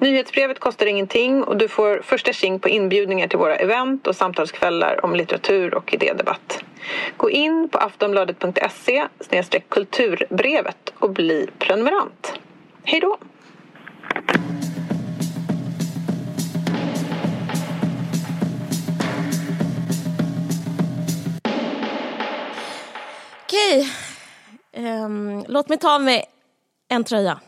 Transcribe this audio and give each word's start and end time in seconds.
Nyhetsbrevet 0.00 0.58
kostar 0.58 0.86
ingenting 0.86 1.44
och 1.44 1.56
du 1.56 1.68
får 1.68 2.00
första 2.02 2.32
tjing 2.32 2.60
på 2.60 2.68
inbjudningar 2.68 3.28
till 3.28 3.38
våra 3.38 3.56
event 3.56 4.06
och 4.06 4.16
samtalskvällar 4.16 5.04
om 5.04 5.14
litteratur 5.14 5.74
och 5.74 5.94
idédebatt. 5.94 6.64
Gå 7.16 7.30
in 7.30 7.68
på 7.68 7.78
aftonbladet.se 7.78 9.08
kulturbrevet 9.68 10.92
och 10.98 11.10
bli 11.10 11.48
prenumerant. 11.58 12.32
Hej 12.84 13.00
då! 13.00 13.18
Okej, 23.42 23.92
um, 24.76 25.44
låt 25.48 25.68
mig 25.68 25.78
ta 25.78 25.94
av 25.94 26.02
mig 26.02 26.24
en 26.88 27.04
tröja. 27.04 27.40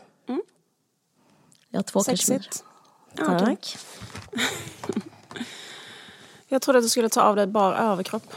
Jag 1.71 1.77
har 1.77 1.83
två 1.83 2.03
Sexigt. 2.03 2.63
Ja, 3.13 3.39
Tack. 3.39 3.77
jag 6.47 6.61
trodde 6.61 6.79
att 6.79 6.85
du 6.85 6.89
skulle 6.89 7.09
ta 7.09 7.21
av 7.21 7.35
dig 7.35 7.47
bara 7.47 7.77
överkropp. 7.77 8.33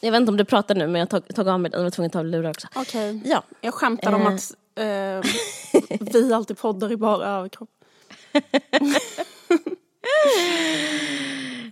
Jag 0.00 0.12
vet 0.12 0.20
inte 0.20 0.30
om 0.30 0.36
du 0.36 0.44
pratar 0.44 0.74
nu 0.74 0.86
men 0.86 0.98
jag 0.98 1.10
tog, 1.10 1.34
tog 1.34 1.48
av 1.48 1.60
mig 1.60 1.70
den 1.70 1.80
och 1.80 1.84
var 1.84 1.90
tvungen 1.90 2.06
att 2.06 2.12
ta 2.12 2.18
av 2.18 2.26
lurar 2.26 2.50
också. 2.50 2.68
Okej. 2.74 3.16
Okay. 3.16 3.30
Ja. 3.30 3.42
Jag 3.60 3.74
skämtar 3.74 4.12
eh. 4.12 4.16
om 4.16 4.26
att 4.26 4.52
eh, 4.74 5.20
vi 6.00 6.32
alltid 6.32 6.58
poddar 6.58 6.92
i 6.92 6.96
bara 6.96 7.26
överkropp. 7.26 7.70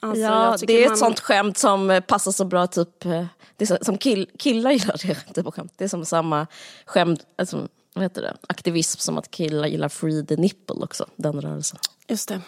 alltså, 0.01 0.23
ja, 0.23 0.57
det 0.67 0.73
är 0.73 0.85
man... 0.85 0.93
ett 0.93 0.99
sånt 0.99 1.21
skämt 1.21 1.59
som 1.59 2.03
passar 2.07 2.33
så 2.33 2.45
bra 2.45 2.67
typ 2.67 3.05
eh, 3.05 3.27
det 3.57 3.85
som 3.85 3.99
kill, 3.99 4.31
killar 4.39 4.71
gillar 4.71 4.97
det 5.07 5.15
typ 5.35 5.55
skämt. 5.55 5.73
Det 5.77 5.85
är 5.85 5.89
som 5.89 6.05
samma 6.05 6.47
skämt, 6.87 7.27
alltså, 7.39 7.69
vad 7.95 8.05
heter 8.05 8.23
det? 8.23 8.37
aktivism 8.49 8.99
som 8.99 9.19
att 9.19 9.31
killar 9.31 9.69
gillar 9.69 9.89
free 9.89 10.27
the 10.27 10.37
nipple 10.37 10.77
också, 10.85 11.07
den 11.17 11.41
rörelsen. 11.41 11.79
Just 12.09 12.29
det. 12.29 12.41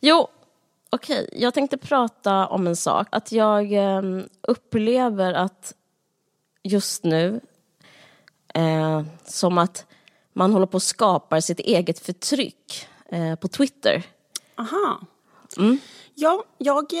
Jo, 0.00 0.28
okej, 0.90 1.24
okay. 1.24 1.40
jag 1.40 1.54
tänkte 1.54 1.76
prata 1.76 2.46
om 2.46 2.66
en 2.66 2.76
sak. 2.76 3.08
Att 3.10 3.32
jag 3.32 3.72
eh, 3.72 4.02
upplever 4.42 5.32
att 5.32 5.74
just 6.62 7.04
nu, 7.04 7.40
eh, 8.54 9.02
som 9.24 9.58
att 9.58 9.86
man 10.32 10.52
håller 10.52 10.66
på 10.66 10.76
att 10.76 10.82
skapa 10.82 11.40
sitt 11.40 11.60
eget 11.60 11.98
förtryck 11.98 12.88
eh, 13.08 13.34
på 13.34 13.48
Twitter. 13.48 14.02
Aha. 14.56 15.00
Mm. 15.56 15.78
Ja, 16.14 16.44
jag 16.58 16.92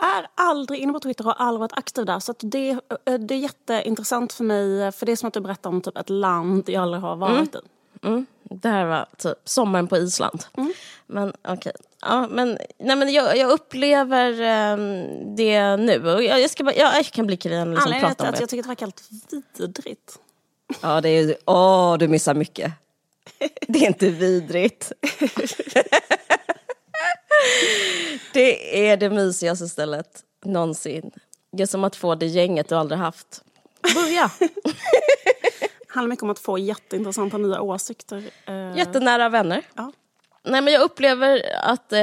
är 0.00 0.26
aldrig 0.34 0.80
inne 0.80 0.92
på 0.92 1.00
Twitter 1.00 1.26
och 1.26 1.34
har 1.36 1.46
aldrig 1.46 1.60
varit 1.60 1.78
aktiv 1.78 2.04
där. 2.04 2.20
Så 2.20 2.34
det, 2.38 2.70
eh, 2.70 3.14
det 3.14 3.34
är 3.34 3.38
jätteintressant 3.38 4.32
för 4.32 4.44
mig. 4.44 4.92
För 4.92 5.06
det 5.06 5.12
är 5.12 5.16
som 5.16 5.28
att 5.28 5.34
du 5.34 5.40
berättar 5.40 5.70
om 5.70 5.80
typ 5.80 5.96
ett 5.96 6.10
land 6.10 6.68
jag 6.68 6.82
aldrig 6.82 7.02
har 7.02 7.16
varit 7.16 7.54
mm. 7.54 7.64
i. 8.02 8.06
Mm. 8.06 8.26
Det 8.42 8.68
här 8.68 8.86
var 8.86 9.06
typ 9.18 9.38
sommaren 9.44 9.88
på 9.88 9.96
Island. 9.96 10.44
Mm. 10.56 10.72
Men 11.06 11.28
okej. 11.28 11.52
Okay. 11.52 11.72
Ja, 12.00 12.28
men, 12.30 12.58
nej, 12.78 12.96
men 12.96 13.12
jag, 13.12 13.36
jag 13.36 13.50
upplever 13.50 14.30
um, 14.72 15.36
det 15.36 15.76
nu. 15.76 16.14
Och 16.14 16.22
jag, 16.22 16.40
jag, 16.40 16.50
ska 16.50 16.64
bara, 16.64 16.74
jag, 16.74 16.96
jag 16.96 17.06
kan 17.06 17.26
bli 17.26 17.36
kren 17.36 17.74
liksom, 17.74 17.92
prata 17.92 18.06
om 18.08 18.14
det. 18.18 18.28
att 18.28 18.40
jag 18.40 18.48
tycker 18.48 18.62
det 18.62 18.68
verkar 18.68 18.86
helt 18.86 19.10
vidrigt. 19.58 20.18
Ja, 20.80 21.00
det 21.00 21.08
är... 21.08 21.36
Åh, 21.46 21.98
du 21.98 22.08
missar 22.08 22.34
mycket. 22.34 22.72
Det 23.68 23.78
är 23.78 23.86
inte 23.86 24.10
vidrigt. 24.10 24.92
det 28.32 28.88
är 28.88 28.96
det 28.96 29.10
mysigaste 29.10 29.68
stället 29.68 30.24
någonsin. 30.44 31.10
Det 31.52 31.62
är 31.62 31.66
som 31.66 31.84
att 31.84 31.96
få 31.96 32.14
det 32.14 32.26
gänget 32.26 32.68
du 32.68 32.74
aldrig 32.74 32.98
haft. 32.98 33.42
Börja! 33.94 34.30
Det 34.38 35.94
handlar 35.94 36.08
mycket 36.08 36.22
om 36.22 36.30
att 36.30 36.38
få 36.38 36.58
jätteintressanta 36.58 37.38
nya 37.38 37.60
åsikter. 37.60 38.24
Eh. 38.46 38.76
Jättenära 38.76 39.28
vänner. 39.28 39.62
Ja. 39.74 39.92
Nej, 40.42 40.60
men 40.60 40.74
jag 40.74 40.82
upplever 40.82 41.42
att 41.62 41.92
eh, 41.92 41.98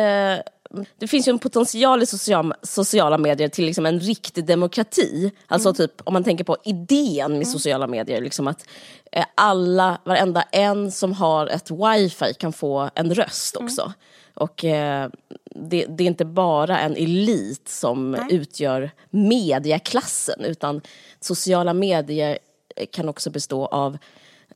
det 0.98 1.08
finns 1.08 1.28
ju 1.28 1.30
en 1.30 1.40
potential 1.40 2.04
i 2.04 2.06
social, 2.06 2.54
sociala 2.64 3.18
medier 3.18 3.50
till 3.50 3.66
liksom 3.66 3.86
en 3.86 4.00
riktig 4.00 4.46
demokrati. 4.46 5.32
Alltså 5.48 5.70
mm. 5.70 5.76
typ 5.76 6.02
om 6.04 6.14
man 6.14 6.24
tänker 6.24 6.44
på 6.44 6.58
idén 6.64 7.32
med 7.32 7.42
mm. 7.42 7.46
sociala 7.46 7.88
medier. 7.88 8.22
Liksom 8.22 8.48
att 8.48 8.68
eh, 9.12 9.26
alla, 9.36 10.02
varenda 10.04 10.42
en 10.42 10.92
som 10.92 11.14
har 11.14 11.48
ett 11.48 11.72
wifi 11.72 12.34
kan 12.34 12.54
få 12.54 12.90
en 12.96 13.14
röst 13.14 13.56
mm. 13.56 13.66
också. 13.66 13.82
Mm. 13.82 13.94
Och 14.38 14.66
eh, 14.66 15.10
det, 15.46 15.86
det, 15.86 16.04
är 16.04 16.08
inte 16.08 16.26
bara 16.26 16.80
en 16.80 16.96
elit 16.96 17.70
som 17.70 18.12
Nej. 18.12 18.28
utgör 18.30 18.92
mediaklassen 19.10 20.46
utan 20.46 20.82
sociala 21.20 21.74
medier 21.74 22.38
kan 22.92 23.10
också 23.10 23.30
bestå 23.30 23.66
av 23.66 23.98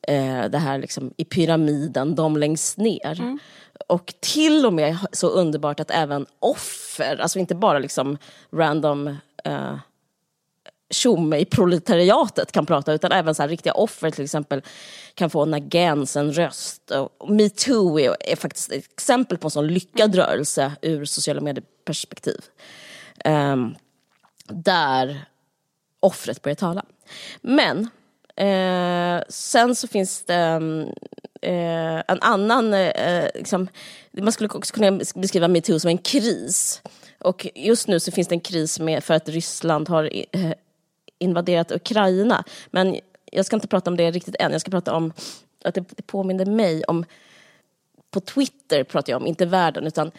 eh, 0.02 0.46
det 0.50 0.58
här 0.58 0.78
liksom, 0.78 1.14
i 1.18 1.26
pyramiden, 1.26 2.16
de 2.16 2.38
längst 2.38 2.78
ner. 2.78 3.22
Mm. 3.22 3.40
Och 3.88 4.14
till 4.20 4.66
och 4.66 4.74
med 4.74 4.98
så 5.12 5.28
underbart 5.28 5.80
att 5.80 5.92
även 5.92 6.26
offer, 6.40 7.22
alltså 7.22 7.40
inte 7.40 7.56
bara 7.56 7.80
liksom 7.80 8.18
random 8.52 9.18
eh, 9.44 9.76
tjomme 10.92 11.38
i 11.38 11.46
proletariatet 11.46 12.52
kan 12.52 12.66
prata 12.66 12.94
utan 12.94 13.12
även 13.12 13.36
så 13.36 13.44
här 13.44 13.50
riktiga 13.50 13.74
offer 13.74 14.12
till 14.12 14.24
exempel 14.24 14.62
kan 15.14 15.30
få 15.30 15.44
en 15.44 15.54
agens, 15.54 16.16
en 16.16 16.34
röst. 16.34 16.92
Metoo 17.28 18.00
är, 18.00 18.16
är 18.20 18.36
faktiskt 18.36 18.72
ett 18.72 18.86
exempel 18.94 19.38
på 19.38 19.48
en 19.48 19.52
sån 19.52 19.68
lyckad 19.68 20.16
rörelse 20.16 20.72
ur 20.82 21.06
sociala 21.06 21.42
medieperspektiv. 21.42 22.40
Um, 23.26 23.76
där 24.48 25.26
offret 26.00 26.42
börjar 26.42 26.56
tala. 26.56 26.86
Men 27.42 27.90
eh, 28.36 29.24
sen 29.30 29.76
så 29.76 29.88
finns 29.88 30.24
det 30.24 30.62
eh, 31.42 32.04
en 32.08 32.22
annan, 32.22 32.74
eh, 32.74 33.28
liksom, 33.36 33.68
man 34.12 34.32
skulle 34.32 34.50
också 34.50 34.74
kunna 34.74 34.92
beskriva 35.16 35.48
metoo 35.48 35.80
som 35.80 35.90
en 35.90 35.98
kris. 35.98 36.82
Och 37.20 37.48
just 37.56 37.88
nu 37.88 38.00
så 38.00 38.12
finns 38.12 38.28
det 38.28 38.36
en 38.36 38.40
kris 38.40 38.80
med, 38.80 39.04
för 39.04 39.14
att 39.14 39.30
Ryssland 39.30 39.90
har 39.90 40.10
eh, 40.32 40.52
invaderat 41.22 41.72
Ukraina. 41.72 42.44
Men 42.72 43.00
jag 43.32 43.46
ska 43.46 43.56
inte 43.56 43.68
prata 43.68 43.90
om 43.90 43.98
det 43.98 44.12
riktigt 44.12 44.36
än. 44.40 44.52
Jag 44.52 44.62
ska 44.62 44.72
prata 44.72 44.96
om 44.96 45.14
att 45.64 45.76
det, 45.76 45.84
det 45.90 46.08
påminner 46.08 46.46
mig 46.46 46.84
om... 46.84 47.06
På 48.12 48.20
Twitter 48.20 48.84
pratar 48.84 49.14
jag 49.14 49.22
om, 49.22 49.28
inte 49.28 49.46
världen, 49.46 49.88
utan 49.88 50.12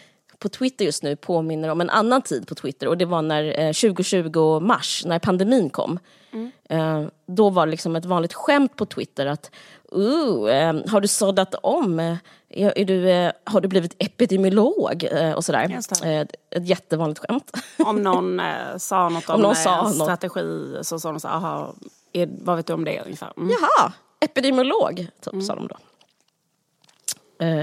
på 0.43 0.49
Twitter 0.49 0.85
just 0.85 1.03
nu 1.03 1.15
påminner 1.15 1.69
om 1.69 1.81
en 1.81 1.89
annan 1.89 2.21
tid 2.21 2.47
på 2.47 2.55
Twitter 2.55 2.87
och 2.87 2.97
det 2.97 3.05
var 3.05 3.21
när 3.21 3.59
eh, 3.59 3.71
2020 3.73 4.59
mars, 4.59 5.03
när 5.05 5.19
pandemin 5.19 5.69
kom. 5.69 5.99
Mm. 6.31 6.51
Eh, 6.69 7.09
då 7.25 7.49
var 7.49 7.65
det 7.65 7.71
liksom 7.71 7.95
ett 7.95 8.05
vanligt 8.05 8.33
skämt 8.33 8.75
på 8.75 8.85
Twitter 8.85 9.25
att 9.25 9.51
uh, 9.95 10.49
eh, 10.49 10.73
har 10.87 11.01
du 11.01 11.07
såddat 11.07 11.55
om? 11.63 12.17
Är, 12.55 12.85
du, 12.85 13.09
eh, 13.09 13.31
har 13.43 13.61
du 13.61 13.67
blivit 13.67 13.95
epidemiolog? 13.99 15.03
Eh, 15.03 15.31
och 15.31 15.45
sådär. 15.45 15.81
Eh, 16.03 16.21
ett 16.49 16.67
jättevanligt 16.67 17.19
skämt. 17.19 17.51
Om 17.85 18.03
någon 18.03 18.41
sa 18.77 19.09
något 19.09 19.29
om, 19.29 19.35
om 19.35 19.41
någon 19.41 19.55
sa 19.55 19.89
strategi 19.89 20.73
något. 20.75 20.87
så 20.87 20.99
sa 20.99 21.11
de 21.11 21.19
så 21.19 21.27
aha, 21.27 21.73
är, 22.13 22.29
vad 22.41 22.55
vet 22.55 22.67
du 22.67 22.73
om 22.73 22.85
det 22.85 23.01
ungefär? 23.01 23.33
Mm. 23.37 23.49
Jaha, 23.49 23.93
epidemiolog, 24.19 25.07
typ, 25.21 25.33
mm. 25.33 25.45
sa 25.45 25.55
de 25.55 25.67
då. 25.67 25.77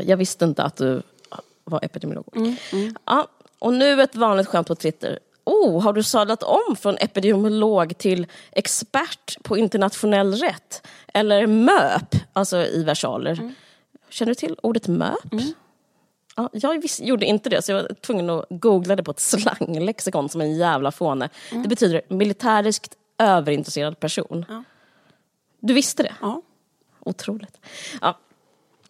jag 0.05 0.17
visste 0.17 0.45
inte 0.45 0.63
att 0.63 0.77
du 0.77 1.03
var 1.65 1.85
epidemiolog. 1.85 2.37
Mm, 2.37 2.57
mm. 2.73 2.95
Ja, 3.05 3.27
och 3.59 3.75
nu 3.75 4.03
ett 4.03 4.17
vanligt 4.17 4.49
skämt 4.49 4.67
på 4.67 4.75
Twitter. 4.75 5.19
Oh, 5.45 5.83
har 5.83 5.93
du 5.93 6.03
sadlat 6.03 6.43
om 6.43 6.77
från 6.77 6.97
epidemiolog 6.97 7.99
till 7.99 8.27
expert 8.53 9.37
på 9.43 9.59
internationell 9.59 10.35
rätt? 10.35 10.87
Eller 11.15 11.47
MÖP, 11.47 12.15
alltså 12.33 12.57
i 12.57 12.83
versaler. 12.85 13.53
Känner 14.11 14.31
du 14.31 14.35
till 14.35 14.57
ordet 14.63 14.89
MÖP? 14.89 15.33
Mm. 15.33 15.53
Ja, 16.37 16.51
jag 16.53 16.83
visst, 16.83 17.01
gjorde 17.01 17.27
inte 17.27 17.51
det, 17.51 17.63
så 17.63 17.73
jag 17.73 17.83
var 17.83 17.95
tvungen 17.95 18.31
att 18.31 18.47
googla 18.51 18.97
det 18.97 19.03
på 19.03 19.11
ett 19.11 19.21
slanglexikon 19.21 20.29
som 20.29 20.41
en 20.41 20.57
jävla 20.57 20.93
fåne. 20.93 21.29
Mm. 21.51 21.63
Det 21.63 21.69
betyder 21.69 22.03
militäriskt 22.09 22.97
överintresserad 23.19 24.01
person. 24.01 24.45
Ja. 24.49 24.65
Du 25.61 25.75
visste 25.75 26.03
det? 26.03 26.15
Ja. 26.21 26.43
Otroligt. 27.01 27.61
Ja. 28.01 28.19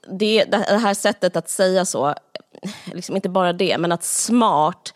Det, 0.08 0.44
det 0.44 0.56
här 0.56 0.94
sättet 0.94 1.36
att 1.36 1.48
säga 1.48 1.84
så 1.84 2.14
liksom 2.92 3.16
inte 3.16 3.28
bara 3.28 3.52
det, 3.52 3.78
men 3.78 3.92
att 3.92 4.04
smart, 4.04 4.94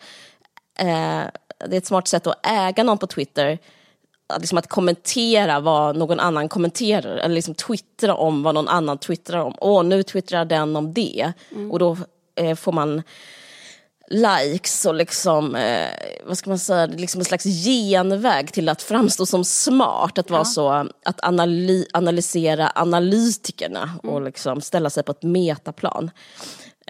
eh, 0.79 1.23
det 1.57 1.75
är 1.75 1.77
ett 1.77 1.85
smart 1.85 2.07
sätt 2.07 2.27
att 2.27 2.47
äga 2.47 2.83
någon 2.83 2.97
på 2.97 3.07
Twitter, 3.07 3.59
att, 4.27 4.41
liksom 4.41 4.57
att 4.57 4.67
kommentera 4.67 5.59
vad 5.59 5.95
någon 5.95 6.19
annan 6.19 6.49
kommenterar, 6.49 7.17
eller 7.17 7.35
liksom 7.35 7.55
twittra 7.55 8.15
om 8.15 8.43
vad 8.43 8.55
någon 8.55 8.67
annan 8.67 8.97
twittrar 8.97 9.39
om. 9.39 9.55
Åh, 9.57 9.83
nu 9.83 10.03
twittrar 10.03 10.45
den 10.45 10.75
om 10.75 10.93
det. 10.93 11.33
Mm. 11.51 11.71
Och 11.71 11.79
då 11.79 11.97
eh, 12.35 12.55
får 12.55 12.71
man 12.71 13.03
likes 14.07 14.85
och 14.85 14.95
liksom, 14.95 15.55
eh, 15.55 15.89
vad 16.25 16.37
ska 16.37 16.49
man 16.49 16.59
säga, 16.59 16.85
liksom 16.85 17.21
en 17.21 17.25
slags 17.25 17.45
genväg 17.45 18.53
till 18.53 18.69
att 18.69 18.81
framstå 18.81 19.25
som 19.25 19.45
smart. 19.45 20.17
Att 20.17 20.29
vara 20.29 20.45
så, 20.45 20.69
att 21.05 21.25
analy 21.25 21.85
analysera 21.93 22.71
analytikerna 22.75 23.89
och 24.03 24.21
liksom 24.21 24.61
ställa 24.61 24.89
sig 24.89 25.03
på 25.03 25.11
ett 25.11 25.23
metaplan. 25.23 26.11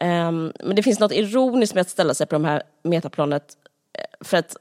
Um, 0.01 0.53
men 0.63 0.75
det 0.75 0.83
finns 0.83 0.99
något 0.99 1.11
ironiskt 1.11 1.75
med 1.75 1.81
att 1.81 1.89
ställa 1.89 2.13
sig 2.13 2.27
på 2.27 2.37
det 2.37 2.47
här 2.47 2.63
metaplanet 2.83 3.43
eh, 3.97 4.25
för 4.25 4.37
att 4.37 4.55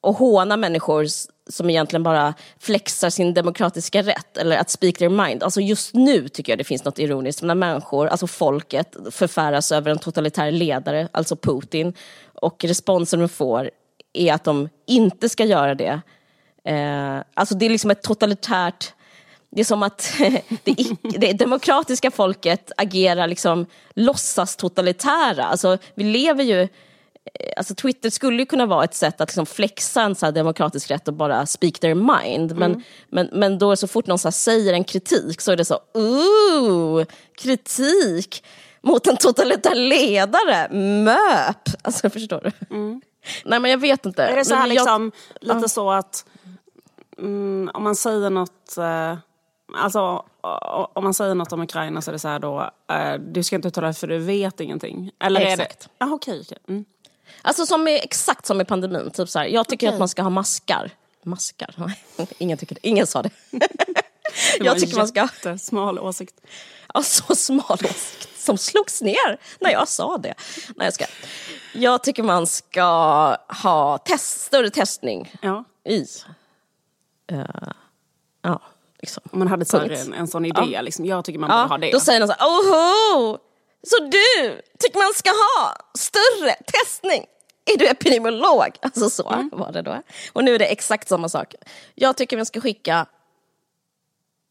och 0.00 0.14
håna 0.14 0.56
människor 0.56 1.06
som 1.48 1.70
egentligen 1.70 2.02
bara 2.02 2.34
flexar 2.58 3.10
sin 3.10 3.34
demokratiska 3.34 4.02
rätt 4.02 4.36
eller 4.36 4.56
att 4.56 4.70
speak 4.70 4.98
their 4.98 5.08
mind. 5.08 5.42
Alltså 5.42 5.60
just 5.60 5.94
nu 5.94 6.28
tycker 6.28 6.52
jag 6.52 6.58
det 6.58 6.64
finns 6.64 6.84
något 6.84 6.98
ironiskt 6.98 7.42
när 7.42 7.54
människor, 7.54 8.06
alltså 8.06 8.26
folket, 8.26 8.96
förfäras 9.10 9.72
över 9.72 9.90
en 9.90 9.98
totalitär 9.98 10.50
ledare, 10.50 11.08
alltså 11.12 11.36
Putin, 11.36 11.94
och 12.34 12.64
responsen 12.64 13.20
de 13.20 13.28
får 13.28 13.70
är 14.12 14.32
att 14.32 14.44
de 14.44 14.68
inte 14.86 15.28
ska 15.28 15.44
göra 15.44 15.74
det. 15.74 16.00
Eh, 16.64 17.18
alltså 17.34 17.54
det 17.54 17.66
är 17.66 17.70
liksom 17.70 17.90
ett 17.90 18.02
totalitärt 18.02 18.92
det 19.50 19.60
är 19.60 19.64
som 19.64 19.82
att 19.82 20.12
det, 20.64 20.76
det 21.02 21.32
demokratiska 21.32 22.10
folket 22.10 22.72
agerar 22.76 23.26
liksom 23.26 23.66
låtsas 23.94 24.56
totalitära. 24.56 25.44
Alltså, 25.44 25.78
vi 25.94 26.04
lever 26.04 26.44
ju 26.44 26.68
alltså 27.56 27.74
Twitter 27.74 28.10
skulle 28.10 28.38
ju 28.38 28.46
kunna 28.46 28.66
vara 28.66 28.84
ett 28.84 28.94
sätt 28.94 29.20
att 29.20 29.28
liksom 29.28 29.46
flexa 29.46 30.02
en 30.02 30.14
så 30.14 30.30
demokratisk 30.30 30.90
rätt 30.90 31.08
och 31.08 31.14
bara 31.14 31.46
speak 31.46 31.78
their 31.78 31.94
mind. 31.94 32.56
Men, 32.56 32.70
mm. 32.70 32.82
men, 33.08 33.28
men 33.32 33.58
då 33.58 33.76
så 33.76 33.86
fort 33.86 34.06
någon 34.06 34.18
så 34.18 34.32
säger 34.32 34.72
en 34.72 34.84
kritik 34.84 35.40
så 35.40 35.52
är 35.52 35.56
det 35.56 35.64
så, 35.64 35.78
ooh, 35.94 37.04
kritik 37.38 38.44
mot 38.80 39.06
en 39.06 39.16
totalitär 39.16 39.74
ledare, 39.74 40.68
MÖP. 41.04 41.68
Alltså 41.82 42.10
förstår 42.10 42.40
du? 42.40 42.76
Mm. 42.76 43.00
Nej 43.44 43.60
men 43.60 43.70
jag 43.70 43.78
vet 43.78 44.06
inte. 44.06 44.24
Är 44.24 44.36
det 44.36 44.44
så 44.44 44.54
här 44.54 44.66
liksom, 44.66 45.12
jag, 45.40 45.56
lite 45.56 45.68
så 45.68 45.90
att 45.90 46.24
mm, 47.18 47.70
om 47.74 47.82
man 47.82 47.96
säger 47.96 48.30
något 48.30 48.76
eh, 48.78 49.16
Alltså 49.74 50.24
om 50.92 51.04
man 51.04 51.14
säger 51.14 51.34
något 51.34 51.52
om 51.52 51.62
Ukraina 51.62 52.02
så 52.02 52.10
är 52.10 52.12
det 52.12 52.18
så 52.18 52.28
här 52.28 52.38
då, 52.38 52.70
eh, 52.90 53.14
du 53.14 53.42
ska 53.42 53.56
inte 53.56 53.68
uttala 53.68 53.86
dig 53.86 53.94
för 53.94 54.06
du 54.06 54.18
vet 54.18 54.60
ingenting. 54.60 55.10
Eller 55.20 55.40
Exakt. 55.40 55.84
Är 55.84 55.88
det, 56.06 56.10
ah, 56.10 56.14
okay, 56.14 56.40
okay. 56.40 56.58
Mm. 56.68 56.84
Alltså 57.46 57.66
som 57.66 57.88
är, 57.88 58.04
exakt 58.04 58.46
som 58.46 58.60
i 58.60 58.64
pandemin. 58.64 59.10
Typ 59.10 59.28
så 59.28 59.38
här, 59.38 59.46
jag 59.46 59.68
tycker 59.68 59.86
okay. 59.86 59.94
att 59.94 59.98
man 59.98 60.08
ska 60.08 60.22
ha 60.22 60.30
maskar. 60.30 60.90
Maskar? 61.22 61.74
ingen, 62.38 62.58
tycker 62.58 62.74
det. 62.74 62.86
Ingen 62.86 63.06
sa 63.06 63.22
det. 63.22 63.30
det 63.50 63.68
jag 64.60 64.78
tycker 64.78 64.96
man 64.96 65.08
ska... 65.08 65.28
smal 65.58 65.98
åsikt. 65.98 66.40
Ja, 66.94 67.02
så 67.02 67.34
smal 67.34 67.78
åsikt. 67.84 68.28
Som 68.38 68.58
slogs 68.58 69.02
ner 69.02 69.40
när 69.60 69.70
jag 69.70 69.88
sa 69.88 70.18
det. 70.18 70.34
Nej, 70.76 70.86
jag 70.86 70.94
ska. 70.94 71.04
Jag 71.72 72.02
tycker 72.02 72.22
man 72.22 72.46
ska 72.46 72.82
ha 73.62 73.98
test, 73.98 74.40
större 74.40 74.70
testning 74.70 75.34
ja. 75.42 75.64
i... 75.84 76.06
Uh, 77.32 77.44
ja, 78.42 78.62
liksom. 79.00 79.22
Om 79.32 79.38
man 79.38 79.48
hade 79.48 79.64
så 79.64 79.78
en, 79.78 80.14
en 80.14 80.28
sån 80.28 80.44
idé, 80.44 80.62
ja. 80.72 80.80
liksom. 80.80 81.04
jag 81.04 81.24
tycker 81.24 81.38
man 81.38 81.50
ja, 81.50 81.62
borde 81.62 81.68
ha 81.68 81.78
det. 81.78 81.90
Då 81.92 82.00
säger 82.00 82.20
någon 82.20 82.28
så 82.28 82.34
här, 82.38 82.46
oho! 82.46 83.38
Så 83.82 83.96
du 84.04 84.62
tycker 84.78 84.98
man 84.98 85.14
ska 85.14 85.30
ha 85.30 85.76
större 85.94 86.54
testning? 86.54 87.26
Är 87.74 87.78
du 87.78 87.88
epidemiolog? 87.88 88.76
Alltså 88.80 89.10
så 89.10 89.30
mm. 89.30 89.50
var 89.52 89.72
det 89.72 89.82
då. 89.82 90.02
Och 90.32 90.44
nu 90.44 90.54
är 90.54 90.58
det 90.58 90.66
exakt 90.66 91.08
samma 91.08 91.28
sak. 91.28 91.54
Jag 91.94 92.16
tycker 92.16 92.36
vi 92.36 92.44
ska 92.44 92.60
skicka 92.60 93.06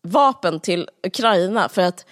vapen 0.02 0.60
till 0.60 0.90
Ukraina 1.08 1.70
för 1.70 1.82
att 1.82 2.06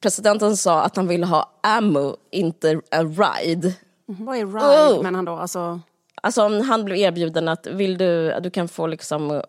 presidenten 0.00 0.56
sa 0.56 0.82
att 0.82 0.96
han 0.96 1.08
ville 1.08 1.26
ha 1.26 1.52
ammo, 1.62 2.16
inte 2.30 2.80
a 2.90 3.02
ride. 3.02 3.72
Mm, 4.08 4.24
vad 4.24 4.36
är 4.36 4.46
ride 4.46 4.96
oh. 4.96 5.02
men 5.02 5.14
han 5.14 5.24
då? 5.24 5.32
Alltså... 5.32 5.80
Alltså 6.22 6.62
han 6.62 6.84
blev 6.84 6.98
erbjuden 6.98 7.48
att 7.48 7.66
vill 7.66 7.98
du, 7.98 8.40
du 8.40 8.50
kan 8.50 8.68
få 8.68 8.86
liksom 8.86 9.30
äh, 9.30 9.40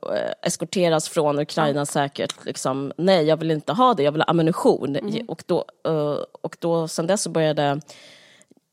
eskorteras 0.41 1.09
från 1.09 1.39
Ukraina 1.39 1.85
säkert. 1.85 2.45
Liksom, 2.45 2.93
nej, 2.97 3.25
jag 3.25 3.37
vill 3.37 3.51
inte 3.51 3.73
ha 3.73 3.93
det, 3.93 4.03
jag 4.03 4.11
vill 4.11 4.21
ha 4.21 4.25
ammunition. 4.25 4.95
Mm. 4.95 5.25
Och, 5.27 5.43
då, 5.45 5.65
äh, 5.85 6.17
och 6.41 6.57
då, 6.59 6.87
sen 6.87 7.07
dess 7.07 7.21
så 7.21 7.29
började 7.29 7.81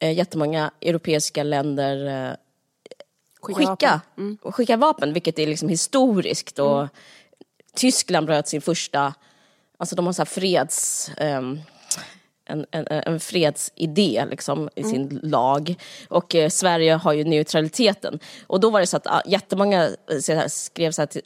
äh, 0.04 0.12
jättemånga 0.12 0.70
europeiska 0.80 1.42
länder 1.42 2.26
äh, 2.30 2.36
skicka, 3.40 3.58
skicka 3.58 3.90
vapen. 3.90 4.00
Mm. 4.18 4.38
skicka 4.52 4.76
vapen, 4.76 5.12
vilket 5.12 5.38
är 5.38 5.46
liksom 5.46 5.68
historiskt. 5.68 6.58
Och 6.58 6.78
mm. 6.78 6.88
Tyskland 7.74 8.26
bröt 8.26 8.48
sin 8.48 8.60
första, 8.60 9.14
alltså 9.78 9.96
de 9.96 10.06
har 10.06 10.12
så 10.12 10.24
freds... 10.24 11.10
Ähm, 11.16 11.60
en, 12.46 12.66
en, 12.70 12.86
en 12.88 13.20
fredsidé 13.20 14.26
liksom, 14.30 14.68
i 14.74 14.82
sin 14.82 15.02
mm. 15.02 15.20
lag. 15.22 15.74
Och 16.08 16.34
eh, 16.34 16.48
Sverige 16.48 16.94
har 16.94 17.12
ju 17.12 17.24
neutraliteten. 17.24 18.18
Och 18.46 18.60
då 18.60 18.70
var 18.70 18.80
det 18.80 18.86
så 18.86 18.96
att 18.96 19.06
ah, 19.06 19.22
jättemånga 19.26 19.84
eh, 19.84 20.18
så 20.20 20.32
här, 20.32 20.48
skrev 20.48 20.90
så 20.92 21.06
till 21.06 21.22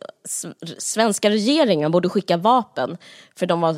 svenska 0.79 1.31
regeringen 1.31 1.91
borde 1.91 2.09
skicka 2.09 2.37
vapen. 2.37 2.97
För 3.37 3.47
de 3.47 3.61
var 3.61 3.77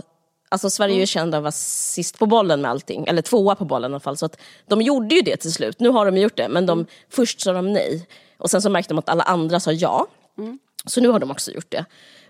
Alltså 0.52 0.70
Sverige 0.70 0.92
är 0.92 0.96
ju 0.96 1.00
mm. 1.00 1.06
kända 1.06 1.36
att 1.36 1.42
vara 1.42 1.52
sist 1.52 2.18
på 2.18 2.26
bollen 2.26 2.60
med 2.60 2.70
allting, 2.70 3.06
eller 3.06 3.22
tvåa 3.22 3.54
på 3.54 3.64
bollen 3.64 3.90
i 3.90 3.94
alla 3.94 4.00
fall. 4.00 4.16
Så 4.16 4.26
att 4.26 4.40
de 4.66 4.82
gjorde 4.82 5.14
ju 5.14 5.22
det 5.22 5.36
till 5.36 5.52
slut, 5.52 5.80
nu 5.80 5.88
har 5.88 6.06
de 6.06 6.16
gjort 6.16 6.36
det, 6.36 6.48
men 6.48 6.66
de, 6.66 6.78
mm. 6.78 6.86
först 7.08 7.40
sa 7.40 7.52
de 7.52 7.72
nej. 7.72 8.06
Och 8.38 8.50
sen 8.50 8.62
så 8.62 8.70
märkte 8.70 8.94
de 8.94 8.98
att 8.98 9.08
alla 9.08 9.22
andra 9.22 9.60
sa 9.60 9.72
ja. 9.72 10.06
Mm. 10.38 10.58
Så 10.86 11.00
nu 11.00 11.08
har 11.08 11.18
de 11.18 11.30
också 11.30 11.50
gjort 11.50 11.70
det. 11.70 11.84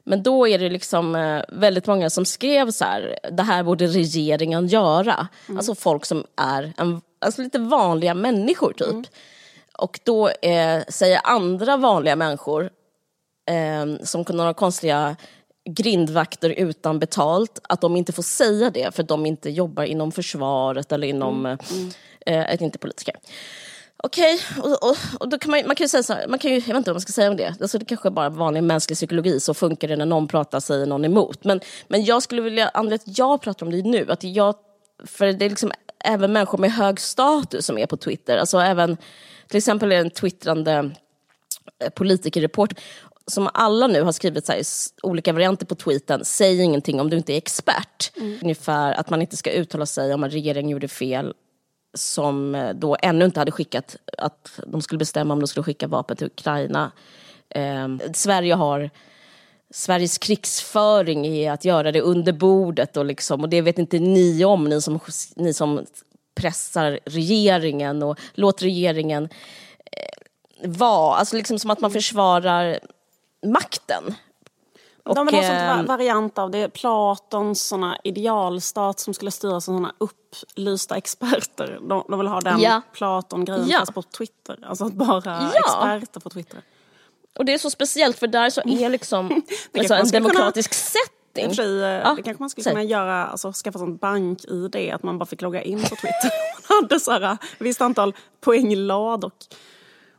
Men 0.05 0.22
då 0.22 0.49
är 0.49 0.58
det 0.58 0.69
liksom 0.69 1.17
eh, 1.17 1.43
väldigt 1.49 1.87
många 1.87 2.11
som 2.11 2.25
skrev 2.25 2.70
så 2.70 2.84
här, 2.84 3.19
det 3.32 3.43
här 3.43 3.62
borde 3.62 3.87
regeringen 3.87 4.66
göra. 4.66 5.28
Mm. 5.49 5.58
Alltså 5.58 5.75
folk 5.75 6.06
som 6.06 6.25
är 6.37 6.73
en, 6.76 7.00
alltså 7.19 7.43
lite 7.43 7.58
vanliga 7.58 8.14
människor 8.14 8.73
typ. 8.73 8.88
Mm. 8.88 9.05
Och 9.78 10.00
då 10.05 10.28
eh, 10.28 10.82
säger 10.88 11.20
andra 11.25 11.76
vanliga 11.76 12.16
människor, 12.16 12.70
eh, 13.50 14.05
som 14.05 14.25
några 14.28 14.55
konstiga 14.55 15.16
grindvakter 15.75 16.50
utan 16.50 16.99
betalt, 16.99 17.58
att 17.62 17.81
de 17.81 17.96
inte 17.96 18.12
får 18.12 18.22
säga 18.22 18.70
det 18.70 18.94
för 18.94 19.02
att 19.02 19.08
de 19.08 19.26
inte 19.26 19.50
jobbar 19.50 19.84
inom 19.84 20.12
försvaret 20.12 20.93
eller 20.93 21.06
inom, 21.06 21.46
mm. 21.46 21.58
eh, 22.26 22.40
eh 22.40 22.62
inte 22.62 22.78
politiker. 22.78 23.14
Okej, 24.02 24.40
okay. 24.58 24.72
och, 24.72 24.90
och, 24.90 24.96
och, 25.20 25.28
då 25.28 25.38
kan 25.38 25.50
man, 25.50 25.62
man 25.67 25.76
kan 25.76 25.84
ju 25.84 25.88
säga 25.88 26.02
så 26.02 26.12
här, 26.12 26.28
man 26.28 26.38
kan 26.38 26.50
ju, 26.50 26.56
jag 26.56 26.67
vet 26.67 26.76
inte 26.76 26.90
vad 26.90 26.94
man 26.94 27.00
ska 27.00 27.12
säga 27.12 27.31
om 27.31 27.37
det. 27.37 27.55
Alltså 27.61 27.78
det 27.78 27.84
kanske 27.84 28.08
är 28.08 28.11
bara 28.11 28.28
vanlig 28.28 28.62
mänsklig 28.62 28.96
psykologi, 28.96 29.40
så 29.40 29.55
funkar 29.55 29.88
det 29.88 29.96
när 29.96 30.06
någon 30.06 30.28
pratar 30.28 30.61
säger 30.61 30.87
någon 30.87 31.05
emot. 31.05 31.44
Men, 31.44 31.61
men 31.88 32.05
jag 32.05 32.23
skulle 32.23 32.43
vilja, 32.43 32.69
anledningen 32.69 32.99
till 32.99 33.11
att 33.12 33.19
jag 33.19 33.43
pratar 33.43 33.66
om 33.66 33.73
det 33.73 33.82
nu, 33.82 34.11
att 34.11 34.25
jag, 34.25 34.55
för 35.05 35.32
det 35.32 35.44
är 35.44 35.50
liksom 35.50 35.73
även 36.05 36.32
människor 36.32 36.58
med 36.58 36.73
hög 36.73 37.00
status 37.00 37.66
som 37.66 37.78
är 37.78 37.87
på 37.87 37.96
Twitter. 37.96 38.38
Alltså 38.38 38.58
även, 38.58 38.96
till 39.49 39.56
exempel 39.56 39.93
är 39.93 39.96
en 39.96 40.11
twittrande 40.11 40.90
eh, 41.84 41.90
politikerreporter 41.90 42.78
som 43.30 43.48
alla 43.54 43.86
nu 43.86 44.02
har 44.02 44.12
skrivit 44.12 44.46
så 44.46 44.52
här, 44.52 44.62
olika 45.02 45.32
varianter 45.32 45.66
på 45.66 45.75
tweeten, 45.75 46.25
säg 46.25 46.62
ingenting 46.62 47.00
om 47.00 47.10
du 47.10 47.16
inte 47.16 47.32
är 47.32 47.37
expert. 47.37 48.12
Mm. 48.16 48.38
Ungefär 48.42 48.92
att 48.92 49.10
man 49.10 49.20
inte 49.20 49.37
ska 49.37 49.50
uttala 49.50 49.87
sig 49.87 50.14
om 50.14 50.25
att 50.25 50.32
regeringen 50.32 50.70
gjorde 50.70 50.88
fel 50.88 51.34
som 51.94 52.54
eh, 52.54 52.75
då 52.75 52.96
ännu 53.02 53.25
inte 53.25 53.40
hade 53.40 53.52
skickat, 53.52 53.96
att 54.18 54.60
de 54.66 54.82
skulle 54.82 54.99
bestämma 54.99 55.34
om 55.34 55.40
de 55.40 55.46
skulle 55.46 55.64
skicka 55.64 55.87
vapen 55.87 56.16
till 56.16 56.26
Ukraina. 56.26 56.92
Eh, 57.49 57.88
Sverige 58.12 58.54
har 58.54 58.90
Sveriges 59.75 60.18
krigsföring 60.18 61.26
är 61.26 61.52
att 61.52 61.64
göra 61.64 61.92
det 61.92 62.00
under 62.00 62.32
bordet 62.32 62.96
och, 62.96 63.04
liksom, 63.04 63.40
och 63.40 63.49
det 63.49 63.60
vet 63.60 63.78
inte 63.78 63.99
ni 63.99 64.44
om, 64.44 64.64
ni 64.64 64.80
som, 64.80 65.00
ni 65.37 65.54
som 65.54 65.87
pressar 66.34 67.00
regeringen 67.04 68.02
och 68.02 68.18
låter 68.34 68.64
regeringen 68.64 69.28
eh, 69.92 70.68
vara, 70.68 71.14
alltså 71.14 71.37
liksom 71.37 71.58
som 71.58 71.70
att 71.70 71.80
man 71.80 71.90
försvarar 71.90 72.80
makten 73.47 74.14
de 75.04 75.26
vill 75.26 75.35
ha 75.35 75.42
en 75.78 75.87
variant 75.87 76.38
av 76.38 76.50
det. 76.50 76.68
Platons 76.68 77.62
såna 77.62 77.99
idealstat 78.04 79.00
som 79.00 79.14
skulle 79.14 79.30
styras 79.30 79.68
av 79.68 79.73
såna 79.75 79.94
upplysta 79.99 80.97
experter. 80.97 81.78
De, 81.82 82.04
de 82.09 82.18
vill 82.18 82.28
ha 82.28 82.40
den 82.40 82.61
ja. 82.61 82.82
Platon-grejen 82.92 83.68
ja. 83.68 83.78
fast 83.78 83.94
på 83.94 84.02
Twitter. 84.02 84.59
Alltså 84.62 84.88
bara 84.88 85.23
ja. 85.25 85.59
experter 85.59 86.20
på 86.20 86.30
Twitter. 86.30 86.62
Och 87.38 87.44
det 87.44 87.54
är 87.54 87.59
så 87.59 87.70
speciellt 87.70 88.18
för 88.18 88.26
där 88.26 88.50
så 88.50 88.61
är 88.61 88.88
liksom 88.88 89.42
alltså 89.78 89.94
en 89.94 90.09
demokratisk 90.09 90.70
kunna... 90.70 91.04
setting. 91.04 91.54
Fri, 91.54 91.82
eh, 91.82 91.88
ja. 91.88 92.14
Det 92.16 92.23
kanske 92.23 92.42
man 92.42 92.50
skulle 92.50 92.64
kunna 92.64 92.82
göra, 92.82 93.26
alltså 93.26 93.52
skaffa 93.52 93.78
sån 93.78 93.97
bank-id, 93.97 94.92
att 94.94 95.02
man 95.02 95.18
bara 95.18 95.26
fick 95.26 95.42
logga 95.42 95.62
in 95.62 95.82
på 95.82 95.88
Twitter. 95.88 96.30
man 96.68 96.82
hade 96.82 97.00
så 97.00 97.12
här, 97.12 97.38
visst 97.59 97.80
antal 97.80 98.14
poänglador. 98.40 99.32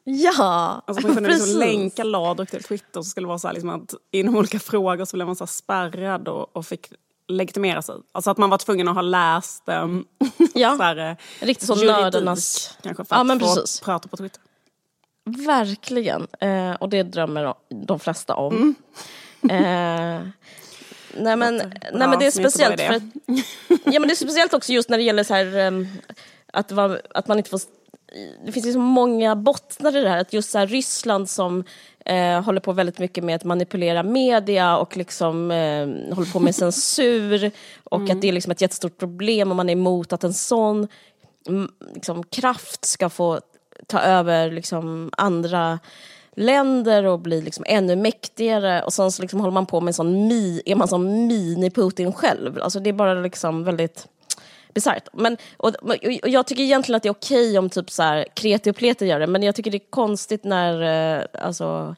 Ja, 0.04 0.82
alltså 0.88 1.08
man 1.08 1.16
kunde 1.16 1.30
liksom 1.30 1.60
länka 1.60 2.04
lador 2.04 2.46
till 2.46 2.64
Twitter 2.64 3.02
så 3.02 3.04
skulle 3.04 3.26
det 3.26 3.28
vara 3.28 3.40
så 3.40 3.48
här, 3.48 3.54
liksom 3.54 3.70
att 3.70 3.94
inom 4.12 4.36
olika 4.36 4.60
frågor 4.60 5.06
så 5.06 5.18
blev 5.18 5.28
man 5.28 5.36
så 5.36 5.48
spärrad 5.48 6.28
och, 6.28 6.58
och 6.58 6.66
fick 6.66 6.92
legitimera 7.28 7.82
sig. 7.82 7.96
Alltså 8.12 8.32
att 8.32 8.38
man 8.38 8.50
var 8.50 8.58
tvungen 8.58 8.88
att 8.88 8.96
ha 8.96 9.02
läst 9.02 9.64
um, 9.66 10.06
ja, 10.54 10.78
så 10.78 10.84
här, 10.84 10.98
eh, 10.98 11.46
riktigt 11.46 11.68
så 11.68 11.76
nördarnas... 11.76 12.78
Kanske 12.82 13.06
för 13.06 13.16
att 13.16 13.20
ja, 13.20 13.24
men 13.24 13.40
få 13.40 13.56
precis. 13.56 13.80
prata 13.80 14.08
på 14.08 14.18
Twitter. 14.18 14.42
Verkligen, 15.24 16.28
eh, 16.40 16.74
och 16.74 16.90
det 16.90 17.04
drömmer 17.04 17.54
de 17.88 18.00
flesta 18.00 18.36
om. 18.36 18.76
Mm. 19.42 19.64
Eh, 19.64 20.28
nej 21.18 21.36
men, 21.36 21.58
nej 21.94 22.08
men 22.08 22.20
det 22.20 22.26
är 22.26 22.32
speciellt 22.32 22.82
för 22.82 22.94
att, 22.94 23.04
ja 23.68 24.00
men 24.00 24.02
det 24.02 24.14
är 24.14 24.16
speciellt 24.16 24.54
också 24.54 24.74
just 24.74 24.90
när 24.90 24.98
det 24.98 25.04
gäller 25.04 25.24
så 25.24 25.34
här 25.34 25.68
um, 25.68 25.88
att, 26.54 26.72
att 27.16 27.28
man 27.28 27.38
inte 27.38 27.50
får 27.50 27.62
det 28.46 28.52
finns 28.52 28.66
liksom 28.66 28.82
många 28.82 29.36
bottnar 29.36 29.98
i 29.98 30.02
det 30.02 30.10
här. 30.10 30.18
Att 30.18 30.34
just 30.34 30.52
så 30.52 30.58
här, 30.58 30.68
Ryssland 30.68 31.30
som 31.30 31.64
eh, 32.06 32.42
håller 32.42 32.60
på 32.60 32.74
väldigt 32.74 33.00
mycket 33.00 33.24
med 33.24 33.36
att 33.36 33.44
manipulera 33.44 34.04
media 34.04 34.78
och 34.78 34.98
liksom 34.98 35.52
eh, 35.52 36.16
håller 36.16 36.34
på 36.34 36.40
med 36.40 36.56
censur. 36.66 37.52
Och 37.84 38.00
mm. 38.00 38.12
att 38.12 38.22
det 38.22 38.28
är 38.28 38.34
liksom 38.34 38.52
ett 38.52 38.62
jättestort 38.62 38.98
problem 38.98 39.52
om 39.52 39.58
man 39.58 39.70
är 39.70 39.74
emot 39.74 40.14
att 40.14 40.24
en 40.24 40.34
sån 40.34 40.88
mm, 41.48 41.72
liksom, 41.94 42.24
kraft 42.24 42.86
ska 42.86 43.10
få 43.10 43.40
ta 43.88 44.00
över 44.00 44.52
liksom, 44.52 45.10
andra 45.18 45.80
länder 46.36 47.04
och 47.04 47.20
bli 47.20 47.42
liksom 47.42 47.66
ännu 47.68 47.96
mäktigare 47.96 48.84
och 48.84 48.94
sen 48.94 49.12
så 49.12 49.22
liksom 49.22 49.40
håller 49.40 49.54
man 49.54 49.66
på 49.66 49.82
med 49.82 49.96
sån 49.96 50.28
mi, 50.28 50.62
är 50.66 50.76
man 50.76 50.88
som 50.88 51.08
mini-Putin 51.08 52.14
själv. 52.14 52.62
Alltså 52.62 52.80
det 52.80 52.90
är 52.90 52.94
bara 52.94 53.14
liksom 53.14 53.64
väldigt 53.64 54.08
bisarrt. 54.74 55.08
Men, 55.14 55.38
och, 55.58 55.70
och, 55.70 55.96
jag 56.30 56.48
tycker 56.48 56.64
egentligen 56.64 56.98
att 56.98 57.04
det 57.04 57.10
är 57.10 57.14
okej 57.14 57.58
om 57.58 57.70
typ 57.70 57.90
så 57.90 58.04
här, 58.04 58.26
kreti 58.34 58.72
och 58.72 58.76
pleti 58.76 59.06
gör 59.06 59.20
det, 59.20 59.28
men 59.28 59.44
jag 59.44 59.56
tycker 59.56 59.72
det 59.72 59.78
är 59.78 59.90
konstigt 59.90 60.44
när 60.44 60.82
eh, 61.20 61.26
alltså, 61.42 61.96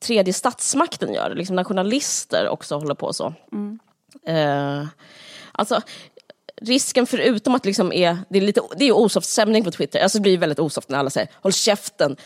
tredje 0.00 0.32
statsmakten 0.32 1.14
gör 1.14 1.28
det, 1.28 1.34
liksom 1.34 1.56
när 1.56 1.64
journalister 1.64 2.48
också 2.48 2.78
håller 2.78 2.94
på 2.94 3.12
så. 3.12 3.34
Mm. 3.52 3.78
Eh, 4.26 4.86
alltså, 5.52 5.80
risken 6.60 7.06
förutom 7.06 7.54
att 7.54 7.66
liksom 7.66 7.92
är, 7.92 8.18
det 8.28 8.38
är 8.38 8.42
lite 8.42 8.60
det 8.76 8.84
är 8.84 8.92
osoft 8.92 9.28
stämning 9.28 9.64
på 9.64 9.70
Twitter, 9.70 10.00
alltså 10.00 10.18
det 10.18 10.22
blir 10.22 10.38
väldigt 10.38 10.58
osoft 10.58 10.88
när 10.88 10.98
alla 10.98 11.10
säger 11.10 11.28
håll 11.34 11.52
käften, 11.52 12.16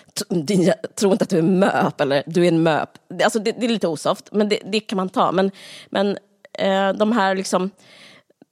tro 0.94 1.12
inte 1.12 1.24
att 1.24 1.30
du 1.30 1.38
är 1.38 1.42
möp 1.42 2.00
eller 2.00 2.22
du 2.26 2.44
är 2.44 2.48
en 2.48 2.62
möp. 2.62 2.90
Alltså 3.24 3.38
det, 3.38 3.52
det 3.52 3.66
är 3.66 3.70
lite 3.70 3.88
osoft, 3.88 4.28
men 4.32 4.48
det, 4.48 4.58
det, 4.64 4.80
kan 4.80 4.96
man 4.96 5.08
ta. 5.08 5.32
Men, 5.32 5.50
men 5.86 6.18
eh, 6.52 6.92
de 6.92 7.12
här 7.12 7.34
liksom 7.34 7.70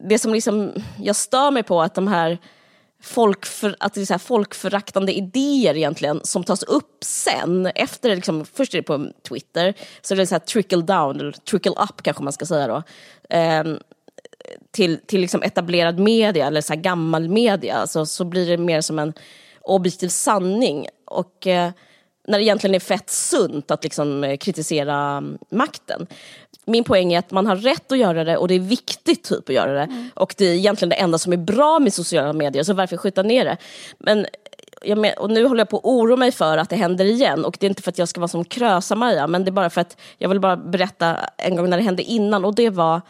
det 0.09 0.19
som 0.19 0.33
liksom, 0.33 0.73
jag 0.99 1.17
stör 1.17 1.51
mig 1.51 1.63
på 1.63 1.83
att 1.83 1.95
de 1.95 2.09
här 2.09 2.39
folkför, 3.03 3.77
att 3.81 3.95
det 3.95 4.01
är 4.01 4.05
så 4.05 4.13
här 4.13 4.19
folkföraktande 4.19 5.13
idéer 5.13 5.77
egentligen 5.77 6.21
som 6.25 6.45
tas 6.45 6.63
upp 6.63 7.05
sen. 7.05 7.67
Efter, 7.67 8.17
liksom, 8.17 8.45
först 8.45 8.75
är 8.75 8.79
det 8.79 8.83
på 8.83 9.07
Twitter, 9.29 9.75
så 10.03 10.15
är 10.15 10.19
det 10.19 10.27
så 10.27 10.35
här 10.35 10.41
trickle 10.41 10.83
down, 10.83 11.21
eller 11.21 11.33
trickle 11.33 11.73
up 11.73 12.03
kanske 12.03 12.23
man 12.23 12.33
ska 12.33 12.47
säga 12.47 12.67
då. 12.67 12.83
Eh, 13.37 13.65
till 14.71 14.99
till 15.07 15.21
liksom 15.21 15.43
etablerad 15.43 15.99
media 15.99 16.47
eller 16.47 16.61
så 16.61 16.73
här 16.73 16.81
gammal 16.81 17.29
media, 17.29 17.75
alltså, 17.75 18.07
så 18.07 18.25
blir 18.25 18.47
det 18.47 18.59
mer 18.59 18.81
som 18.81 18.99
en 18.99 19.13
objektiv 19.61 20.09
sanning. 20.09 20.87
Och 21.05 21.47
eh, 21.47 21.71
när 22.29 22.39
det 22.39 22.45
egentligen 22.45 22.75
är 22.75 22.81
fett 22.81 23.11
sunt 23.11 23.71
att 23.71 23.85
liksom, 23.85 24.25
eh, 24.25 24.37
kritisera 24.37 25.23
makten 25.51 26.07
min 26.65 26.85
poäng 26.85 27.13
är 27.13 27.19
att 27.19 27.31
man 27.31 27.47
har 27.47 27.57
rätt 27.57 27.93
att 27.93 27.99
göra 27.99 28.25
det 28.25 28.37
och 28.37 28.49
det 28.49 28.55
är 28.55 28.61
viktigt 28.61 29.25
typ 29.25 29.49
att 29.49 29.55
göra 29.55 29.73
det. 29.73 29.83
Mm. 29.83 30.11
Och 30.15 30.35
det 30.39 30.45
är 30.45 30.55
egentligen 30.55 30.89
det 30.89 30.97
enda 30.97 31.19
som 31.19 31.33
är 31.33 31.37
bra 31.37 31.79
med 31.79 31.93
sociala 31.93 32.33
medier, 32.33 32.63
så 32.63 32.75
varför 32.75 32.97
skjuta 32.97 33.23
ner 33.23 33.45
det? 33.45 33.57
Men 33.99 34.27
men, 34.87 35.13
och 35.19 35.31
nu 35.31 35.47
håller 35.47 35.61
jag 35.61 35.69
på 35.69 35.77
att 35.77 35.85
oroa 35.85 36.17
mig 36.17 36.33
för 36.33 36.59
att 36.59 36.71
det 36.71 36.77
händer 36.77 37.05
igen 37.05 37.45
och 37.45 37.57
det 37.61 37.67
är 37.67 37.69
inte 37.69 37.83
för 37.83 37.91
att 37.91 37.99
jag 37.99 38.09
ska 38.09 38.21
vara 38.21 38.29
som 38.29 38.45
Krösa-Maja 38.45 39.27
men 39.27 39.45
det 39.45 39.49
är 39.49 39.53
bara 39.53 39.71
för 39.71 39.81
att 39.81 39.97
jag 40.19 40.29
vill 40.29 40.41
bara 40.41 40.57
berätta 40.57 41.17
en 41.39 41.57
gång 41.57 41.71
när 41.71 41.77
det 41.77 41.83
hände 41.83 42.03
innan 42.03 42.45
och 42.45 42.55
det 42.55 42.71
var 42.71 43.01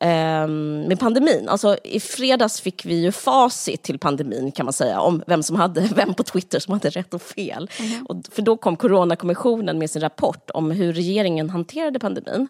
eh, 0.00 0.48
med 0.88 1.00
pandemin. 1.00 1.48
Alltså, 1.48 1.76
I 1.84 2.00
fredags 2.00 2.60
fick 2.60 2.84
vi 2.84 2.94
ju 2.94 3.12
facit 3.12 3.82
till 3.82 3.98
pandemin 3.98 4.52
kan 4.52 4.66
man 4.66 4.72
säga 4.72 5.00
om 5.00 5.22
vem 5.26 5.42
som 5.42 5.56
hade, 5.56 5.80
vem 5.94 6.14
på 6.14 6.22
Twitter 6.22 6.58
som 6.58 6.72
hade 6.72 6.90
rätt 6.90 7.14
och 7.14 7.22
fel. 7.22 7.70
Mm. 7.78 8.06
Och, 8.06 8.16
för 8.32 8.42
då 8.42 8.56
kom 8.56 8.76
Coronakommissionen 8.76 9.78
med 9.78 9.90
sin 9.90 10.02
rapport 10.02 10.50
om 10.50 10.70
hur 10.70 10.92
regeringen 10.92 11.50
hanterade 11.50 11.98
pandemin. 11.98 12.48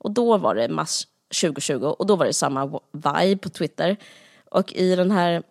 Och 0.00 0.10
då 0.10 0.36
var 0.36 0.54
det 0.54 0.68
mars 0.68 1.06
2020 1.42 1.74
och 1.74 2.06
då 2.06 2.16
var 2.16 2.26
det 2.26 2.32
samma 2.32 2.80
vibe 2.92 3.36
på 3.36 3.48
Twitter. 3.48 3.96
Och 4.50 4.72
i 4.72 4.96
den 4.96 5.10
här 5.10 5.42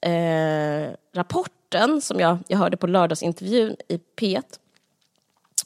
eh, 0.00 0.90
rapporten 1.14 2.00
som 2.00 2.20
jag, 2.20 2.38
jag 2.48 2.58
hörde 2.58 2.76
på 2.76 2.86
lördagsintervjun 2.86 3.76
i 3.88 4.00
P1 4.16 4.42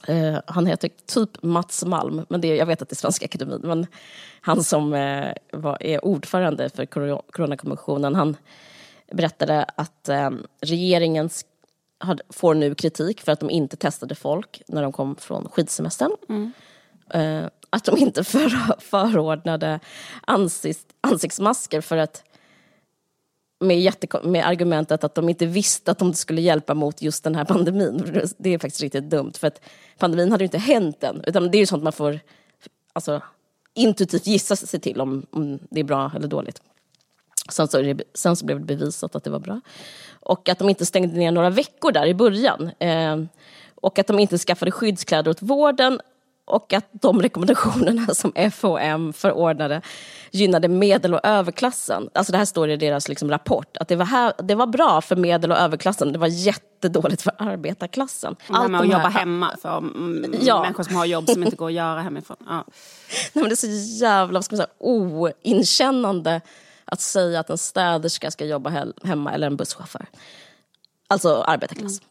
eh, 0.08 0.40
han 0.46 0.66
heter 0.66 0.90
typ 1.06 1.42
Mats 1.42 1.84
Malm, 1.84 2.26
men 2.28 2.40
det, 2.40 2.56
jag 2.56 2.66
vet 2.66 2.82
att 2.82 2.88
det 2.88 2.92
är 2.92 2.96
Svenska 2.96 3.24
Akademin. 3.24 3.60
Men 3.64 3.86
han 4.40 4.64
som 4.64 4.94
eh, 4.94 5.32
var, 5.52 5.82
är 5.82 6.04
ordförande 6.04 6.68
för 6.68 6.86
Coronakommissionen, 7.30 8.14
han 8.14 8.36
berättade 9.12 9.64
att 9.74 10.08
eh, 10.08 10.30
regeringen 10.60 11.30
får 12.28 12.54
nu 12.54 12.74
kritik 12.74 13.20
för 13.20 13.32
att 13.32 13.40
de 13.40 13.50
inte 13.50 13.76
testade 13.76 14.14
folk 14.14 14.62
när 14.66 14.82
de 14.82 14.92
kom 14.92 15.16
från 15.16 15.48
skidsemestern. 15.48 16.12
Mm. 16.28 16.52
Att 17.70 17.84
de 17.84 17.98
inte 17.98 18.24
för, 18.24 18.80
förordnade 18.80 19.80
ansikt, 20.26 20.86
ansiktsmasker 21.00 21.80
för 21.80 21.96
att 21.96 22.24
med, 23.60 23.80
jätte, 23.80 24.20
med 24.24 24.46
argumentet 24.46 25.04
att 25.04 25.14
de 25.14 25.28
inte 25.28 25.46
visste 25.46 25.90
att 25.90 25.98
de 25.98 26.14
skulle 26.14 26.40
hjälpa 26.40 26.74
mot 26.74 27.02
just 27.02 27.24
den 27.24 27.34
här 27.34 27.44
pandemin. 27.44 28.22
Det 28.38 28.54
är 28.54 28.58
faktiskt 28.58 28.82
riktigt 28.82 29.10
dumt 29.10 29.32
för 29.38 29.46
att 29.46 29.60
pandemin 29.98 30.32
hade 30.32 30.44
ju 30.44 30.46
inte 30.46 30.58
hänt 30.58 31.04
än. 31.04 31.24
Utan 31.26 31.50
det 31.50 31.56
är 31.56 31.60
ju 31.60 31.66
sånt 31.66 31.82
man 31.82 31.92
får 31.92 32.20
alltså, 32.92 33.22
intuitivt 33.74 34.26
gissa 34.26 34.56
sig 34.56 34.80
till 34.80 35.00
om, 35.00 35.26
om 35.30 35.58
det 35.70 35.80
är 35.80 35.84
bra 35.84 36.12
eller 36.16 36.28
dåligt. 36.28 36.62
Sen 37.48 37.68
så, 37.68 37.82
det, 37.82 38.02
sen 38.14 38.36
så 38.36 38.44
blev 38.44 38.58
det 38.60 38.64
bevisat 38.64 39.16
att 39.16 39.24
det 39.24 39.30
var 39.30 39.38
bra. 39.38 39.60
Och 40.20 40.48
att 40.48 40.58
de 40.58 40.68
inte 40.68 40.86
stängde 40.86 41.18
ner 41.18 41.30
några 41.30 41.50
veckor 41.50 41.92
där 41.92 42.06
i 42.06 42.14
början. 42.14 42.70
Eh, 42.78 43.16
och 43.74 43.98
att 43.98 44.06
de 44.06 44.18
inte 44.18 44.38
skaffade 44.38 44.70
skyddskläder 44.70 45.30
åt 45.30 45.42
vården 45.42 46.00
och 46.50 46.72
att 46.72 46.88
de 46.92 47.22
rekommendationerna 47.22 48.06
som 48.14 48.32
FOM 48.52 49.12
förordnade 49.12 49.82
gynnade 50.30 50.68
medel 50.68 51.14
och 51.14 51.20
överklassen. 51.22 52.08
Alltså 52.12 52.32
det 52.32 52.38
här 52.38 52.44
står 52.44 52.70
i 52.70 52.76
deras 52.76 53.08
liksom 53.08 53.30
rapport, 53.30 53.76
att 53.76 53.88
det 53.88 53.96
var, 53.96 54.04
här, 54.04 54.32
det 54.42 54.54
var 54.54 54.66
bra 54.66 55.00
för 55.00 55.16
medel 55.16 55.52
och 55.52 55.58
överklassen, 55.58 56.12
det 56.12 56.18
var 56.18 56.26
jättedåligt 56.26 57.22
för 57.22 57.32
arbetarklassen. 57.38 58.36
Med 58.48 58.80
att 58.80 58.86
jobba 58.86 59.08
hemma 59.08 59.56
för 59.62 59.68
ja. 60.40 60.60
människor 60.62 60.82
som 60.82 60.96
har 60.96 61.06
jobb 61.06 61.28
som 61.30 61.42
inte 61.42 61.56
går 61.56 61.66
att 61.66 61.72
göra 61.72 62.00
hemifrån. 62.00 62.36
Ja. 62.46 62.54
Nej, 63.32 63.42
men 63.42 63.44
det 63.44 63.54
är 63.54 63.56
så 63.56 64.02
jävla 64.04 64.42
ska 64.42 64.56
man 64.56 64.58
säga, 64.58 64.70
oinkännande 64.78 66.40
att 66.84 67.00
säga 67.00 67.40
att 67.40 67.50
en 67.50 67.58
städerska 67.58 68.30
ska 68.30 68.44
jobba 68.44 68.92
hemma 69.04 69.32
eller 69.32 69.46
en 69.46 69.56
busschaufför. 69.56 70.06
Alltså 71.08 71.42
arbetarklass. 71.42 72.00
Mm. 72.00 72.09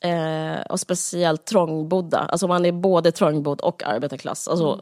Eh, 0.00 0.60
och 0.60 0.80
speciellt 0.80 1.44
trångbodda. 1.44 2.18
Alltså 2.18 2.48
man 2.48 2.64
är 2.64 2.72
både 2.72 3.12
trångbodd 3.12 3.60
och 3.60 3.82
arbetarklass. 3.86 4.48
Alltså, 4.48 4.72
mm. 4.72 4.80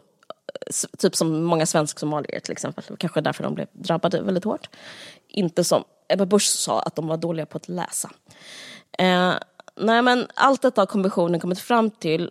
Typ 0.98 1.16
som 1.16 1.44
många 1.44 1.66
svensk-somalier 1.66 2.40
till 2.40 2.52
exempel. 2.52 2.84
Kanske 2.98 3.20
därför 3.20 3.44
de 3.44 3.54
blev 3.54 3.66
drabbade 3.72 4.20
väldigt 4.20 4.44
hårt. 4.44 4.68
Inte 5.28 5.64
som 5.64 5.84
Ebba 6.08 6.26
Busch 6.26 6.42
sa, 6.42 6.80
att 6.80 6.96
de 6.96 7.06
var 7.06 7.16
dåliga 7.16 7.46
på 7.46 7.56
att 7.56 7.68
läsa. 7.68 8.10
Eh, 8.98 9.32
nej 9.76 10.02
men 10.02 10.26
allt 10.34 10.62
detta 10.62 10.80
har 10.80 10.86
kommissionen 10.86 11.40
kommit 11.40 11.58
fram 11.58 11.90
till 11.90 12.30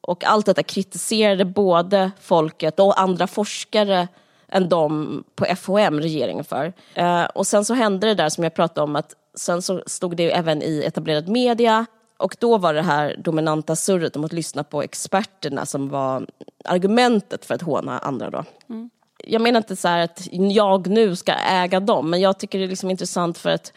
och 0.00 0.24
allt 0.24 0.46
detta 0.46 0.62
kritiserade 0.62 1.44
både 1.44 2.10
folket 2.20 2.80
och 2.80 3.00
andra 3.00 3.26
forskare 3.26 4.08
än 4.48 4.68
de 4.68 5.24
på 5.34 5.44
FHM, 5.44 6.00
regeringen, 6.00 6.44
för. 6.44 6.72
Eh, 6.94 7.24
och 7.24 7.46
sen 7.46 7.64
så 7.64 7.74
hände 7.74 8.06
det 8.06 8.14
där 8.14 8.28
som 8.28 8.44
jag 8.44 8.54
pratade 8.54 8.84
om 8.84 8.96
att 8.96 9.14
sen 9.34 9.62
så 9.62 9.82
stod 9.86 10.16
det 10.16 10.30
även 10.30 10.62
i 10.62 10.82
etablerad 10.86 11.28
media 11.28 11.86
och 12.18 12.36
då 12.38 12.58
var 12.58 12.74
det 12.74 12.82
här 12.82 13.16
dominanta 13.18 13.76
surret 13.76 14.16
om 14.16 14.24
att 14.24 14.32
lyssna 14.32 14.64
på 14.64 14.82
experterna 14.82 15.66
som 15.66 15.88
var 15.88 16.26
argumentet 16.64 17.44
för 17.44 17.54
att 17.54 17.62
håna 17.62 17.98
andra. 17.98 18.30
Då. 18.30 18.44
Mm. 18.68 18.90
Jag 19.24 19.42
menar 19.42 19.58
inte 19.58 19.76
så 19.76 19.88
att 19.88 20.28
jag 20.32 20.86
nu 20.86 21.16
ska 21.16 21.32
äga 21.32 21.80
dem, 21.80 22.10
men 22.10 22.20
jag 22.20 22.38
tycker 22.38 22.58
det 22.58 22.64
är 22.64 22.68
liksom 22.68 22.90
intressant 22.90 23.38
för 23.38 23.50
att 23.50 23.72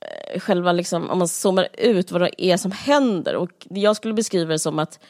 eh, 0.00 0.40
själva, 0.40 0.72
liksom, 0.72 1.10
om 1.10 1.18
man 1.18 1.28
zoomar 1.28 1.68
ut 1.72 2.12
vad 2.12 2.20
det 2.20 2.44
är 2.44 2.56
som 2.56 2.72
händer. 2.72 3.36
Och 3.36 3.66
jag 3.70 3.96
skulle 3.96 4.14
beskriva 4.14 4.52
det 4.52 4.58
som 4.58 4.78
att 4.78 5.00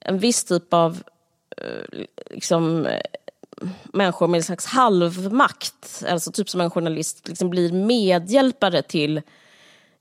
en 0.00 0.18
viss 0.18 0.44
typ 0.44 0.74
av 0.74 1.02
eh, 1.56 2.04
liksom, 2.30 2.86
eh, 2.86 3.00
människor 3.84 4.28
med 4.28 4.38
en 4.38 4.44
slags 4.44 4.66
halvmakt, 4.66 6.04
alltså 6.08 6.32
typ 6.32 6.48
som 6.48 6.60
en 6.60 6.70
journalist, 6.70 7.28
liksom 7.28 7.50
blir 7.50 7.72
medhjälpare 7.72 8.82
till 8.82 9.22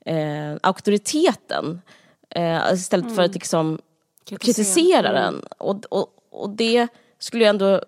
eh, 0.07 0.57
auktoriteten 0.61 1.81
eh, 2.29 2.73
istället 2.73 3.05
mm. 3.05 3.15
för 3.15 3.23
att 3.23 3.29
mm. 3.29 3.33
liksom 3.33 3.79
kritisera, 4.25 4.65
kritisera 4.65 5.11
den. 5.11 5.33
Mm. 5.33 5.45
Och, 5.57 5.85
och, 5.89 6.07
och 6.31 6.49
det 6.49 6.87
skulle 7.19 7.43
jag 7.43 7.49
ändå 7.49 7.81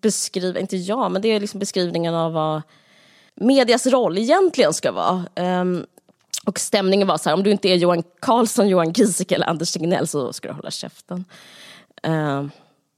beskriva, 0.00 0.60
inte 0.60 0.76
jag, 0.76 1.12
men 1.12 1.22
det 1.22 1.28
är 1.28 1.40
liksom 1.40 1.60
beskrivningen 1.60 2.14
av 2.14 2.32
vad 2.32 2.62
medias 3.34 3.86
roll 3.86 4.18
egentligen 4.18 4.72
ska 4.72 4.92
vara. 4.92 5.24
Um, 5.36 5.86
och 6.46 6.58
stämningen 6.58 7.08
var 7.08 7.18
så 7.18 7.28
här, 7.28 7.36
om 7.36 7.42
du 7.42 7.50
inte 7.50 7.68
är 7.68 7.74
Johan 7.74 8.02
Carlsson, 8.20 8.68
Johan 8.68 8.92
Giesecke 8.92 9.34
eller 9.34 9.46
Anders 9.46 9.72
Tegnell 9.72 10.08
så 10.08 10.32
ska 10.32 10.48
du 10.48 10.54
hålla 10.54 10.70
käften. 10.70 11.24
Uh, 12.06 12.46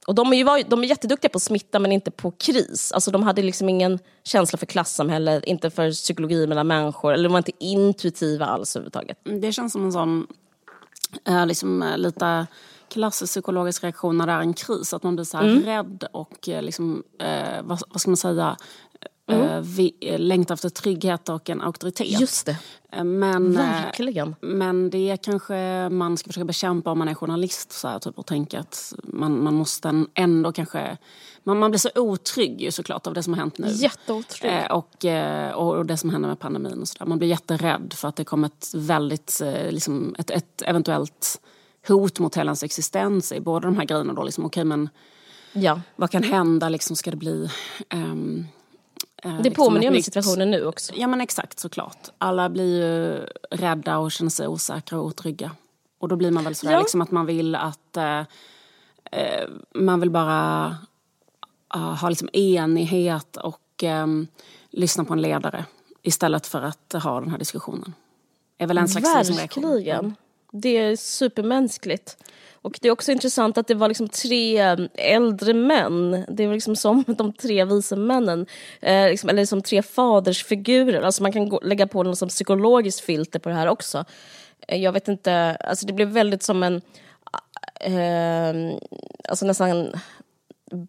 och 0.06 0.14
de 0.14 0.32
är, 0.32 0.36
ju, 0.36 0.64
de 0.68 0.82
är 0.82 0.86
jätteduktiga 0.86 1.28
på 1.28 1.40
smitta 1.40 1.78
men 1.78 1.92
inte 1.92 2.10
på 2.10 2.30
kris. 2.30 2.92
Alltså 2.92 3.10
de 3.10 3.22
hade 3.22 3.42
liksom 3.42 3.68
ingen 3.68 3.98
känsla 4.24 4.58
för 4.58 4.66
klassamhället, 4.66 5.44
inte 5.44 5.70
för 5.70 5.90
psykologi 5.90 6.46
mellan 6.46 6.66
människor. 6.66 7.12
Eller 7.12 7.24
de 7.24 7.32
var 7.32 7.38
inte 7.38 7.64
intuitiva 7.64 8.46
alls 8.46 8.76
överhuvudtaget. 8.76 9.18
Det 9.22 9.52
känns 9.52 9.72
som 9.72 9.84
en 9.84 9.92
sån 9.92 10.26
äh, 11.24 11.46
liksom, 11.46 11.82
äh, 11.82 11.98
lite 11.98 12.46
klassisk 12.88 13.32
psykologisk 13.32 13.84
reaktion 13.84 14.18
när 14.18 14.26
det 14.26 14.32
är 14.32 14.40
en 14.40 14.54
kris. 14.54 14.94
Att 14.94 15.02
man 15.02 15.16
blir 15.16 15.24
så 15.24 15.38
mm. 15.38 15.62
rädd 15.62 16.04
och 16.12 16.48
äh, 16.48 16.62
liksom, 16.62 17.02
vad, 17.62 17.80
vad, 17.88 18.00
ska 18.00 18.10
man 18.10 18.16
säga, 18.16 18.56
mm. 19.26 19.62
vi, 19.62 20.16
längtar 20.18 20.54
efter 20.54 20.68
trygghet 20.68 21.28
och 21.28 21.50
en 21.50 21.60
auktoritet. 21.60 22.20
Just 22.20 22.46
det. 22.46 22.58
Men, 23.04 23.52
Verkligen. 23.52 24.36
Men 24.40 24.90
det 24.90 25.16
kanske 25.22 25.88
man 25.88 26.16
ska 26.16 26.28
försöka 26.28 26.44
bekämpa 26.44 26.90
om 26.90 26.98
man 26.98 27.08
är 27.08 27.14
journalist 27.14 27.72
så 27.72 27.88
här, 27.88 27.98
typ, 27.98 28.18
och 28.18 28.26
tänka 28.26 28.60
att 28.60 28.94
man, 29.02 29.42
man 29.44 29.54
måste 29.54 30.04
ändå 30.14 30.52
kanske... 30.52 30.96
Man, 31.42 31.58
man 31.58 31.70
blir 31.70 31.78
så 31.78 31.90
otrygg 31.94 32.60
ju 32.60 32.70
såklart 32.70 33.06
av 33.06 33.14
det 33.14 33.22
som 33.22 33.32
har 33.32 33.40
hänt 33.40 33.58
nu. 33.58 33.68
Jätteotrygg. 33.68 34.52
Eh, 34.52 34.66
och, 34.66 35.04
och, 35.54 35.76
och 35.76 35.86
det 35.86 35.96
som 35.96 36.10
händer 36.10 36.28
med 36.28 36.38
pandemin 36.38 36.80
och 36.80 36.88
sådär. 36.88 37.06
Man 37.06 37.18
blir 37.18 37.28
jätterädd 37.28 37.92
för 37.96 38.08
att 38.08 38.16
det 38.16 38.24
kommer 38.24 38.46
ett 38.46 38.70
väldigt, 38.74 39.40
liksom, 39.70 40.14
ett, 40.18 40.30
ett 40.30 40.62
eventuellt 40.62 41.40
hot 41.88 42.18
mot 42.18 42.36
hela 42.36 42.48
ens 42.48 42.62
existens 42.62 43.32
i 43.32 43.40
båda 43.40 43.66
de 43.66 43.76
här 43.76 43.84
grejerna. 43.84 44.12
Då, 44.12 44.22
liksom, 44.22 44.44
okay, 44.44 44.64
men 44.64 44.88
ja. 45.52 45.80
Vad 45.96 46.10
kan 46.10 46.22
hända? 46.22 46.68
Liksom, 46.68 46.96
ska 46.96 47.10
det 47.10 47.16
bli... 47.16 47.50
Um, 47.94 48.46
det 49.24 49.42
liksom 49.42 49.64
påminner 49.64 49.88
om 49.88 49.94
nytt... 49.94 50.04
situationen 50.04 50.50
nu 50.50 50.66
också. 50.66 50.92
Ja 50.96 51.06
men 51.06 51.20
exakt 51.20 51.58
såklart. 51.58 52.08
Alla 52.18 52.48
blir 52.48 52.82
ju 52.82 53.26
rädda 53.50 53.98
och 53.98 54.12
känner 54.12 54.30
sig 54.30 54.48
osäkra 54.48 54.98
och 54.98 55.04
otrygga. 55.04 55.50
Och 55.98 56.08
då 56.08 56.16
blir 56.16 56.30
man 56.30 56.44
väl 56.44 56.54
sådär 56.54 56.72
ja. 56.72 56.78
liksom 56.78 57.02
att 57.02 57.10
man 57.10 57.26
vill 57.26 57.54
att... 57.54 57.96
Uh, 57.96 58.20
uh, 59.20 59.48
man 59.74 60.00
vill 60.00 60.10
bara 60.10 60.76
uh, 61.76 61.94
ha 61.94 62.08
liksom 62.08 62.28
enighet 62.32 63.36
och 63.36 63.82
um, 63.82 64.26
lyssna 64.70 65.04
på 65.04 65.12
en 65.12 65.22
ledare 65.22 65.64
istället 66.02 66.46
för 66.46 66.62
att 66.62 66.94
ha 67.02 67.20
den 67.20 67.30
här 67.30 67.38
diskussionen. 67.38 67.94
är 68.58 68.66
väl 68.66 68.78
en 68.78 68.88
slags 68.88 69.30
Verkligen. 69.30 70.14
Det 70.52 70.78
är 70.78 70.96
supermänskligt. 70.96 72.16
Och 72.64 72.78
det 72.82 72.88
är 72.88 72.92
också 72.92 73.12
intressant 73.12 73.58
att 73.58 73.66
det 73.66 73.74
var 73.74 73.88
liksom 73.88 74.08
tre 74.08 74.60
eh, 74.60 74.78
äldre 74.94 75.54
män. 75.54 76.24
Det 76.28 76.46
var 76.46 76.54
liksom 76.54 76.76
som 76.76 77.04
de 77.18 77.32
tre 77.32 77.64
vise 77.64 77.96
männen. 77.96 78.46
Eh, 78.80 79.08
liksom, 79.08 79.30
eller 79.30 79.46
som 79.46 79.62
tre 79.62 79.82
fadersfigurer. 79.82 81.02
Alltså 81.02 81.22
man 81.22 81.32
kan 81.32 81.48
gå, 81.48 81.60
lägga 81.62 81.86
på 81.86 82.02
något 82.02 82.18
som 82.18 82.28
psykologiskt 82.28 83.00
filter 83.00 83.38
på 83.38 83.48
det 83.48 83.54
här 83.54 83.66
också. 83.66 84.04
Eh, 84.68 84.82
jag 84.82 84.92
vet 84.92 85.08
inte, 85.08 85.56
alltså 85.60 85.86
det 85.86 85.92
blev 85.92 86.08
väldigt 86.08 86.42
som 86.42 86.62
en... 86.62 86.82
Eh, 87.80 88.78
alltså 89.28 89.46
nästan 89.46 89.92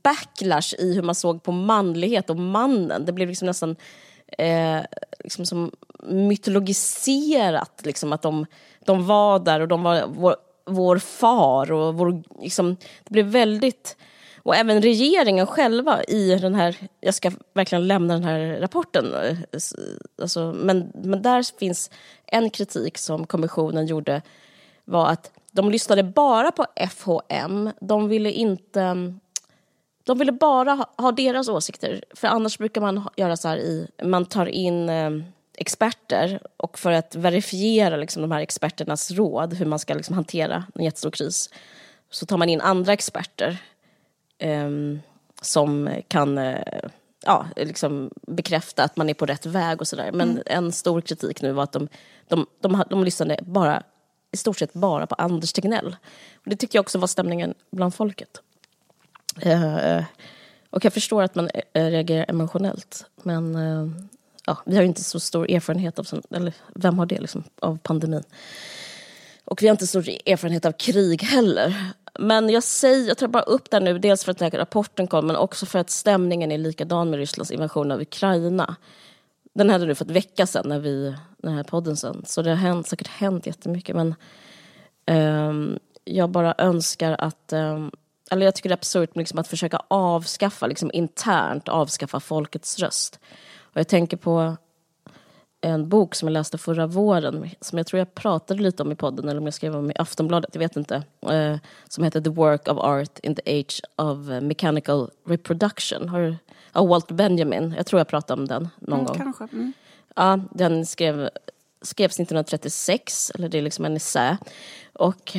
backlash 0.03 0.75
i 0.79 0.93
hur 0.93 1.01
man 1.01 1.15
såg 1.15 1.43
på 1.43 1.51
manlighet 1.51 2.29
och 2.29 2.37
mannen. 2.37 3.05
Det 3.05 3.13
blev 3.13 3.27
liksom 3.27 3.45
nästan 3.45 3.75
eh, 4.37 4.79
liksom 5.23 5.45
som 5.45 5.71
mytologiserat. 6.03 7.81
Liksom, 7.83 8.13
att 8.13 8.21
de, 8.21 8.45
de 8.85 9.05
var 9.05 9.39
där 9.39 9.59
och 9.59 9.67
de 9.67 9.83
var 9.83 10.05
vår, 10.07 10.35
vår 10.65 10.97
far. 10.97 11.71
Och 11.71 11.95
vår, 11.95 12.23
liksom, 12.41 12.77
det 13.03 13.11
blev 13.11 13.25
väldigt... 13.25 13.97
Och 14.37 14.55
även 14.55 14.81
regeringen 14.81 15.47
själva 15.47 16.03
i 16.03 16.35
den 16.35 16.55
här, 16.55 16.75
jag 17.01 17.13
ska 17.13 17.31
verkligen 17.53 17.87
lämna 17.87 18.13
den 18.13 18.23
här 18.23 18.57
rapporten, 18.61 19.13
eh, 19.13 19.37
alltså, 20.21 20.53
men, 20.57 20.91
men 20.93 21.21
där 21.21 21.57
finns 21.59 21.91
en 22.25 22.49
kritik 22.49 22.97
som 22.97 23.27
kommissionen 23.27 23.85
gjorde 23.85 24.21
var 24.85 25.07
att 25.09 25.31
de 25.51 25.71
lyssnade 25.71 26.03
bara 26.03 26.51
på 26.51 26.65
FHM, 26.89 27.71
de 27.79 28.07
ville 28.09 28.31
inte 28.31 29.13
de 30.05 30.17
ville 30.17 30.31
bara 30.31 30.73
ha, 30.73 30.93
ha, 30.97 31.11
deras 31.11 31.49
åsikter, 31.49 32.03
för 32.13 32.27
annars 32.27 32.57
brukar 32.57 32.81
man 32.81 33.09
göra 33.17 33.37
så 33.37 33.47
här 33.47 33.57
i, 33.57 33.87
man 34.03 34.25
tar 34.25 34.45
in 34.45 34.89
eh, 34.89 35.11
experter 35.57 36.39
och 36.57 36.79
för 36.79 36.91
att 36.91 37.15
verifiera 37.15 37.97
liksom, 37.97 38.21
de 38.21 38.31
här 38.31 38.41
experternas 38.41 39.11
råd 39.11 39.53
hur 39.53 39.65
man 39.65 39.79
ska 39.79 39.93
liksom, 39.93 40.15
hantera 40.15 40.63
en 40.75 40.83
jättestor 40.83 41.11
kris 41.11 41.49
så 42.09 42.25
tar 42.25 42.37
man 42.37 42.49
in 42.49 42.61
andra 42.61 42.93
experter 42.93 43.57
eh, 44.37 44.69
som 45.41 45.89
kan 46.07 46.37
eh, 46.37 46.89
ja, 47.25 47.45
liksom 47.55 48.11
bekräfta 48.27 48.83
att 48.83 48.97
man 48.97 49.09
är 49.09 49.13
på 49.13 49.25
rätt 49.25 49.45
väg 49.45 49.81
och 49.81 49.87
sådär. 49.87 50.11
Men 50.11 50.31
mm. 50.31 50.43
en 50.45 50.71
stor 50.71 51.01
kritik 51.01 51.41
nu 51.41 51.51
var 51.51 51.63
att 51.63 51.71
de, 51.71 51.87
de, 52.27 52.45
de, 52.61 52.71
de, 52.71 52.83
de 52.89 53.03
lyssnade 53.03 53.39
bara, 53.41 53.83
i 54.31 54.37
stort 54.37 54.59
sett 54.59 54.73
bara 54.73 55.07
på 55.07 55.15
Anders 55.15 55.53
Tegnell. 55.53 55.95
Och 56.35 56.49
det 56.49 56.55
tyckte 56.55 56.77
jag 56.77 56.83
också 56.83 56.97
var 56.97 57.07
stämningen 57.07 57.53
bland 57.71 57.95
folket. 57.95 58.41
Uh, 59.45 60.03
och 60.69 60.85
jag 60.85 60.93
förstår 60.93 61.23
att 61.23 61.35
man 61.35 61.49
reagerar 61.73 62.25
emotionellt. 62.29 63.05
Men 63.23 63.55
uh, 63.55 63.89
ja, 64.45 64.57
vi 64.65 64.75
har 64.75 64.81
ju 64.81 64.87
inte 64.87 65.03
så 65.03 65.19
stor 65.19 65.51
erfarenhet 65.51 65.99
av, 65.99 66.07
eller 66.31 66.53
vem 66.75 66.99
har 66.99 67.05
det 67.05 67.19
liksom, 67.19 67.43
av 67.59 67.77
pandemin? 67.83 68.23
Och 69.45 69.61
vi 69.61 69.67
har 69.67 69.71
inte 69.71 69.87
så 69.87 70.01
stor 70.01 70.15
erfarenhet 70.25 70.65
av 70.65 70.71
krig 70.71 71.23
heller. 71.23 71.91
Men 72.19 72.49
jag 72.49 72.63
säger, 72.63 73.07
jag 73.07 73.17
tar 73.17 73.27
bara 73.27 73.43
upp 73.43 73.71
det 73.71 73.79
nu, 73.79 73.99
dels 73.99 74.23
för 74.23 74.31
att 74.31 74.37
den 74.37 74.51
här 74.51 74.59
rapporten 74.59 75.07
kom, 75.07 75.27
men 75.27 75.35
också 75.35 75.65
för 75.65 75.79
att 75.79 75.89
stämningen 75.89 76.51
är 76.51 76.57
likadan 76.57 77.09
med 77.09 77.19
Rysslands 77.19 77.51
invasion 77.51 77.91
av 77.91 78.01
Ukraina. 78.01 78.75
Den 79.53 79.69
hade 79.69 79.85
nu 79.85 79.95
för 79.95 80.05
ett 80.05 80.11
vecka 80.11 80.47
sedan 80.47 80.69
när 80.69 80.79
vi, 80.79 81.15
den 81.37 81.53
här 81.53 81.63
podden 81.63 81.97
sen, 81.97 82.23
så 82.25 82.41
det 82.41 82.49
har 82.49 82.57
hänt, 82.57 82.87
säkert 82.87 83.07
hänt 83.07 83.47
jättemycket. 83.47 83.95
Men 83.95 84.15
um, 85.11 85.79
jag 86.03 86.29
bara 86.29 86.55
önskar 86.57 87.15
att 87.19 87.53
um, 87.53 87.91
eller 88.31 88.45
jag 88.45 88.55
tycker 88.55 88.69
det 88.69 88.73
är 88.73 88.77
absurt 88.77 89.15
liksom, 89.15 89.39
att 89.39 89.47
försöka 89.47 89.81
avskaffa, 89.87 90.67
liksom, 90.67 90.91
internt 90.93 91.69
avskaffa 91.69 92.19
folkets 92.19 92.79
röst. 92.79 93.19
Och 93.75 93.79
jag 93.79 93.87
tänker 93.87 94.17
på 94.17 94.57
en 95.61 95.89
bok 95.89 96.15
som 96.15 96.27
jag 96.27 96.33
läste 96.33 96.57
förra 96.57 96.87
våren 96.87 97.49
som 97.61 97.77
jag 97.77 97.87
tror 97.87 97.97
jag 97.97 98.15
pratade 98.15 98.61
lite 98.61 98.83
om 98.83 98.91
i 98.91 98.95
podden 98.95 99.29
eller 99.29 99.39
om 99.39 99.45
jag 99.45 99.53
skrev 99.53 99.75
om 99.75 99.91
i 99.91 99.93
Aftonbladet, 99.95 100.49
jag 100.53 100.59
vet 100.59 100.75
inte. 100.75 101.03
Eh, 101.29 101.57
som 101.89 102.03
heter 102.03 102.21
The 102.21 102.29
Work 102.29 102.67
of 102.67 102.77
Art 102.77 103.19
in 103.19 103.35
the 103.35 103.59
Age 103.59 103.81
of 103.95 104.17
Mechanical 104.41 105.09
Reproduction. 105.27 106.09
Har, 106.09 106.37
av 106.71 106.87
Walter 106.87 107.13
Benjamin. 107.13 107.73
Jag 107.77 107.85
tror 107.85 107.99
jag 107.99 108.07
pratade 108.07 108.41
om 108.41 108.47
den 108.47 108.67
någon 108.79 108.99
mm, 108.99 109.05
gång. 109.05 109.17
Kanske. 109.17 109.43
Mm. 109.43 109.73
Ja, 110.15 110.39
den 110.51 110.85
skrev, 110.85 111.29
skrevs 111.81 112.13
1936, 112.13 113.31
eller 113.35 113.49
det 113.49 113.57
är 113.57 113.61
liksom 113.61 113.85
en 113.85 113.95
essä. 113.95 114.37
Och 114.93 115.37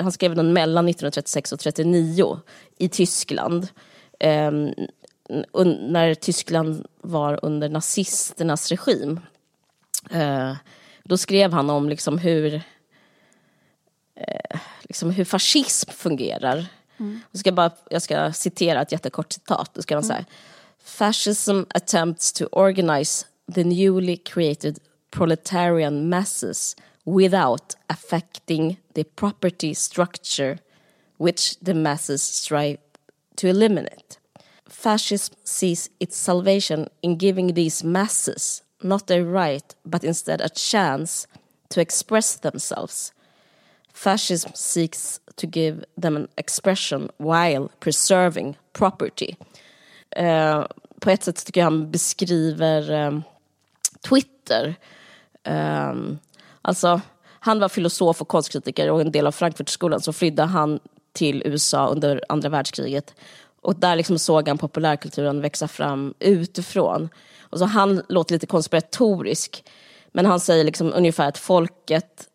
han 0.00 0.12
skrev 0.12 0.34
den 0.34 0.52
mellan 0.52 0.88
1936 0.88 1.52
och 1.52 1.66
1939 1.66 2.40
i 2.78 2.88
Tyskland. 2.88 3.68
Eh, 4.20 4.50
när 5.90 6.14
Tyskland 6.14 6.86
var 7.00 7.40
under 7.42 7.68
nazisternas 7.68 8.70
regim. 8.70 9.20
Eh, 10.10 10.56
då 11.04 11.16
skrev 11.16 11.52
han 11.52 11.70
om 11.70 11.88
liksom 11.88 12.18
hur, 12.18 12.54
eh, 14.14 14.60
liksom 14.82 15.10
hur 15.10 15.24
fascism 15.24 15.90
fungerar. 15.90 16.66
Mm. 16.98 17.20
Jag, 17.30 17.40
ska 17.40 17.52
bara, 17.52 17.70
jag 17.90 18.02
ska 18.02 18.32
citera 18.32 18.82
ett 18.82 18.92
jättekort 18.92 19.32
citat. 19.32 19.70
Då 19.74 19.82
ska 19.82 19.94
han 19.94 20.04
mm. 20.04 20.16
säga 20.16 20.24
Fascism 20.84 21.60
attempts 21.74 22.32
to 22.32 22.46
organize 22.52 23.26
the 23.54 23.64
newly 23.64 24.16
created 24.16 24.78
proletarian 25.10 26.08
masses 26.08 26.76
without 27.04 27.76
affecting 27.86 28.76
the 28.94 29.04
property 29.04 29.74
structure 29.74 30.58
which 31.18 31.56
the 31.60 31.74
masses 31.74 32.22
strive 32.22 32.78
to 33.36 33.48
eliminate. 33.48 34.18
Fascism 34.72 35.34
sees 35.44 35.90
its 36.00 36.16
salvation 36.16 36.88
in 37.02 37.18
giving 37.18 37.54
these 37.54 37.84
masses 37.84 38.62
not 38.82 39.10
a 39.10 39.22
right 39.22 39.74
but 39.84 40.04
instead 40.04 40.40
a 40.40 40.48
chance 40.48 41.26
to 41.68 41.80
express 41.80 42.36
themselves. 42.36 43.12
Fascism 43.92 44.52
seeks 44.54 45.20
to 45.36 45.46
give 45.46 45.84
them 45.96 46.16
an 46.16 46.28
expression 46.36 47.10
while 47.18 47.70
preserving 47.80 48.56
property. 48.72 49.36
Uh, 50.16 50.66
på 51.00 51.10
ett 51.10 51.22
sätt 51.22 51.46
tycker 51.46 51.60
jag 51.60 51.66
han 51.66 51.90
beskriver 51.90 52.90
um, 52.90 53.22
Twitter 54.00 54.74
um, 55.44 56.18
Alltså, 56.62 57.00
han 57.40 57.60
var 57.60 57.68
filosof 57.68 58.20
och 58.20 58.28
konstkritiker 58.28 58.90
och 58.90 59.00
en 59.00 59.12
del 59.12 59.26
av 59.26 59.32
Frankfurtskolan 59.32 60.00
så 60.00 60.12
flydde 60.12 60.42
han 60.42 60.80
till 61.12 61.42
USA 61.44 61.86
under 61.86 62.24
andra 62.28 62.48
världskriget. 62.48 63.14
Och 63.62 63.76
där 63.76 63.96
liksom 63.96 64.18
såg 64.18 64.48
han 64.48 64.58
populärkulturen 64.58 65.40
växa 65.40 65.68
fram 65.68 66.14
utifrån. 66.18 67.08
Och 67.40 67.58
så 67.58 67.64
han 67.64 68.02
låter 68.08 68.34
lite 68.34 68.46
konspiratorisk, 68.46 69.64
men 70.12 70.26
han 70.26 70.40
säger 70.40 70.64
liksom 70.64 70.92
ungefär 70.92 71.28
att 71.28 71.38
folket 71.38 72.28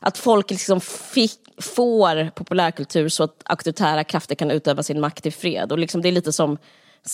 att 0.00 0.18
folk 0.18 0.50
liksom 0.50 0.80
fick, 0.80 1.40
får 1.62 2.30
populärkultur 2.30 3.08
så 3.08 3.24
att 3.24 3.42
auktoritära 3.44 4.04
krafter 4.04 4.34
kan 4.34 4.50
utöva 4.50 4.82
sin 4.82 5.00
makt 5.00 5.26
i 5.26 5.30
fred. 5.30 5.72
Och 5.72 5.78
liksom 5.78 6.02
det 6.02 6.08
är 6.08 6.12
lite 6.12 6.32
som 6.32 6.58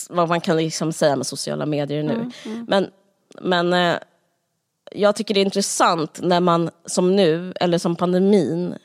vad 0.09 0.29
man 0.29 0.41
kan 0.41 0.57
liksom 0.57 0.93
säga 0.93 1.15
med 1.15 1.27
sociala 1.27 1.65
medier 1.65 2.03
nu. 2.03 2.13
Mm, 2.13 2.31
mm. 2.45 2.65
Men, 2.69 2.91
men 3.41 3.73
eh, 3.73 3.99
jag 4.91 5.15
tycker 5.15 5.33
det 5.33 5.39
är 5.39 5.45
intressant 5.45 6.19
när 6.21 6.39
man 6.39 6.69
som 6.85 7.15
nu, 7.15 7.53
eller 7.59 7.77
som 7.77 7.95
pandemin, 7.95 8.75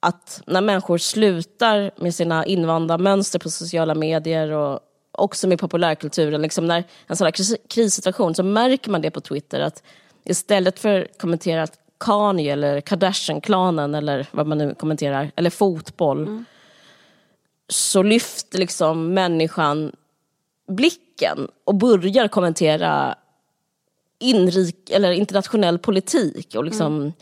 att 0.00 0.42
när 0.46 0.60
människor 0.60 0.98
slutar 0.98 1.90
med 1.96 2.14
sina 2.14 2.46
invanda 2.46 2.98
mönster 2.98 3.38
på 3.38 3.50
sociala 3.50 3.94
medier 3.94 4.50
och 4.50 4.80
också 5.12 5.48
med 5.48 5.58
populärkulturen, 5.58 6.42
liksom 6.42 6.66
när 6.66 6.84
en 7.06 7.16
sån 7.16 7.24
här 7.24 7.68
krissituation 7.68 8.34
så 8.34 8.42
märker 8.42 8.90
man 8.90 9.02
det 9.02 9.10
på 9.10 9.20
Twitter 9.20 9.60
att 9.60 9.82
istället 10.24 10.78
för 10.78 11.00
att 11.00 11.18
kommentera 11.18 11.66
Kanye 11.98 12.52
eller 12.52 12.80
Kardashian-klanen 12.80 13.94
eller 13.94 14.26
vad 14.30 14.46
man 14.46 14.58
nu 14.58 14.74
kommenterar, 14.74 15.30
eller 15.36 15.50
fotboll, 15.50 16.22
mm. 16.22 16.44
så 17.68 18.02
lyfter 18.02 18.58
liksom 18.58 19.14
människan 19.14 19.92
blicken 20.68 21.48
och 21.64 21.74
börjar 21.74 22.28
kommentera 22.28 23.14
inrik, 24.18 24.90
eller 24.90 25.12
internationell 25.12 25.78
politik 25.78 26.54
och 26.56 26.64
liksom 26.64 26.96
mm. 26.96 27.12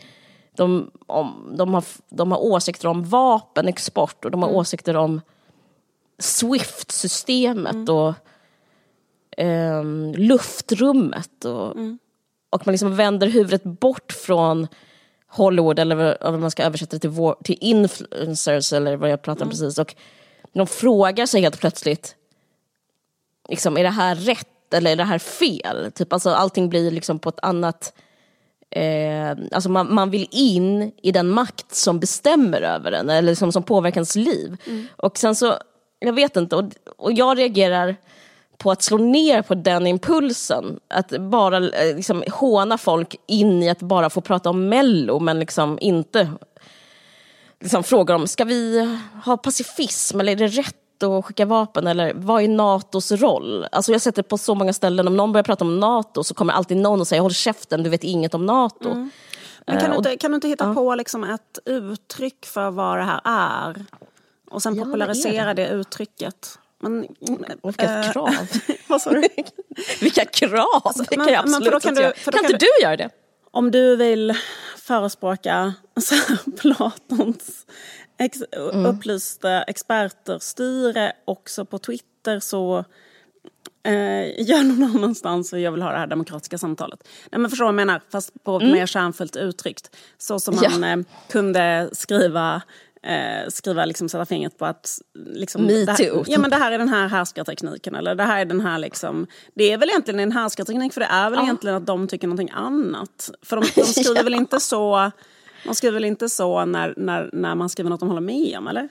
De, 0.59 0.91
om, 1.07 1.53
de, 1.57 1.73
har, 1.73 1.83
de 2.09 2.31
har 2.31 2.39
åsikter 2.39 2.87
om 2.87 3.03
vapenexport 3.03 4.25
och 4.25 4.31
de 4.31 4.41
har 4.41 4.49
mm. 4.49 4.59
åsikter 4.59 4.95
om 4.95 5.21
Swift-systemet 6.17 7.75
mm. 7.75 7.95
och 7.95 8.13
eh, 9.43 9.83
luftrummet 10.15 11.45
och, 11.45 11.75
mm. 11.75 11.99
och 12.49 12.67
man 12.67 12.73
liksom 12.73 12.95
vänder 12.95 13.27
huvudet 13.27 13.63
bort 13.63 14.11
från 14.11 14.67
Hollywood 15.27 15.79
eller 15.79 16.17
vad 16.21 16.39
man 16.39 16.51
ska 16.51 16.63
översätta 16.63 16.95
det 16.95 16.99
till, 16.99 17.09
vår, 17.09 17.35
till 17.43 17.57
influencers 17.61 18.73
eller 18.73 18.95
vad 18.95 19.09
jag 19.09 19.21
pratar 19.21 19.41
om 19.41 19.51
mm. 19.51 19.51
precis 19.51 19.79
och 19.79 19.95
de 20.53 20.67
frågar 20.67 21.25
sig 21.25 21.41
helt 21.41 21.59
plötsligt 21.59 22.15
liksom, 23.49 23.77
är 23.77 23.83
det 23.83 23.89
här 23.89 24.15
rätt 24.15 24.73
eller 24.73 24.91
är 24.91 24.95
det 24.95 25.03
här 25.03 25.19
fel? 25.19 25.91
Typ, 25.91 26.13
alltså, 26.13 26.29
allting 26.29 26.69
blir 26.69 26.91
liksom 26.91 27.19
på 27.19 27.29
ett 27.29 27.39
annat... 27.41 27.93
Eh, 28.71 29.37
alltså 29.51 29.69
man, 29.69 29.93
man 29.93 30.09
vill 30.09 30.27
in 30.31 30.91
i 31.01 31.11
den 31.11 31.29
makt 31.29 31.75
som 31.75 31.99
bestämmer 31.99 32.61
över 32.61 32.91
en 32.91 33.09
eller 33.09 33.35
som, 33.35 33.51
som 33.51 33.63
påverkar 33.63 33.97
ens 33.97 34.15
liv. 34.15 34.57
Mm. 34.65 34.87
Och 34.95 35.17
sen 35.17 35.35
så, 35.35 35.53
jag 35.99 36.13
vet 36.13 36.35
inte, 36.35 36.55
och, 36.55 36.65
och 36.97 37.13
jag 37.13 37.37
reagerar 37.37 37.95
på 38.57 38.71
att 38.71 38.81
slå 38.81 38.97
ner 38.97 39.41
på 39.41 39.55
den 39.55 39.87
impulsen. 39.87 40.79
Att 40.87 41.09
bara 41.09 41.57
eh, 41.57 41.95
liksom, 41.95 42.23
håna 42.31 42.77
folk 42.77 43.15
in 43.27 43.63
i 43.63 43.69
att 43.69 43.79
bara 43.79 44.09
få 44.09 44.21
prata 44.21 44.49
om 44.49 44.69
mello 44.69 45.19
men 45.19 45.39
liksom 45.39 45.77
inte 45.81 46.31
liksom, 47.59 47.83
fråga 47.83 48.15
om, 48.15 48.27
ska 48.27 48.43
vi 48.43 48.89
ha 49.25 49.37
pacifism 49.37 50.19
eller 50.19 50.31
är 50.31 50.35
det 50.35 50.47
rätt 50.47 50.78
att 51.03 51.25
skicka 51.25 51.45
vapen 51.45 51.87
eller 51.87 52.13
vad 52.15 52.43
är 52.43 52.47
Natos 52.47 53.11
roll? 53.11 53.67
Alltså 53.71 53.91
jag 53.91 53.95
har 53.95 53.99
sett 53.99 54.15
det 54.15 54.23
på 54.23 54.37
så 54.37 54.55
många 54.55 54.73
ställen, 54.73 55.07
om 55.07 55.17
någon 55.17 55.31
börjar 55.31 55.43
prata 55.43 55.65
om 55.65 55.79
Nato 55.79 56.23
så 56.23 56.33
kommer 56.33 56.53
alltid 56.53 56.77
någon 56.77 56.99
och 56.99 57.07
säger 57.07 57.21
håll 57.21 57.33
käften, 57.33 57.83
du 57.83 57.89
vet 57.89 58.03
inget 58.03 58.33
om 58.33 58.45
Nato. 58.45 58.89
Mm. 58.89 59.09
Men 59.67 59.79
kan, 59.79 59.91
du 59.91 59.97
inte, 59.97 60.17
kan 60.17 60.31
du 60.31 60.35
inte 60.35 60.47
hitta 60.47 60.65
ja. 60.65 60.73
på 60.73 60.95
liksom 60.95 61.23
ett 61.23 61.59
uttryck 61.65 62.45
för 62.45 62.71
vad 62.71 62.97
det 62.97 63.03
här 63.03 63.21
är? 63.23 63.85
Och 64.51 64.63
sen 64.63 64.77
popularisera 64.77 65.53
det? 65.53 65.65
det 65.65 65.69
uttrycket? 65.69 66.59
Men, 66.79 67.07
Vilka 67.63 67.99
äh, 67.99 68.11
krav! 68.11 68.29
vad 68.87 69.01
sa 69.01 69.11
du? 69.11 69.27
Vilka 70.01 70.25
krav! 70.25 70.81
Alltså, 70.83 71.03
det 71.03 71.15
kan 71.15 71.27
jag 71.27 71.35
absolut 71.35 71.71
men 71.71 71.81
kan 71.81 71.89
inte 71.89 72.07
du, 72.07 72.13
Kan, 72.23 72.33
kan 72.33 72.45
inte 72.45 72.57
du 72.57 72.83
göra 72.83 72.97
det? 72.97 73.09
Om 73.51 73.71
du 73.71 73.95
vill 73.95 74.33
förespråka 74.77 75.73
Platons 76.61 77.65
ex, 78.19 78.43
mm. 78.51 78.85
upplyste 78.85 79.63
experter 79.67 80.39
styre 80.39 81.13
också 81.25 81.65
på 81.65 81.79
Twitter 81.79 82.39
så 82.39 82.85
eh, 83.83 84.41
gör 84.49 84.63
någon 84.63 84.95
annanstans 84.95 85.53
och 85.53 85.59
jag 85.59 85.71
vill 85.71 85.81
ha 85.81 85.91
det 85.91 85.97
här 85.97 86.07
demokratiska 86.07 86.57
samtalet. 86.57 87.07
Nej, 87.31 87.39
men 87.39 87.49
förstår 87.49 87.65
vad 87.65 87.73
jag 87.73 87.75
menar, 87.75 88.01
fast 88.11 88.43
på 88.43 88.55
mm. 88.55 88.71
mer 88.71 88.85
kärnfullt 88.85 89.35
uttryckt. 89.35 89.95
Så 90.17 90.39
som 90.39 90.55
man 90.55 90.81
ja. 90.81 90.89
eh, 90.89 91.03
kunde 91.29 91.89
skriva 91.91 92.61
eh, 93.03 93.49
skriva, 93.49 93.85
liksom, 93.85 94.09
sätta 94.09 94.25
fingret 94.25 94.57
på 94.57 94.65
att... 94.65 95.01
Liksom, 95.13 95.65
Me 95.65 95.85
det 95.85 95.91
här, 95.91 96.23
Ja, 96.27 96.39
men 96.39 96.49
det 96.49 96.55
här 96.55 96.71
är 96.71 96.77
den 96.77 96.89
här 96.89 97.07
härskartekniken. 97.07 97.95
Eller 97.95 98.15
det 98.15 98.23
här 98.23 98.41
är 98.41 98.45
den 98.45 98.61
här 98.61 98.79
liksom... 98.79 99.27
Det 99.53 99.71
är 99.71 99.77
väl 99.77 99.89
egentligen 99.89 100.19
en 100.19 100.31
härskarteknik 100.31 100.93
för 100.93 101.01
det 101.01 101.07
är 101.07 101.29
väl 101.29 101.39
ja. 101.39 101.43
egentligen 101.43 101.77
att 101.77 101.85
de 101.85 102.07
tycker 102.07 102.27
någonting 102.27 102.51
annat. 102.53 103.31
För 103.41 103.55
de, 103.55 103.67
de 103.75 103.83
skriver 103.83 104.15
ja. 104.15 104.23
väl 104.23 104.35
inte 104.35 104.59
så... 104.59 105.11
Man 105.65 105.75
skriver 105.75 105.93
väl 105.93 106.05
inte 106.05 106.29
så 106.29 106.65
när, 106.65 106.93
när, 106.97 107.29
när 107.33 107.55
man 107.55 107.69
skriver 107.69 107.89
något 107.89 107.99
de 107.99 108.09
håller 108.09 108.21
med 108.21 108.57
om, 108.57 108.67
eller? 108.67 108.89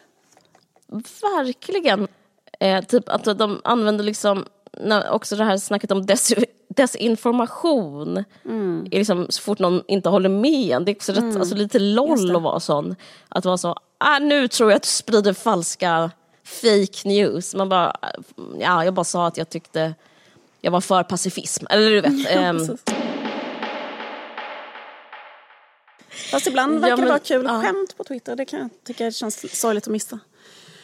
Verkligen. 1.22 2.08
Eh, 2.60 2.84
typ 2.84 3.08
att 3.08 3.24
de 3.24 3.60
använder 3.64 4.04
liksom 4.04 4.44
också 5.10 5.36
det 5.36 5.44
här 5.44 5.56
snacket 5.56 5.90
om 5.90 6.06
des 6.06 6.34
desinformation. 6.68 8.24
Mm. 8.44 8.86
Är 8.90 8.98
liksom, 8.98 9.26
så 9.28 9.42
fort 9.42 9.58
någon 9.58 9.82
inte 9.88 10.08
håller 10.08 10.28
med 10.28 10.82
Det 10.84 10.92
är 10.92 10.96
också 10.96 11.12
rätt, 11.12 11.18
mm. 11.18 11.36
alltså, 11.36 11.54
lite 11.54 11.78
loll 11.78 12.36
att 12.36 12.42
vara 12.42 12.60
sån. 12.60 12.96
Att 13.28 13.44
vara 13.44 13.56
så, 13.56 13.76
ah, 13.98 14.18
nu 14.18 14.48
tror 14.48 14.70
jag 14.70 14.76
att 14.76 14.82
du 14.82 14.88
sprider 14.88 15.32
falska 15.32 16.10
fake 16.44 17.08
news. 17.08 17.54
Man 17.54 17.68
bara, 17.68 17.96
ja, 18.58 18.84
jag 18.84 18.94
bara 18.94 19.04
sa 19.04 19.26
att 19.26 19.36
jag 19.36 19.48
tyckte 19.48 19.94
jag 20.60 20.70
var 20.70 20.80
för 20.80 21.02
pacifism. 21.02 21.66
Eller 21.70 21.90
du 21.90 22.00
vet. 22.00 22.30
Ja, 22.34 22.52
Fast 26.30 26.46
ibland 26.46 26.72
verkar 26.72 26.88
ja, 26.88 26.96
men, 26.96 27.04
det 27.04 27.10
vara 27.10 27.18
kul 27.18 27.44
ja. 27.44 27.62
skämt 27.62 27.96
på 27.96 28.04
Twitter. 28.04 28.36
Det 28.36 28.44
kan 28.44 28.60
jag 28.60 28.70
tycka 28.84 29.10
känns 29.10 29.60
sorgligt 29.60 29.84
att 29.84 29.92
missa. 29.92 30.18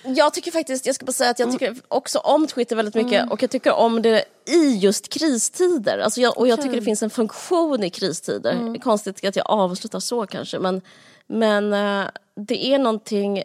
Jag 0.06 0.34
tycker 0.34 0.50
faktiskt, 0.50 0.86
jag 0.86 0.94
ska 0.94 1.06
bara 1.06 1.12
säga 1.12 1.30
att 1.30 1.38
jag 1.38 1.48
mm. 1.48 1.58
tycker 1.58 1.76
också 1.88 2.18
om 2.18 2.46
Twitter 2.46 2.76
väldigt 2.76 2.94
mycket 2.94 3.20
mm. 3.20 3.32
och 3.32 3.42
jag 3.42 3.50
tycker 3.50 3.72
om 3.72 4.02
det 4.02 4.24
i 4.44 4.76
just 4.76 5.08
kristider. 5.08 5.98
Alltså 5.98 6.20
jag, 6.20 6.38
och 6.38 6.48
jag 6.48 6.62
tycker 6.62 6.76
det 6.76 6.82
finns 6.82 7.02
en 7.02 7.10
funktion 7.10 7.84
i 7.84 7.90
kristider. 7.90 8.52
Mm. 8.52 8.72
Det 8.72 8.78
är 8.78 8.80
konstigt 8.80 9.24
att 9.24 9.36
jag 9.36 9.46
avslutar 9.50 10.00
så 10.00 10.26
kanske 10.26 10.58
men, 10.58 10.82
men 11.26 11.72
uh, 11.72 12.08
det 12.34 12.66
är 12.66 12.78
någonting, 12.78 13.42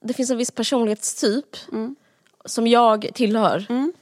det 0.00 0.12
finns 0.12 0.30
en 0.30 0.36
viss 0.36 0.50
personlighetstyp 0.50 1.56
mm. 1.72 1.96
som 2.44 2.66
jag 2.66 3.10
tillhör. 3.14 3.66
Mm. 3.68 3.92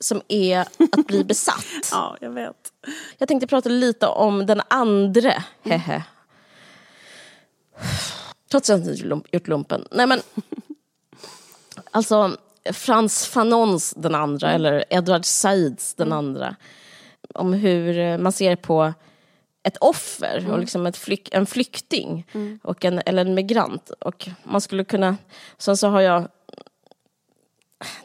Som 0.00 0.22
är 0.28 0.60
att 0.60 1.06
bli 1.06 1.24
besatt. 1.24 1.66
ja, 1.90 2.16
jag 2.20 2.30
vet. 2.30 2.72
Jag 3.18 3.28
tänkte 3.28 3.46
prata 3.46 3.68
lite 3.68 4.06
om 4.06 4.46
den 4.46 4.62
andre, 4.68 5.44
hehe. 5.62 6.02
Trots 8.50 8.70
att 8.70 8.86
jag 8.86 8.96
inte 8.96 9.28
gjort 9.32 9.48
lumpen. 9.48 9.88
Nej 9.90 10.06
men, 10.06 10.20
alltså 11.90 12.36
Frans 12.72 13.26
Fanons 13.26 13.94
den 13.96 14.14
andra, 14.14 14.52
eller 14.52 14.84
Edward 14.90 15.24
Saids 15.24 15.94
den 15.94 16.06
mm. 16.06 16.18
andra. 16.18 16.56
Om 17.34 17.52
hur 17.52 18.18
man 18.18 18.32
ser 18.32 18.56
på 18.56 18.92
ett 19.62 19.76
offer 19.76 20.38
mm. 20.38 20.50
och 20.50 20.58
liksom 20.58 20.86
ett 20.86 20.96
flyk, 20.96 21.28
en 21.34 21.46
flykting 21.46 22.26
mm. 22.32 22.58
och 22.62 22.84
en, 22.84 23.02
eller 23.06 23.24
en 23.24 23.34
migrant. 23.34 23.90
Och 23.90 24.28
man 24.42 24.60
skulle 24.60 24.84
kunna, 24.84 25.16
sen 25.58 25.76
så 25.76 25.88
har 25.88 26.00
jag 26.00 26.28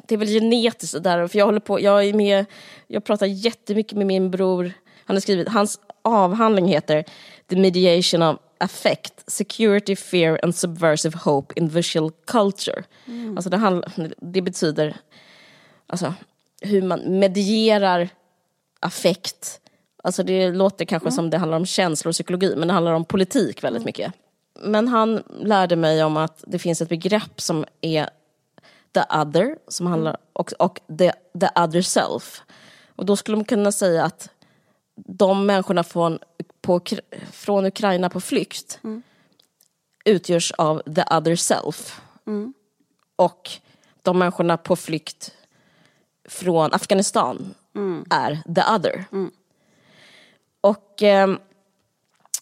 det 0.08 0.16
är 0.16 0.20
väl 0.20 0.28
genetiskt 0.28 1.04
där, 1.04 1.28
för 1.28 1.40
jag 1.40 1.46
håller 1.46 1.60
på, 1.60 1.80
jag 1.80 2.06
är 2.06 2.14
med, 2.14 2.46
jag 2.88 3.04
pratar 3.04 3.26
jättemycket 3.26 3.98
med 3.98 4.08
min 4.08 4.32
bror, 4.32 4.72
han 5.06 5.16
har 5.16 5.22
skrivit, 5.22 5.50
hans 5.50 5.80
avhandling 6.02 6.68
heter 6.68 7.04
The 7.50 7.56
Mediation 7.56 8.22
of 8.22 8.38
affect, 8.60 9.32
security, 9.32 9.96
fear 9.96 10.40
and 10.44 10.56
subversive 10.56 11.18
hope 11.18 11.54
in 11.56 11.70
visual 11.70 12.12
culture. 12.26 12.84
Mm. 13.08 13.38
Alltså 13.38 13.50
det, 13.50 13.58
handl- 13.58 14.14
det 14.18 14.42
betyder 14.42 14.98
alltså, 15.88 16.14
hur 16.62 16.82
man 16.82 17.20
medierar 17.20 18.10
affekt. 18.80 19.62
Alltså 20.04 20.24
det 20.24 20.52
låter 20.52 20.86
kanske 20.86 21.08
mm. 21.08 21.16
som 21.16 21.30
det 21.30 21.38
handlar 21.38 21.58
om 21.58 21.66
känslor 21.66 22.10
och 22.10 22.14
psykologi 22.14 22.56
men 22.56 22.68
det 22.68 22.74
handlar 22.74 22.94
om 22.94 23.06
politik 23.06 23.64
väldigt 23.64 23.82
mm. 23.82 23.86
mycket. 23.86 24.14
Men 24.62 24.88
han 24.88 25.24
lärde 25.42 25.76
mig 25.76 26.04
om 26.04 26.18
att 26.18 26.44
det 26.48 26.60
finns 26.60 26.82
ett 26.82 26.90
begrepp 26.90 27.42
som 27.42 27.66
är 27.82 28.10
the 28.94 29.02
other 29.22 29.58
som 29.68 29.88
handlar, 29.88 30.12
mm. 30.12 30.22
och, 30.34 30.54
och 30.60 30.80
the, 30.98 31.12
the 31.40 31.50
other 31.56 31.82
self. 31.82 32.42
Och 32.96 33.06
då 33.06 33.16
skulle 33.16 33.38
man 33.38 33.46
kunna 33.46 33.72
säga 33.72 34.04
att 34.04 34.30
de 34.96 35.46
människorna 35.46 35.84
från, 35.84 36.20
på, 36.70 36.82
från 37.32 37.66
Ukraina 37.66 38.10
på 38.10 38.22
flykt 38.22 38.80
mm. 38.84 39.02
utgörs 40.06 40.52
av 40.52 40.82
the 40.96 41.04
other 41.12 41.36
self. 41.36 42.02
Mm. 42.28 42.54
Och 43.16 43.50
de 44.04 44.20
människorna 44.20 44.58
på 44.58 44.76
flykt 44.76 45.34
från 46.28 46.74
Afghanistan 46.74 47.56
mm. 47.76 48.06
är 48.10 48.54
the 48.56 48.62
other. 48.76 49.06
Mm. 49.12 49.32
Och 50.62 51.04
eh, 51.04 51.30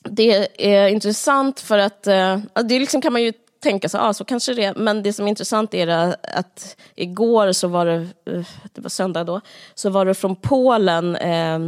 det 0.03 0.65
är 0.67 0.87
intressant 0.87 1.59
för 1.59 1.77
att, 1.77 2.07
eh, 2.07 2.39
det 2.63 2.79
liksom 2.79 3.01
kan 3.01 3.13
man 3.13 3.23
ju 3.23 3.33
tänka 3.59 3.89
sig, 3.89 3.99
ah, 4.03 4.13
så 4.13 4.25
kanske 4.25 4.53
det 4.53 4.63
är, 4.63 4.75
men 4.75 5.03
det 5.03 5.13
som 5.13 5.25
är 5.25 5.29
intressant 5.29 5.73
är 5.73 6.15
att 6.23 6.77
igår 6.95 7.51
så 7.51 7.67
var 7.67 7.85
det, 7.85 7.95
eh, 8.25 8.45
det 8.73 8.81
var 8.81 8.89
söndag 8.89 9.23
då, 9.23 9.41
så 9.75 9.89
var 9.89 10.05
det 10.05 10.13
från 10.13 10.35
Polen 10.35 11.15
eh, 11.15 11.59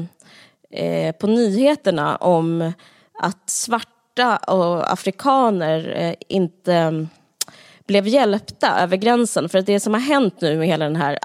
eh, 0.69 1.15
på 1.15 1.27
nyheterna 1.27 2.15
om 2.15 2.71
att 3.13 3.49
svarta 3.49 4.37
och 4.37 4.91
afrikaner 4.91 5.93
eh, 5.95 6.13
inte 6.27 6.73
mm, 6.73 7.09
blev 7.85 8.07
hjälpta 8.07 8.79
över 8.79 8.97
gränsen. 8.97 9.49
För 9.49 9.57
att 9.57 9.65
det 9.65 9.79
som 9.79 9.93
har 9.93 10.01
hänt 10.01 10.41
nu 10.41 10.57
med 10.57 10.67
hela 10.67 10.85
den 10.85 10.95
här 10.95 11.19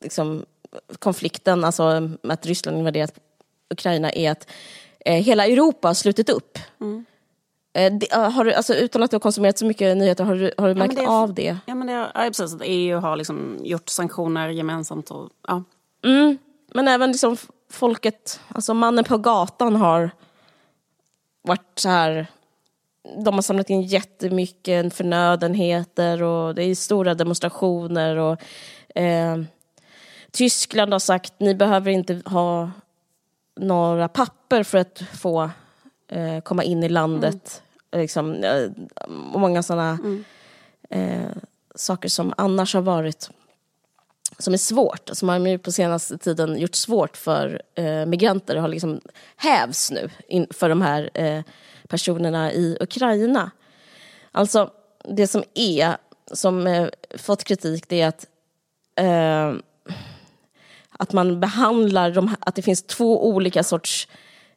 liksom, 0.00 0.44
konflikten, 0.98 1.64
alltså 1.64 2.00
med 2.22 2.34
att 2.34 2.46
Ryssland 2.46 2.78
invaderat 2.78 3.14
Ukraina, 3.70 4.10
är 4.10 4.30
att 4.30 4.50
eh, 5.04 5.14
hela 5.14 5.46
Europa 5.46 5.88
har 5.88 5.94
slutit 5.94 6.30
upp. 6.30 6.58
Mm. 6.80 7.04
Eh, 7.72 7.92
det, 7.92 8.12
har 8.12 8.44
du, 8.44 8.52
alltså, 8.52 8.74
utan 8.74 9.02
att 9.02 9.10
du 9.10 9.14
har 9.14 9.20
konsumerat 9.20 9.58
så 9.58 9.66
mycket 9.66 9.96
nyheter, 9.96 10.24
har 10.24 10.34
du, 10.34 10.52
har 10.58 10.68
du 10.68 10.74
märkt 10.74 10.94
ja, 10.96 11.02
det, 11.02 11.08
av 11.08 11.34
det? 11.34 11.56
Ja, 11.66 11.74
men 11.74 11.86
det, 11.86 11.92
ja, 11.92 12.10
precis. 12.14 12.56
EU 12.62 12.98
har 12.98 13.16
liksom 13.16 13.58
gjort 13.62 13.88
sanktioner 13.88 14.48
gemensamt. 14.48 15.10
Och, 15.10 15.28
ja. 15.48 15.62
Mm, 16.04 16.38
men 16.74 16.88
även 16.88 17.12
liksom 17.12 17.36
folket, 17.70 18.40
alltså 18.48 18.74
mannen 18.74 19.04
på 19.04 19.18
gatan 19.18 19.76
har 19.76 20.10
varit 21.42 21.78
så 21.78 21.88
här 21.88 22.26
de 23.24 23.34
har 23.34 23.42
samlat 23.42 23.70
in 23.70 23.82
jättemycket 23.82 24.94
förnödenheter 24.94 26.22
och 26.22 26.54
det 26.54 26.62
är 26.62 26.74
stora 26.74 27.14
demonstrationer 27.14 28.16
och 28.16 28.40
eh, 28.98 29.42
Tyskland 30.30 30.92
har 30.92 30.98
sagt 30.98 31.32
ni 31.38 31.54
behöver 31.54 31.90
inte 31.90 32.22
ha 32.24 32.70
några 33.56 34.08
papper 34.08 34.62
för 34.62 34.78
att 34.78 35.02
få 35.12 35.50
eh, 36.08 36.40
komma 36.40 36.64
in 36.64 36.82
i 36.82 36.88
landet. 36.88 37.62
Mm. 37.90 38.02
Liksom, 38.02 38.34
eh, 38.34 38.70
många 39.08 39.62
sådana 39.62 39.90
mm. 39.90 40.24
eh, 40.90 41.36
saker 41.74 42.08
som 42.08 42.34
annars 42.36 42.74
har 42.74 42.82
varit 42.82 43.30
som 44.38 44.54
är 44.54 44.58
svårt, 44.58 45.10
som 45.12 45.28
har 45.28 45.58
på 45.58 45.72
senaste 45.72 46.18
tiden 46.18 46.58
gjort 46.58 46.74
svårt 46.74 47.16
för 47.16 47.62
eh, 47.74 48.06
migranter 48.06 48.56
har 48.56 48.68
liksom 48.68 49.00
hävs 49.36 49.90
nu 49.90 50.10
in, 50.28 50.46
för 50.50 50.68
de 50.68 50.82
här 50.82 51.10
eh, 51.14 51.42
personerna 51.88 52.52
i 52.52 52.76
Ukraina. 52.80 53.50
Alltså 54.32 54.70
det 55.04 55.26
som 55.26 55.44
är, 55.54 55.96
som 56.32 56.66
eh, 56.66 56.88
fått 57.18 57.44
kritik, 57.44 57.88
det 57.88 58.00
är 58.00 58.08
att 58.08 58.26
eh, 58.96 59.54
att 61.00 61.12
man 61.12 61.40
behandlar 61.40 62.10
de, 62.10 62.36
att 62.40 62.54
det 62.54 62.62
finns 62.62 62.82
två 62.82 63.28
olika 63.28 63.62
sorts 63.62 64.08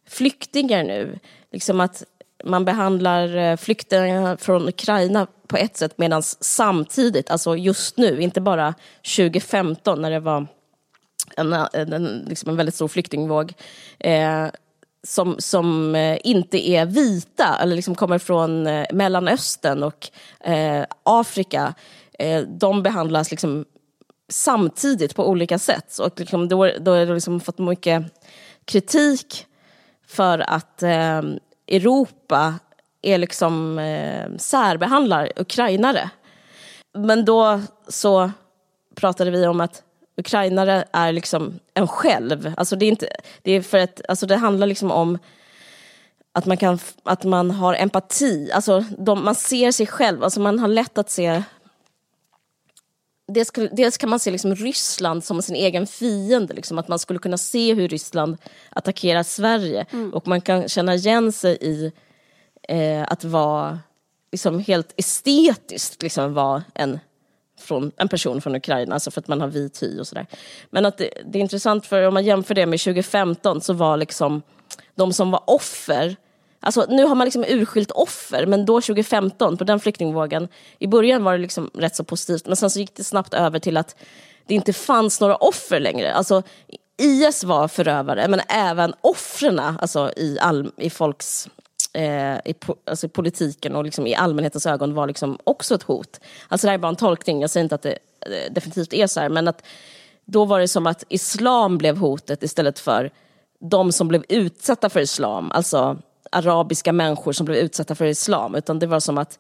flyktingar 0.06 0.84
nu. 0.84 1.20
Liksom 1.52 1.80
att 1.80 2.04
man 2.44 2.66
behandlar 2.66 3.38
eh, 3.38 3.58
flyktingar 3.58 4.38
från 4.38 4.68
Ukraina 4.68 5.28
på 5.48 5.58
ett 5.58 5.78
sätt 5.78 5.98
medan 5.98 6.24
samtidigt, 6.24 7.30
alltså 7.30 7.56
just 7.56 7.98
nu, 7.98 8.22
inte 8.22 8.42
bara 8.42 8.74
2015 9.18 10.02
när 10.02 10.12
det 10.12 10.20
var 10.20 10.48
en, 11.38 11.54
en, 11.74 12.26
liksom 12.30 12.50
en 12.50 12.56
väldigt 12.56 12.76
stor 12.76 12.88
flyktingvåg 12.88 13.54
eh, 14.00 14.48
som, 15.04 15.36
som 15.40 15.96
eh, 15.96 16.18
inte 16.24 16.70
är 16.70 16.86
vita 16.86 17.58
eller 17.62 17.76
liksom 17.76 17.96
kommer 17.96 18.20
från 18.20 18.68
eh, 18.68 18.86
Mellanöstern 18.94 19.84
och 19.84 20.10
eh, 20.40 20.86
Afrika. 21.04 21.74
Eh, 22.20 22.42
de 22.42 22.84
behandlas 22.84 23.32
liksom 23.32 23.66
samtidigt 24.30 25.16
på 25.16 25.30
olika 25.30 25.60
sätt. 25.60 25.98
Och 25.98 26.20
liksom 26.20 26.50
då, 26.50 26.70
då 26.80 26.92
har 26.92 27.06
det 27.06 27.14
liksom 27.14 27.40
fått 27.40 27.58
mycket 27.58 28.04
kritik 28.66 29.46
för 30.08 30.40
att 30.40 30.84
eh, 30.84 31.22
Europa 31.68 32.60
är 33.02 33.18
liksom 33.18 33.80
eh, 33.80 34.38
särbehandlar 34.38 35.32
ukrainare. 35.36 36.10
Men 36.94 37.26
då 37.26 37.62
så 37.88 38.32
pratade 38.96 39.32
vi 39.32 39.48
om 39.48 39.62
att 39.62 39.84
ukrainare 40.18 40.86
är 40.92 41.12
liksom 41.12 41.60
en 41.74 41.88
själv. 41.88 42.54
Alltså 42.58 42.76
det, 42.76 42.86
är 42.86 42.90
inte, 42.90 43.08
det, 43.42 43.52
är 43.52 43.62
för 43.62 43.78
ett, 43.78 44.02
alltså 44.08 44.26
det 44.26 44.36
handlar 44.36 44.68
liksom 44.68 44.92
om 44.92 45.18
att 46.32 46.46
man, 46.46 46.58
kan, 46.58 46.80
att 47.04 47.24
man 47.24 47.52
har 47.52 47.74
empati. 47.74 48.52
Alltså 48.52 48.86
de, 48.98 49.24
man 49.24 49.36
ser 49.36 49.72
sig 49.72 49.88
själv, 49.88 50.24
alltså 50.24 50.40
man 50.40 50.60
har 50.60 50.68
lätt 50.68 50.98
att 50.98 51.10
se 51.10 51.44
dels, 53.28 53.52
dels 53.72 53.98
kan 53.98 54.10
man 54.10 54.20
se 54.20 54.32
liksom 54.32 54.56
Ryssland 54.56 55.24
som 55.24 55.42
sin 55.42 55.56
egen 55.56 55.88
fiende, 55.88 56.54
liksom, 56.54 56.78
att 56.78 56.88
man 56.88 57.00
skulle 57.00 57.20
kunna 57.20 57.38
se 57.38 57.74
hur 57.74 57.88
Ryssland 57.88 58.38
attackerar 58.70 59.24
Sverige 59.24 59.86
mm. 59.92 60.14
och 60.14 60.28
man 60.28 60.42
kan 60.42 60.70
känna 60.70 60.96
igen 60.96 61.32
sig 61.32 61.58
i 61.62 61.92
eh, 62.68 63.04
att 63.08 63.24
vara 63.24 63.80
liksom, 64.32 64.60
helt 64.60 64.94
estetiskt 64.98 66.02
liksom, 66.02 66.34
vara 66.34 66.64
en, 66.74 67.00
från, 67.60 67.92
en 67.98 68.08
person 68.08 68.42
från 68.42 68.56
Ukraina, 68.56 68.94
alltså 68.94 69.12
för 69.12 69.22
att 69.22 69.28
man 69.28 69.42
har 69.42 69.48
vit 69.48 69.84
hy 69.84 70.00
och 70.00 70.08
sådär. 70.08 70.28
Men 70.70 70.86
att 70.86 70.98
det, 70.98 71.10
det, 71.26 71.40
är 71.40 71.42
intressant 71.42 71.86
för 71.86 72.08
om 72.08 72.14
man 72.14 72.26
jämför 72.26 72.56
det 72.56 72.66
med 72.66 72.80
2015 72.80 73.62
så 73.62 73.74
var 73.74 73.98
liksom 73.98 74.42
de 74.96 75.14
som 75.14 75.32
var 75.32 75.44
offer 75.48 76.16
Alltså, 76.66 76.86
nu 76.90 77.04
har 77.04 77.16
man 77.16 77.26
liksom 77.26 77.46
urskilt 77.48 77.92
offer, 77.92 78.46
men 78.46 78.66
då 78.66 78.82
2015, 78.82 79.58
på 79.58 79.64
den 79.64 79.80
flyktingvågen, 79.80 80.48
i 80.80 80.88
början 80.88 81.24
var 81.24 81.32
det 81.32 81.38
liksom 81.38 81.70
rätt 81.74 81.96
så 81.96 82.04
positivt, 82.04 82.48
men 82.48 82.56
sen 82.56 82.70
så 82.70 82.80
gick 82.80 82.96
det 82.96 83.04
snabbt 83.04 83.34
över 83.34 83.60
till 83.60 83.78
att 83.78 83.96
det 84.48 84.54
inte 84.54 84.74
fanns 84.74 85.22
några 85.22 85.36
offer 85.36 85.80
längre. 85.80 86.14
Alltså, 86.14 86.44
IS 86.98 87.44
var 87.44 87.68
förövare, 87.68 88.28
men 88.28 88.42
även 88.48 88.94
offren 89.02 89.60
alltså, 89.60 90.12
i, 90.18 90.38
all, 90.42 90.72
i 90.78 90.90
folks 90.90 91.48
eh, 91.94 92.36
i 92.36 92.56
alltså, 92.86 93.10
politiken 93.10 93.76
och 93.76 93.84
liksom 93.84 94.08
i 94.08 94.16
allmänhetens 94.16 94.66
ögon 94.66 94.94
var 94.94 95.08
liksom 95.08 95.38
också 95.44 95.76
ett 95.76 95.84
hot. 95.84 96.20
Alltså 96.48 96.68
det 96.68 96.72
här 96.72 96.78
är 96.78 96.82
bara 96.82 96.90
en 96.90 96.96
tolkning, 96.96 97.42
jag 97.42 97.50
säger 97.50 97.64
inte 97.64 97.76
att 97.76 97.82
det 97.82 97.98
eh, 98.22 98.52
definitivt 98.54 98.94
är 98.94 99.08
så 99.08 99.20
här, 99.20 99.30
men 99.30 99.48
att 99.48 99.64
då 100.26 100.46
var 100.46 100.60
det 100.60 100.68
som 100.68 100.88
att 100.88 101.04
islam 101.10 101.78
blev 101.78 101.98
hotet 101.98 102.44
istället 102.44 102.80
för 102.80 103.12
de 103.60 103.92
som 103.92 104.08
blev 104.08 104.24
utsatta 104.30 104.90
för 104.90 105.00
islam, 105.00 105.52
alltså 105.52 105.98
arabiska 106.34 106.94
människor 106.94 107.32
som 107.32 107.46
blev 107.46 107.58
utsatta 107.58 107.96
för 107.96 108.06
islam, 108.06 108.56
utan 108.56 108.80
det 108.80 108.88
var 108.88 109.00
som 109.00 109.18
att 109.18 109.40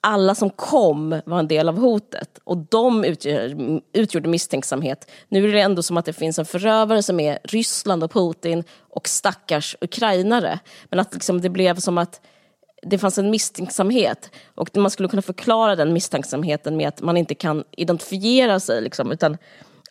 alla 0.00 0.34
som 0.34 0.50
kom 0.50 1.20
var 1.26 1.38
en 1.38 1.48
del 1.48 1.68
av 1.68 1.78
hotet 1.78 2.40
och 2.44 2.56
de 2.56 3.04
utgör, 3.04 3.80
utgjorde 3.92 4.28
misstänksamhet. 4.28 5.10
Nu 5.28 5.48
är 5.48 5.52
det 5.52 5.60
ändå 5.60 5.82
som 5.82 5.96
att 5.96 6.04
det 6.04 6.12
finns 6.12 6.38
en 6.38 6.44
förövare 6.44 7.02
som 7.02 7.20
är 7.20 7.38
Ryssland 7.44 8.04
och 8.04 8.12
Putin 8.12 8.64
och 8.78 9.08
stackars 9.08 9.76
ukrainare. 9.80 10.58
Men 10.84 11.00
att 11.00 11.14
liksom 11.14 11.40
det 11.40 11.48
blev 11.48 11.76
som 11.76 11.98
att 11.98 12.20
det 12.82 12.98
fanns 12.98 13.18
en 13.18 13.30
misstänksamhet 13.30 14.30
och 14.54 14.76
man 14.76 14.90
skulle 14.90 15.08
kunna 15.08 15.22
förklara 15.22 15.76
den 15.76 15.92
misstänksamheten 15.92 16.76
med 16.76 16.88
att 16.88 17.02
man 17.02 17.16
inte 17.16 17.34
kan 17.34 17.64
identifiera 17.70 18.60
sig. 18.60 18.80
Liksom, 18.80 19.12
utan 19.12 19.36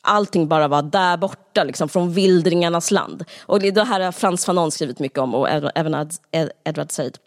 allting 0.02 0.48
bara 0.48 0.68
var 0.68 0.82
där 0.82 1.18
borta, 1.18 1.64
liksom, 1.64 1.90
från 1.90 2.14
vildringarnas 2.14 2.92
land. 2.92 3.24
Och 3.46 3.60
det 3.60 3.84
här 3.84 4.00
har 4.00 4.12
Frans 4.12 4.46
Fanon 4.46 4.72
skrivit 4.72 5.00
mycket 5.00 5.20
om 5.20 5.36
och 5.36 5.50
även 5.76 6.10
Edward 6.64 6.92
Said. 6.92 7.18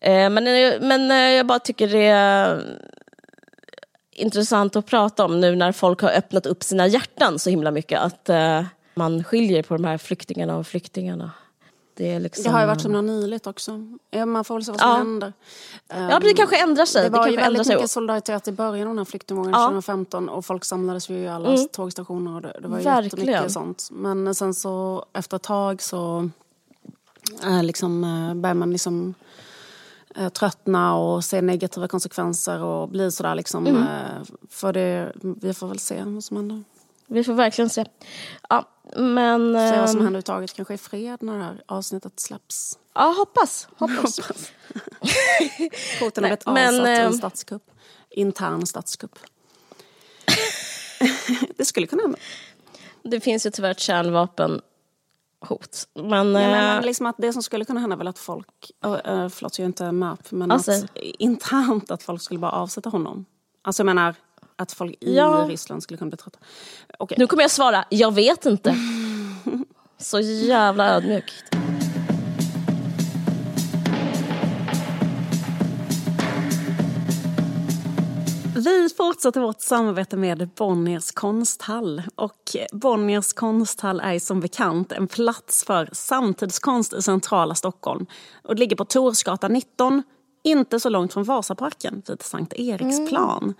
Eh, 0.00 0.30
men, 0.30 0.46
eh, 0.46 0.80
men 0.80 1.10
eh, 1.10 1.16
jag 1.16 1.46
bara 1.46 1.58
tycker 1.58 1.88
det 1.88 2.06
är 2.06 2.62
intressant 4.12 4.76
att 4.76 4.86
prata 4.86 5.24
om 5.24 5.40
nu 5.40 5.56
när 5.56 5.72
folk 5.72 6.00
har 6.00 6.10
öppnat 6.10 6.46
upp 6.46 6.62
sina 6.62 6.86
hjärtan 6.86 7.38
så 7.38 7.50
himla 7.50 7.70
mycket. 7.70 8.00
Att 8.00 8.30
man 8.94 9.24
skiljer 9.24 9.62
på 9.62 9.74
de 9.74 9.84
här 9.84 9.98
flyktingarna 9.98 10.56
och 10.56 10.66
flyktingarna. 10.66 11.30
Det, 11.96 12.18
liksom... 12.18 12.44
det, 12.44 12.50
har 12.50 12.60
ju 12.60 12.66
varit 12.66 12.80
så 12.80 12.88
nyligt 12.88 13.46
också. 13.46 13.86
Man 14.26 14.44
får 14.44 14.54
väl 14.54 14.64
se 14.64 14.72
vad 14.72 14.80
som 14.80 14.90
ja. 14.90 14.96
händer. 14.96 15.32
Ja, 15.88 16.18
det 16.20 16.34
kanske 16.34 16.62
ändrar 16.62 16.84
sig. 16.84 17.02
Det 17.02 17.10
var 17.10 17.24
det 17.24 17.30
ju 17.30 17.36
väldigt 17.36 17.68
mycket 17.68 17.90
solidaritet 17.90 18.48
i 18.48 18.52
början 18.52 18.88
av 18.88 18.94
den 18.94 18.98
här 18.98 19.04
flyktingvågen 19.04 19.52
ja. 19.52 19.64
2015 19.64 20.28
och 20.28 20.44
folk 20.44 20.64
samlades 20.64 21.10
ju 21.10 21.14
i 21.16 21.28
alla 21.28 21.48
mm. 21.48 21.68
tågstationer 21.72 22.34
och 22.34 22.42
det, 22.42 22.58
det 22.62 22.68
var 22.68 22.78
Verkligen. 22.80 23.26
jättemycket 23.26 23.52
sånt. 23.52 23.88
Men 23.92 24.34
sen 24.34 24.54
så 24.54 25.04
efter 25.12 25.36
ett 25.36 25.42
tag 25.42 25.82
så 25.82 26.30
äh, 27.42 27.62
liksom, 27.62 28.04
äh, 28.04 28.34
börjar 28.34 28.54
man 28.54 28.72
liksom 28.72 29.14
äh, 30.14 30.28
tröttna 30.28 30.96
och 30.96 31.24
se 31.24 31.40
negativa 31.42 31.88
konsekvenser 31.88 32.62
och 32.62 32.88
bli 32.88 33.10
sådär 33.10 33.34
liksom. 33.34 33.66
Mm. 33.66 33.84
För 34.50 34.72
det, 34.72 35.12
vi 35.22 35.54
får 35.54 35.68
väl 35.68 35.78
se 35.78 36.02
vad 36.04 36.24
som 36.24 36.36
händer. 36.36 36.64
Vi 37.06 37.24
får 37.24 37.32
verkligen 37.32 37.70
se. 37.70 37.84
Ja, 38.48 38.68
men... 38.96 39.52
Se 39.52 39.78
vad 39.80 39.90
som 39.90 40.00
ehm, 40.00 40.04
händer 40.04 40.06
överhuvudtaget. 40.06 40.52
Kanske 40.52 40.74
i 40.74 40.78
fred 40.78 41.22
när 41.22 41.38
det 41.38 41.44
här 41.44 41.62
avsnittet 41.66 42.20
släpps. 42.20 42.78
Ja, 42.94 43.14
hoppas. 43.18 43.68
hoppas. 43.76 44.16
Putin 45.98 46.00
har 46.00 46.20
blivit 46.20 46.46
avsatt 46.46 46.48
i 46.48 46.78
en 46.78 46.86
ehm, 46.86 47.12
statskupp. 47.12 47.70
Intern 48.10 48.66
statskupp. 48.66 49.18
det 51.56 51.64
skulle 51.64 51.86
kunna 51.86 52.02
hända. 52.02 52.18
Det 53.02 53.20
finns 53.20 53.46
ju 53.46 53.50
tyvärr 53.50 53.70
ett 53.70 53.80
kärnvapen 53.80 54.60
hot. 55.40 55.88
Men, 55.94 56.12
ja, 56.12 56.22
men, 56.22 56.78
äh, 56.78 56.84
liksom 56.84 57.06
att 57.06 57.16
det 57.18 57.32
som 57.32 57.42
skulle 57.42 57.64
kunna 57.64 57.80
hända 57.80 57.94
är 57.94 57.98
väl 57.98 58.08
att 58.08 58.18
folk, 58.18 58.70
uh, 58.86 59.28
förlåt 59.28 59.58
jag 59.58 59.64
är 59.64 59.66
inte 59.66 59.92
MAP, 59.92 60.30
men 60.30 60.50
alltså, 60.50 60.72
att, 60.72 60.96
internt 60.96 61.90
att 61.90 62.02
folk 62.02 62.22
skulle 62.22 62.40
bara 62.40 62.52
avsätta 62.52 62.90
honom. 62.90 63.24
Alltså 63.62 63.80
jag 63.80 63.86
menar, 63.86 64.14
att 64.56 64.72
folk 64.72 64.94
i 65.00 65.16
ja. 65.16 65.46
Ryssland 65.48 65.82
skulle 65.82 65.98
kunna 65.98 66.08
bli 66.08 66.16
trötta. 66.16 66.38
Okay. 66.98 67.16
Nu 67.18 67.26
kommer 67.26 67.42
jag 67.42 67.50
svara, 67.50 67.84
jag 67.90 68.14
vet 68.14 68.46
inte. 68.46 68.76
Så 69.98 70.20
jävla 70.20 70.94
ödmjukt. 70.94 71.44
Vi 78.56 78.88
fortsätter 78.96 79.40
vårt 79.40 79.60
samarbete 79.60 80.16
med 80.16 80.48
Bonniers 80.48 81.12
konsthall. 81.12 82.02
Och 82.14 82.56
Bonniers 82.72 83.32
konsthall 83.32 84.00
är 84.00 84.18
som 84.18 84.40
bekant 84.40 84.92
en 84.92 85.08
plats 85.08 85.64
för 85.64 85.88
samtidskonst 85.92 86.92
i 86.92 87.02
centrala 87.02 87.54
Stockholm. 87.54 88.06
Och 88.42 88.54
det 88.54 88.60
ligger 88.60 88.76
på 88.76 88.84
Torsgatan 88.84 89.52
19, 89.52 90.02
inte 90.46 90.80
så 90.80 90.88
långt 90.88 91.12
från 91.12 91.24
Vasaparken 91.24 92.02
vid 92.08 92.22
Sankt 92.22 92.52
Eriksplan. 92.56 93.54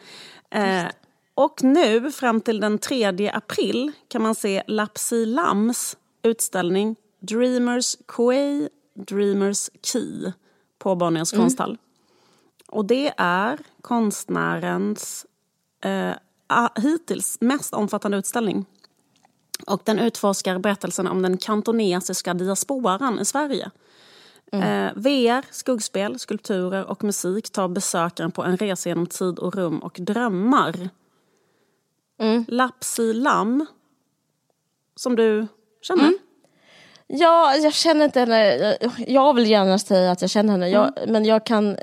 Mm. 0.50 0.86
Eh, 0.86 0.92
och 1.34 1.62
nu 1.62 2.12
fram 2.12 2.40
till 2.40 2.60
den 2.60 2.78
3 2.78 3.30
april 3.34 3.92
kan 4.08 4.22
man 4.22 4.34
se 4.34 4.62
Lapsi 4.66 5.26
Lams 5.26 5.96
utställning 6.22 6.96
Dreamers 7.20 7.96
Quay, 8.08 8.68
Dreamers 8.94 9.70
Key 9.82 10.32
på 10.78 10.94
Bonniers 10.94 11.32
mm. 11.32 11.44
konsthall. 11.44 11.78
Och 12.68 12.84
det 12.84 13.12
är 13.16 13.58
konstnärens 13.80 15.26
eh, 15.84 16.14
hittills 16.74 17.40
mest 17.40 17.74
omfattande 17.74 18.16
utställning. 18.16 18.66
Och 19.66 19.80
den 19.84 19.98
utforskar 19.98 20.58
berättelsen 20.58 21.06
om 21.06 21.22
den 21.22 21.38
kantonesiska 21.38 22.34
diasporan 22.34 23.18
i 23.18 23.24
Sverige. 23.24 23.70
Mm. 24.52 24.86
Eh, 24.86 24.92
VR, 24.96 25.44
skuggspel, 25.50 26.18
skulpturer 26.18 26.84
och 26.84 27.04
musik 27.04 27.50
tar 27.50 27.68
besökaren 27.68 28.30
på 28.32 28.42
en 28.42 28.56
resa 28.56 28.88
genom 28.88 29.06
tid 29.06 29.38
och 29.38 29.54
rum 29.54 29.78
och 29.78 29.96
drömmar. 30.00 30.88
Mm. 32.18 32.44
Lapsi 32.48 33.12
Lam 33.12 33.66
som 34.96 35.16
du 35.16 35.46
känner? 35.82 36.02
Mm. 36.02 36.18
Ja, 37.06 37.54
jag 37.56 37.74
känner 37.74 38.04
inte 38.04 38.20
henne. 38.20 38.76
Jag 39.06 39.34
vill 39.34 39.50
gärna 39.50 39.78
säga 39.78 40.10
att 40.10 40.20
jag 40.20 40.30
känner 40.30 40.52
henne, 40.52 40.68
jag, 40.68 40.98
mm. 40.98 41.12
men 41.12 41.24
jag 41.24 41.46
kan 41.46 41.76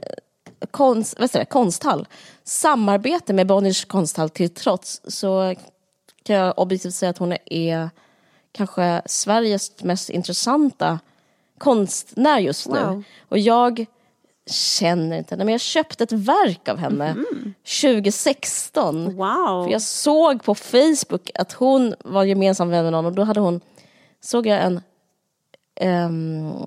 konst, 0.71 1.19
vad 1.19 1.31
det, 1.31 1.45
konsthall. 1.45 2.07
Samarbete 2.43 3.33
med 3.33 3.47
Bonniers 3.47 3.85
konsthall 3.85 4.29
till 4.29 4.49
trots 4.49 5.01
så 5.07 5.55
kan 6.23 6.35
jag 6.35 6.59
objektivt 6.59 6.93
säga 6.93 7.09
att 7.09 7.17
hon 7.17 7.37
är 7.45 7.89
kanske 8.51 9.01
Sveriges 9.05 9.83
mest 9.83 10.09
intressanta 10.09 10.99
konstnär 11.57 12.39
just 12.39 12.69
nu. 12.69 12.79
Wow. 12.79 13.03
Och 13.29 13.37
jag 13.37 13.85
känner 14.49 15.17
inte 15.17 15.35
henne, 15.35 15.45
men 15.45 15.51
jag 15.51 15.61
köpte 15.61 16.03
ett 16.03 16.11
verk 16.11 16.69
av 16.69 16.77
henne 16.77 17.09
mm. 17.09 17.53
2016. 17.81 19.15
Wow. 19.15 19.65
För 19.65 19.71
jag 19.71 19.81
såg 19.81 20.43
på 20.43 20.55
Facebook 20.55 21.31
att 21.35 21.53
hon 21.53 21.95
var 21.99 22.23
gemensam 22.23 22.69
vän 22.69 22.83
med 22.83 22.91
någon 22.91 23.05
och 23.05 23.13
då 23.13 23.23
hade 23.23 23.39
hon, 23.39 23.61
såg 24.21 24.47
jag 24.47 24.63
en 24.63 24.81
Um, 25.81 26.65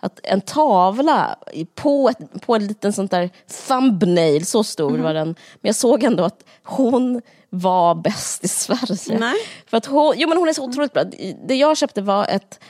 att 0.00 0.20
en 0.22 0.40
tavla 0.40 1.38
på, 1.74 2.08
ett, 2.08 2.42
på 2.42 2.54
en 2.54 2.66
liten 2.66 2.92
sånt 2.92 3.10
där 3.10 3.30
thumbnail, 3.68 4.46
så 4.46 4.64
stor 4.64 4.90
mm. 4.90 5.02
var 5.02 5.14
den. 5.14 5.26
Men 5.26 5.68
jag 5.68 5.74
såg 5.74 6.02
ändå 6.02 6.24
att 6.24 6.44
hon 6.62 7.22
var 7.50 7.94
bäst 7.94 8.44
i 8.44 8.48
Sverige. 8.48 9.18
Nej. 9.18 9.34
För 9.66 9.76
att 9.76 9.86
hon, 9.86 10.14
jo 10.16 10.28
men 10.28 10.38
hon 10.38 10.48
är 10.48 10.52
så 10.52 10.64
otroligt 10.64 10.92
bra. 10.92 11.04
Det 11.46 11.54
jag 11.54 11.76
köpte 11.76 12.02
var 12.02 12.26
ett, 12.26 12.60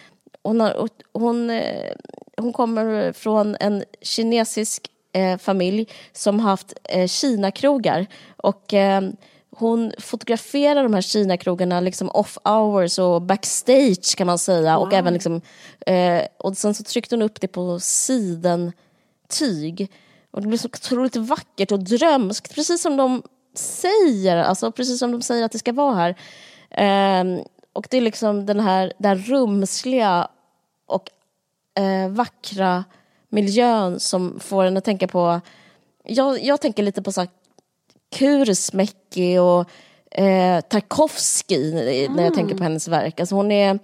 hon, 0.43 0.61
har, 0.61 0.89
hon, 1.13 1.51
eh, 1.51 1.93
hon 2.37 2.53
kommer 2.53 3.13
från 3.13 3.57
en 3.61 3.85
kinesisk 4.03 4.91
eh, 5.13 5.39
familj 5.39 5.89
som 6.13 6.41
har 6.41 6.51
haft 6.51 6.73
eh, 6.85 7.07
Kina-krogar. 7.07 8.07
Och 8.37 8.75
eh, 8.75 9.03
hon 9.51 9.93
fotograferar 9.99 10.83
de 10.83 10.95
här 10.95 11.01
Kina-krogarna 11.01 11.81
liksom 11.81 12.11
off 12.11 12.39
hours 12.45 12.99
och 12.99 13.23
backstage 13.23 14.17
kan 14.17 14.27
man 14.27 14.39
säga. 14.39 14.79
Wow. 14.79 14.87
Och, 14.87 14.93
även 14.93 15.13
liksom, 15.13 15.41
eh, 15.87 16.23
och 16.39 16.57
sen 16.57 16.75
så 16.75 16.85
tryckte 16.85 17.15
hon 17.15 17.23
upp 17.23 17.41
det 17.41 17.49
på 17.49 17.81
sidentyg. 17.81 18.73
Och 20.31 20.43
det 20.43 20.49
blev 20.49 20.59
så 20.59 20.69
otroligt 20.69 21.17
vackert 21.17 21.73
och 21.73 21.85
drömskt, 21.85 22.55
precis 22.55 22.83
som 22.83 22.97
de 22.97 23.23
säger, 23.55 24.37
alltså 24.37 24.73
precis 24.73 24.99
som 24.99 25.13
de 25.13 25.23
säger 25.23 25.45
att 25.45 25.53
det 25.53 25.59
ska 25.59 25.73
vara 25.73 25.95
här. 25.95 26.15
Eh, 26.71 27.25
och 27.79 27.87
det 27.91 27.97
är 27.97 28.01
liksom 28.01 28.47
den 28.47 28.61
här, 28.61 28.93
den 28.99 29.19
här 29.19 29.25
rumsliga 29.25 30.29
och 30.87 31.11
eh, 31.83 32.09
vackra 32.09 32.85
miljön 33.29 34.01
som 34.01 34.41
får 34.41 34.65
en 34.65 34.77
att 34.77 34.85
tänka 34.85 35.09
på 35.09 35.41
jag, 36.05 36.45
jag 36.45 36.61
tänker 36.61 36.83
lite 36.83 37.03
på 37.03 37.13
så 37.13 37.27
Kursmäki 38.11 39.39
och 39.39 39.71
eh, 40.21 40.61
Tarkovsky 40.61 41.73
mm. 41.73 42.13
när 42.13 42.25
jag 42.25 42.35
tänker 42.35 42.57
på 42.57 42.63
hennes 42.63 42.89
verk. 42.89 43.21
Alltså 43.21 43.35
hon 43.35 43.53
är 43.53 43.79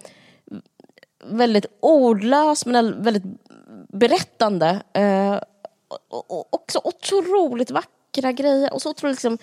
väldigt 1.25 1.65
ordlös 1.79 2.65
men 2.65 3.03
väldigt 3.03 3.23
berättande. 3.89 4.81
Eh, 4.93 5.39
och, 6.09 6.31
och 6.31 6.53
också 6.53 6.81
otroligt 6.83 7.71
vackra 8.15 8.31
grejer 8.31 8.73
och 8.73 8.81
så 8.81 8.89
otroligt 8.89 9.23
liksom, 9.23 9.37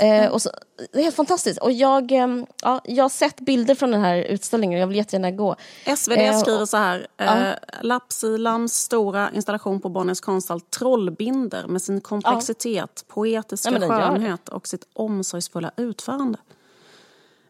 eh, 0.00 0.30
och 0.30 0.42
så, 0.42 0.50
det 0.92 0.98
är 0.98 1.02
helt 1.02 1.16
fantastiskt. 1.16 1.58
Och 1.58 1.72
jag, 1.72 2.12
eh, 2.12 2.28
ja, 2.62 2.80
jag 2.84 3.04
har 3.04 3.08
sett 3.08 3.40
bilder 3.40 3.74
från 3.74 3.90
den 3.90 4.00
här 4.00 4.16
utställningen 4.16 4.76
och 4.76 4.82
jag 4.82 4.86
vill 4.86 4.96
jättegärna 4.96 5.30
gå. 5.30 5.56
SvD 5.96 6.16
eh, 6.16 6.38
skriver 6.38 6.66
så 6.66 6.76
här. 6.76 7.06
Ja. 7.16 7.48
Eh, 7.48 7.54
Lapsilams 7.82 8.74
stora 8.74 9.30
installation 9.30 9.80
på 9.80 9.88
Bonniers 9.88 10.20
konsthall 10.20 10.60
trollbinder 10.60 11.66
med 11.66 11.82
sin 11.82 12.00
komplexitet, 12.00 13.04
ja. 13.08 13.14
poetiska 13.14 13.78
ja, 13.80 13.88
skönhet 13.88 14.48
och 14.48 14.68
sitt 14.68 14.86
omsorgsfulla 14.92 15.70
utförande. 15.76 16.38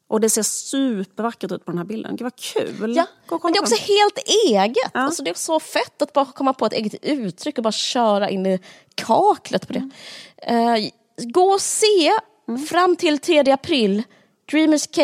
Och 0.09 0.21
det 0.21 0.31
ser 0.31 0.43
supervackert 0.43 1.53
ut 1.53 1.64
på 1.64 1.71
den 1.71 1.79
här 1.79 1.85
bilden. 1.85 2.17
Gud 2.17 2.23
vad 2.23 2.37
kul! 2.37 2.97
Ja, 2.97 3.07
men 3.43 3.53
det 3.53 3.59
är 3.59 3.62
också 3.62 3.75
helt 3.75 4.19
eget. 4.49 4.90
Ja. 4.95 5.01
Alltså, 5.01 5.23
det 5.23 5.31
är 5.31 5.35
så 5.35 5.61
fett 5.61 6.03
att 6.03 6.12
bara 6.12 6.25
komma 6.25 6.53
på 6.53 6.67
ett 6.67 6.73
eget 6.73 6.95
uttryck 7.03 7.59
och 7.59 7.64
bara 7.64 7.73
köra 7.73 8.31
in 8.31 8.47
i 8.47 8.59
kaklet 8.95 9.67
på 9.67 9.73
det. 9.73 9.90
Mm. 10.38 10.85
Uh, 10.85 10.90
gå 11.19 11.45
och 11.45 11.61
se 11.61 12.12
mm. 12.49 12.67
fram 12.67 12.97
till 12.97 13.19
3 13.19 13.53
april 13.53 14.03
Dreamers 14.51 14.87
K 14.87 15.03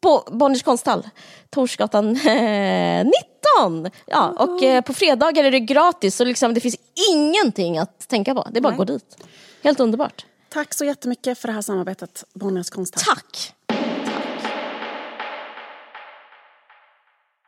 på 0.00 0.28
Bonniers 0.32 0.62
konsthall, 0.62 1.08
Torsgatan 1.50 2.12
19. 2.12 3.90
Ja, 4.06 4.28
och 4.38 4.62
eh, 4.62 4.80
på 4.80 4.94
fredagar 4.94 5.44
är 5.44 5.50
det 5.50 5.60
gratis 5.60 6.16
så 6.16 6.24
liksom, 6.24 6.54
det 6.54 6.60
finns 6.60 6.76
ingenting 7.12 7.78
att 7.78 8.08
tänka 8.08 8.34
på. 8.34 8.48
Det 8.50 8.58
är 8.58 8.62
bara 8.62 8.68
Nej. 8.68 8.80
att 8.80 8.88
gå 8.88 8.92
dit. 8.92 9.16
Helt 9.62 9.80
underbart. 9.80 10.26
Tack 10.50 10.74
så 10.74 10.84
jättemycket 10.84 11.38
för 11.38 11.48
det 11.48 11.54
här 11.54 11.62
samarbetet, 11.62 12.24
Bonniers 12.34 12.70
konsthall. 12.70 13.16
Tack! 13.16 13.54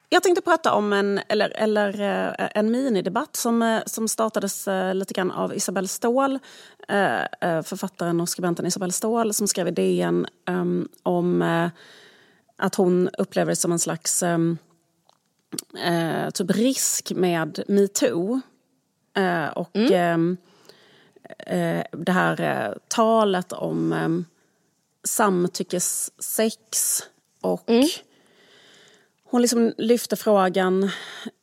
Jag 0.09 0.23
tänkte 0.23 0.43
prata 0.43 0.73
om 0.73 0.93
en, 0.93 1.21
eller, 1.29 1.51
eller, 1.51 2.01
eh, 2.01 2.49
en 2.55 2.71
minidebatt 2.71 3.37
som, 3.37 3.63
eh, 3.63 3.83
som 3.87 4.09
startades 4.09 4.69
eh, 4.69 4.95
lite 4.95 5.15
grann 5.15 5.31
av 5.31 5.55
Isabelle 5.55 5.89
Ståhl, 5.89 6.39
författaren 7.65 8.21
och 8.21 8.29
skribenten 8.29 8.67
Isabelle 8.67 8.93
Ståhl 8.93 9.35
som 9.35 9.49
skrev 9.49 9.69
i 9.69 9.71
DN 9.71 10.27
um, 10.47 10.89
om 11.03 11.43
att 12.57 12.75
hon 12.75 13.09
upplever 13.19 13.53
det 13.53 13.57
som 13.57 13.73
en 13.73 13.79
slags 13.79 14.23
uh, 14.23 14.55
typ 16.35 16.51
risk 16.51 17.13
med 17.13 17.63
metoo. 17.69 18.41
Och 19.55 19.77
mm. 19.77 20.37
Um, 21.47 22.05
det 22.05 22.13
här 22.13 22.79
talet 22.89 23.53
om 23.53 24.25
samtyckessex 25.05 27.03
och 27.41 27.71
mm 27.71 27.89
hon 29.33 29.43
liksom 29.43 29.73
lyfte 29.79 30.17
frågan 30.17 30.91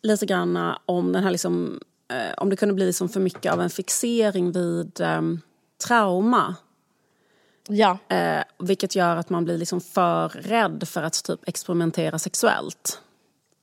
lite 0.02 0.26
grann 0.26 0.76
om 0.86 1.12
den 1.12 1.24
här 1.24 1.32
liksom, 1.32 1.80
eh, 2.12 2.34
om 2.38 2.50
det 2.50 2.56
kunde 2.56 2.76
bli 2.76 2.86
liksom 2.86 3.10
för 3.10 3.20
mycket 3.20 3.54
av 3.54 3.62
en 3.62 3.70
fixering 3.70 4.52
vid 4.52 5.02
eh, 5.02 5.22
trauma. 5.88 6.56
Ja. 7.68 7.98
Eh, 8.08 8.44
vilket 8.60 8.96
gör 8.96 9.16
att 9.16 9.30
man 9.30 9.46
blir 9.46 9.58
liksom 9.58 9.82
för 9.82 10.30
rädd 10.30 10.88
för 10.88 11.04
att 11.04 11.24
typ 11.24 11.48
experimentera 11.48 12.20
sexuellt. 12.20 13.02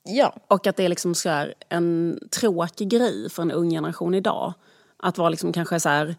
Ja. 0.04 0.36
Och 0.48 0.66
att 0.66 0.76
det 0.76 0.84
är 0.84 0.88
liksom 0.88 1.14
så 1.14 1.46
en 1.68 2.18
tråkig 2.30 2.88
grej 2.88 3.30
för 3.30 3.42
en 3.42 3.52
ung 3.52 3.70
generation 3.70 4.14
idag. 4.14 4.54
Att 4.98 5.18
vara 5.18 5.28
liksom 5.28 5.52
kanske 5.52 5.80
så 5.80 5.88
här, 5.88 6.16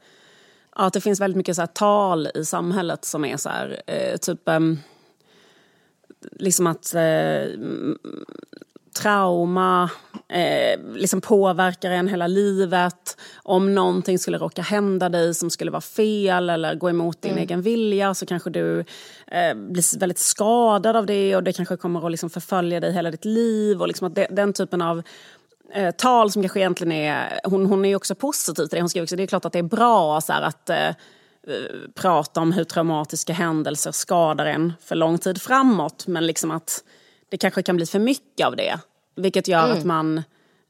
att 0.70 0.94
det 0.94 1.02
finns 1.02 1.22
väldigt 1.22 1.38
mycket 1.38 1.56
så 1.56 1.68
tal 1.68 2.28
i 2.36 2.46
samhället 2.46 3.06
som 3.06 3.26
är 3.26 3.38
så 3.38 3.50
här, 3.50 3.82
eh, 3.88 4.18
typ 4.18 4.48
ehm, 4.48 4.80
liksom 6.32 6.68
att 6.68 6.96
eh, 6.96 7.48
trauma 9.02 9.90
eh, 10.30 10.80
liksom 10.94 11.22
påverkar 11.22 11.92
en 11.92 12.08
hela 12.08 12.28
livet. 12.28 13.18
Om 13.44 13.76
någonting 13.76 14.20
skulle 14.20 14.38
råka 14.38 14.62
hända 14.62 15.10
dig 15.10 15.34
som 15.34 15.50
skulle 15.50 15.72
vara 15.72 15.82
fel 15.82 16.50
eller 16.50 16.76
gå 16.76 16.90
emot 16.90 17.22
din 17.22 17.32
mm. 17.32 17.44
egen 17.44 17.62
vilja 17.62 18.14
så 18.14 18.26
kanske 18.26 18.50
du 18.50 18.80
eh, 19.28 19.54
blir 19.56 20.00
väldigt 20.00 20.20
skadad 20.20 20.96
av 20.96 21.06
det 21.06 21.36
och 21.36 21.44
det 21.44 21.54
kanske 21.54 21.78
kommer 21.78 22.06
att 22.06 22.12
liksom 22.12 22.30
förfölja 22.30 22.80
dig 22.80 22.94
hela 22.94 23.12
ditt 23.12 23.26
liv. 23.26 23.82
Och 23.82 23.88
liksom 23.88 24.08
att 24.08 24.16
det, 24.16 24.28
den 24.32 24.54
typen 24.54 24.82
av 24.82 25.04
eh, 25.74 25.92
tal 25.92 26.32
som 26.32 26.42
kanske 26.42 26.60
egentligen 26.60 26.92
är... 26.92 27.40
Hon, 27.44 27.66
hon 27.66 27.86
är 27.86 27.90
ju 27.90 27.96
också 27.96 28.16
positiv 28.16 28.66
till 28.66 28.76
det. 28.78 28.82
Hon 28.82 28.90
skriver 28.90 29.06
också 29.06 29.16
det 29.16 29.24
är 29.24 29.28
klart 29.28 29.46
att 29.46 29.54
det 29.54 29.60
är 29.60 29.64
bra 29.64 30.22
så 30.22 30.34
här, 30.34 30.42
att 30.42 30.70
eh, 30.70 30.92
Eh, 31.48 31.90
prata 31.96 32.42
om 32.42 32.52
hur 32.52 32.64
traumatiska 32.64 33.34
händelser 33.34 33.92
skadar 33.92 34.46
en 34.46 34.74
för 34.82 34.96
lång 34.96 35.18
tid 35.18 35.42
framåt. 35.42 36.08
Men 36.08 36.28
liksom 36.28 36.52
att 36.52 36.84
det 37.30 37.38
kanske 37.38 37.64
kan 37.64 37.76
bli 37.76 37.86
för 37.86 38.00
mycket 38.00 38.48
av 38.48 38.56
det. 38.56 38.80
Vilket 39.16 39.48
gör 39.48 39.66
mm. 39.66 39.78
att 39.78 39.86
man 39.86 40.24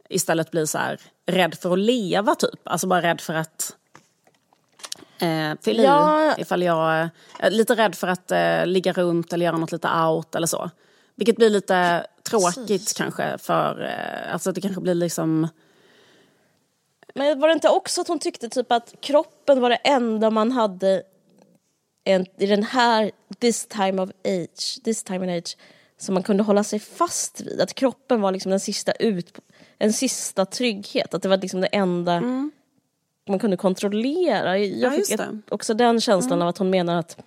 istället 0.10 0.52
blir 0.52 0.66
så 0.66 0.78
här, 0.78 1.00
rädd 1.26 1.56
för 1.56 1.74
att 1.74 1.80
leva 1.80 2.36
typ. 2.36 2.60
Alltså 2.64 2.88
bara 2.88 3.02
rädd 3.02 3.22
för 3.22 3.34
att 3.34 3.76
eh, 5.20 5.52
fylla 5.62 5.84
ja. 5.84 6.36
i. 6.38 6.42
Ifall 6.42 6.64
jag 6.64 7.10
eh, 7.40 7.50
lite 7.50 7.76
rädd 7.76 7.96
för 7.96 8.08
att 8.08 8.32
eh, 8.32 8.66
ligga 8.66 8.94
runt 8.94 9.34
eller 9.34 9.46
göra 9.46 9.58
något 9.58 9.72
lite 9.72 9.88
out 9.88 10.36
eller 10.36 10.48
så. 10.48 10.70
Vilket 11.16 11.36
blir 11.36 11.50
lite 11.50 12.08
tråkigt 12.30 12.68
Precis. 12.68 12.94
kanske 12.94 13.38
för, 13.38 13.84
eh, 13.84 14.34
alltså 14.34 14.52
det 14.52 14.62
kanske 14.62 14.82
blir 14.82 14.96
liksom 14.96 15.48
men 17.16 17.40
var 17.40 17.48
det 17.48 17.54
inte 17.54 17.70
också 17.70 18.02
att 18.02 18.08
hon 18.08 18.20
tyckte 18.20 18.50
typ 18.50 18.72
att 18.72 18.96
kroppen 19.00 19.62
var 19.62 19.70
det 19.70 19.76
enda 19.76 20.30
man 20.30 20.52
hade 20.52 21.04
en, 22.04 22.26
i 22.38 22.46
den 22.46 22.64
här 22.64 23.12
this 23.40 23.66
time 23.66 24.02
of 24.02 24.10
age, 24.26 24.84
this 24.84 25.04
time 25.04 25.20
and 25.20 25.38
age 25.38 25.58
som 25.98 26.14
man 26.14 26.24
kunde 26.24 26.44
hålla 26.44 26.64
sig 26.64 26.80
fast 26.80 27.42
vid. 27.42 27.62
Att 27.62 27.74
kroppen 27.74 28.22
var 28.22 28.32
liksom 28.32 28.50
den 28.50 28.60
sista 28.60 28.92
ut, 28.92 29.40
en 29.78 29.94
sista 29.94 30.46
trygghet. 30.46 31.14
Att 31.14 31.22
det 31.22 31.30
var 31.30 31.38
liksom 31.38 31.62
det 31.62 31.68
enda 31.68 32.14
mm. 32.14 32.52
man 33.30 33.40
kunde 33.40 33.58
kontrollera. 33.58 34.58
Jag 34.58 34.94
ja, 34.94 34.98
fick 34.98 35.12
ett, 35.12 35.30
också 35.50 35.74
den 35.74 36.02
känslan 36.02 36.34
mm. 36.34 36.42
av 36.42 36.48
att 36.48 36.58
hon 36.58 36.70
menar 36.70 37.00
att 37.00 37.18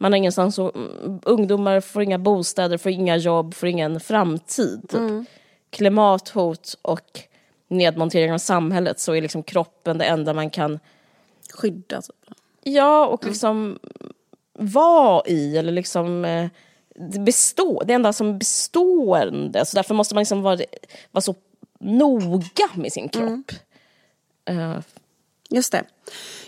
man 0.00 0.12
har 0.12 0.16
ingenstans 0.16 0.58
mm, 0.58 1.20
ungdomar 1.22 1.80
får 1.80 2.02
inga 2.02 2.18
bostäder, 2.18 2.78
får 2.78 2.92
inga 2.92 3.16
jobb, 3.16 3.54
får 3.54 3.68
ingen 3.68 4.00
framtid. 4.00 4.82
Typ. 4.88 5.00
Mm. 5.00 5.26
Klimathot 5.70 6.78
och 6.82 7.20
nedmontering 7.68 8.32
av 8.32 8.38
samhället 8.38 9.00
så 9.00 9.14
är 9.14 9.22
liksom 9.22 9.42
kroppen 9.42 9.98
det 9.98 10.04
enda 10.04 10.34
man 10.34 10.50
kan 10.50 10.78
skydda. 11.54 12.02
Typ. 12.02 12.34
Ja, 12.62 13.06
och 13.06 13.26
liksom 13.26 13.78
vara 14.52 15.22
i 15.26 15.56
eller 15.56 15.72
liksom 15.72 16.24
eh, 16.24 16.48
det, 16.94 17.18
består, 17.18 17.84
det 17.86 17.92
enda 17.92 18.12
som 18.12 18.38
bestående. 18.38 19.66
Så 19.66 19.76
därför 19.76 19.94
måste 19.94 20.14
man 20.14 20.20
liksom 20.20 20.42
vara, 20.42 20.58
vara 21.10 21.22
så 21.22 21.34
noga 21.80 22.68
med 22.74 22.92
sin 22.92 23.08
kropp. 23.08 23.52
Mm. 24.44 24.70
Uh. 24.70 24.80
Just 25.52 25.72
det. 25.72 25.84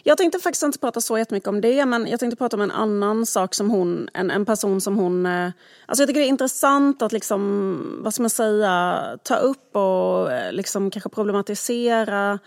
Jag 0.03 0.18
tänkte 0.18 0.38
faktiskt 0.38 0.62
inte 0.62 0.78
prata 0.78 1.00
så 1.00 1.18
jättemycket 1.18 1.48
om 1.48 1.61
det, 1.61 1.86
men 1.86 2.07
jag 2.07 2.20
tänkte 2.20 2.36
prata 2.36 2.57
om 2.57 2.61
en 2.61 2.70
annan 2.70 3.26
sak 3.26 3.55
som 3.55 3.70
hon, 3.70 4.09
en, 4.14 4.30
en 4.30 4.44
person 4.44 4.80
som 4.80 4.96
hon... 4.96 5.26
Eh, 5.26 5.50
alltså 5.86 6.03
jag 6.03 6.09
tycker 6.09 6.20
det 6.20 6.26
är 6.26 6.28
intressant 6.28 7.03
att 7.03 7.12
liksom, 7.12 8.00
vad 8.05 8.14
ska 8.14 8.22
man 8.22 8.30
säga, 8.30 9.03
ta 9.22 9.36
upp 9.36 9.76
och 9.76 10.32
eh, 10.32 10.53
liksom 10.53 10.90
kanske 10.90 11.09
problematisera 11.09 12.38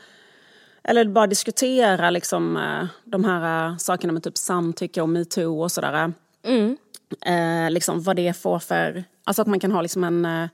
eller 0.83 1.05
bara 1.05 1.27
diskutera 1.27 2.09
liksom, 2.09 2.57
eh, 2.57 2.87
de 3.03 3.25
här 3.25 3.77
sakerna 3.77 4.13
med 4.13 4.23
typ 4.23 4.37
samtycke 4.37 5.01
och 5.01 5.09
metoo 5.09 5.61
och 5.61 5.71
sådär. 5.71 6.13
Mm. 6.43 6.77
Eh, 7.21 7.71
liksom 7.71 8.01
vad 8.01 8.15
det 8.15 8.37
får 8.37 8.59
för... 8.59 9.03
Alltså 9.23 9.41
att 9.41 9.47
man 9.47 9.59
kan 9.59 9.71
ha 9.71 9.81
liksom 9.81 10.03
en 10.03 10.49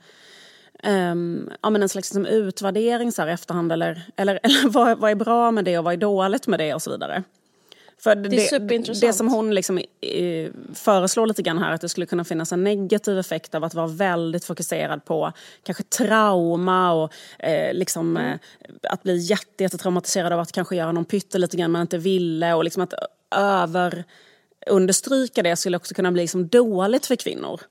um, 0.83 1.51
ja, 1.61 1.69
men 1.69 1.81
en 1.81 1.89
slags 1.89 2.13
liksom, 2.13 2.25
utvärdering 2.25 3.11
så 3.11 3.21
här, 3.21 3.29
i 3.29 3.31
efterhand. 3.31 3.71
Eller, 3.71 4.01
eller, 4.15 4.39
eller 4.43 4.69
vad, 4.69 4.97
vad 4.97 5.11
är 5.11 5.15
bra 5.15 5.51
med 5.51 5.65
det 5.65 5.77
och 5.77 5.83
vad 5.83 5.93
är 5.93 5.97
dåligt 5.97 6.47
med 6.47 6.59
det 6.59 6.73
och 6.73 6.81
så 6.81 6.91
vidare. 6.91 7.23
För 8.03 8.15
det, 8.15 8.29
det, 8.29 8.51
är 8.51 9.01
det 9.01 9.13
som 9.13 9.27
hon 9.27 9.55
liksom, 9.55 9.77
eh, 10.01 10.51
föreslår 10.73 11.27
lite 11.27 11.41
grann 11.41 11.57
här, 11.57 11.71
att 11.71 11.81
det 11.81 11.89
skulle 11.89 12.05
kunna 12.05 12.23
finnas 12.23 12.51
en 12.51 12.63
negativ 12.63 13.19
effekt 13.19 13.55
av 13.55 13.63
att 13.63 13.73
vara 13.73 13.87
väldigt 13.87 14.45
fokuserad 14.45 15.05
på 15.05 15.31
kanske 15.63 15.83
trauma 15.83 16.93
och 16.93 17.13
eh, 17.39 17.73
liksom, 17.73 18.17
mm. 18.17 18.31
eh, 18.31 18.39
att 18.83 19.03
bli 19.03 19.17
jätte, 19.17 19.63
jättetraumatiserad 19.63 20.33
av 20.33 20.39
att 20.39 20.51
kanske 20.51 20.75
göra 20.75 20.91
någon 20.91 21.05
pyttelite 21.05 21.57
grann 21.57 21.71
man 21.71 21.81
inte 21.81 21.97
ville 21.97 22.53
och 22.53 22.63
liksom 22.63 22.83
att 22.83 22.93
över 23.35 24.03
understryka 24.67 25.43
det 25.43 25.55
skulle 25.55 25.77
också 25.77 25.93
kunna 25.93 26.11
bli 26.11 26.21
liksom 26.21 26.47
dåligt 26.47 27.05
för 27.05 27.15
kvinnor. 27.15 27.61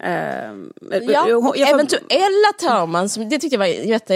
Uh, 0.00 1.02
ja, 1.08 1.36
och 1.36 1.58
eventuella 1.58 2.52
trauman, 2.60 3.08
det 3.08 3.38
tyckte 3.38 3.54
jag 3.54 3.58
var 3.58 3.66
jätte 3.66 4.14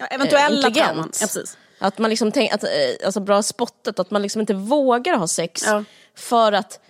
ja, 0.00 0.06
Eventuella 0.06 0.70
trauman, 0.70 1.10
ja, 1.20 1.26
precis. 1.26 1.56
Att 1.78 1.98
man 1.98 2.10
liksom 2.10 2.32
tänker, 2.32 2.54
att, 2.54 2.64
eh, 2.64 2.70
alltså 3.04 3.20
bra 3.20 3.42
spottet, 3.42 3.98
att 3.98 4.10
man 4.10 4.22
liksom 4.22 4.40
inte 4.40 4.54
vågar 4.54 5.16
ha 5.16 5.26
sex 5.26 5.62
ja. 5.66 5.84
för 6.14 6.52
att 6.52 6.80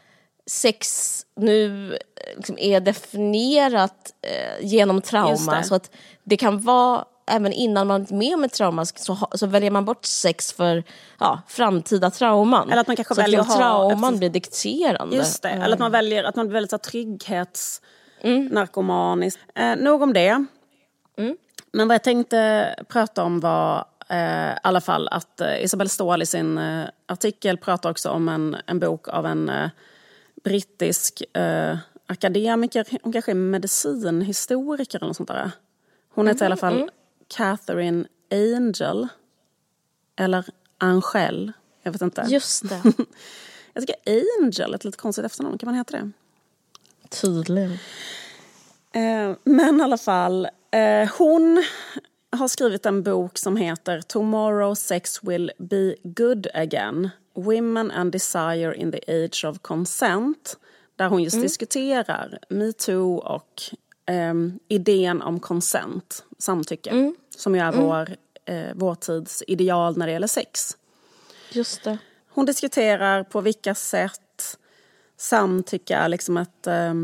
sex 0.46 1.12
nu 1.36 1.92
eh, 1.94 1.98
liksom 2.36 2.58
är 2.58 2.80
definierat 2.80 4.14
eh, 4.22 4.66
genom 4.66 5.00
trauma. 5.00 5.62
Så 5.62 5.74
att 5.74 5.90
det 6.24 6.36
kan 6.36 6.60
vara, 6.60 7.04
även 7.30 7.52
innan 7.52 7.86
man 7.86 8.02
är 8.10 8.14
med 8.14 8.34
om 8.34 8.44
ett 8.44 8.52
trauma 8.52 8.84
så, 8.86 9.28
så 9.34 9.46
väljer 9.46 9.70
man 9.70 9.84
bort 9.84 10.04
sex 10.04 10.52
för 10.52 10.84
ja, 11.20 11.40
framtida 11.48 12.10
trauman. 12.10 12.70
Eller 12.70 12.80
att 12.80 12.86
man 12.86 12.96
kanske 12.96 13.14
så 13.14 13.20
väljer 13.20 13.40
att 13.40 13.46
liksom 13.46 13.60
trauman 13.60 14.14
ett... 14.14 14.18
blir 14.18 14.30
dikterande. 14.30 15.16
Just 15.16 15.42
det, 15.42 15.48
eller 15.48 15.72
att 15.72 15.78
man 15.78 15.92
väljer 15.92 16.24
att 16.24 16.36
man 16.36 16.52
väldigt 16.52 16.70
så 16.70 16.78
trygghets 16.78 17.82
mm. 18.20 18.46
narkomaniskt. 18.46 19.40
Eh, 19.54 19.76
nog 19.76 20.02
om 20.02 20.12
det. 20.12 20.44
Mm. 21.16 21.36
Men 21.72 21.88
vad 21.88 21.94
jag 21.94 22.04
tänkte 22.04 22.74
prata 22.88 23.22
om 23.22 23.40
var 23.40 23.84
eh, 24.08 24.52
i 24.52 24.58
alla 24.62 24.80
fall 24.80 25.08
att 25.08 25.40
eh, 25.40 25.64
Isabelle 25.64 25.88
Ståhl 25.88 26.22
i 26.22 26.26
sin 26.26 26.58
eh, 26.58 26.84
artikel 27.06 27.58
pratar 27.58 27.90
också 27.90 28.10
om 28.10 28.28
en, 28.28 28.56
en 28.66 28.78
bok 28.78 29.08
av 29.08 29.26
en 29.26 29.48
eh, 29.48 29.68
brittisk 30.44 31.22
eh, 31.36 31.78
akademiker, 32.06 32.86
hon 33.02 33.12
kanske 33.12 33.30
är 33.30 33.34
medicinhistoriker 33.34 34.98
eller 34.98 35.06
något 35.06 35.16
sånt 35.16 35.28
där. 35.28 35.50
Hon 36.14 36.26
heter 36.26 36.40
mm, 36.40 36.44
i 36.44 36.46
alla 36.46 36.56
fall 36.56 36.76
mm. 36.76 36.88
Catherine 37.28 38.06
Angel. 38.30 39.08
Eller 40.16 40.44
Angel, 40.78 41.52
jag 41.82 41.92
vet 41.92 42.02
inte. 42.02 42.26
Just 42.28 42.68
det. 42.68 42.82
jag 43.72 43.86
tycker 43.86 43.96
Angel 44.40 44.70
är 44.70 44.74
ett 44.74 44.84
lite 44.84 44.98
konstigt 44.98 45.24
efternamn, 45.24 45.58
kan 45.58 45.66
man 45.66 45.74
heta 45.74 45.96
det? 45.96 46.10
Tydligen. 47.08 47.78
Eh, 48.92 49.36
men 49.44 49.80
i 49.80 49.82
alla 49.82 49.98
fall, 49.98 50.48
eh, 50.70 51.10
hon 51.18 51.64
har 52.30 52.48
skrivit 52.48 52.86
en 52.86 53.02
bok 53.02 53.38
som 53.38 53.56
heter 53.56 54.00
Tomorrow 54.00 54.74
sex 54.74 55.22
will 55.22 55.52
be 55.58 55.96
good 56.02 56.46
again. 56.54 57.10
Women 57.34 57.90
and 57.90 58.12
desire 58.12 58.74
in 58.74 58.92
the 58.92 59.24
age 59.24 59.44
of 59.44 59.58
consent. 59.62 60.56
Där 60.96 61.08
hon 61.08 61.22
just 61.22 61.34
mm. 61.34 61.42
diskuterar 61.42 62.38
metoo 62.48 63.16
och 63.16 63.62
eh, 64.06 64.34
idén 64.68 65.22
om 65.22 65.40
consent, 65.40 66.24
samtycke. 66.38 66.90
Mm. 66.90 67.14
Som 67.36 67.54
ju 67.54 67.60
är 67.60 67.72
mm. 67.72 67.84
vår, 67.84 68.16
eh, 68.44 68.70
vår 68.74 68.94
tids 68.94 69.42
ideal 69.46 69.96
när 69.96 70.06
det 70.06 70.12
gäller 70.12 70.26
sex. 70.26 70.76
Just 71.50 71.84
det. 71.84 71.98
Hon 72.28 72.46
diskuterar 72.46 73.22
på 73.22 73.40
vilka 73.40 73.74
sätt 73.74 74.58
samtycke 75.16 75.96
är 75.96 76.08
liksom 76.08 76.36
ett... 76.36 76.66
Uh, 76.66 76.94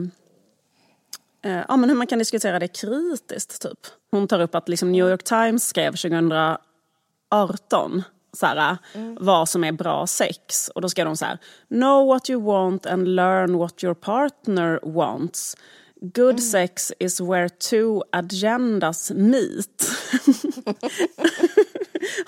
ja, 1.43 1.77
men 1.77 1.89
hur 1.89 1.97
man 1.97 2.07
kan 2.07 2.19
diskutera 2.19 2.59
det 2.59 2.69
kritiskt, 2.69 3.63
typ. 3.63 3.79
Hon 4.11 4.29
tar 4.29 4.41
upp 4.41 4.55
att 4.55 4.69
liksom 4.69 4.93
New 4.93 5.09
York 5.09 5.25
Times 5.25 5.67
skrev 5.67 5.91
2018 5.91 8.03
så 8.37 8.47
här, 8.47 8.79
mm. 8.95 9.17
vad 9.21 9.49
som 9.49 9.65
är 9.65 9.73
bra 9.73 10.07
sex. 10.07 10.69
Och 10.69 10.81
då 10.81 10.89
skrev 10.89 11.07
de 11.07 11.17
så 11.17 11.25
här... 11.25 11.39
Know 11.69 12.07
what 12.07 12.31
you 12.31 12.43
want 12.43 12.87
and 12.87 13.09
learn 13.09 13.59
what 13.59 13.85
your 13.85 13.95
partner 13.95 14.81
wants. 14.83 15.57
Good 16.01 16.31
mm. 16.31 16.39
sex 16.39 16.93
is 16.99 17.21
where 17.21 17.49
two 17.49 18.03
agendas 18.13 19.11
meet. 19.11 19.69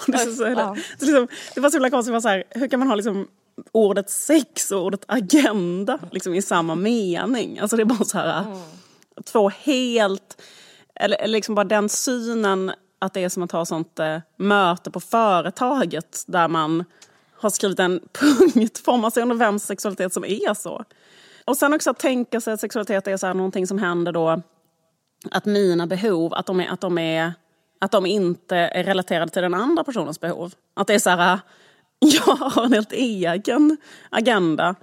det, 0.07 0.19
så, 0.19 0.33
så, 0.33 0.45
ja. 0.45 0.77
så 0.99 1.05
liksom, 1.05 1.29
det 1.55 1.61
var 1.61 1.71
så 1.71 1.77
himla 1.77 1.91
konstigt, 1.91 2.23
så 2.23 2.29
här, 2.29 2.45
hur 2.51 2.69
kan 2.69 2.79
man 2.79 2.89
ha 2.89 2.95
liksom 2.95 3.29
ordet 3.73 4.11
sex 4.11 4.71
och 4.71 4.85
ordet 4.85 5.05
agenda 5.07 5.99
liksom 6.13 6.35
i 6.35 6.43
samma 6.43 6.75
mening. 6.75 7.59
Alltså 7.59 7.77
det 7.77 7.83
är 7.83 7.85
bara 7.85 8.05
så 8.05 8.19
här, 8.19 8.43
mm 8.43 8.59
två 9.25 9.49
helt, 9.49 10.43
eller, 10.95 11.17
eller 11.17 11.33
liksom 11.33 11.55
bara 11.55 11.65
den 11.65 11.89
synen 11.89 12.73
att 12.99 13.15
det 13.15 13.25
är 13.25 13.29
som 13.29 13.43
att 13.43 13.53
ha 13.53 13.65
sånt 13.65 13.99
eh, 13.99 14.19
möte 14.37 14.91
på 14.91 15.01
företaget 15.01 16.25
där 16.27 16.49
man 16.49 16.85
har 17.33 17.51
skrivit 17.51 17.79
en 17.79 18.01
punkt, 18.13 18.83
får 18.85 18.97
man 18.97 19.11
sig 19.11 19.23
under 19.23 19.37
vems 19.37 19.65
sexualitet 19.65 20.13
som 20.13 20.25
är 20.25 20.55
så. 20.55 20.85
Och 21.45 21.57
sen 21.57 21.75
också 21.75 21.91
att 21.91 21.99
tänka 21.99 22.41
sig 22.41 22.53
att 22.53 22.61
sexualitet 22.61 23.07
är 23.07 23.17
så 23.17 23.27
här 23.27 23.35
någonting 23.35 23.67
som 23.67 23.79
händer 23.79 24.13
då, 24.13 24.43
att 25.31 25.45
mina 25.45 25.87
behov, 25.87 26.35
att 26.35 26.47
de, 26.47 26.61
är, 26.61 26.69
att, 26.69 26.81
de 26.81 26.99
är, 26.99 27.33
att 27.79 27.91
de 27.91 28.07
inte 28.07 28.57
är 28.57 28.85
relaterade 28.85 29.33
till 29.33 29.43
den 29.43 29.55
andra 29.55 29.85
personens 29.85 30.21
behov. 30.21 30.55
Att 30.75 30.87
det 30.87 30.95
är 30.95 30.99
så 30.99 31.11
här, 31.11 31.41
jag 31.99 32.37
har 32.37 32.65
en 32.65 32.73
helt 32.73 32.93
egen 32.93 33.77
agenda. 34.11 34.75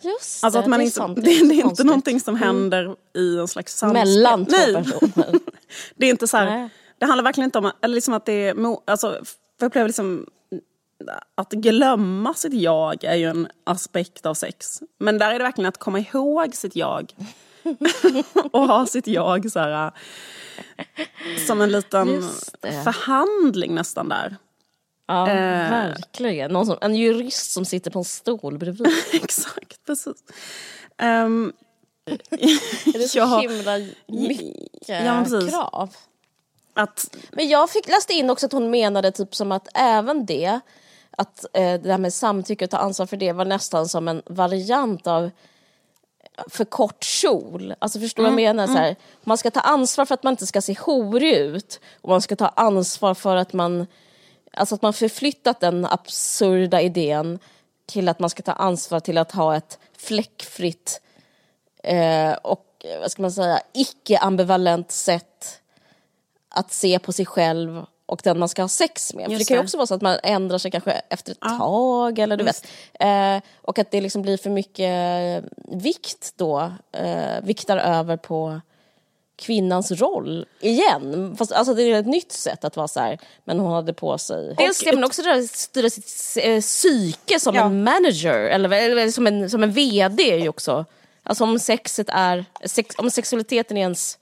Just 0.00 0.44
alltså 0.44 0.60
att 0.60 0.66
man 0.66 0.78
det, 0.78 0.84
inte, 0.84 0.96
sant, 0.96 1.16
det, 1.16 1.22
det, 1.48 1.60
är 1.60 1.64
inte 1.64 1.84
någonting 1.84 2.20
som 2.20 2.36
mm. 2.36 2.46
händer 2.46 2.84
mm. 2.84 2.96
i 3.14 3.38
en 3.38 3.48
slags 3.48 3.76
samspel. 3.76 4.06
Mellan 4.06 4.46
två 4.46 4.56
Nej. 4.56 4.74
personer. 4.74 5.40
det 5.96 6.06
är 6.06 6.10
inte 6.10 6.26
så 6.26 6.36
här, 6.36 6.70
det 6.98 7.06
handlar 7.06 7.24
verkligen 7.24 7.44
inte 7.44 7.58
om 7.58 7.72
eller 7.82 7.94
liksom 7.94 8.14
att 8.14 8.26
det 8.26 8.48
är, 8.48 8.76
alltså, 8.84 9.18
jag 9.58 9.66
upplever 9.66 9.88
liksom 9.88 10.26
att 11.34 11.52
glömma 11.52 12.34
sitt 12.34 12.52
jag 12.52 13.04
är 13.04 13.14
ju 13.14 13.24
en 13.24 13.48
aspekt 13.64 14.26
av 14.26 14.34
sex. 14.34 14.82
Men 14.98 15.18
där 15.18 15.34
är 15.34 15.38
det 15.38 15.44
verkligen 15.44 15.68
att 15.68 15.78
komma 15.78 15.98
ihåg 15.98 16.54
sitt 16.54 16.76
jag. 16.76 17.12
och 18.52 18.68
ha 18.68 18.86
sitt 18.86 19.06
jag 19.06 19.50
så 19.50 19.58
här, 19.58 19.92
som 21.46 21.60
en 21.60 21.72
liten 21.72 22.22
förhandling 22.84 23.74
nästan 23.74 24.08
där. 24.08 24.36
Ja, 25.08 25.28
eh. 25.30 25.70
verkligen. 25.70 26.50
Någon 26.50 26.66
som, 26.66 26.78
en 26.80 26.94
jurist 26.94 27.52
som 27.52 27.64
sitter 27.64 27.90
på 27.90 27.98
en 27.98 28.04
stol 28.04 28.58
bredvid. 28.58 28.92
Exakt, 29.12 29.84
precis. 29.86 30.16
Um, 31.02 31.52
är 32.86 32.98
det 32.98 33.08
så 33.08 33.18
ja, 33.18 33.38
himla 33.38 33.78
mycket 34.06 34.68
ja, 34.86 35.24
krav? 35.50 35.96
Att, 36.74 37.16
men 37.32 37.48
jag 37.48 37.70
fick 37.70 37.88
läste 37.88 38.12
in 38.12 38.30
också 38.30 38.46
att 38.46 38.52
hon 38.52 38.70
menade 38.70 39.12
typ 39.12 39.34
som 39.34 39.52
att 39.52 39.68
även 39.74 40.26
det, 40.26 40.60
att 41.10 41.44
eh, 41.52 41.80
det 41.80 41.90
här 41.90 41.98
med 41.98 42.14
samtycke 42.14 42.64
och 42.64 42.70
ta 42.70 42.76
ansvar 42.76 43.06
för 43.06 43.16
det 43.16 43.32
var 43.32 43.44
nästan 43.44 43.88
som 43.88 44.08
en 44.08 44.22
variant 44.26 45.06
av 45.06 45.30
för 46.46 46.64
kort 46.64 47.04
kjol. 47.04 47.74
Alltså 47.78 48.00
förstår 48.00 48.22
du 48.22 48.28
mm, 48.28 48.36
vad 48.36 48.42
jag 48.42 48.50
mm, 48.50 48.56
menar? 48.56 48.64
Mm. 48.64 48.76
Så 48.76 48.82
här, 48.82 48.96
man 49.24 49.38
ska 49.38 49.50
ta 49.50 49.60
ansvar 49.60 50.04
för 50.04 50.14
att 50.14 50.22
man 50.22 50.32
inte 50.32 50.46
ska 50.46 50.60
se 50.60 50.76
horig 50.80 51.34
ut 51.34 51.80
och 52.00 52.08
man 52.08 52.22
ska 52.22 52.36
ta 52.36 52.48
ansvar 52.48 53.14
för 53.14 53.36
att 53.36 53.52
man 53.52 53.86
Alltså 54.52 54.74
att 54.74 54.82
man 54.82 54.92
förflyttat 54.92 55.60
den 55.60 55.84
absurda 55.84 56.80
idén 56.80 57.38
till 57.86 58.08
att 58.08 58.18
man 58.18 58.30
ska 58.30 58.42
ta 58.42 58.52
ansvar 58.52 59.00
till 59.00 59.18
att 59.18 59.32
ha 59.32 59.56
ett 59.56 59.78
fläckfritt 59.96 61.00
eh, 61.82 62.32
och 62.32 62.64
vad 63.00 63.10
ska 63.10 63.22
man 63.22 63.32
säga, 63.32 63.60
icke-ambivalent 63.72 64.90
sätt 64.90 65.60
att 66.48 66.72
se 66.72 66.98
på 66.98 67.12
sig 67.12 67.26
själv 67.26 67.84
och 68.06 68.20
den 68.24 68.38
man 68.38 68.48
ska 68.48 68.62
ha 68.62 68.68
sex 68.68 69.14
med. 69.14 69.26
För 69.26 69.38
det 69.38 69.44
kan 69.44 69.56
ju 69.56 69.62
också 69.62 69.76
vara 69.76 69.86
så 69.86 69.94
att 69.94 70.02
man 70.02 70.18
ändrar 70.22 70.58
sig 70.58 70.70
kanske 70.70 70.92
efter 70.92 71.32
ett 71.32 71.38
ja. 71.40 71.58
tag 71.58 72.18
eller 72.18 72.36
du 72.36 72.44
Just. 72.44 72.64
vet. 72.64 72.70
Eh, 73.00 73.50
och 73.62 73.78
att 73.78 73.90
det 73.90 74.00
liksom 74.00 74.22
blir 74.22 74.36
för 74.36 74.50
mycket 74.50 75.44
vikt 75.56 76.32
då, 76.36 76.72
eh, 76.92 77.42
viktar 77.42 77.76
över 77.76 78.16
på 78.16 78.60
kvinnans 79.38 79.90
roll 79.92 80.46
igen. 80.60 81.36
Fast 81.38 81.52
alltså, 81.52 81.74
det 81.74 81.82
är 81.82 82.00
ett 82.00 82.06
nytt 82.06 82.32
sätt 82.32 82.64
att 82.64 82.76
vara 82.76 82.88
så 82.88 83.00
här, 83.00 83.18
men 83.44 83.58
hon 83.58 83.72
hade 83.72 83.92
på 83.92 84.18
sig... 84.18 84.54
Dels 84.58 84.78
ska 84.78 84.92
man 84.92 85.04
också 85.04 85.22
styra 85.52 85.90
sitt 85.90 86.44
äh, 86.44 86.60
psyke 86.60 87.40
som 87.40 87.54
ja. 87.54 87.64
en 87.64 87.84
manager, 87.84 88.38
eller, 88.38 88.72
eller, 88.72 89.10
som, 89.10 89.26
en, 89.26 89.50
som 89.50 89.62
en 89.62 89.72
VD 89.72 90.32
är 90.32 90.38
ju 90.38 90.48
också 90.48 90.84
Alltså 91.28 91.44
om 91.44 91.58
sexet 91.58 92.08
är, 92.08 92.44
sex, 92.64 92.94
om 92.98 93.10
sexualiteten 93.10 93.76
är 93.76 93.80
ens 93.80 94.17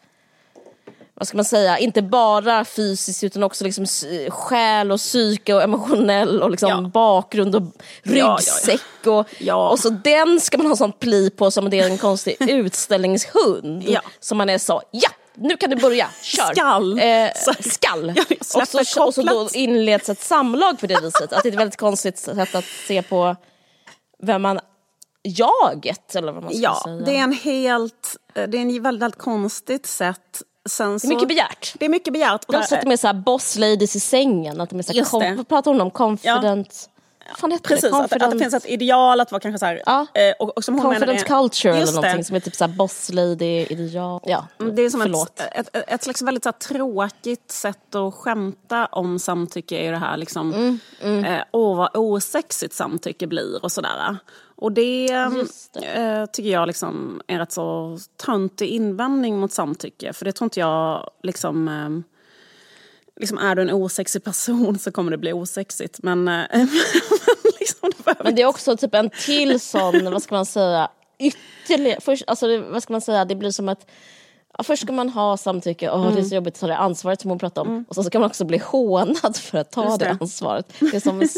vad 1.18 1.28
ska 1.28 1.36
man 1.36 1.44
säga, 1.44 1.78
inte 1.78 2.02
bara 2.02 2.64
fysiskt 2.64 3.24
utan 3.24 3.42
också 3.42 3.64
liksom 3.64 3.86
själ 4.30 4.92
och 4.92 4.98
psyke 4.98 5.54
och 5.54 5.62
emotionell 5.62 6.42
och 6.42 6.50
liksom 6.50 6.68
Ja. 6.70 6.80
bakgrund 6.94 7.54
och 7.56 7.62
ja, 8.02 8.36
ryggsäck 8.38 9.06
och, 9.06 9.26
Ja. 9.38 9.68
och 9.70 9.78
så 9.78 9.90
den 9.90 10.40
ska 10.40 10.58
man 10.58 10.66
ha 10.66 10.76
sånt 10.76 10.98
pli 11.00 11.30
på 11.30 11.50
som 11.50 11.70
det 11.70 11.80
är 11.80 11.86
en 11.90 11.98
konstig 11.98 12.36
utställningshund 12.50 13.82
Ja. 13.88 14.00
som 14.20 14.38
man 14.38 14.50
är 14.50 14.58
så, 14.58 14.82
ja 14.90 15.08
nu 15.38 15.56
kan 15.56 15.70
du 15.70 15.76
börja, 15.76 16.08
kör! 16.22 16.52
Skall. 16.54 16.98
Eh, 16.98 17.28
skall. 17.70 18.12
Ja, 18.16 18.24
och, 18.80 18.86
så, 18.86 19.04
och 19.06 19.14
så 19.14 19.22
då 19.22 19.48
inleds 19.52 20.08
ett 20.08 20.20
samlag 20.20 20.80
på 20.80 20.86
det 20.86 21.00
viset. 21.02 21.32
Att 21.32 21.42
det 21.42 21.48
är 21.48 21.52
ett 21.52 21.58
väldigt 21.58 21.76
konstigt 21.76 22.18
sätt 22.18 22.54
att 22.54 22.64
se 22.86 23.02
på 23.02 23.36
vem 24.22 24.42
man 24.42 24.60
jaget 25.22 26.14
eller 26.14 26.32
vad 26.32 26.42
man 26.42 26.52
ska 26.52 26.62
Ja, 26.62 26.80
säga. 26.84 26.96
det 26.96 27.16
är 27.16 27.22
en 27.22 27.32
helt, 27.32 28.16
eh, 28.34 28.48
det 28.48 28.58
är 28.58 28.62
en 28.62 28.82
väldigt, 28.82 29.02
väldigt 29.02 29.18
konstigt 29.20 29.86
sätt. 29.86 30.42
Sen 30.66 30.98
Det 30.98 31.06
är 31.06 31.08
mycket 31.08 31.28
begärt. 31.28 31.74
Det 31.78 31.84
är 31.84 31.88
mycket 31.88 32.12
begärt. 32.12 32.44
Och 32.44 32.64
sett 32.64 32.80
det 32.80 32.88
med 32.88 33.00
så 33.00 33.06
här 33.06 33.14
boss 33.14 33.56
ladies 33.56 33.96
i 33.96 34.00
sängen, 34.00 34.60
att 34.60 34.70
de 34.70 34.78
är 34.78 34.82
så 34.82 34.92
här, 34.92 35.04
kom, 35.36 35.44
pratar 35.44 35.80
om? 35.80 35.90
Confident... 35.90 36.68
Vad 36.68 36.95
fan 37.38 37.50
heter 37.52 37.68
Precis, 37.68 37.90
det? 37.90 37.96
att, 37.96 38.22
att 38.22 38.30
det 38.30 38.38
finns 38.38 38.54
ett 38.54 38.66
ideal 38.68 39.20
att 39.20 39.32
vara 39.32 39.40
kanske 39.40 39.58
så 39.58 39.66
här, 39.66 39.82
Ja. 39.86 40.06
eh, 40.14 40.34
och, 40.38 40.56
och 40.56 40.64
som 40.64 40.74
hon 40.74 40.82
confident 40.82 41.28
menar, 41.28 41.42
culture 41.42 41.70
eller 41.72 41.80
Just 41.80 41.92
det. 41.92 42.00
någonting 42.00 42.24
som 42.24 42.36
är 42.36 42.40
typ 42.40 42.54
så 42.56 42.64
här 42.66 42.72
boss 42.72 43.10
lady 43.12 43.66
ideal. 43.70 44.20
Ja, 44.24 44.46
Mm, 44.60 44.74
Det 44.74 44.82
är 44.82 44.90
som 44.90 45.00
förlåt. 45.00 45.40
ett, 45.40 45.68
ett, 45.76 45.88
ett 45.88 46.02
slags 46.02 46.22
väldigt 46.22 46.44
så 46.44 46.52
tråkigt 46.52 47.50
sätt 47.50 47.94
att 47.94 48.14
skämta 48.14 48.86
om 48.86 49.18
samtycke 49.18 49.76
är 49.78 49.84
ju 49.84 49.90
det 49.90 49.96
här 49.98 50.16
liksom, 50.16 50.54
Mm, 51.02 51.24
Eh, 51.24 51.42
åh 51.52 51.76
vad 51.76 51.96
osexigt 51.96 52.74
samtycke 52.74 53.26
blir 53.26 53.64
och 53.64 53.72
sådär. 53.72 54.16
Och 54.58 54.72
det, 54.72 55.06
Just 55.36 55.76
Eh, 55.94 56.26
tycker 56.26 56.50
jag 56.50 56.66
liksom 56.66 57.20
är 57.26 57.32
en 57.34 57.40
rätt 57.40 57.52
så 57.52 57.98
töntig 58.26 58.68
invändning 58.68 59.38
mot 59.38 59.52
samtycke. 59.52 60.12
För 60.12 60.24
det 60.24 60.32
tror 60.32 60.46
inte 60.46 60.60
jag 60.60 61.10
liksom... 61.22 61.68
Eh, 61.68 62.12
liksom 63.16 63.38
är 63.38 63.54
du 63.54 63.62
en 63.62 63.70
osexig 63.70 64.24
person 64.24 64.78
så 64.78 64.92
kommer 64.92 65.10
det 65.10 65.18
bli 65.18 65.32
osexigt. 65.32 66.02
Men, 66.02 66.28
eh, 66.28 66.44
liksom, 67.60 67.90
det 68.04 68.14
Men 68.24 68.34
det 68.34 68.42
är 68.42 68.46
också 68.46 68.76
typ 68.76 68.94
en 68.94 69.10
till 69.10 69.60
sån, 69.60 70.10
vad 70.10 70.22
ska 70.22 70.34
man 70.34 70.46
säga, 70.46 70.90
ytterligare... 71.18 72.00
Först, 72.00 72.24
alltså 72.26 72.46
det, 72.46 72.58
vad 72.58 72.82
ska 72.82 72.92
man 72.92 73.00
säga, 73.00 73.24
det 73.24 73.34
blir 73.34 73.50
som 73.50 73.68
att 73.68 73.86
Ja, 74.58 74.64
först 74.64 74.82
ska 74.82 74.92
man 74.92 75.08
ha 75.08 75.36
samtycke, 75.36 75.90
åh 75.90 76.14
det 76.14 76.20
är 76.20 76.24
så 76.24 76.34
jobbigt 76.34 76.54
att 76.54 76.60
ta 76.60 76.66
det 76.66 76.76
ansvaret 76.76 77.20
som 77.20 77.30
hon 77.30 77.38
pratade 77.38 77.70
om. 77.70 77.84
Och 77.88 77.94
så 77.94 78.02
ska 78.02 78.18
man 78.18 78.26
också 78.26 78.44
bli 78.44 78.58
hånad 78.58 79.36
för 79.36 79.58
att 79.58 79.70
ta 79.70 79.84
Just 79.84 79.98
det. 79.98 80.04
det. 80.04 80.16
ansvaret. 80.20 80.72
Det 80.80 80.96
är 80.96 81.00
som, 81.00 81.28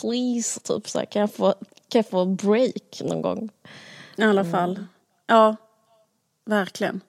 please, 0.00 0.60
typ 0.60 0.88
så 0.88 0.98
här, 0.98 1.06
kan 1.06 1.20
jag 1.20 1.34
få, 1.34 1.54
kan 1.88 1.98
jag 1.98 2.08
få 2.08 2.24
break 2.24 3.00
någon 3.00 3.22
gång? 3.22 3.50
I 4.16 4.22
alla 4.22 4.44
fall. 4.44 4.84
Ja, 5.26 5.56
verkligen. 6.44 7.00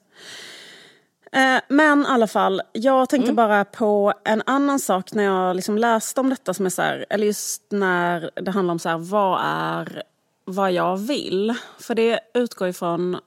Eh, 1.32 1.61
Men 1.69 2.01
i 2.01 2.05
alla 2.07 2.27
fall, 2.27 2.61
jag 2.73 3.09
tänkte 3.09 3.34
bara 3.34 3.65
på 3.65 4.13
en 4.25 4.43
annan 4.45 4.80
sak 4.80 5.13
när 5.13 5.23
jag 5.23 5.55
liksom 5.55 5.77
läste 5.77 6.21
om 6.21 6.30
detta 6.30 6.53
som 6.53 6.65
är 6.65 6.69
så 6.69 6.82
här, 6.82 7.05
eller 7.09 7.25
just 7.27 7.63
när 7.69 8.32
det 8.36 8.51
handlar 8.51 8.71
om 8.71 8.80
så 8.80 8.89
här, 8.89 8.97
vad 8.97 9.39
är 9.43 10.03
vad 10.45 10.71
jag 10.71 10.97
vill? 10.97 11.53
För 11.80 11.95
det 11.95 12.19
utgår 12.34 12.67
ifrån 12.67 13.17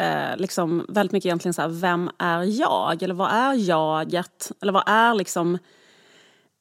eh, 0.00 0.36
liksom 0.36 0.86
väldigt 0.88 1.12
mycket 1.12 1.26
egentligen 1.26 1.54
så 1.54 1.62
här, 1.62 1.68
vem 1.68 2.10
är 2.18 2.60
jag? 2.60 3.02
Eller 3.02 3.14
vad 3.14 3.30
är 3.30 3.54
jaget? 3.68 4.52
Eller 4.62 4.72
vad 4.72 4.82
är 4.86 5.14
liksom 5.14 5.58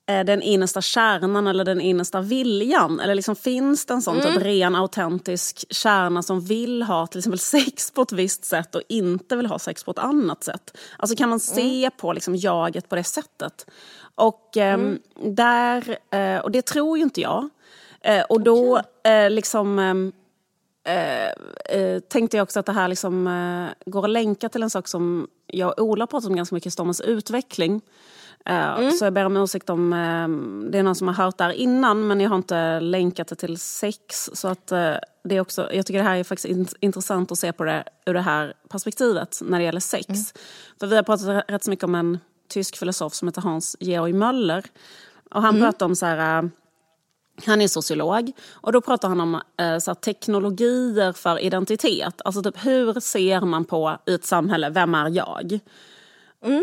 den 0.06 0.42
innersta 0.42 0.82
kärnan 0.82 1.48
eller 1.48 1.66
den 1.66 1.82
innersta 1.82 2.22
viljan? 2.22 3.00
Eller 3.00 3.16
liksom 3.16 3.36
finns 3.36 3.86
det 3.86 3.94
en 3.94 4.02
sån 4.02 4.22
typ 4.22 4.42
ren 4.42 4.76
autentisk 4.76 5.66
kärna 5.70 6.24
som 6.24 6.42
vill 6.42 6.84
ha 6.84 7.08
till 7.08 7.20
exempel 7.20 7.40
sex 7.66 7.92
på 7.92 8.02
ett 8.02 8.12
visst 8.12 8.46
sätt 8.46 8.76
och 8.76 8.82
inte 8.90 9.36
vill 9.36 9.46
ha 9.46 9.60
sex 9.60 9.84
på 9.84 9.92
ett 9.92 10.00
annat 10.00 10.44
sätt? 10.44 10.78
Alltså 10.98 11.16
kan 11.16 11.30
man 11.30 11.40
se 11.40 11.90
på 11.98 12.14
liksom 12.14 12.36
jaget 12.36 12.90
på 12.90 12.96
det 12.96 13.04
sättet? 13.04 13.66
Och, 14.16 14.58
ehm, 14.58 15.00
där, 15.26 15.98
eh, 16.10 16.38
och 16.38 16.52
det 16.52 16.62
tror 16.62 16.98
ju 16.98 17.04
inte 17.04 17.22
jag. 17.22 17.50
Eh, 18.02 18.24
och 18.24 18.42
då 18.42 18.82
eh, 19.04 19.30
liksom... 19.30 19.80
ehm, 19.80 20.12
eh, 20.86 22.00
tänkte 22.00 22.38
jag 22.38 22.44
också 22.44 22.60
att 22.60 22.66
det 22.66 22.72
här 22.72 22.88
liksom, 22.88 23.28
eh, 23.28 23.92
går 23.92 24.04
att 24.04 24.10
länka 24.10 24.50
till 24.50 24.64
en 24.64 24.70
sak 24.70 24.88
som 24.88 25.28
jag 25.48 25.80
och 25.80 25.86
Ola 25.86 26.08
pratat 26.08 26.30
om 26.30 26.36
ganska 26.36 26.56
mycket, 26.56 26.74
Stormens 26.74 27.02
utveckling. 27.02 27.82
Eh, 28.46 28.90
Så 28.92 29.06
jag 29.06 29.14
ber 29.14 29.26
om 29.26 29.38
ursäkt 29.38 29.70
om 29.70 29.94
eh, 29.94 30.70
det 30.72 30.78
är 30.78 30.84
någon 30.84 30.96
som 30.96 31.08
har 31.08 31.16
hört 31.16 31.38
det 31.38 31.44
här 31.44 31.52
innan 31.52 32.08
men 32.08 32.22
jag 32.22 32.30
har 32.30 32.38
inte 32.38 32.80
länkat 32.80 33.28
det 33.28 33.36
till 33.36 33.58
sex. 33.58 34.30
Så 34.34 34.48
att, 34.48 34.72
eh, 34.72 34.94
det 35.24 35.36
är 35.36 35.40
också, 35.40 35.74
jag 35.74 35.86
tycker 35.86 35.98
det 36.00 36.10
här 36.10 36.18
är 36.18 36.24
faktiskt 36.24 36.46
in, 36.46 36.68
intressant 36.80 37.32
att 37.32 37.38
se 37.38 37.54
på 37.54 37.64
det 37.64 37.84
ur 38.06 38.14
det 38.14 38.22
här 38.22 38.54
perspektivet 38.70 39.40
när 39.44 39.58
det 39.60 39.64
gäller 39.66 39.80
sex. 39.80 40.08
För 40.80 40.88
vi 40.88 40.96
har 40.96 41.04
pratat 41.04 41.46
rätt 41.48 41.64
så 41.64 41.70
mycket 41.70 41.84
om 41.84 41.96
en 41.96 42.20
tysk 42.50 42.78
filosof 42.78 43.14
som 43.14 43.28
heter 43.28 43.42
Hans 43.42 43.76
Georg 43.80 44.14
Möller. 44.14 44.66
Och 45.32 45.42
han 45.42 45.60
pratar 45.62 45.86
om 45.86 45.96
så 45.96 46.06
här... 46.06 46.50
han 47.46 47.62
är 47.62 47.68
sociolog 47.68 48.32
och 48.52 48.72
då 48.72 48.82
pratar 48.82 49.10
han 49.10 49.22
om 49.22 49.36
eh, 49.36 49.78
så 49.78 49.92
här, 49.92 49.96
teknologier 49.96 51.14
för 51.14 51.40
identitet. 51.40 52.22
Alltså 52.26 52.44
typ 52.44 52.66
hur 52.66 53.00
ser 53.00 53.42
man 53.42 53.66
på 53.66 53.98
i 54.06 54.14
ett 54.14 54.26
samhälle, 54.26 54.70
vem 54.70 54.96
är 54.96 55.10
jag? 55.10 55.60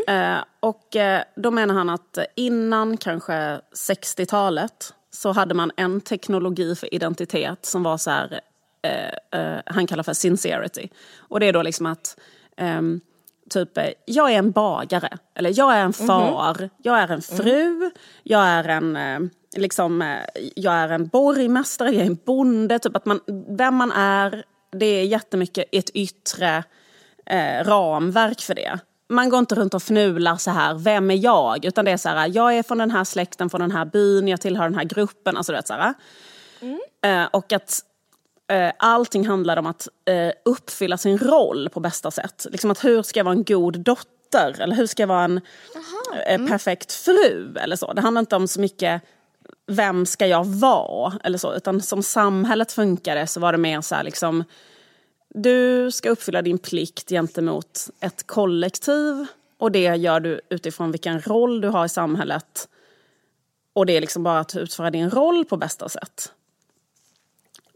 Eh, 0.09 0.45
och 0.61 0.97
eh, 0.97 1.23
då 1.37 1.51
menar 1.51 1.75
han 1.75 1.91
att 1.91 2.19
innan 2.35 2.97
kanske 2.97 3.61
60-talet 3.75 4.95
så 5.11 5.33
hade 5.33 5.55
man 5.55 5.71
en 5.77 6.01
teknologi 6.01 6.75
för 6.75 6.95
identitet 6.95 7.67
som 7.67 7.83
var 7.83 7.97
så 7.97 8.11
här, 8.11 8.41
eh, 8.83 9.41
eh, 9.41 9.61
han 9.67 9.87
kallar 9.87 10.03
för 10.03 10.13
sincerity. 10.13 10.89
Och 11.19 11.41
det 11.41 11.47
är 11.47 11.53
då 11.53 11.63
liksom 11.63 11.87
att 11.87 12.21
ehm, 12.57 13.01
typ, 13.51 13.79
eh, 13.79 13.91
jag 14.05 14.33
är 14.33 14.39
en 14.39 14.51
bagare, 14.51 15.19
eller 15.35 15.59
jag 15.59 15.75
är 15.75 15.85
en 15.85 15.93
far, 15.93 16.71
jag 16.83 16.99
är 16.99 17.09
en 17.09 17.23
fru, 17.23 17.91
jag 18.23 18.47
är 18.47 18.69
en, 18.69 19.31
liksom, 19.57 20.03
eh, 20.03 20.43
jag 20.57 20.75
är 20.75 20.89
en 20.89 21.07
borgmästare, 21.07 21.91
jag 21.91 22.03
är 22.03 22.07
en 22.07 22.19
bonde. 22.27 22.79
Typ 22.79 22.97
att 22.97 23.07
man, 23.07 23.21
vem 23.49 23.75
man 23.75 23.93
är, 23.93 24.45
det 24.73 24.87
är 24.87 25.05
jättemycket 25.05 25.65
ett 25.73 25.91
yttre 25.91 26.65
eh, 27.27 27.65
ramverk 27.65 28.41
för 28.41 28.55
det. 28.55 28.79
Man 29.13 29.29
går 29.29 29.39
inte 29.39 29.55
runt 29.55 29.75
och 29.75 29.83
fnular 29.83 30.37
så 30.37 30.51
här, 30.51 30.75
vem 30.75 31.11
är 31.11 31.15
jag? 31.15 31.65
Utan 31.65 31.85
det 31.85 31.91
är 31.91 31.97
så 31.97 32.09
här, 32.09 32.31
jag 32.35 32.55
är 32.59 32.63
från 32.63 32.79
den 32.79 32.91
här 32.91 33.05
släkten, 33.05 33.51
från 33.51 33.61
den 33.61 33.71
här 33.71 33.85
byn, 33.85 34.29
jag 34.29 34.41
tillhör 34.41 34.65
den 34.65 34.75
här 34.75 34.85
gruppen. 34.85 35.37
Alltså 35.37 35.53
du 35.53 35.57
vet, 35.57 35.67
så 35.67 35.75
här. 35.75 35.95
Eh, 37.05 37.29
och 37.31 37.53
att 37.53 37.81
eh, 38.53 38.73
allting 38.79 39.27
handlar 39.27 39.57
om 39.57 39.67
att 39.67 39.89
eh, 40.05 40.33
uppfylla 40.45 40.99
sin 40.99 41.19
roll 41.19 41.69
på 41.69 41.81
bästa 41.81 42.11
sätt. 42.11 42.47
Liksom 42.51 42.71
att 42.71 42.85
hur 42.85 43.03
ska 43.03 43.21
jag 43.21 43.25
vara 43.25 43.35
en 43.35 43.45
god 43.45 43.81
dotter? 43.81 44.61
Eller 44.61 44.77
hur 44.77 44.87
ska 44.87 45.03
jag 45.03 45.09
vara 45.09 45.25
en 45.25 45.41
eh, 46.27 46.47
perfekt 46.47 46.93
fru? 46.93 47.55
Eller 47.57 47.77
så. 47.77 47.93
Det 47.93 48.01
handlar 48.01 48.21
inte 48.21 48.37
om 48.37 48.49
så 48.49 48.61
mycket 48.61 49.03
vem 49.67 50.07
ska 50.07 50.27
jag 50.27 50.45
vara? 50.45 51.13
Eller 51.25 51.39
så. 51.39 51.55
Utan 51.55 51.81
som 51.81 52.03
samhället 52.03 52.73
funkade 52.73 53.27
så 53.27 53.41
var 53.41 53.53
det 53.53 53.59
mer 53.59 53.81
så 53.81 53.95
här 53.95 54.05
liksom 54.05 54.45
du 55.35 55.91
ska 55.91 56.11
uppfylla 56.11 56.43
din 56.43 56.59
plikt 56.59 57.09
gentemot 57.09 57.91
ett 58.01 58.27
kollektiv 58.27 59.27
och 59.59 59.73
det 59.73 59.97
gör 59.97 60.21
du 60.21 60.41
utifrån 60.49 60.91
vilken 60.93 61.21
roll 61.21 61.61
du 61.61 61.69
har 61.69 61.85
i 61.85 61.89
samhället. 61.89 62.69
Och 63.73 63.87
det 63.87 63.97
är 63.97 64.01
liksom 64.01 64.23
bara 64.23 64.39
att 64.39 64.57
utföra 64.57 64.91
din 64.91 65.11
roll 65.11 65.45
på 65.45 65.57
bästa 65.57 65.89
sätt. 65.89 66.33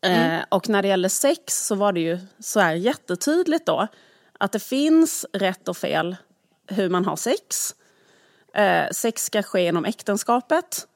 Eh, 0.02 0.38
och 0.48 0.68
när 0.68 0.82
det 0.82 0.88
gäller 0.88 1.08
sex 1.08 1.66
så 1.66 1.74
var 1.74 1.92
det 1.92 2.00
ju 2.00 2.18
så 2.38 2.60
här 2.60 2.74
jättetydligt 2.74 3.66
då 3.66 3.86
att 4.38 4.52
det 4.52 4.58
finns 4.58 5.26
rätt 5.32 5.68
och 5.68 5.76
fel 5.76 6.16
hur 6.66 6.88
man 6.88 7.04
har 7.04 7.16
sex. 7.16 7.74
Eh, 8.54 8.90
sex 8.90 9.24
ska 9.24 9.42
ske 9.42 9.66
inom 9.66 9.84
äktenskapet. 9.84 10.86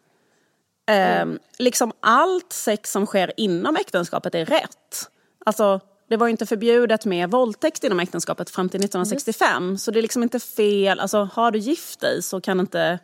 Eh, 0.86 1.26
Liksom 1.58 1.92
allt 2.00 2.52
sex 2.52 2.92
som 2.92 3.06
sker 3.06 3.32
inom 3.36 3.76
äktenskapet 3.76 4.34
är 4.34 4.44
rätt. 4.44 5.10
Alltså, 5.46 5.80
det 6.10 6.16
var 6.16 6.26
ju 6.26 6.30
inte 6.30 6.46
förbjudet 6.46 7.04
med 7.04 7.30
våldtäkt 7.30 7.84
inom 7.84 8.00
äktenskapet 8.00 8.50
fram 8.50 8.68
till 8.68 8.80
1965. 8.80 9.78
Så 9.78 9.90
det 9.90 10.00
är 10.00 10.02
liksom 10.02 10.22
inte 10.22 10.40
fel. 10.40 11.00
Alltså, 11.00 11.28
har 11.32 11.50
du 11.50 11.58
gift 11.58 12.00
dig 12.00 12.22
så 12.22 12.40
kan, 12.40 12.60
inte, 12.60 12.98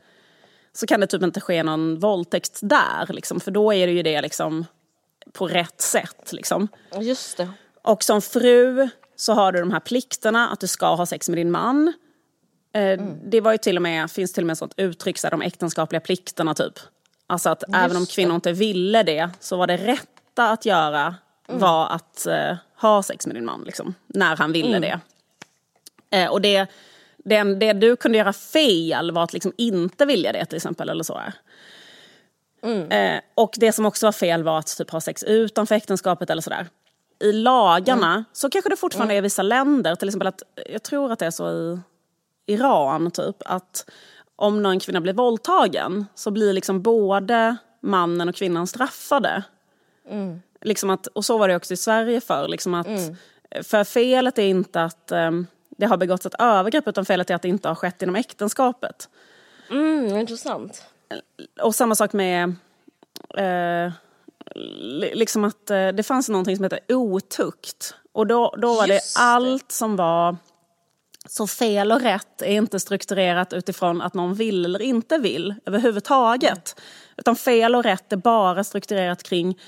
så 0.73 0.87
kan 0.87 1.01
det 1.01 1.07
typ 1.07 1.23
inte 1.23 1.41
ske 1.41 1.63
någon 1.63 1.99
våldtäkt 1.99 2.59
där. 2.63 3.07
Liksom, 3.13 3.41
för 3.41 3.51
då 3.51 3.75
är 3.75 3.87
det 3.87 3.93
ju 3.93 4.03
det 4.03 4.21
liksom 4.21 4.65
på 5.33 5.49
rätt 5.49 5.81
sätt. 5.81 6.33
Liksom. 6.33 6.69
Just 7.01 7.37
det. 7.37 7.49
Och 7.83 8.03
som 8.03 8.23
fru 8.23 8.89
så 9.17 9.33
har 9.33 9.53
du 9.53 9.61
de 9.61 9.71
här 9.71 9.81
plikterna 9.81 10.49
att 10.49 10.61
du 10.61 10.67
ska 10.67 10.95
ha 10.95 11.07
sex 11.07 11.29
med 11.29 11.39
din 11.39 11.51
man. 11.51 11.93
Eh, 12.75 13.01
Det 13.25 13.41
var 13.41 13.53
ju 13.53 13.59
till 13.59 13.77
och 13.77 13.83
med, 13.83 14.11
finns 14.11 14.33
till 14.33 14.43
och 14.43 14.47
med 14.47 14.59
sånt 14.59 14.75
uttryck, 14.77 15.19
så 15.19 15.27
här, 15.27 15.31
de 15.31 15.43
äktenskapliga 15.43 16.01
plikterna 16.01 16.55
typ. 16.55 16.79
Alltså 17.27 17.51
att 17.51 17.65
även 17.75 17.97
om 17.97 18.03
Just 18.03 18.15
kvinnor 18.15 18.35
inte 18.35 18.53
ville 18.53 19.03
det 19.03 19.31
så 19.41 19.57
var 19.57 19.67
det 19.67 19.77
rätta 19.77 20.51
att 20.51 20.67
göra 20.67 21.15
var 21.49 21.89
att 21.89 22.27
eh, 22.27 22.57
ha 22.77 23.03
sex 23.03 23.27
med 23.27 23.37
din 23.37 23.45
man, 23.45 23.63
liksom, 23.67 23.95
när 24.07 24.37
han 24.37 24.53
ville 24.53 24.79
det. 24.79 25.01
Eh, 26.11 26.31
och 26.31 26.41
det, 26.41 26.67
det, 27.17 27.43
det 27.43 27.73
du 27.73 27.97
kunde 27.97 28.19
göra 28.19 28.33
fel 28.33 29.11
var 29.11 29.25
att 29.25 29.33
liksom 29.33 29.53
inte 29.57 30.07
vilja 30.07 30.33
det 30.33 30.45
till 30.45 30.57
exempel. 30.57 30.89
eller 30.89 31.05
så. 31.05 31.21
Eh, 32.93 33.21
och 33.35 33.55
det 33.57 33.73
som 33.73 33.87
också 33.87 34.07
var 34.07 34.13
fel 34.13 34.43
var 34.43 34.59
att 34.59 34.77
typ 34.79 34.91
ha 34.91 35.01
sex 35.01 35.23
utanför 35.23 35.75
äktenskapet 35.75 36.31
eller 36.31 36.43
sådär. 36.43 36.67
i 37.21 37.33
lagarna. 37.33 38.25
Så 38.33 38.51
kanske 38.51 38.71
det 38.71 38.77
fortfarande 38.77 39.15
är 39.15 39.19
i 39.19 39.21
vissa 39.21 39.43
länder. 39.43 39.95
Till 39.95 40.09
exempel 40.09 40.27
att, 40.27 40.43
jag 40.71 40.83
tror 40.83 41.13
att 41.13 41.19
det 41.19 41.27
är 41.27 41.31
så 41.31 41.51
i 41.51 41.81
Iran 42.47 43.11
typ. 43.11 43.37
Att 43.45 43.91
om 44.37 44.63
någon 44.63 44.81
kvinna 44.81 45.01
blir 45.01 45.13
våldtagen 45.13 46.07
så 46.15 46.31
blir 46.31 46.53
liksom 46.53 46.83
både 46.83 47.57
mannen 47.83 48.29
och 48.29 48.35
kvinnan 48.35 48.67
straffade. 48.67 49.43
Liksom 50.61 50.91
att, 50.91 51.07
och 51.07 51.25
så 51.25 51.39
var 51.39 51.49
det 51.49 51.57
också 51.57 51.75
i 51.75 51.77
Sverige 51.77 52.21
förr. 52.21 52.49
Liksom 52.49 52.75
att, 52.75 52.87
För 53.63 53.85
felet 53.85 54.39
är 54.39 54.47
inte 54.47 54.83
att 54.83 55.13
um, 55.13 55.47
det 55.69 55.87
har 55.87 55.97
begåtts 55.97 56.27
ett 56.27 56.35
övergrepp 56.39 56.89
utan 56.89 57.05
felet 57.05 57.31
är 57.31 57.35
att 57.35 57.43
det 57.43 57.49
inte 57.49 57.69
har 57.69 57.75
skett 57.75 58.03
inom 58.03 58.17
äktenskapet. 58.17 59.09
Mm, 59.71 60.17
intressant. 60.17 60.85
Och 61.63 61.75
samma 61.75 61.95
sak 61.95 62.13
med 62.13 62.55
eh, 63.39 63.93
liksom 65.15 65.45
att 65.45 65.71
eh, 65.71 65.89
det 65.89 66.03
fanns 66.03 66.29
någonting 66.29 66.57
som 66.57 66.65
heter 66.65 66.81
otukt. 66.89 67.95
Och 68.13 68.27
då, 68.27 68.55
då 68.59 68.75
var 68.75 68.87
Just 68.87 69.17
det 69.17 69.21
allt 69.21 69.73
som 69.73 69.97
var 69.97 70.37
så 71.29 71.47
fel 71.47 71.93
och 71.93 72.01
rätt 72.01 72.43
är 72.43 72.53
inte 72.53 72.81
strukturerat 72.81 73.53
utifrån 73.53 74.03
att 74.03 74.15
någon 74.15 74.35
vill 74.35 74.65
eller 74.65 74.83
inte 74.83 75.19
vill 75.19 75.55
överhuvudtaget. 75.67 76.81
Utan 77.17 77.37
fel 77.37 77.75
och 77.75 77.83
rätt 77.83 78.13
är 78.13 78.17
bara 78.17 78.65
strukturerat 78.65 79.23
kring, 79.23 79.59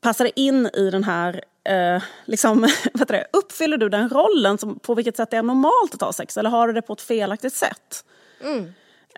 passar 0.00 0.24
det 0.24 0.40
in 0.40 0.66
i 0.66 0.90
den 0.90 1.04
här, 1.04 1.44
eh, 1.64 2.02
liksom, 2.24 2.68
vad 2.94 3.08
det, 3.08 3.26
uppfyller 3.32 3.76
du 3.76 3.88
den 3.88 4.08
rollen 4.08 4.58
som, 4.58 4.78
på 4.78 4.94
vilket 4.94 5.16
sätt 5.16 5.30
det 5.30 5.36
är 5.36 5.42
normalt 5.42 5.94
att 5.94 6.00
ha 6.00 6.12
sex? 6.12 6.36
Eller 6.36 6.50
har 6.50 6.66
du 6.66 6.72
det 6.72 6.82
på 6.82 6.92
ett 6.92 7.00
felaktigt 7.00 7.54
sätt? 7.54 8.04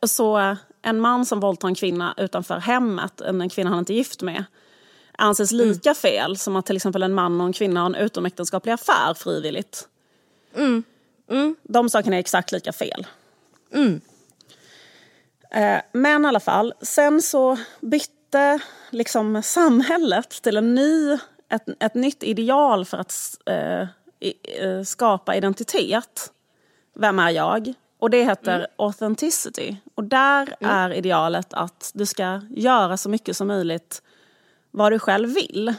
Så 0.03 0.39
eh, 0.39 0.57
en 0.83 1.01
man 1.01 1.27
som 1.27 1.41
våldtar 1.41 1.69
en 1.69 1.75
kvinna 1.75 2.15
utanför 2.17 2.59
hemmet, 2.59 3.21
en 3.21 3.49
kvinna 3.49 3.71
han 3.71 3.79
inte 3.79 3.93
är 3.93 3.95
gift 3.95 4.23
med, 4.23 4.45
anses 5.19 5.53
lika 5.53 5.95
fel 5.95 6.37
som 6.37 6.57
att 6.57 6.67
till 6.67 6.77
exempel 6.77 7.03
en 7.03 7.15
man 7.15 7.41
och 7.41 7.47
en 7.47 7.53
kvinna 7.53 7.81
har 7.81 7.87
en 7.87 7.95
utomäktenskaplig 7.95 8.73
affär 8.73 9.15
frivilligt. 9.15 9.89
De 11.63 11.91
sakerna 11.91 12.17
är 12.17 12.21
exakt 12.21 12.53
lika 12.53 12.73
fel. 12.73 13.07
Eh, 15.51 15.81
Men 15.93 16.25
i 16.25 16.29
alla 16.29 16.41
fall, 16.41 16.75
sen 16.83 17.23
så 17.23 17.59
bytte 17.81 18.13
liksom 18.91 19.43
samhället 19.43 20.31
till 20.31 20.57
en 20.57 20.75
ny, 20.75 21.19
ett, 21.49 21.65
ett 21.81 21.95
nytt 21.95 22.23
ideal 22.23 22.85
för 22.85 22.99
att 22.99 23.39
eh, 23.47 23.87
i, 24.21 24.35
eh, 24.61 24.83
skapa 24.83 25.37
identitet. 25.37 26.33
Vem 26.95 27.19
är 27.19 27.31
jag? 27.31 27.75
Och 27.99 28.11
det 28.11 28.25
heter 28.25 28.67
authenticity. 28.77 29.77
Och 29.95 30.05
där 30.05 30.57
är 30.61 30.93
idealet 30.93 31.55
att 31.55 31.91
du 31.95 32.07
ska 32.07 32.41
göra 32.51 32.97
så 32.97 33.09
mycket 33.09 33.37
som 33.37 33.49
möjligt 33.49 34.03
vad 34.71 34.93
du 34.93 34.99
själv 34.99 35.35
vill. 35.35 35.75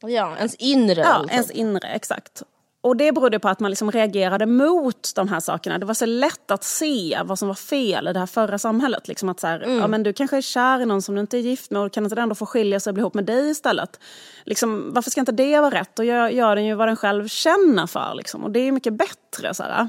Ja, 0.00 0.36
ens 0.36 0.54
inre. 0.54 1.00
Ja, 1.00 1.06
alltså. 1.06 1.34
ens 1.34 1.50
inre, 1.50 1.88
exakt. 1.88 2.42
Och 2.86 2.96
det 2.96 3.12
berodde 3.12 3.38
på 3.38 3.48
att 3.48 3.60
man 3.60 3.70
liksom 3.70 3.90
reagerade 3.90 4.46
mot 4.46 5.12
de 5.14 5.28
här 5.28 5.40
sakerna. 5.40 5.78
Det 5.78 5.86
var 5.86 5.94
så 5.94 6.06
lätt 6.06 6.50
att 6.50 6.64
se 6.64 7.20
vad 7.24 7.38
som 7.38 7.48
var 7.48 7.54
fel 7.54 8.08
i 8.08 8.12
det 8.12 8.18
här 8.18 8.26
förra 8.26 8.58
samhället. 8.58 9.08
Liksom 9.08 9.28
att 9.28 9.40
så 9.40 9.46
här, 9.46 9.60
ja, 9.60 9.86
men 9.86 10.02
du 10.02 10.12
kanske 10.12 10.36
är 10.36 10.40
kär 10.40 10.80
i 10.80 10.86
någon 10.86 11.02
som 11.02 11.14
du 11.14 11.20
inte 11.20 11.38
är 11.38 11.40
gift 11.40 11.70
med 11.70 11.82
och 11.82 11.92
kan 11.92 12.04
inte 12.04 12.14
den 12.14 12.22
ändå 12.22 12.34
få 12.34 12.46
skilja 12.46 12.80
sig 12.80 12.90
och 12.90 12.94
bli 12.94 13.00
ihop 13.00 13.14
med 13.14 13.24
dig 13.24 13.50
istället? 13.50 14.00
Liksom, 14.44 14.92
varför 14.92 15.10
ska 15.10 15.20
inte 15.20 15.32
det 15.32 15.60
vara 15.60 15.80
rätt? 15.80 15.98
Och 15.98 16.04
gör, 16.04 16.28
gör 16.28 16.56
den 16.56 16.64
ju 16.64 16.74
vad 16.74 16.88
den 16.88 16.96
själv 16.96 17.28
känner 17.28 17.86
för. 17.86 18.14
Liksom. 18.14 18.44
Och 18.44 18.50
det 18.50 18.60
är 18.60 18.72
mycket 18.72 18.92
bättre. 18.92 19.54
Så 19.54 19.62
här. 19.62 19.88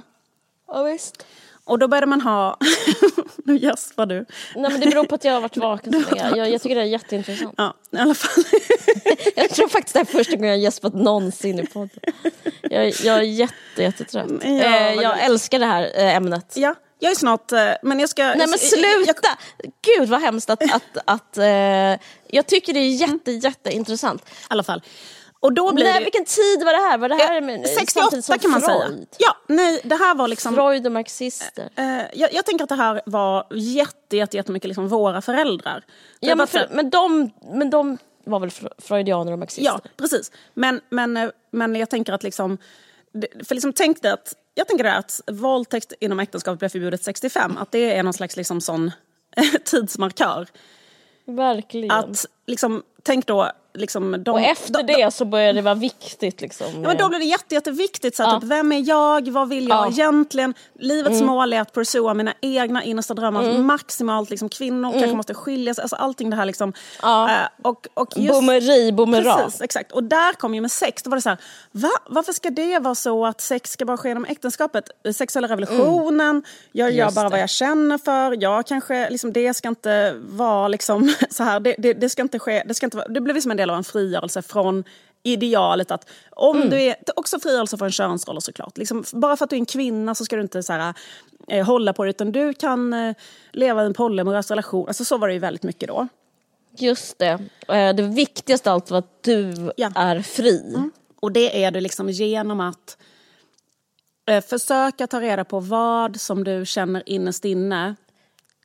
Ja, 0.67 0.83
visst. 0.83 1.25
Och 1.67 1.79
då 1.79 1.87
började 1.87 2.07
man 2.07 2.21
ha... 2.21 2.57
nu 3.45 3.57
gäspar 3.57 4.05
du. 4.05 4.25
Nej, 4.55 4.71
men 4.71 4.79
det 4.79 4.87
beror 4.87 5.03
på 5.03 5.15
att 5.15 5.23
jag 5.23 5.33
har 5.33 5.41
varit 5.41 5.57
vaken 5.67 5.93
så 6.09 6.15
länge. 6.15 6.37
Jag, 6.37 6.49
jag 6.51 6.61
tycker 6.61 6.75
det 6.75 6.81
är 6.81 6.85
jätteintressant. 6.85 7.53
Ja, 7.57 7.73
i 7.91 7.97
alla 7.97 8.13
fall. 8.15 8.43
Jag 9.35 9.49
tror 9.49 9.67
faktiskt 9.67 9.93
det 9.93 9.99
är 9.99 10.05
första 10.05 10.35
gången 10.35 10.49
jag 10.49 10.59
gäspat 10.59 10.93
någonsin 10.93 11.59
i 11.59 11.65
podden. 11.67 11.99
Jag, 12.61 12.87
jag 13.03 13.17
är 13.17 13.21
jätte, 13.21 13.53
jättetrött. 13.83 14.31
Ja, 14.43 14.47
eh, 14.49 14.93
jag 14.93 15.23
älskar 15.25 15.59
det 15.59 15.65
här 15.65 15.91
eh, 15.95 16.15
ämnet. 16.15 16.53
ja, 16.55 16.75
jag 16.99 17.11
är 17.11 17.15
snart... 17.15 17.51
eh, 17.51 17.69
Men 17.83 17.99
jag 17.99 18.09
ska... 18.09 18.23
Nej 18.23 18.37
men 18.37 18.49
jag- 18.49 18.59
sluta! 18.59 19.29
Gud 19.97 20.09
vad 20.09 20.21
hemskt 20.21 20.49
att... 20.49 20.63
att, 20.73 20.97
att 21.05 21.37
eh, 21.37 21.45
jag 22.27 22.47
tycker 22.47 22.73
det 22.73 22.79
är 22.79 22.89
jätte, 22.95 23.31
jätteintressant. 23.31 24.21
I 24.21 24.33
alla 24.47 24.63
fall. 24.63 24.81
Och 25.47 25.53
då 25.53 25.73
blir 25.73 25.85
Nej, 25.85 25.93
det... 25.93 26.03
vilken 26.03 26.25
tid 26.25 26.63
var 26.65 26.73
det 26.73 26.89
här? 26.89 26.97
Var 26.97 27.09
det 27.09 27.15
här 27.15 27.41
med, 27.41 27.67
68 27.67 28.01
samtidigt 28.01 28.25
som 28.25 28.39
kan 28.39 28.51
man 28.51 28.61
säga. 28.61 28.87
Freud? 28.87 29.07
Ja, 29.17 29.37
nej, 29.47 29.81
det 29.83 29.95
här 29.95 30.15
var 30.15 30.27
liksom... 30.27 30.55
Freud 30.55 30.85
och 30.85 30.91
marxister. 30.91 31.69
Eh, 31.75 32.01
jag, 32.13 32.33
jag 32.33 32.45
tänker 32.45 32.63
att 32.63 32.69
det 32.69 32.75
här 32.75 33.01
var 33.05 33.47
jätte, 33.51 34.17
jätte, 34.17 34.37
jättemycket 34.37 34.67
liksom 34.67 34.87
våra 34.87 35.21
föräldrar. 35.21 35.83
Ja, 36.19 36.35
men, 36.35 36.47
för, 36.47 36.67
men, 36.71 36.89
de, 36.89 37.31
men 37.53 37.69
de 37.69 37.97
var 38.23 38.39
väl 38.39 38.49
fr- 38.49 38.73
freudianer 38.77 39.31
och 39.31 39.39
marxister? 39.39 39.63
ja, 39.65 39.79
precis. 39.97 40.31
Men, 40.53 40.81
men, 40.89 41.17
eh, 41.17 41.29
men 41.51 41.75
jag 41.75 41.89
tänker 41.89 42.13
att 42.13 42.23
liksom... 42.23 42.57
För 43.43 43.55
liksom 43.55 43.73
tänk 43.73 44.01
dig 44.01 44.11
att, 44.11 44.33
jag 44.55 44.67
tänker 44.67 44.85
att 44.85 45.21
våldtäkt 45.27 45.93
inom 45.99 46.19
äktenskapet 46.19 46.59
blev 46.59 46.69
förbjudet 46.69 47.03
65. 47.03 47.57
Att 47.57 47.71
det 47.71 47.95
är 47.95 48.03
någon 48.03 48.13
slags 48.13 48.37
liksom 48.37 48.61
sån 48.61 48.91
tidsmarkör. 49.63 50.47
Verkligen. 51.25 51.91
Att 51.91 52.25
liksom, 52.45 52.83
tänk 53.03 53.25
då... 53.25 53.51
Liksom, 53.77 54.23
de, 54.23 54.31
och 54.31 54.39
efter 54.41 54.83
de, 54.83 54.93
det 54.93 55.11
så 55.13 55.25
började 55.25 55.53
det 55.53 55.61
vara 55.61 55.75
viktigt. 55.75 56.41
Liksom, 56.41 56.67
Ja, 56.73 56.79
men 56.79 56.97
då 56.97 57.09
blir 57.09 57.19
det 57.19 57.25
jätte, 57.25 57.55
jätteviktigt. 57.55 58.15
Så 58.15 58.23
Ja. 58.23 58.39
typ, 58.39 58.49
vem 58.49 58.71
är 58.71 58.89
jag? 58.89 59.27
Vad 59.29 59.49
vill 59.49 59.67
jag 59.67 59.77
Ja. 59.77 59.81
Mm. 59.85 59.93
egentligen? 59.93 60.53
Livets 60.79 61.21
mål 61.21 61.53
är 61.53 61.61
att 61.61 61.73
pursua 61.73 62.13
mina 62.13 62.33
egna 62.41 62.83
innersta 62.83 63.13
drömmar 63.13 63.57
maximalt. 63.57 64.29
Liksom, 64.29 64.49
kvinnor 64.49 64.91
kanske 64.91 65.15
måste 65.15 65.33
skilja 65.33 65.73
sig. 65.73 65.81
Alltså, 65.81 65.95
allting 65.95 66.29
det 66.29 66.35
här. 66.35 66.45
Liksom, 66.45 66.67
Mm. 66.67 66.73
Ja. 67.01 67.29
eh, 67.31 67.47
och, 67.61 67.87
och 67.93 68.07
just, 68.15 68.33
Boomeri, 68.33 68.91
boomera. 68.91 69.35
Precis, 69.35 69.61
exakt. 69.61 69.91
Och 69.91 70.03
där 70.03 70.33
kom 70.33 70.55
ju 70.55 70.61
med 70.61 70.71
sex. 70.71 71.03
Då 71.03 71.09
var 71.09 71.17
det 71.17 71.21
så 71.21 71.29
här, 71.29 71.37
va? 71.71 71.89
Varför 72.09 72.33
ska 72.33 72.49
det 72.49 72.79
vara 72.79 72.95
så 72.95 73.25
att 73.25 73.41
sex 73.41 73.71
ska 73.71 73.85
bara 73.85 73.97
ske 73.97 74.07
genom 74.07 74.25
äktenskapet? 74.25 74.83
Sexuella 75.15 75.47
revolutionen, 75.47 76.43
jag 76.71 76.91
gör 76.91 77.03
Mm. 77.03 77.13
Bara 77.15 77.23
det. 77.23 77.29
vad 77.29 77.39
jag 77.39 77.49
känner 77.49 77.97
för. 77.97 78.41
Jag 78.43 78.65
kanske, 78.67 79.09
liksom, 79.09 79.33
det 79.33 79.53
ska 79.53 79.67
inte 79.67 80.13
vara 80.29 80.67
liksom, 80.67 81.13
så 81.29 81.43
här. 81.43 81.59
Det, 81.59 81.75
det, 81.77 81.93
det 81.93 82.09
ska 82.09 82.21
inte 82.21 82.39
ske. 82.39 82.63
Det, 82.65 82.73
ska 82.73 82.85
inte 82.85 82.97
vara, 82.97 83.07
det 83.07 83.21
blev 83.21 83.41
som 83.41 83.51
en 83.51 83.57
del 83.57 83.66
av 83.69 83.77
en 83.77 83.83
frigörelse 83.83 84.41
från 84.41 84.83
idealet 85.23 85.91
att 85.91 86.09
om 86.31 86.55
Mm. 86.57 86.69
du 86.69 86.81
är, 86.81 86.95
också 87.15 87.39
frigörelse 87.39 87.77
från 87.77 87.91
könsroller 87.91 88.39
såklart. 88.39 88.77
Liksom, 88.77 89.03
bara 89.13 89.37
för 89.37 89.43
att 89.43 89.49
du 89.49 89.55
är 89.55 89.59
en 89.59 89.65
kvinna 89.65 90.15
så 90.15 90.25
ska 90.25 90.35
du 90.35 90.41
inte 90.41 90.63
så 90.63 90.73
här, 90.73 90.93
eh, 91.47 91.65
hålla 91.65 91.93
på 91.93 92.03
det 92.03 92.09
utan 92.09 92.31
du 92.31 92.53
kan 92.53 92.93
eh, 92.93 93.15
leva 93.51 93.83
i 93.83 93.85
en 93.85 93.93
polyamorös 93.93 94.49
relation. 94.51 94.87
Alltså 94.87 95.05
så 95.05 95.17
var 95.17 95.27
det 95.27 95.33
ju 95.33 95.39
väldigt 95.39 95.63
mycket 95.63 95.87
då. 95.87 96.07
Just 96.77 97.19
det. 97.19 97.39
Eh, 97.67 97.95
Det 97.95 98.01
viktigaste 98.03 98.69
av 98.71 98.75
allt 98.75 98.91
var 98.91 98.97
att 98.99 99.23
du 99.23 99.71
Ja. 99.77 99.91
är 99.95 100.21
fri. 100.21 100.75
Och 101.19 101.31
det 101.31 101.63
är 101.63 101.71
du 101.71 101.81
liksom 101.81 102.09
genom 102.09 102.59
att 102.59 102.97
eh, 104.29 104.43
försöka 104.43 105.07
ta 105.07 105.21
reda 105.21 105.43
på 105.45 105.59
vad 105.59 106.21
som 106.21 106.43
du 106.43 106.65
känner 106.65 107.03
innerst 107.05 107.45
inne 107.45 107.95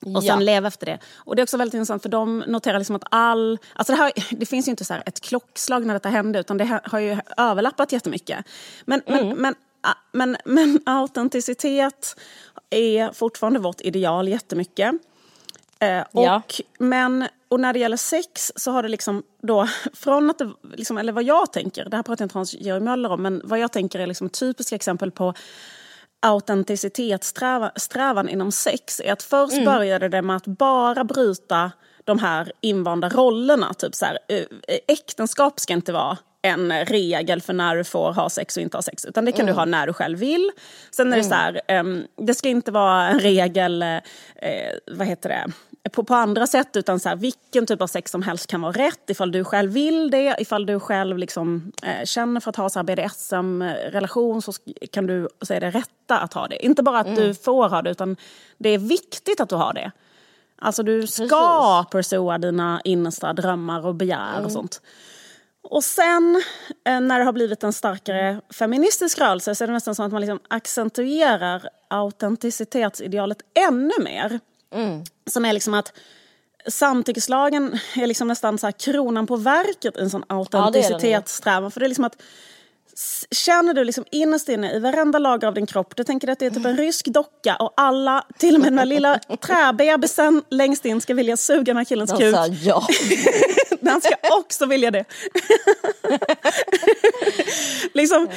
och 0.03 0.23
sen 0.23 0.39
Ja. 0.39 0.45
leva 0.45 0.69
efter 0.69 0.87
det. 0.87 0.99
Och 1.17 1.37
det 1.37 1.41
är 1.41 1.45
också 1.45 1.57
väldigt 1.57 1.75
intressant 1.75 2.03
för 2.03 2.09
de 2.09 2.39
noterar 2.39 2.79
liksom 2.79 2.97
att 2.97 3.05
all... 3.11 3.59
Alltså 3.75 3.93
det, 3.93 3.97
här, 3.99 4.13
det 4.31 4.47
finns 4.47 4.69
ju 4.69 4.71
inte 4.71 4.85
så 4.85 4.95
ett 5.07 5.21
klockslag 5.21 5.87
när 5.87 5.95
detta 5.95 6.09
hände 6.09 6.39
utan 6.39 6.59
det 6.59 6.81
har 6.85 6.99
ju 6.99 7.17
överlappat 7.37 7.93
jättemycket. 7.93 8.47
Men, 8.85 9.03
men, 9.07 9.29
men, 9.29 9.55
ah, 9.81 9.95
men, 10.13 10.37
men 10.45 10.81
autenticitet 10.87 12.17
är 12.71 13.13
fortfarande 13.13 13.59
vårt 13.61 13.81
ideal 13.81 14.29
jättemycket. 14.29 14.95
Eh, 15.79 16.01
och, 16.13 16.25
Ja. 16.25 16.43
men, 16.79 17.29
och 17.49 17.61
när 17.61 17.73
det 17.73 17.79
gäller 17.79 17.97
sex 17.97 18.53
så 18.57 18.71
har 18.71 18.83
det 18.83 18.89
liksom 18.89 19.23
då, 19.43 19.69
från 19.95 20.31
att 20.31 20.39
det, 20.39 20.51
liksom, 20.75 20.99
eller 20.99 21.13
vad 21.13 21.25
jag 21.25 21.53
tänker, 21.53 21.85
det 21.89 21.97
här 21.97 22.03
pratar 22.03 22.25
inte 22.25 22.39
Hans-Georg 22.39 22.81
Möller 22.81 23.13
om, 23.13 23.23
men 23.23 23.43
vad 23.45 23.59
jag 23.59 23.73
tänker 23.73 23.99
är 23.99 24.07
liksom 24.07 24.27
ett 24.27 24.41
typiskt 24.41 24.73
exempel 24.73 25.11
på 25.11 25.35
autenticitetssträvan 26.23 28.29
inom 28.29 28.53
sex 28.53 29.01
är 29.05 29.13
att 29.13 29.23
först 29.23 29.53
Mm. 29.53 29.65
började 29.65 30.09
det 30.09 30.23
med 30.23 30.37
att 30.37 30.47
bara 30.47 31.05
bryta 31.05 31.73
de 32.05 32.19
här 32.19 32.53
invanda 32.61 33.09
rollerna. 33.09 33.75
Typ 33.75 33.95
så 33.95 34.05
här, 34.07 34.19
eh, 34.29 34.45
äktenskap 34.89 35.61
ska 35.61 35.73
inte 35.73 35.93
vara 35.93 36.19
en 36.43 36.85
regel 36.85 37.41
för 37.41 37.53
när 37.53 37.77
du 37.77 37.85
får 37.85 38.13
ha 38.13 38.31
sex 38.31 38.57
och 38.57 38.63
inte 38.63 38.77
ha 38.77 38.83
sex. 38.83 39.05
Utan 39.05 39.25
det 39.25 39.33
kan 39.33 39.41
Mm. 39.41 39.55
du 39.55 39.59
ha 39.61 39.65
när 39.65 39.87
du 39.87 39.93
själv 39.93 40.19
vill. 40.19 40.51
Sen 40.91 41.13
är 41.13 41.17
det 41.17 41.25
så 41.25 41.35
här, 41.35 41.61
ehm, 41.69 42.05
det 42.17 42.35
ska 42.35 42.49
inte 42.49 42.71
vara 42.71 43.09
en 43.09 43.21
regel, 43.21 43.83
eh, 43.83 43.99
vad 44.93 45.07
heter 45.07 45.29
det, 45.29 45.47
på, 45.91 46.05
på 46.05 46.15
andra 46.15 46.47
sätt. 46.47 46.77
Utan 46.77 47.01
så 47.01 47.09
här, 47.09 47.17
vilken 47.17 47.67
typ 47.67 47.83
av 47.83 47.87
sex 47.87 48.11
som 48.11 48.23
helst 48.23 48.47
kan 48.47 48.61
vara 48.61 48.73
rätt. 48.73 49.11
Ifall 49.11 49.33
du 49.33 49.45
själv 49.45 49.73
vill 49.73 50.11
det, 50.11 50.37
ifall 50.39 50.67
du 50.67 50.81
själv 50.81 51.19
liksom, 51.19 51.73
eh, 51.83 52.05
känner 52.05 52.41
för 52.41 52.51
att 52.51 52.57
ha 52.57 52.69
så 52.69 52.83
BDSM-relation 52.83 54.43
så 54.43 54.53
kan 54.91 55.07
du 55.07 55.29
säga 55.43 55.61
det 55.61 55.71
rätta 55.71 56.19
att 56.19 56.35
ha 56.35 56.49
det. 56.49 56.65
Inte 56.65 56.83
bara 56.83 56.99
att 56.99 57.17
du 57.17 57.35
får 57.35 57.69
ha 57.69 57.83
det, 57.83 57.91
utan 57.91 58.17
det 58.59 58.69
är 58.69 58.79
viktigt 58.79 59.41
att 59.41 59.49
du 59.49 59.55
har 59.55 59.75
det. 59.75 59.93
Alltså 60.59 60.83
du 60.83 61.07
ska 61.07 61.85
pursua 61.91 62.39
dina 62.39 62.81
innersta 62.85 63.33
drömmar 63.33 63.87
och 63.87 63.95
begär 63.95 64.45
och 64.45 64.53
sånt. 64.53 64.81
Och 65.63 65.85
sen 65.85 66.43
eh, 66.85 67.01
när 67.01 67.19
det 67.19 67.25
har 67.25 67.33
blivit 67.33 67.63
en 67.63 67.73
starkare 67.73 68.41
feministisk 68.51 69.19
rörelse 69.19 69.55
så 69.55 69.65
är 69.65 69.69
det 69.69 69.75
nästan 69.75 69.95
som 69.95 70.07
att 70.07 70.13
man 70.13 70.21
liksom 70.21 70.41
accentuerar 70.49 71.69
autenticitetsidealet 71.89 73.39
ännu 73.69 73.93
mer. 74.05 74.41
Som 75.31 75.45
är 75.45 75.53
liksom 75.53 75.75
att 75.75 75.93
samtyckeslagen 76.69 77.79
är 77.97 78.07
liksom 78.07 78.29
nästan 78.29 78.59
så 78.59 78.73
kronan 78.73 79.27
på 79.27 79.37
verket 79.37 79.97
i 79.97 80.01
en 80.01 80.11
sån 80.11 80.25
Ja, 80.29 80.47
det 80.53 80.59
autenticitetssträvan. 80.59 81.71
För 81.71 81.81
det 81.81 81.87
är 81.87 81.89
liksom 81.89 82.05
att 82.05 82.23
Känner 83.31 83.75
du 83.75 83.85
liksom 83.85 84.05
innerst 84.11 84.49
inne 84.49 84.73
i 84.73 84.79
varenda 84.79 85.19
lager 85.19 85.49
av 85.49 85.55
din 85.55 85.67
kropp, 85.67 85.97
du 85.97 86.05
tänker 86.05 86.29
att 86.29 86.39
det 86.39 86.47
är 86.47 86.51
typ 86.51 86.65
en 86.65 86.77
rysk 86.77 87.07
docka 87.07 87.57
och 87.57 87.73
alla, 87.77 88.25
till 88.39 88.55
och 88.55 88.61
med 88.61 88.67
den 88.73 88.77
där 88.77 88.85
lilla 88.85 89.19
träbebisen 89.47 90.43
längst 90.51 90.85
in 90.85 91.01
ska 91.01 91.15
vilja 91.15 91.37
suga 91.37 91.63
den 91.65 91.77
här 91.77 91.85
killens 91.85 92.11
De 92.11 92.19
kuk. 92.19 92.35
sa 92.35 92.47
ja. 92.47 92.87
Den 93.81 94.01
ska 94.01 94.15
också 94.39 94.67
vilja 94.67 94.91
det. 94.91 95.05
liksom, 97.95 98.29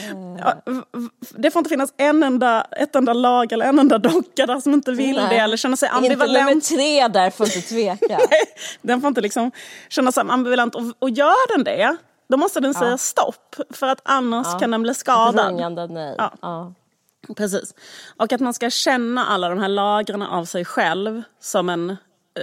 det 1.37 1.51
får 1.51 1.59
inte 1.59 1.69
finnas 1.69 1.93
en 1.97 2.23
enda, 2.23 2.61
ett 2.71 2.95
enda 2.95 3.13
lag 3.13 3.51
eller 3.51 3.65
en 3.65 3.79
enda 3.79 3.97
docka 3.97 4.45
där 4.45 4.59
som 4.59 4.73
inte 4.73 4.91
vill 4.91 5.15
Nej. 5.15 5.25
det 5.29 5.35
eller 5.37 5.57
känner 5.57 5.75
sig 5.77 5.89
Inte 5.95 6.09
nummer 6.09 6.25
ambivalent. 6.25 6.65
tre 6.65 7.07
där 7.07 7.29
får 7.29 7.45
inte 7.45 7.61
tveka. 7.61 8.19
Den 8.81 9.01
får 9.01 9.07
inte 9.07 9.21
liksom 9.21 9.51
känna 9.89 10.11
sig 10.11 10.23
ambivalent. 10.29 10.75
Och, 10.75 10.83
och 10.99 11.09
gör 11.09 11.55
den 11.55 11.63
det, 11.63 11.97
då 12.27 12.37
måste 12.37 12.59
den 12.59 12.73
säga 12.73 12.97
stopp. 12.97 13.55
För 13.69 13.87
att 13.87 14.01
annars 14.03 14.59
kan 14.59 14.71
den 14.71 14.81
bli 14.81 14.93
skadad. 14.93 15.47
Rungande 15.47 15.87
nej. 15.87 16.15
Ja. 16.17 16.31
Ja. 16.41 16.73
Precis. 17.37 17.73
Och 18.17 18.33
att 18.33 18.41
man 18.41 18.53
ska 18.53 18.69
känna 18.69 19.25
alla 19.25 19.49
de 19.49 19.59
här 19.59 19.67
lagren 19.67 20.21
av 20.21 20.45
sig 20.45 20.65
själv 20.65 21.23
som 21.39 21.69
en, 21.69 21.89
eh, 21.89 21.95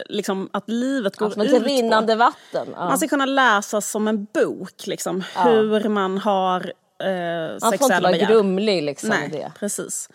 liksom 0.09 0.49
att 0.53 0.69
livet 0.69 1.17
går 1.17 1.43
ett 1.43 1.53
ut 1.53 1.63
rinnande 1.63 2.13
på. 2.13 2.19
vatten. 2.19 2.69
Ja. 2.77 2.85
Man 2.85 2.99
ska 2.99 3.09
kunna 3.09 3.27
läsa 3.27 3.81
som 3.81 4.09
en 4.09 4.25
bok, 4.25 4.87
liksom, 4.87 5.25
hur 5.37 5.89
man 5.89 6.19
har 6.19 6.73
eh, 7.05 7.09
Man 7.09 7.61
får 7.61 7.67
inte 7.67 7.79
sexuella 7.79 8.01
vara 8.09 8.13
begär. 8.13 8.27
grumlig 8.27 8.83
liksom. 8.83 9.09
Nej, 9.09 9.29
det. 9.29 9.53
precis. 9.59 10.09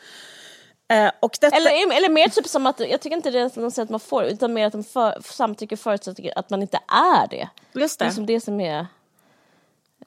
Eh, 0.89 1.11
detta, 1.41 1.55
Eller, 1.57 1.97
eller 1.97 2.09
mer 2.09 2.29
typ 2.29 2.47
som 2.47 2.67
att, 2.67 2.79
jag 2.79 3.01
tycker 3.01 3.15
inte 3.15 3.31
det 3.31 3.39
är 3.39 3.69
säger 3.69 3.83
att 3.83 3.89
man 3.89 3.99
får, 3.99 4.23
utan 4.23 4.53
mer 4.53 4.67
att 4.67 4.73
de 4.73 4.83
för, 4.83 5.17
samtycke 5.23 5.77
förutsätter 5.77 6.39
att 6.39 6.49
man 6.49 6.61
inte 6.61 6.79
är 6.87 7.27
det. 7.29 7.49
just 7.73 7.99
Det 7.99 8.05
är 8.05 8.09
det, 8.09 8.15
som 8.15 8.25
det 8.25 8.41
som 8.41 8.59
är, 8.61 8.87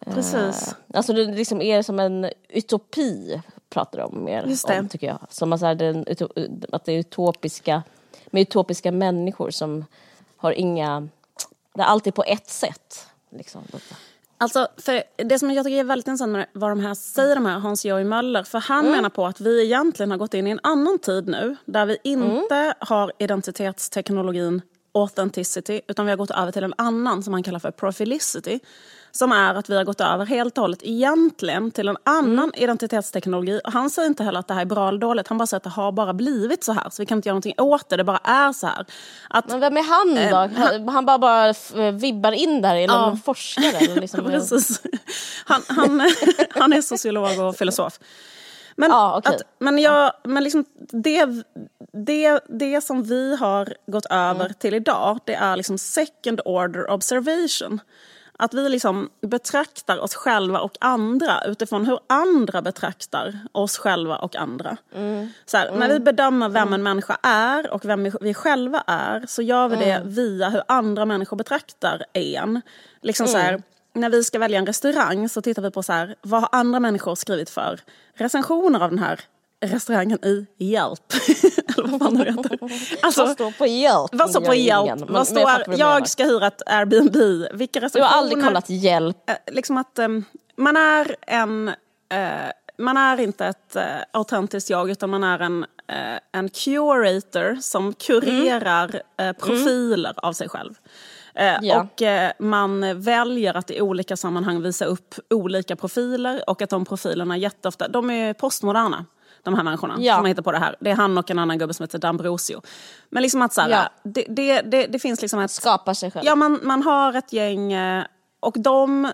precis. 0.06 0.74
alltså 0.94 1.12
det 1.12 1.24
liksom 1.24 1.62
är 1.62 1.82
som 1.82 2.00
en 2.00 2.30
utopi 2.48 3.42
pratar 3.70 3.98
de 3.98 4.24
mer 4.24 4.46
Just 4.46 4.66
det. 4.68 4.78
om 4.80 4.88
tycker 4.88 5.06
jag. 5.06 5.18
Som 5.30 5.52
att, 5.52 5.60
så 5.60 5.66
här, 5.66 5.74
den, 5.74 6.04
att 6.72 6.84
det 6.84 6.92
är 6.92 6.98
utopiska, 6.98 7.82
med 8.30 8.42
utopiska 8.42 8.92
människor 8.92 9.50
som 9.50 9.84
har 10.36 10.52
inga, 10.52 11.08
det 11.74 11.80
är 11.82 11.86
alltid 11.86 12.14
på 12.14 12.24
ett 12.24 12.48
sätt. 12.48 13.06
Liksom. 13.30 13.62
Alltså, 14.38 14.68
för 14.76 15.02
det 15.16 15.38
som 15.38 15.50
jag 15.50 15.64
tycker 15.64 15.78
är 15.78 15.84
väldigt 15.84 16.08
intressant 16.08 16.32
med 16.32 16.46
vad 16.52 16.70
de 16.70 16.80
här 16.80 16.94
säger, 16.94 17.34
de 17.34 17.46
här 17.46 17.58
Hans-Georg 17.58 18.04
Möller, 18.04 18.42
för 18.42 18.58
han 18.58 18.80
Mm. 18.80 18.92
menar 18.92 19.10
på 19.10 19.26
att 19.26 19.40
vi 19.40 19.64
egentligen 19.64 20.10
har 20.10 20.18
gått 20.18 20.34
in 20.34 20.46
i 20.46 20.50
en 20.50 20.60
annan 20.62 20.98
tid 20.98 21.28
nu, 21.28 21.56
där 21.64 21.86
vi 21.86 21.96
inte 22.04 22.54
Mm. 22.54 22.72
har 22.80 23.12
identitetsteknologin 23.18 24.62
authenticity, 24.94 25.80
utan 25.88 26.06
vi 26.06 26.10
har 26.12 26.16
gått 26.16 26.30
över 26.30 26.52
till 26.52 26.64
en 26.64 26.74
annan 26.78 27.22
som 27.22 27.32
han 27.32 27.42
kallar 27.42 27.58
för 27.58 27.70
profilicity, 27.70 28.60
som 29.12 29.32
är 29.32 29.54
att 29.54 29.70
vi 29.70 29.76
har 29.76 29.84
gått 29.84 30.00
över 30.00 30.26
helt 30.26 30.58
och 30.58 30.62
hållet 30.62 30.78
egentligen 30.82 31.70
till 31.70 31.88
en 31.88 31.96
annan 32.04 32.38
Mm. 32.38 32.50
identitetsteknologi. 32.54 33.60
Och 33.64 33.72
han 33.72 33.90
säger 33.90 34.08
inte 34.08 34.24
heller 34.24 34.40
att 34.40 34.48
det 34.48 34.54
här 34.54 34.60
är 34.60 34.64
bra 34.66 34.88
eller 34.88 34.98
dåligt, 34.98 35.28
han 35.28 35.38
bara 35.38 35.46
säger 35.46 35.56
att 35.56 35.62
det 35.64 35.70
har 35.70 35.92
bara 35.92 36.12
blivit 36.14 36.64
så 36.64 36.72
här, 36.72 36.90
så 36.90 37.02
vi 37.02 37.06
kan 37.06 37.18
inte 37.18 37.28
göra 37.28 37.34
någonting 37.34 37.54
åt 37.58 37.88
det, 37.88 37.96
det 37.96 38.04
bara 38.04 38.18
är 38.24 38.52
så 38.52 38.66
här. 38.66 38.86
Att 39.30 39.48
Men 39.48 39.60
vem 39.60 39.76
är 39.76 39.82
han 39.82 40.30
då? 40.30 40.60
Han, 40.62 40.88
han 40.88 41.06
bara, 41.06 41.18
bara 41.18 41.48
f- 41.48 41.72
vibbar 41.92 42.32
in 42.32 42.62
där, 42.62 42.74
är 42.74 42.80
Ja. 42.80 43.06
någon 43.06 43.18
forskare? 43.18 43.76
Eller 43.80 44.00
liksom, 44.00 44.24
Precis. 44.30 44.82
Han, 45.44 45.62
han, 45.68 46.10
han 46.50 46.72
är 46.72 46.80
sociolog 46.82 47.38
och 47.40 47.56
filosof. 47.56 47.98
Men, 48.76 48.90
Ja, 48.90 49.16
okej. 49.18 49.34
att, 49.36 49.42
men, 49.58 49.78
jag, 49.78 50.12
men 50.24 50.44
liksom 50.44 50.64
det, 50.92 51.26
det, 52.06 52.40
det 52.48 52.80
som 52.80 53.02
vi 53.02 53.36
har 53.36 53.74
gått 53.86 54.06
över 54.10 54.44
Mm. 54.44 54.54
till 54.58 54.74
idag, 54.74 55.18
det 55.24 55.34
är 55.34 55.56
liksom 55.56 55.78
second 55.78 56.40
order 56.44 56.90
observation. 56.90 57.80
Att 58.42 58.54
vi 58.54 58.68
liksom 58.68 59.10
betraktar 59.20 59.98
oss 59.98 60.14
själva 60.14 60.60
och 60.60 60.76
andra 60.80 61.44
utifrån 61.44 61.86
hur 61.86 61.98
andra 62.06 62.62
betraktar 62.62 63.38
oss 63.52 63.78
själva 63.78 64.16
och 64.16 64.36
andra. 64.36 64.76
Mm. 64.94 65.28
Så 65.46 65.56
här, 65.56 65.70
När 65.72 65.88
vi 65.88 66.00
bedömer 66.00 66.48
vem 66.48 66.72
en 66.72 66.82
människa 66.82 67.18
är 67.22 67.70
och 67.70 67.84
vem 67.84 68.10
vi, 68.20 68.34
själva 68.34 68.84
är 68.86 69.24
så 69.28 69.42
gör 69.42 69.68
vi 69.68 69.76
det 69.76 69.90
Mm. 69.90 70.10
via 70.14 70.48
hur 70.48 70.62
andra 70.68 71.04
människor 71.04 71.36
betraktar 71.36 72.04
en. 72.12 72.60
Liksom 73.02 73.26
så 73.26 73.38
Mm. 73.38 73.46
här, 73.46 73.62
när 73.92 74.10
vi 74.10 74.24
ska 74.24 74.38
välja 74.38 74.58
en 74.58 74.66
restaurang 74.66 75.28
så 75.28 75.42
tittar 75.42 75.62
vi 75.62 75.70
på 75.70 75.82
så 75.82 75.92
här, 75.92 76.14
vad 76.22 76.40
har 76.40 76.48
andra 76.52 76.80
människor 76.80 77.14
skrivit 77.14 77.50
för 77.50 77.80
recensioner 78.14 78.80
av 78.84 78.90
den 78.90 78.98
här 78.98 79.20
restaurangen 79.60 80.18
i 80.24 80.46
Hjälp. 80.58 81.00
Eller 81.78 81.88
vad 81.88 82.00
fan 82.00 82.14
det 82.14 82.24
heter. 82.24 82.58
Alltså, 83.02 83.22
Vad 83.24 83.32
står 83.32 83.50
på 83.58 83.66
hjälp? 83.66 84.10
vad 84.12 84.30
står 84.30 84.40
på 84.40 84.54
Jag 84.54 84.86
Hjälp? 84.86 85.10
vad 85.10 85.20
jag 85.20 85.26
står, 85.26 85.70
menar. 85.70 85.78
jag 85.78 86.08
ska 86.08 86.24
hyra 86.24 86.46
ett 86.46 86.62
Airbnb. 86.66 87.16
Vilka 87.52 87.80
Du 87.80 87.86
recensioner? 87.86 88.06
har 88.12 88.18
aldrig 88.18 88.44
kollat 88.44 88.70
hjälp? 88.70 89.30
Eh, 89.30 89.36
liksom 89.54 89.76
att 89.78 89.98
ehm, 89.98 90.24
man 90.56 90.76
är 90.76 91.16
en... 91.26 91.68
eh, 91.68 91.74
man 92.78 92.96
är 92.96 93.20
inte 93.20 93.46
ett 93.46 93.76
uh, 93.76 93.82
autentiskt 94.12 94.70
jag 94.70 94.90
utan 94.90 95.10
man 95.10 95.24
är 95.24 95.38
en, 95.38 95.66
eh, 95.88 96.18
en 96.32 96.48
curator 96.48 97.58
som 97.60 97.92
kurerar 97.94 99.02
eh, 99.16 99.32
profiler 99.32 100.14
av 100.16 100.32
sig 100.32 100.48
själv. 100.48 100.74
Ja. 101.62 101.80
Och 101.80 102.02
man 102.38 103.00
väljer 103.02 103.54
att 103.54 103.70
i 103.70 103.80
olika 103.80 104.16
sammanhang 104.16 104.62
visa 104.62 104.84
upp 104.84 105.14
olika 105.30 105.76
profiler 105.76 106.50
och 106.50 106.62
att 106.62 106.70
de 106.70 106.84
profilerna 106.84 107.36
jätteofta, 107.36 107.88
de 107.88 108.10
är 108.10 108.34
postmoderna. 108.34 109.04
De 109.42 109.54
här 109.54 109.62
människorna 109.62 109.96
Ja. 109.98 110.16
som 110.16 110.26
hittar 110.26 110.42
på 110.42 110.52
det 110.52 110.58
här. 110.58 110.76
Det 110.80 110.90
är 110.90 110.94
han 110.94 111.18
och 111.18 111.30
en 111.30 111.38
annan 111.38 111.58
gubbe 111.58 111.74
som 111.74 111.84
heter 111.84 111.98
D'Ambrosio. 111.98 112.62
Men 113.08 113.22
liksom 113.22 113.42
att 113.42 113.52
så 113.52 113.60
här, 113.60 113.68
Ja. 113.70 113.88
det, 114.02 114.24
det, 114.28 114.60
det, 114.60 114.86
det 114.86 114.98
finns 114.98 115.20
liksom 115.22 115.40
ett... 115.40 115.50
Skapar 115.50 115.94
sig 115.94 116.10
själv? 116.10 116.26
Ja, 116.26 116.34
man, 116.34 116.60
man 116.62 116.82
har 116.82 117.14
ett 117.16 117.32
gäng 117.32 117.72
eh, 117.72 118.04
och 118.40 118.54
de... 118.60 119.04
eh, 119.04 119.10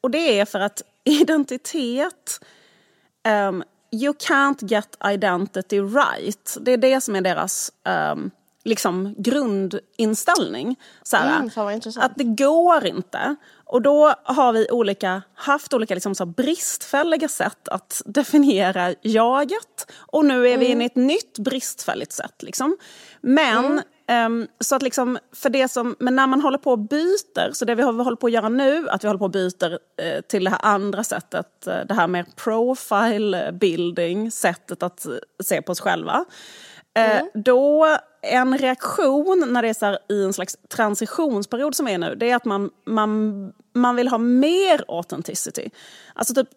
Och 0.00 0.10
det 0.10 0.40
är 0.40 0.44
för 0.44 0.60
att 0.60 0.82
identitet... 1.04 2.40
Um, 3.48 3.64
you 3.92 4.14
can't 4.14 4.58
get 4.70 4.96
identity 5.12 5.80
right. 5.80 6.56
Det 6.60 6.72
är 6.72 6.76
det 6.76 7.00
som 7.00 7.16
är 7.16 7.20
deras 7.20 7.72
um, 8.12 8.30
liksom 8.68 9.14
grundinställning. 9.18 10.76
Så 11.02 11.16
här, 11.16 11.36
Mm, 11.36 11.50
att 12.04 12.12
det 12.16 12.24
går 12.24 12.86
inte. 12.86 13.36
Och 13.64 13.82
då 13.82 14.14
har 14.24 14.52
vi 14.52 14.66
olika, 14.70 15.22
haft 15.34 15.72
olika 15.74 15.94
liksom 15.94 16.14
så 16.14 16.26
bristfälliga 16.26 17.28
sätt 17.28 17.68
att 17.68 18.02
definiera 18.04 18.94
jaget. 19.02 19.92
Och 19.96 20.24
nu 20.24 20.48
är 20.48 20.58
vi 20.58 20.66
inne 20.66 20.84
i 20.84 20.86
ett 20.86 20.96
nytt 20.96 21.38
bristfälligt 21.38 22.12
sätt. 22.12 22.42
Liksom. 22.42 22.76
Men, 23.20 23.82
ehm, 24.08 24.46
så 24.60 24.76
att 24.76 24.82
liksom, 24.82 25.18
för 25.34 25.50
det 25.50 25.68
som, 25.68 25.96
men 25.98 26.16
när 26.16 26.26
man 26.26 26.40
håller 26.40 26.58
på 26.58 26.70
och 26.70 26.78
byter, 26.78 27.52
så 27.52 27.64
det 27.64 27.74
vi 27.74 27.82
håller 27.82 28.16
på 28.16 28.26
att 28.26 28.32
göra 28.32 28.48
nu, 28.48 28.88
att 28.88 29.04
vi 29.04 29.08
håller 29.08 29.18
på 29.18 29.24
och 29.24 29.30
byter 29.30 29.78
eh, 30.02 30.20
till 30.20 30.44
det 30.44 30.50
här 30.50 30.60
andra 30.62 31.04
sättet, 31.04 31.66
eh, 31.66 31.80
det 31.88 31.94
här 31.94 32.06
mer 32.08 32.26
profile 32.36 33.52
building, 33.52 34.30
sättet 34.30 34.82
att 34.82 35.06
eh, 35.06 35.12
se 35.44 35.62
på 35.62 35.72
oss 35.72 35.80
själva. 35.80 36.24
Eh, 36.94 37.22
Då, 37.34 37.96
en 38.22 38.58
reaktion 38.58 39.44
när 39.48 39.62
det 39.62 39.68
är 39.68 39.86
här, 39.86 39.98
i 40.08 40.24
en 40.24 40.32
slags 40.32 40.56
transitionsperiod 40.68 41.74
som 41.74 41.88
är 41.88 41.98
nu, 41.98 42.14
det 42.14 42.30
är 42.30 42.36
att 42.36 42.44
man, 42.44 42.70
man, 42.86 43.52
man 43.74 43.96
vill 43.96 44.08
ha 44.08 44.18
mer 44.18 44.84
authenticity. 44.88 45.70
Alltså 46.14 46.34
typ, 46.34 46.48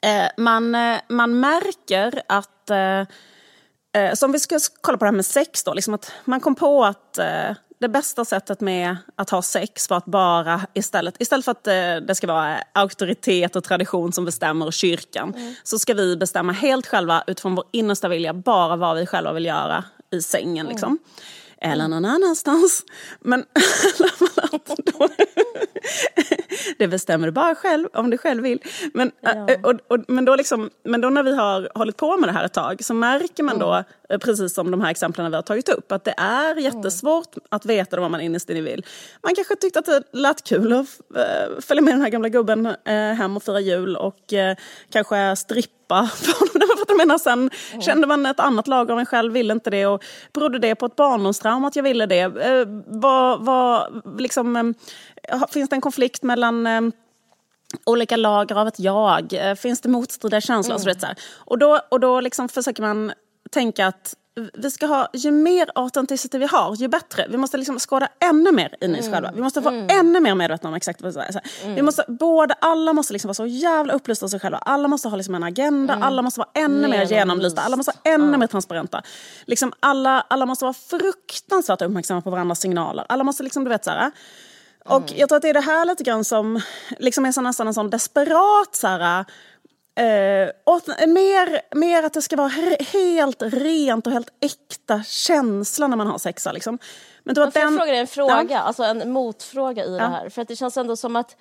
eh, 0.00 0.28
man, 0.36 0.74
eh, 0.74 0.98
man 1.08 1.40
märker 1.40 2.22
att, 2.28 2.70
eh, 2.70 3.00
eh, 4.02 4.14
som 4.14 4.32
vi 4.32 4.38
ska 4.38 4.58
kolla 4.80 4.98
på 4.98 5.04
det 5.04 5.08
här 5.08 5.16
med 5.16 5.26
sex 5.26 5.64
då, 5.64 5.74
liksom 5.74 5.94
att 5.94 6.12
man 6.24 6.40
kom 6.40 6.54
på 6.54 6.84
att 6.84 7.18
eh, 7.18 7.56
det 7.78 7.88
bästa 7.88 8.24
sättet 8.24 8.60
med 8.60 8.96
att 9.16 9.30
ha 9.30 9.42
sex 9.42 9.90
var 9.90 9.96
att 9.96 10.04
bara 10.04 10.60
istället, 10.74 11.14
istället 11.18 11.44
för 11.44 11.52
att 11.52 11.66
eh, 11.66 11.96
det 12.06 12.14
ska 12.14 12.26
vara 12.26 12.58
auktoritet 12.72 13.56
och 13.56 13.64
tradition 13.64 14.12
som 14.12 14.24
bestämmer 14.24 14.66
och 14.66 14.72
kyrkan, 14.72 15.54
så 15.62 15.78
ska 15.78 15.94
vi 15.94 16.16
bestämma 16.16 16.52
helt 16.52 16.86
själva 16.86 17.24
utifrån 17.26 17.54
vår 17.54 17.64
innersta 17.70 18.08
vilja, 18.08 18.34
bara 18.34 18.76
vad 18.76 18.96
vi 18.96 19.06
själva 19.06 19.32
vill 19.32 19.44
göra 19.44 19.84
i 20.10 20.22
sängen. 20.22 20.66
Liksom. 20.66 20.98
Eller 21.60 21.88
någon 21.88 22.04
annanstans. 22.04 22.84
Men 23.20 23.44
då, 24.84 25.08
det 26.78 26.88
bestämmer 26.88 27.26
du 27.26 27.32
bara 27.32 27.54
själv 27.54 27.88
om 27.92 28.10
du 28.10 28.18
själv 28.18 28.42
vill. 28.42 28.62
Men, 28.94 29.12
äh, 29.22 29.60
och, 29.62 29.74
och, 29.88 30.04
men, 30.08 30.24
då 30.24 30.36
liksom, 30.36 30.70
men 30.84 31.00
då 31.00 31.10
när 31.10 31.22
vi 31.22 31.36
har 31.36 31.70
hållit 31.74 31.96
på 31.96 32.16
med 32.16 32.28
det 32.28 32.32
här 32.32 32.44
ett 32.44 32.52
tag 32.52 32.84
så 32.84 32.94
märker 32.94 33.42
man 33.42 33.58
då, 33.58 33.84
eh, 34.08 34.18
precis 34.18 34.54
som 34.54 34.70
de 34.70 34.80
här 34.80 34.90
exemplen 34.90 35.30
vi 35.30 35.36
har 35.36 35.42
tagit 35.42 35.68
upp, 35.68 35.92
att 35.92 36.04
det 36.04 36.14
är 36.16 36.56
jättesvårt 36.56 37.34
att 37.48 37.66
veta 37.66 38.00
vad 38.00 38.10
man 38.10 38.20
innerst 38.20 38.50
inne 38.50 38.60
vill. 38.60 38.86
Man 39.22 39.34
kanske 39.34 39.56
tyckte 39.56 39.78
att 39.78 39.86
det 39.86 40.02
lät 40.12 40.44
kul 40.44 40.72
att 40.72 40.88
följa 41.64 41.82
med 41.82 41.94
den 41.94 42.02
här 42.02 42.08
gamla 42.08 42.28
gubben 42.28 42.76
hem 42.84 43.36
och 43.36 43.42
fira 43.42 43.60
jul 43.60 43.96
och 43.96 44.34
kanske 44.90 45.36
strippa 45.36 46.06
för 46.16 46.58
jag 46.98 47.06
menar? 47.06 47.18
Sen 47.18 47.50
kände 47.80 48.06
man 48.06 48.26
ett 48.26 48.40
annat 48.40 48.68
lag 48.68 48.90
av 48.90 48.98
en 48.98 49.06
själv, 49.06 49.32
ville 49.32 49.52
inte 49.52 49.70
det 49.70 49.86
och 49.86 50.04
berodde 50.32 50.58
det 50.58 50.74
på 50.74 50.86
ett 50.86 50.96
barndomstrauma 50.96 51.68
att 51.68 51.76
jag 51.76 51.82
ville 51.82 52.06
det? 52.06 52.20
Eh, 52.20 52.66
vad, 52.86 53.44
vad, 53.44 54.02
liksom, 54.20 54.56
eh, 54.56 55.46
finns 55.50 55.70
det 55.70 55.76
en 55.76 55.80
konflikt 55.80 56.22
mellan 56.22 56.66
eh, 56.66 56.80
olika 57.86 58.16
lager 58.16 58.56
av 58.56 58.68
ett 58.68 58.78
jag? 58.78 59.32
Eh, 59.32 59.54
Finns 59.54 59.80
det 59.80 59.88
motstridiga 59.88 60.40
känslor? 60.40 60.74
Och, 60.74 60.80
så 60.80 60.88
här. 60.88 61.16
och 61.34 61.58
då, 61.58 61.80
och 61.88 62.00
då 62.00 62.20
liksom 62.20 62.48
försöker 62.48 62.82
man 62.82 63.12
tänka 63.50 63.86
att 63.86 64.14
vi 64.54 64.70
ska 64.70 64.86
ha, 64.86 65.08
ju 65.12 65.30
mer 65.30 65.70
authenticity 65.74 66.38
vi 66.38 66.46
har, 66.46 66.76
ju 66.76 66.88
bättre. 66.88 67.26
Vi 67.30 67.36
måste 67.36 67.56
liksom 67.56 67.78
skåda 67.78 68.08
ännu 68.20 68.52
mer 68.52 68.74
in 68.80 68.96
i 68.96 69.00
oss 69.00 69.08
själva. 69.08 69.32
Vi 69.34 69.42
måste 69.42 69.60
vara 69.60 69.74
ännu 69.74 70.20
mer 70.20 70.34
medvetna 70.34 70.68
om 70.68 70.74
exakt 70.74 71.02
vad 71.02 71.08
vi 71.08 71.12
säger. 71.12 71.74
Vi 71.74 71.82
måste, 71.82 72.04
både, 72.08 72.54
alla 72.54 72.92
måste 72.92 73.12
liksom 73.12 73.28
vara 73.28 73.34
så 73.34 73.46
jävla 73.46 73.92
upplysta 73.92 74.26
av 74.26 74.28
sig 74.28 74.40
själva. 74.40 74.58
Alla 74.58 74.88
måste 74.88 75.08
ha 75.08 75.16
liksom 75.16 75.34
en 75.34 75.42
agenda, 75.42 75.94
alla 75.94 76.22
måste 76.22 76.40
vara 76.40 76.50
ännu 76.54 76.88
mer 76.88 77.04
genomlysta, 77.04 77.62
alla 77.62 77.76
måste 77.76 77.92
vara 77.92 78.14
ännu 78.14 78.36
mer 78.36 78.46
transparenta. 78.46 79.02
Liksom 79.44 79.72
alla, 79.80 80.20
alla 80.20 80.46
måste 80.46 80.64
vara 80.64 80.74
fruktansvärt 80.74 81.82
uppmärksamma 81.82 82.20
på 82.20 82.30
varandras 82.30 82.60
signaler. 82.60 83.06
Alla 83.08 83.24
måste 83.24 83.42
liksom, 83.42 83.64
du 83.64 83.70
vet 83.70 83.84
så 83.84 83.90
här, 83.90 84.10
och 84.88 85.12
jag 85.16 85.28
tror 85.28 85.36
att 85.36 85.42
det 85.42 85.48
är 85.48 85.54
det 85.54 85.60
här 85.60 85.84
lite 85.84 86.04
grann 86.04 86.24
som 86.24 86.60
liksom 86.98 87.24
är 87.24 87.32
så 87.32 87.40
nästan 87.40 87.66
en 87.66 87.74
sån 87.74 87.90
desperat 87.90 88.76
så 88.76 88.86
här, 88.86 89.24
eh, 89.96 90.50
och 90.64 90.80
mer, 91.08 91.74
mer 91.76 92.02
att 92.02 92.12
det 92.12 92.22
ska 92.22 92.36
vara 92.36 92.48
he- 92.48 92.82
helt 92.92 93.42
rent 93.42 94.06
och 94.06 94.12
helt 94.12 94.28
äkta 94.40 95.02
känsla 95.02 95.86
när 95.86 95.96
man 95.96 96.06
har 96.06 96.18
sex. 96.18 96.46
Liksom. 96.52 96.78
Men 97.24 97.34
då 97.34 97.40
Men 97.40 97.52
får 97.52 97.60
jag 97.62 97.68
den, 97.72 97.78
fråga 97.78 97.90
dig 97.92 98.00
en 98.00 98.06
fråga, 98.06 98.46
Ja. 98.50 98.58
alltså 98.58 98.82
en 98.82 99.12
motfråga 99.12 99.84
i 99.84 99.90
det 99.90 100.06
här? 100.06 100.28
För 100.28 100.42
att 100.42 100.48
det 100.48 100.56
känns 100.56 100.76
ändå 100.76 100.96
som 100.96 101.16
att 101.16 101.36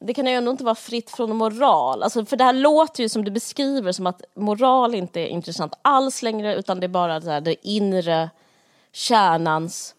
det 0.00 0.14
kan 0.14 0.26
ju 0.26 0.32
ändå 0.32 0.50
inte 0.50 0.64
vara 0.64 0.74
fritt 0.74 1.10
från 1.10 1.36
moral. 1.36 2.02
Alltså, 2.02 2.24
för 2.24 2.36
det 2.36 2.44
här 2.44 2.52
låter 2.52 3.02
ju 3.02 3.08
som 3.08 3.24
du 3.24 3.30
beskriver 3.30 3.92
som 3.92 4.06
att 4.06 4.22
moral 4.36 4.94
inte 4.94 5.20
är 5.20 5.26
intressant 5.26 5.72
alls 5.82 6.22
längre 6.22 6.54
utan 6.56 6.80
det 6.80 6.86
är 6.86 6.88
bara 6.88 7.20
det, 7.20 7.30
här, 7.30 7.40
det 7.40 7.68
inre 7.68 8.30
kärnans 8.92 9.94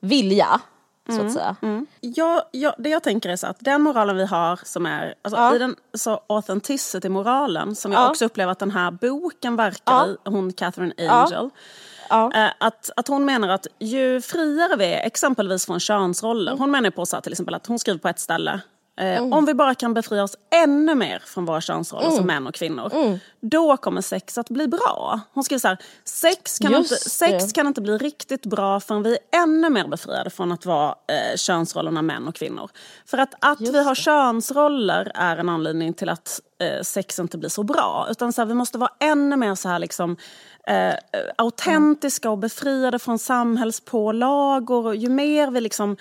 vilja, 0.00 0.60
så 1.06 1.12
Mm. 1.12 1.26
att 1.26 1.32
säga. 1.32 1.56
Ja, 2.00 2.48
ja, 2.52 2.74
det 2.78 2.88
jag 2.88 3.02
tänker 3.02 3.28
är 3.28 3.36
så 3.36 3.46
att 3.46 3.56
den 3.60 3.82
moralen 3.82 4.16
vi 4.16 4.26
har 4.26 4.60
som 4.64 4.86
är, 4.86 5.14
alltså 5.22 5.40
Ja. 5.40 5.54
i 5.54 5.58
den 5.58 5.76
så 5.94 6.20
authenticity-moralen 6.26 7.74
som 7.76 7.92
jag 7.92 8.00
Ja. 8.02 8.10
också 8.10 8.24
upplever 8.24 8.52
att 8.52 8.58
den 8.58 8.70
här 8.70 8.90
boken 8.90 9.56
verkar 9.56 9.80
Ja. 9.92 10.06
i, 10.06 10.16
hon 10.24 10.52
Catherine 10.52 10.94
Angel. 11.08 11.50
Ja. 12.10 12.32
Eh, 12.34 12.50
Att, 12.60 12.90
att 12.96 13.08
hon 13.08 13.24
menar 13.24 13.48
att 13.48 13.66
ju 13.78 14.20
friare 14.20 14.76
vi 14.76 14.84
är, 14.84 15.06
exempelvis 15.06 15.66
från 15.66 15.80
könsroller. 15.80 16.52
Hon 16.56 16.70
menar 16.70 16.90
på 16.90 17.06
så 17.06 17.16
här, 17.16 17.20
till 17.20 17.32
exempel 17.32 17.54
att 17.54 17.66
hon 17.66 17.78
skriver 17.78 17.98
på 17.98 18.08
ett 18.08 18.18
ställe. 18.20 18.60
Eh, 18.96 19.16
Mm. 19.16 19.32
Om 19.32 19.44
vi 19.46 19.54
bara 19.54 19.74
kan 19.74 19.94
befria 19.94 20.22
oss 20.22 20.36
ännu 20.54 20.94
mer 20.94 21.22
från 21.26 21.44
våra 21.44 21.60
könsroller 21.60 22.10
som 22.10 22.26
män 22.26 22.46
och 22.46 22.54
kvinnor. 22.54 22.90
Mm. 22.94 23.18
Då 23.40 23.76
kommer 23.76 24.00
sex 24.00 24.38
att 24.38 24.48
bli 24.50 24.68
bra. 24.68 25.20
Hon 25.32 25.44
skriver 25.44 25.58
så 25.60 25.68
här, 25.68 25.78
sex 26.04 26.58
kan, 26.58 26.72
Just 26.72 26.92
inte, 26.92 27.10
sex 27.10 27.44
det. 27.44 27.52
kan 27.54 27.66
inte 27.66 27.80
bli 27.80 27.98
riktigt 27.98 28.46
bra 28.46 28.80
förrän 28.80 29.02
vi 29.02 29.10
är 29.12 29.42
ännu 29.42 29.70
mer 29.70 29.88
befriade 29.88 30.30
från 30.30 30.52
att 30.52 30.66
vara 30.66 30.88
eh, 30.88 31.36
könsrollerna 31.36 32.02
män 32.02 32.28
och 32.28 32.34
kvinnor. 32.34 32.70
För 33.06 33.18
att, 33.18 33.34
att 33.40 33.60
vi 33.60 33.82
har 33.84 33.94
könsroller 33.94 35.12
är 35.14 35.36
en 35.36 35.48
anledning 35.48 35.94
till 35.94 36.08
att 36.08 36.40
eh, 36.58 36.82
sex 36.82 37.18
inte 37.18 37.38
blir 37.38 37.48
så 37.48 37.62
bra. 37.62 38.06
Utan 38.10 38.32
så 38.32 38.40
här, 38.40 38.46
vi 38.46 38.54
måste 38.54 38.78
vara 38.78 38.92
ännu 39.00 39.36
mer 39.36 39.54
så 39.54 39.68
här 39.68 39.78
liksom 39.78 40.16
eh, 40.66 40.94
autentiska 41.36 42.30
och 42.30 42.38
befriade 42.38 42.98
från 42.98 43.18
samhällspålagor. 43.18 44.86
Och 44.86 44.96
ju 44.96 45.08
mer 45.08 45.50
vi 45.50 45.60
liksom... 45.60 45.96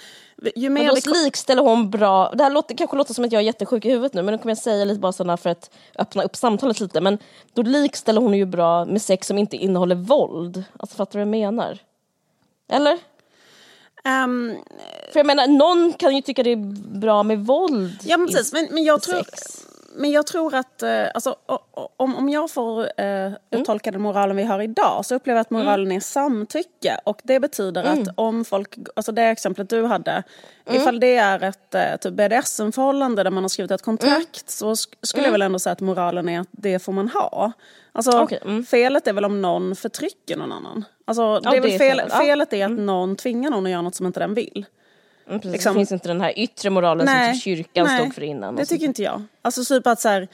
Ju 0.56 0.70
mer 0.70 0.84
Men 0.84 0.96
vi, 0.96 1.02
då 1.02 1.14
likställer 1.24 1.62
hon 1.62 1.90
bra, 1.90 2.32
det 2.34 2.44
här 2.44 2.52
låter, 2.52 2.76
kanske 2.76 2.98
låter 2.98 3.14
som 3.14 3.26
att 3.26 3.32
jag 3.32 3.40
är 3.40 3.46
jättesjuk 3.46 3.86
i 3.86 3.90
huvudet 3.90 4.14
nu 4.14 4.22
men 4.22 4.32
nu 4.32 4.38
kommer 4.38 4.52
jag 4.52 4.58
säga 4.58 4.86
lite 4.86 5.00
bara 5.00 5.12
sådana 5.12 5.38
för 5.38 5.50
att 5.50 5.76
öppna 5.96 6.24
upp 6.24 6.36
samtalet 6.36 6.80
lite 6.80 7.02
men 7.02 7.18
då 7.54 7.62
likställer 7.62 8.22
hon 8.22 8.34
ju 8.34 8.46
bra 8.46 8.86
med 8.86 9.02
sex 9.02 9.28
som 9.28 9.38
inte 9.38 9.58
innehåller 9.58 9.96
våld. 9.96 10.64
Alltså 10.80 10.96
fattar 10.96 11.20
du 11.20 11.26
vad 11.26 11.38
jag 11.38 11.54
menar? 11.54 11.80
Eller? 12.70 13.00
ehm, 14.04 14.56
För 15.12 15.20
jag 15.20 15.26
menar, 15.26 15.48
någon 15.48 15.94
kan 15.94 16.16
ju 16.16 16.22
tycka 16.22 16.44
det 16.44 16.52
är 16.52 17.00
bra 17.00 17.24
med 17.24 17.46
våld 17.46 18.00
Ja 18.04 18.18
men 18.18 18.28
precis, 18.28 18.54
men, 18.54 18.68
men, 18.72 18.84
jag, 18.84 19.02
tror, 19.02 19.24
sex. 19.24 19.66
Men 19.96 20.12
jag 20.12 20.28
tror 20.28 20.56
att 20.56 20.84
eh, 20.84 21.04
alltså, 21.14 21.36
om, 21.98 22.16
om 22.16 22.30
jag 22.30 22.52
får 22.52 22.82
eh, 22.98 23.06
Mm. 23.06 23.36
uttolka 23.52 23.92
den 23.92 24.02
moralen 24.02 24.38
vi 24.38 24.44
har 24.44 24.62
idag 24.62 25.06
så 25.06 25.16
upplever 25.16 25.38
jag 25.38 25.42
att 25.42 25.50
moralen 25.50 25.92
är 25.92 26.00
samtycke. 26.00 27.00
Och 27.04 27.22
det 27.24 27.40
betyder 27.40 27.84
Mm. 27.84 28.02
att 28.02 28.08
om 28.16 28.46
folk, 28.46 28.76
alltså 28.96 29.12
det 29.12 29.22
exemplet 29.24 29.70
du 29.70 29.86
hade, 29.86 30.24
ifall 30.72 31.00
det 31.00 31.16
är 31.16 31.44
ett 31.44 31.76
eh, 31.76 31.96
typ 32.02 32.14
BDSM-förhållande 32.14 33.24
där 33.24 33.32
man 33.32 33.44
har 33.44 33.50
skrivit 33.50 33.72
ett 33.72 33.82
kontrakt 33.82 34.14
Mm. 34.16 34.26
så 34.48 34.74
sk- 34.74 34.96
skulle 35.02 35.26
jag 35.26 35.32
väl 35.32 35.42
ändå 35.42 35.60
säga 35.60 35.74
att 35.74 35.82
moralen 35.82 36.30
är 36.30 36.40
att 36.40 36.48
det 36.52 36.80
får 36.80 36.94
man 36.94 37.10
ha. 37.10 37.52
Alltså, 37.92 38.28
mm. 38.46 38.66
Felet 38.66 39.08
är 39.08 39.14
väl 39.14 39.26
om 39.26 39.42
någon 39.42 39.76
förtrycker 39.76 40.38
någon 40.38 40.52
annan. 40.52 40.86
Alltså, 41.06 41.40
det 41.40 41.50
Ja, 41.50 41.56
är 41.56 41.62
väl 41.62 41.78
fel, 41.78 42.10
felet 42.10 42.54
är 42.54 42.66
att 42.66 42.72
någon 42.72 43.16
tvingar 43.16 43.52
någon 43.52 43.66
att 43.66 43.72
göra 43.72 43.82
något 43.82 43.96
som 43.96 44.06
inte 44.06 44.20
den 44.20 44.34
vill. 44.34 44.66
Mm, 45.28 45.40
precis. 45.40 45.52
liksom- 45.54 45.74
Det 45.74 45.80
finns 45.80 45.92
inte 45.92 46.08
den 46.08 46.22
här 46.22 46.40
yttre 46.40 46.70
moralen 46.70 47.08
som 47.08 47.34
typ 47.34 47.44
kyrkan 47.44 47.88
nej, 47.88 48.00
stod 48.02 48.16
för 48.16 48.22
innan. 48.24 48.56
Det 48.56 48.62
och 48.62 48.68
tycker 48.68 48.86
inte 48.86 49.04
jag. 49.04 49.24
Alltså 49.42 49.64
typ 49.64 49.88
att 49.88 50.02
så 50.02 50.10
här, 50.10 50.28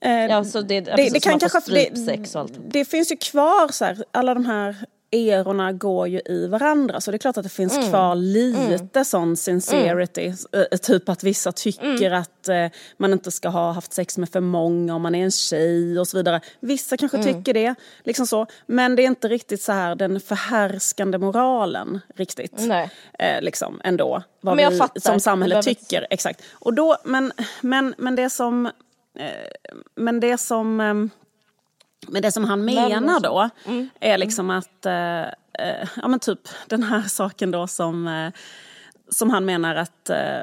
eh, 0.00 0.10
Ja, 0.12 0.44
så 0.44 0.60
det, 0.60 0.80
det, 0.80 1.10
det 1.12 1.20
kan 1.20 1.38
kanske... 1.38 1.58
Det, 1.58 1.62
strypsex 1.62 2.34
och 2.34 2.40
allt. 2.40 2.52
det 2.68 2.84
finns 2.84 3.12
ju 3.12 3.16
kvar 3.16 3.72
så 3.72 3.84
här, 3.84 4.04
alla 4.12 4.34
de 4.34 4.46
här 4.46 4.76
erorna 5.14 5.72
går 5.72 6.08
ju 6.08 6.20
i 6.26 6.46
varandra 6.46 7.00
så 7.00 7.10
det 7.10 7.16
är 7.16 7.18
klart 7.18 7.36
att 7.36 7.42
det 7.42 7.48
finns 7.48 7.76
Mm. 7.76 7.88
kvar 7.90 8.14
lite 8.14 9.04
sån 9.04 9.36
sincerity. 9.36 10.34
Eh, 10.52 10.78
Typ 10.78 11.08
att 11.08 11.24
vissa 11.24 11.52
tycker 11.52 12.06
Mm. 12.06 12.20
att 12.20 12.48
eh, 12.48 12.66
man 12.96 13.12
inte 13.12 13.30
ska 13.30 13.48
ha 13.48 13.72
haft 13.72 13.92
sex 13.92 14.18
med 14.18 14.28
för 14.28 14.40
många 14.40 14.94
om 14.94 15.02
man 15.02 15.14
är 15.14 15.24
en 15.24 15.30
tjej 15.30 15.98
och 15.98 16.08
så 16.08 16.16
vidare. 16.16 16.40
Vissa 16.60 16.96
kanske 16.96 17.18
Mm. 17.18 17.34
tycker 17.34 17.54
det, 17.54 17.74
liksom 18.04 18.26
så. 18.26 18.46
men 18.66 18.96
det 18.96 19.02
är 19.02 19.06
inte 19.06 19.28
riktigt 19.28 19.62
så 19.62 19.72
här 19.72 19.94
den 19.94 20.20
förhärskande 20.20 21.18
moralen 21.18 22.00
riktigt. 22.16 22.54
Nej. 22.58 22.90
Eh, 23.18 23.42
liksom 23.42 23.80
ändå, 23.84 24.22
vad 24.40 24.56
Men 24.56 24.62
jag 24.64 24.70
vi 24.70 24.76
fattar. 24.78 25.00
som 25.00 25.20
samhälle 25.20 25.54
Det 25.54 25.62
behöver- 25.62 25.74
tycker. 25.80 26.06
Exakt. 26.10 26.42
Och 26.52 26.74
då, 26.74 26.96
men, 27.04 27.32
men, 27.60 27.94
men 27.98 28.16
det 28.16 28.30
som... 28.30 28.66
Eh, 29.18 29.22
men 29.96 30.20
det 30.20 30.38
som... 30.38 30.80
Men 32.08 32.22
det 32.22 32.32
som 32.32 32.44
han 32.44 32.64
menar 32.64 33.20
då 33.20 33.50
är 34.00 34.18
liksom 34.18 34.50
att, 34.50 34.86
eh, 34.86 35.22
eh, 35.22 35.88
ja 35.96 36.08
men 36.08 36.20
typ 36.20 36.48
den 36.66 36.82
här 36.82 37.02
saken 37.02 37.50
då 37.50 37.66
som, 37.66 38.06
eh, 38.08 38.32
som 39.08 39.30
han 39.30 39.44
menar 39.44 39.74
att, 39.74 40.10
eh, 40.10 40.42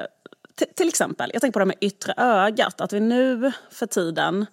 till 0.76 0.88
exempel, 0.88 1.30
jag 1.32 1.40
tänker 1.40 1.52
på 1.52 1.58
det 1.58 1.64
med 1.64 1.76
yttre 1.80 2.14
ögat, 2.16 2.80
att 2.80 2.92
vi 2.92 3.00
nu 3.00 3.52
för 3.70 3.86
tiden 3.86 4.46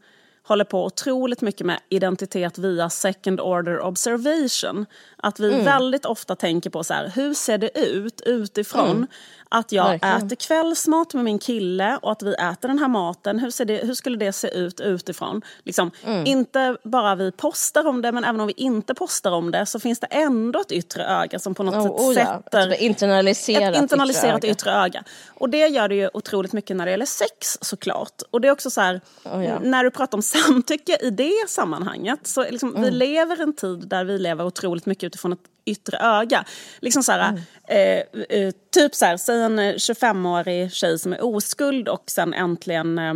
håller 0.50 0.66
på 0.66 0.86
otroligt 0.86 1.42
mycket 1.42 1.66
med 1.66 1.80
identitet 1.90 2.58
via 2.58 2.90
second 2.90 3.40
order 3.40 3.82
observation. 3.82 4.86
Att 5.18 5.40
vi 5.40 5.50
väldigt 5.50 6.06
ofta 6.06 6.36
tänker 6.36 6.70
på 6.70 6.84
så 6.84 6.94
här, 6.94 7.12
hur 7.16 7.34
ser 7.34 7.58
det 7.58 7.80
ut 7.80 8.22
utifrån 8.26 9.08
att 9.50 9.72
jag 9.72 9.84
Verkligen. 9.90 10.18
äter 10.18 10.36
kvällsmat 10.36 11.14
med 11.14 11.24
min 11.24 11.40
kille 11.40 12.00
och 12.02 12.12
att 12.12 12.24
vi 12.24 12.34
äter 12.34 12.68
den 12.68 12.80
här 12.80 12.88
maten. 12.88 13.40
Hur, 13.40 13.52
ser 13.52 13.66
det, 13.66 13.78
hur 13.78 13.94
skulle 13.94 14.18
det 14.18 14.32
se 14.32 14.48
ut 14.48 14.80
utifrån? 14.80 15.42
Liksom, 15.64 15.92
Inte 16.26 16.78
bara 16.84 17.16
vi 17.16 17.32
postar 17.32 17.88
om 17.88 18.02
det, 18.02 18.12
men 18.12 18.24
även 18.24 18.42
om 18.42 18.48
vi 18.48 18.54
inte 18.58 18.94
postar 18.94 19.32
om 19.32 19.52
det 19.52 19.66
så 19.66 19.80
finns 19.80 20.00
det 20.00 20.08
ändå 20.08 20.62
ett 20.62 20.72
yttre 20.72 21.06
öga 21.06 21.40
som 21.40 21.56
på 21.56 21.64
något 21.64 21.76
Oh, 21.76 21.84
sätt 21.84 22.00
oh 22.00 22.14
ja, 22.14 22.42
sätter 22.44 22.72
ett 22.72 22.82
internaliserat, 22.82 23.76
ett 23.76 23.82
internaliserat 23.82 24.44
yttre 24.44 24.52
yttre 24.52 24.72
öga. 24.72 25.04
Och 25.28 25.50
det 25.50 25.68
gör 25.68 25.88
det 25.88 25.96
ju 25.96 26.10
otroligt 26.14 26.54
mycket 26.54 26.76
när 26.78 26.86
det 26.86 26.92
gäller 26.92 27.06
sex 27.06 27.58
såklart. 27.62 28.22
Och 28.32 28.42
det 28.42 28.48
är 28.48 28.52
också 28.52 28.70
så 28.70 28.82
här, 28.82 29.02
Oh 29.24 29.46
ja. 29.46 29.60
när 29.62 29.84
du 29.84 29.92
pratar 29.92 30.18
om 30.18 30.22
samtycke 30.48 30.98
i 31.02 31.10
det 31.10 31.50
sammanhanget 31.50 32.28
så 32.28 32.44
liksom, 32.52 32.70
Mm. 32.70 32.82
vi 32.82 32.92
lever 32.92 33.42
en 33.42 33.54
tid 33.54 33.88
där 33.88 34.04
vi 34.06 34.18
lever 34.18 34.46
otroligt 34.46 34.86
mycket 34.86 35.04
utifrån 35.04 35.34
ett 35.34 35.40
yttre 35.66 35.98
öga. 35.98 36.46
Liksom 36.80 37.04
så 37.04 37.12
här, 37.12 37.30
Mm. 37.30 37.42
eh, 37.68 38.40
eh, 38.40 38.52
typ 38.74 38.96
så 38.96 39.06
här, 39.06 39.18
säg 39.18 39.42
en 39.42 39.60
eh, 39.60 39.74
25-årig 39.76 40.72
tjej 40.74 41.00
som 41.00 41.14
är 41.14 41.26
oskuld 41.26 41.88
och 41.88 42.04
sen 42.08 42.34
äntligen 42.34 43.00
eh, 43.00 43.14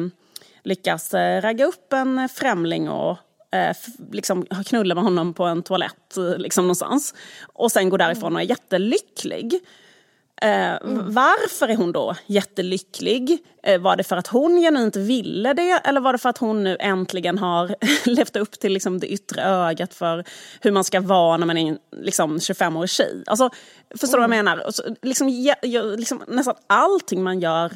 lyckas 0.63 1.13
eh, 1.13 1.41
ragga 1.41 1.65
upp 1.65 1.93
en 1.93 2.29
främling 2.29 2.89
och 2.89 3.17
eh, 3.51 3.75
liksom 4.11 4.45
knulla 4.45 4.95
med 4.95 5.03
honom 5.03 5.33
på 5.33 5.43
en 5.43 5.63
toalett 5.63 6.15
liksom 6.37 6.63
någonstans. 6.63 7.13
Och 7.53 7.71
sen 7.71 7.89
går 7.89 7.97
därifrån 7.97 8.35
och 8.35 8.41
är 8.41 8.45
jättelycklig. 8.45 9.59
Eh, 10.43 10.77
Varför 11.03 11.67
är 11.67 11.75
hon 11.75 11.91
då 11.91 12.15
jättelycklig? 12.25 13.37
Eh, 13.63 13.81
var 13.81 13.95
det 13.95 14.03
för 14.03 14.17
att 14.17 14.27
hon 14.27 14.61
genuint 14.61 14.95
ville 14.95 15.53
det 15.53 15.81
eller 15.83 16.01
var 16.01 16.13
det 16.13 16.19
för 16.19 16.29
att 16.29 16.37
hon 16.37 16.63
nu 16.63 16.77
äntligen 16.79 17.37
har 17.37 17.75
levt 18.09 18.35
upp 18.35 18.59
till 18.59 18.73
liksom, 18.73 18.99
det 18.99 19.07
yttre 19.07 19.43
ögat 19.43 19.93
för 19.93 20.23
hur 20.61 20.71
man 20.71 20.83
ska 20.83 21.01
vara 21.01 21.37
när 21.37 21.45
man 21.45 21.57
är 21.57 21.77
liksom, 21.91 22.37
25-årig 22.37 22.89
tjej? 22.89 23.23
Alltså, 23.27 23.49
förstår 23.99 24.17
du 24.17 24.27
vad 24.27 24.37
jag 24.37 24.45
menar? 24.45 24.65
Och 24.67 24.75
så, 24.75 24.83
liksom, 25.01 25.29
ja, 25.61 25.81
liksom, 25.81 26.23
nästan 26.27 26.55
allting 26.67 27.23
man 27.23 27.39
gör 27.39 27.71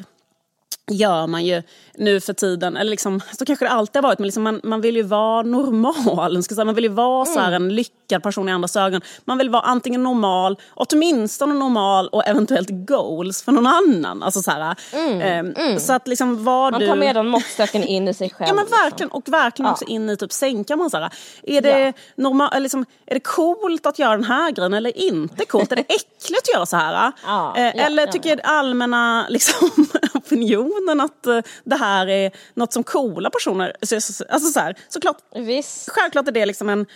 gör 0.90 1.26
man 1.26 1.44
ju 1.44 1.62
nu 1.94 2.20
för 2.20 2.32
tiden, 2.32 2.76
eller 2.76 2.90
liksom, 2.90 3.20
så 3.38 3.44
kanske 3.44 3.64
det 3.64 3.70
alltid 3.70 3.96
har 3.96 4.08
varit, 4.08 4.18
men 4.18 4.26
liksom 4.26 4.42
man, 4.42 4.60
man 4.64 4.80
vill 4.80 4.96
ju 4.96 5.02
vara 5.02 5.42
normal. 5.42 6.42
Man 6.64 6.74
vill 6.74 6.84
ju 6.84 6.90
vara 6.90 7.26
så 7.26 7.40
här 7.40 7.52
en 7.52 7.74
lyckad 8.08 8.22
person 8.22 8.48
i 8.48 8.52
andras 8.52 8.76
ögon. 8.76 9.00
Man 9.24 9.38
vill 9.38 9.50
vara 9.50 9.62
antingen 9.62 10.02
normal, 10.02 10.56
åtminstone 10.74 11.54
normal 11.54 12.08
och 12.08 12.26
eventuellt 12.26 12.68
goals 12.70 13.42
för 13.42 13.52
någon 13.52 13.66
annan. 13.66 14.22
Alltså 14.22 14.42
så, 14.42 14.50
här, 14.50 14.76
ehm, 15.22 15.78
så 15.80 15.92
att 15.92 16.08
liksom 16.08 16.44
vad 16.44 16.72
Man 16.72 16.80
du... 16.80 16.86
tar 16.86 16.96
med 16.96 17.16
den 17.16 17.28
måttstocken 17.28 17.82
in 17.84 18.08
i 18.08 18.14
sig 18.14 18.30
själv. 18.30 18.48
Ja 18.48 18.54
men 18.54 18.64
liksom. 18.64 18.78
verkligen, 18.84 19.10
och 19.10 19.28
verkligen 19.28 19.70
också 19.70 19.84
in 19.84 20.10
i 20.10 20.16
typ 20.16 20.32
sängkammaren. 20.32 21.10
Är 21.42 21.60
det, 21.60 21.78
Ja. 21.80 21.92
normal, 22.16 22.62
liksom, 22.62 22.84
är 23.06 23.14
det 23.14 23.20
coolt 23.20 23.86
att 23.86 23.98
göra 23.98 24.12
den 24.16 24.24
här 24.24 24.50
grejen 24.50 24.74
eller 24.74 24.98
inte 24.98 25.44
coolt? 25.44 25.72
är 25.72 25.76
det 25.76 25.82
äckligt 25.82 26.42
att 26.48 26.54
göra 26.54 26.66
så 26.66 26.76
här? 26.76 27.12
Ja, 27.26 27.54
Eh, 27.56 27.62
ja, 27.64 27.70
eller 27.70 28.06
ja, 28.06 28.12
tycker 28.12 28.40
allmänna 28.44 29.26
liksom, 29.30 29.70
opinionen 30.14 31.00
att 31.00 31.26
eh, 31.26 31.38
det 31.64 31.76
här 31.76 32.06
är 32.08 32.30
något 32.54 32.72
som 32.72 32.84
coola 32.84 33.30
personer... 33.30 33.76
så- 33.82 34.00
så- 34.00 34.24
Alltså 34.30 34.48
så 34.52 34.60
här, 34.60 34.74
såklart, 34.88 35.16
Visst. 35.34 35.90
självklart 35.90 36.28
är 36.28 36.32
det 36.32 36.46
liksom 36.46 36.68
en 36.68 36.86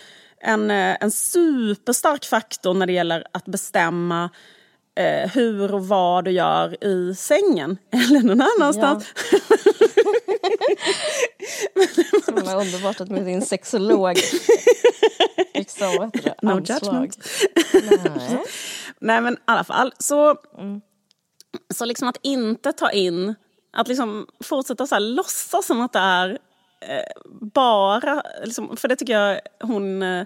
en, 0.43 0.71
eh, 0.71 0.97
en 0.99 1.11
superstark 1.11 2.25
faktor 2.25 2.73
när 2.73 2.85
det 2.85 2.93
gäller 2.93 3.23
att 3.31 3.45
bestämma 3.45 4.29
eh, 4.95 5.31
hur 5.31 5.73
och 5.73 5.87
vad 5.87 6.25
du 6.25 6.31
gör 6.31 6.83
i 6.83 7.15
sängen 7.15 7.77
eller 7.91 8.21
någon 8.21 8.41
annanstans. 8.41 9.13
Ja. 9.31 9.39
det 12.35 12.41
var 12.41 12.61
underbart 12.61 13.01
att 13.01 13.09
med 13.09 13.25
din 13.25 13.41
sexolog 13.41 14.17
liksom, 15.53 15.87
vad 15.97 16.15
heter 16.15 16.35
det? 16.41 16.47
No 16.47 16.59
judgment. 16.59 17.17
Nej. 17.73 18.43
Nej 18.99 19.21
men 19.21 19.33
i 19.33 19.37
alla 19.45 19.63
fall 19.63 19.93
så, 19.99 20.35
mm. 20.57 20.81
så 21.73 21.85
liksom 21.85 22.07
att 22.07 22.17
inte 22.21 22.73
ta 22.73 22.91
in, 22.91 23.35
att 23.73 23.87
liksom 23.87 24.27
fortsätta 24.43 24.87
så 24.87 24.95
här, 24.95 24.99
låtsas 24.99 25.65
som 25.65 25.81
att 25.81 25.93
det 25.93 25.99
är 25.99 26.37
bara, 27.41 28.23
liksom, 28.43 28.77
för 28.77 28.87
det 28.87 28.95
tycker 28.95 29.19
jag 29.19 29.39
hon 29.59 30.03
eh, 30.03 30.25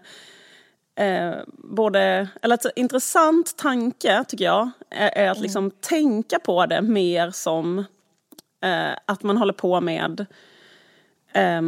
eh, 0.96 1.36
både, 1.48 2.28
eller 2.42 2.56
ett 2.56 2.66
intressant 2.76 3.58
tanke 3.58 4.24
tycker 4.28 4.46
jag, 4.46 4.70
är, 4.90 5.10
är 5.10 5.30
att 5.30 5.38
mm. 5.38 5.44
liksom 5.44 5.72
tänka 5.72 6.40
på 6.40 6.66
det 6.66 6.82
mer 6.82 7.32
som 7.32 7.80
eh, 8.64 8.92
att 9.06 9.24
man 9.24 9.38
håller 9.38 9.54
på 9.54 9.82
med 9.82 10.26
eh, 11.34 11.62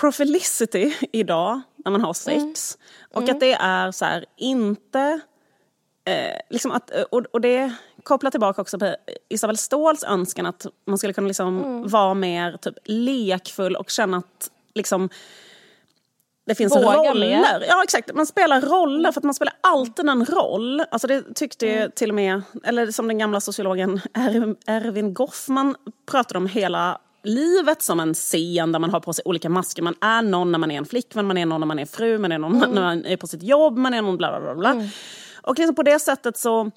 profilicity 0.00 0.94
idag 1.12 1.60
när 1.76 1.92
man 1.92 2.00
har 2.00 2.14
sex. 2.14 2.38
Mm. 2.38 3.08
Och 3.10 3.22
mm. 3.22 3.34
att 3.34 3.40
det 3.40 3.52
är 3.52 3.92
så 3.92 4.04
här, 4.04 4.24
inte... 4.36 5.20
Eh, 6.04 6.40
liksom 6.50 6.70
att, 6.70 6.90
och, 6.90 7.24
och 7.32 7.40
det 7.40 7.74
kopplar 8.08 8.30
tillbaka 8.30 8.62
också 8.62 8.78
på 8.78 8.96
Isabel 9.28 9.56
Ståhls 9.56 10.04
önskan 10.04 10.46
att 10.46 10.66
man 10.86 10.98
skulle 10.98 11.12
kunna 11.12 11.28
liksom 11.28 11.64
mm. 11.64 11.88
vara 11.88 12.14
mer 12.14 12.56
typ 12.56 12.74
lekfull 12.84 13.76
och 13.76 13.90
känna 13.90 14.16
att 14.16 14.50
liksom, 14.74 15.08
det 16.46 16.54
finns 16.54 16.76
Våga 16.76 17.10
roller. 17.10 17.64
Ja 17.68 17.82
exakt, 17.84 18.14
man 18.14 18.26
spelar 18.26 18.60
roller 18.60 19.12
för 19.12 19.20
att 19.20 19.24
man 19.24 19.34
spelar 19.34 19.54
alltid 19.60 20.08
en 20.08 20.24
roll. 20.24 20.82
Alltså 20.90 21.06
det 21.06 21.34
tyckte 21.34 21.68
mm. 21.68 21.90
till 21.94 22.08
och 22.08 22.14
med, 22.14 22.42
eller 22.64 22.90
som 22.90 23.08
den 23.08 23.18
gamla 23.18 23.40
sociologen 23.40 24.00
Erwin 24.66 25.14
Goffman 25.14 25.76
pratade 26.06 26.38
om 26.38 26.46
hela 26.46 27.00
livet 27.22 27.82
som 27.82 28.00
en 28.00 28.14
scen 28.14 28.72
där 28.72 28.78
man 28.78 28.90
har 28.90 29.00
på 29.00 29.12
sig 29.12 29.22
olika 29.24 29.48
masker. 29.48 29.82
Man 29.82 29.94
är 30.00 30.22
någon 30.22 30.52
när 30.52 30.58
man 30.58 30.70
är 30.70 30.78
en 30.78 30.86
flickvän, 30.86 31.26
man 31.26 31.38
är 31.38 31.46
någon 31.46 31.60
när 31.60 31.66
man 31.66 31.78
är 31.78 31.86
fru, 31.86 32.18
man 32.18 32.32
är 32.32 32.38
någon 32.38 32.56
mm. 32.56 32.70
när 32.70 32.82
man 32.82 33.04
är 33.04 33.16
på 33.16 33.26
sitt 33.26 33.42
jobb, 33.42 33.78
man 33.78 33.94
är 33.94 34.02
någon 34.02 34.16
bla 34.16 34.40
bla 34.40 34.54
bla. 34.54 34.70
Mm. 34.70 34.88
Och 35.42 35.58
liksom 35.58 35.74
på 35.74 35.82
det 35.82 35.98
sättet 35.98 36.36
så 36.36 36.70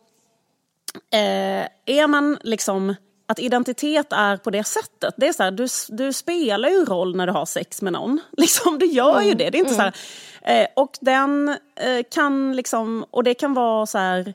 eh, 1.13 1.67
är 1.85 2.07
man 2.07 2.37
liksom 2.41 2.95
att 3.31 3.39
identitet 3.39 4.13
är 4.13 4.37
på 4.37 4.49
det 4.49 4.63
sättet. 4.63 5.13
Det 5.17 5.27
är 5.27 5.33
så 5.33 5.43
här, 5.43 5.51
du, 5.51 5.67
du 5.89 6.13
spelar 6.13 6.69
ju 6.69 6.85
roll 6.85 7.15
när 7.15 7.27
du 7.27 7.33
har 7.33 7.45
sex 7.45 7.81
med 7.81 7.93
någon. 7.93 8.19
Liksom, 8.37 8.79
du 8.79 8.85
gör 8.85 9.15
mm. 9.15 9.27
ju 9.27 9.33
det. 9.33 9.49
det 9.49 9.57
är 9.57 9.59
inte 9.59 9.73
mm. 9.73 9.91
så 9.91 9.99
här, 10.41 10.61
eh, 10.61 10.67
och 10.75 10.97
den 11.01 11.49
eh, 11.75 12.03
kan 12.11 12.55
liksom, 12.55 13.05
och 13.11 13.23
det 13.23 13.33
kan 13.33 13.53
vara 13.53 13.85
så 13.85 13.97
här 13.97 14.33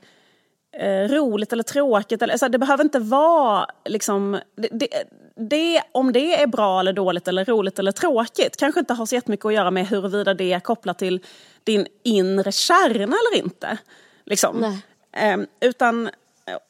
eh, 0.78 1.08
roligt 1.08 1.52
eller 1.52 1.62
tråkigt. 1.62 2.22
Eller, 2.22 2.36
så 2.36 2.44
här, 2.44 2.50
det 2.50 2.58
behöver 2.58 2.84
inte 2.84 2.98
vara 2.98 3.66
liksom, 3.84 4.40
det, 4.56 4.68
det, 4.72 4.88
det, 5.36 5.82
om 5.92 6.12
det 6.12 6.42
är 6.42 6.46
bra 6.46 6.80
eller 6.80 6.92
dåligt 6.92 7.28
eller 7.28 7.44
roligt 7.44 7.78
eller 7.78 7.92
tråkigt 7.92 8.56
kanske 8.56 8.80
inte 8.80 8.94
har 8.94 9.06
så 9.06 9.14
jättemycket 9.14 9.46
att 9.46 9.54
göra 9.54 9.70
med 9.70 9.86
huruvida 9.86 10.34
det 10.34 10.52
är 10.52 10.60
kopplat 10.60 10.98
till 10.98 11.20
din 11.64 11.86
inre 12.04 12.52
kärna 12.52 13.16
eller 13.16 13.44
inte. 13.44 13.78
Liksom. 14.24 14.80
Eh, 15.12 15.36
utan, 15.60 16.10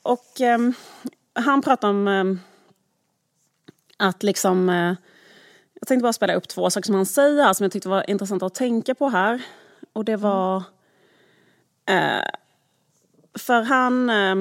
och 0.03 0.41
eh, 0.41 0.59
han 1.35 1.63
pratar 1.63 1.89
om 1.89 2.09
eh, 2.09 2.25
att 3.97 4.23
liksom... 4.23 4.69
Eh, 4.69 4.95
jag 5.81 5.89
tänkte 5.89 6.03
bara 6.03 6.13
spela 6.13 6.35
upp 6.35 6.49
två 6.49 6.71
saker 6.71 6.87
som 6.87 6.95
han 6.95 7.07
säger 7.07 7.53
som 7.53 7.65
jag 7.65 7.73
tyckte 7.73 7.89
var 7.89 8.11
intressant 8.11 8.43
att 8.43 8.55
tänka 8.55 8.95
på 8.95 9.09
här. 9.09 9.43
Och 9.93 10.05
det 10.05 10.17
var... 10.17 10.57
Eh, 11.87 12.25
för 13.39 13.63
han... 13.63 14.11
Eh, 14.11 14.37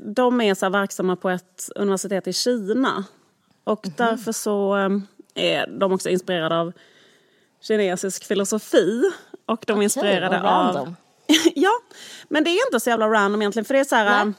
de 0.00 0.40
är 0.40 0.54
så 0.54 0.68
verksamma 0.68 1.16
på 1.16 1.30
ett 1.30 1.70
universitet 1.76 2.26
i 2.26 2.32
Kina. 2.32 3.04
Och 3.64 3.86
mm 3.86 3.94
-hmm. 3.94 4.10
därför 4.10 4.32
så 4.32 4.74
är 5.34 5.66
de 5.66 5.92
också 5.92 6.08
inspirerade 6.08 6.58
av 6.58 6.72
kinesisk 7.60 8.24
filosofi. 8.24 9.02
Och 9.46 9.64
de 9.66 9.72
är 9.72 9.76
okay, 9.76 9.84
inspirerade 9.84 10.42
av... 10.42 10.94
ja, 11.54 11.72
men 12.28 12.44
det 12.44 12.50
är 12.50 12.66
inte 12.66 12.80
så 12.80 12.90
jävla 12.90 13.08
random 13.08 13.42
egentligen. 13.42 13.64
För 13.64 13.74
det 13.74 13.80
är 13.80 13.84
så 13.84 13.96
här... 13.96 14.24
Nej 14.24 14.34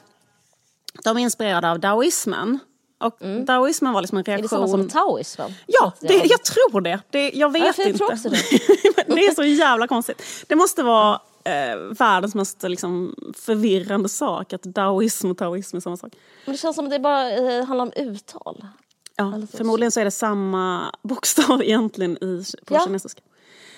de 1.04 1.16
är 1.16 1.20
inspirerade 1.20 1.70
av 1.70 1.80
daoismen. 1.80 2.58
Och 2.98 3.22
mm. 3.22 3.44
daoismen 3.44 3.92
var 3.92 4.00
liksom 4.00 4.18
en 4.18 4.24
reaktion... 4.24 4.38
Är 4.38 4.42
det 4.42 4.68
samma 4.68 4.68
som 4.68 4.88
taoismen? 4.88 5.54
Ja, 5.66 5.92
det, 6.00 6.14
jag 6.14 6.44
tror 6.44 6.80
det. 6.80 7.00
det 7.10 7.30
jag 7.30 7.52
vet 7.52 7.62
ja, 7.62 7.72
jag 7.76 7.88
inte. 7.88 8.04
Också 8.04 8.28
det. 8.28 8.36
det 9.06 9.26
är 9.26 9.34
så 9.34 9.44
jävla 9.44 9.86
konstigt. 9.86 10.22
Det 10.48 10.54
måste 10.54 10.82
vara 10.82 11.20
eh, 11.44 11.76
världens 11.76 12.34
mest 12.34 12.62
liksom, 12.62 13.14
förvirrande 13.36 14.08
sak 14.08 14.52
att 14.52 14.62
daoism 14.62 15.30
och 15.30 15.38
taoism 15.38 15.76
är 15.76 15.80
samma 15.80 15.96
sak. 15.96 16.12
Men 16.44 16.52
det 16.52 16.58
känns 16.58 16.76
som 16.76 16.84
att 16.84 16.90
det 16.90 16.98
bara 16.98 17.30
eh, 17.30 17.64
handlar 17.64 17.84
om 17.84 17.92
uttal. 17.96 18.66
Ja, 19.16 19.32
förmodligen 19.56 19.92
så 19.92 20.00
är 20.00 20.04
det 20.04 20.10
samma 20.10 20.94
bokstav 21.02 21.62
egentligen 21.64 22.24
i, 22.24 22.44
på 22.64 22.74
ja. 22.74 22.80
kinesiska. 22.84 23.22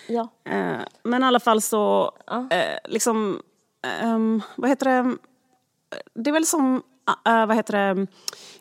Ja. 0.08 0.28
Eh, 0.44 0.78
men 1.02 1.22
i 1.22 1.26
alla 1.26 1.40
fall 1.40 1.62
så, 1.62 2.12
ja. 2.26 2.46
eh, 2.50 2.78
liksom, 2.84 3.42
ehm, 3.82 4.42
vad 4.56 4.70
heter 4.70 4.86
det? 4.86 5.16
Det 6.14 6.30
är 6.30 6.32
väl 6.32 6.46
som 6.46 6.82
uh, 7.28 7.46
vad 7.46 7.56
heter 7.56 7.94
det, 7.94 8.06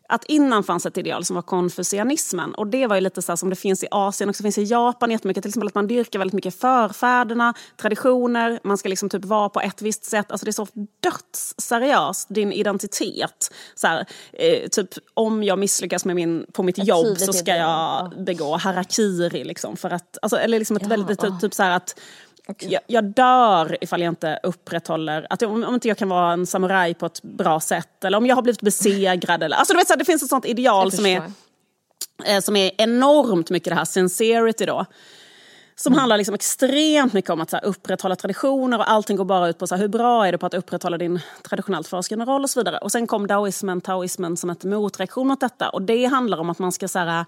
att 0.09 0.25
innan 0.25 0.63
fanns 0.63 0.85
ett 0.85 0.97
ideal 0.97 1.25
som 1.25 1.35
var 1.35 1.41
konfucianismen. 1.41 2.53
Och 2.53 2.67
det 2.67 2.87
var 2.87 2.95
ju 2.95 3.01
lite 3.01 3.21
så 3.21 3.37
som 3.37 3.49
det 3.49 3.55
finns 3.55 3.83
i 3.83 3.87
Asien 3.91 4.29
och 4.29 4.35
finns 4.35 4.57
i 4.57 4.63
Japan 4.63 5.11
jättemycket. 5.11 5.43
Till 5.43 5.49
exempel 5.49 5.67
att 5.67 5.75
man 5.75 5.87
dyrkar 5.87 6.19
väldigt 6.19 6.33
mycket 6.33 6.59
förfäderna, 6.59 7.53
traditioner, 7.77 8.59
man 8.63 8.77
ska 8.77 8.89
liksom 8.89 9.09
typ 9.09 9.25
vara 9.25 9.49
på 9.49 9.61
ett 9.61 9.81
visst 9.81 10.05
sätt. 10.05 10.31
Alltså 10.31 10.45
det 10.45 10.49
är 10.49 10.53
så 10.53 10.67
dödsseriöst, 10.99 12.27
din 12.29 12.51
identitet. 12.51 13.53
Så 13.75 13.87
här, 13.87 14.05
eh, 14.33 14.67
typ 14.67 14.89
om 15.13 15.43
jag 15.43 15.59
misslyckas 15.59 16.05
med 16.05 16.15
min, 16.15 16.45
på 16.53 16.63
mitt 16.63 16.77
ett 16.77 16.87
jobb 16.87 17.17
så 17.17 17.33
ska 17.33 17.55
jag 17.55 18.13
begå 18.25 18.57
harakiri. 18.57 19.43
Liksom, 19.43 19.77
för 19.77 19.89
att, 19.89 20.17
alltså, 20.21 20.37
eller 20.37 20.59
liksom 20.59 20.77
ett 20.77 20.83
ja, 20.83 20.89
väldigt, 20.89 21.19
typ, 21.19 21.41
typ 21.41 21.53
så 21.53 21.63
här 21.63 21.71
att 21.71 21.99
Okay. 22.47 22.69
Jag, 22.69 22.81
jag, 22.87 23.03
dör 23.03 23.77
ifall 23.81 24.01
jag 24.01 24.11
inte 24.11 24.39
upprätthåller, 24.43 25.27
att 25.29 25.41
om, 25.41 25.63
om 25.63 25.73
inte 25.73 25.87
jag 25.87 25.97
kan 25.97 26.09
vara 26.09 26.33
en 26.33 26.45
samuraj 26.45 26.93
på 26.93 27.05
ett 27.05 27.21
bra 27.21 27.59
sätt 27.59 28.03
eller 28.03 28.17
om 28.17 28.25
jag 28.25 28.35
har 28.35 28.41
blivit 28.41 28.61
besegrad. 28.61 29.43
Eller, 29.43 29.57
alltså 29.57 29.73
du 29.73 29.77
vet, 29.77 29.87
så 29.87 29.93
här, 29.93 29.99
det 29.99 30.05
finns 30.05 30.23
ett 30.23 30.29
sånt 30.29 30.45
ideal 30.45 30.91
som 30.91 31.05
är, 31.05 31.31
eh, 32.25 32.39
som 32.41 32.55
är 32.55 32.71
enormt 32.77 33.49
mycket 33.49 33.69
det 33.69 33.75
här 33.75 33.85
sincerity 33.85 34.65
då. 34.65 34.85
Som 35.75 35.93
mm. 35.93 35.99
handlar 35.99 36.17
liksom 36.17 36.35
extremt 36.35 37.13
mycket 37.13 37.31
om 37.31 37.41
att 37.41 37.49
så 37.49 37.55
här, 37.55 37.65
upprätthålla 37.65 38.15
traditioner 38.15 38.77
och 38.77 38.91
allting 38.91 39.17
går 39.17 39.25
bara 39.25 39.49
ut 39.49 39.57
på 39.57 39.67
så 39.67 39.75
här, 39.75 39.81
hur 39.81 39.87
bra 39.87 40.27
är 40.27 40.31
du 40.31 40.37
på 40.37 40.45
att 40.45 40.53
upprätthålla 40.53 40.97
din 40.97 41.19
traditionellt 41.49 41.87
föreskriven 41.87 42.25
roll 42.25 42.43
och 42.43 42.49
så 42.49 42.59
vidare. 42.59 42.77
Och 42.77 42.91
sen 42.91 43.07
kom 43.07 43.27
daoismen, 43.27 43.81
taoismen 43.81 44.37
som 44.37 44.49
ett 44.49 44.63
motreaktion 44.63 45.27
mot 45.27 45.39
detta 45.39 45.69
och 45.69 45.81
det 45.81 46.05
handlar 46.05 46.37
om 46.37 46.49
att 46.49 46.59
man 46.59 46.71
ska 46.71 46.87
så 46.87 46.99
här, 46.99 47.25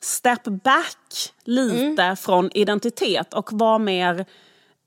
step 0.00 0.44
back 0.44 1.32
lite 1.44 2.02
mm. 2.02 2.16
från 2.16 2.50
identitet 2.54 3.34
och 3.34 3.52
vara 3.52 3.78
mer 3.78 4.26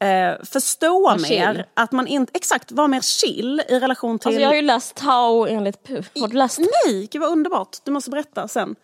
eh, 0.02 0.44
förstå 0.44 1.00
var 1.00 1.18
mer. 1.18 1.54
Chill. 1.54 1.64
Att 1.74 1.92
man 1.92 2.08
inte, 2.08 2.32
exakt, 2.34 2.72
vara 2.72 2.88
mer 2.88 3.02
chill 3.02 3.62
i 3.70 3.80
relation 3.80 4.20
till... 4.20 4.28
Alltså 4.28 4.42
jag 4.42 4.50
har 4.50 4.56
ju 4.56 4.62
läst 4.62 4.96
Tao 4.96 5.48
enligt 5.48 5.84
Puh. 5.84 6.06
Har 6.20 6.28
du 6.28 6.38
läst? 6.38 6.60
Nej, 6.60 7.08
gud 7.12 7.22
vad 7.22 7.32
underbart. 7.32 7.78
Du 7.84 7.92
måste 7.92 8.10
berätta 8.10 8.48
sen. 8.48 8.76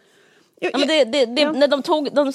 Jag, 0.60 0.72
ja, 0.74 0.78
men 0.78 0.88
det, 0.88 1.06
det, 1.06 1.26
det, 1.26 1.42
ja. 1.42 1.52
när 1.52 1.68
de 1.68 1.84
tog, 1.84 2.14
de, 2.14 2.34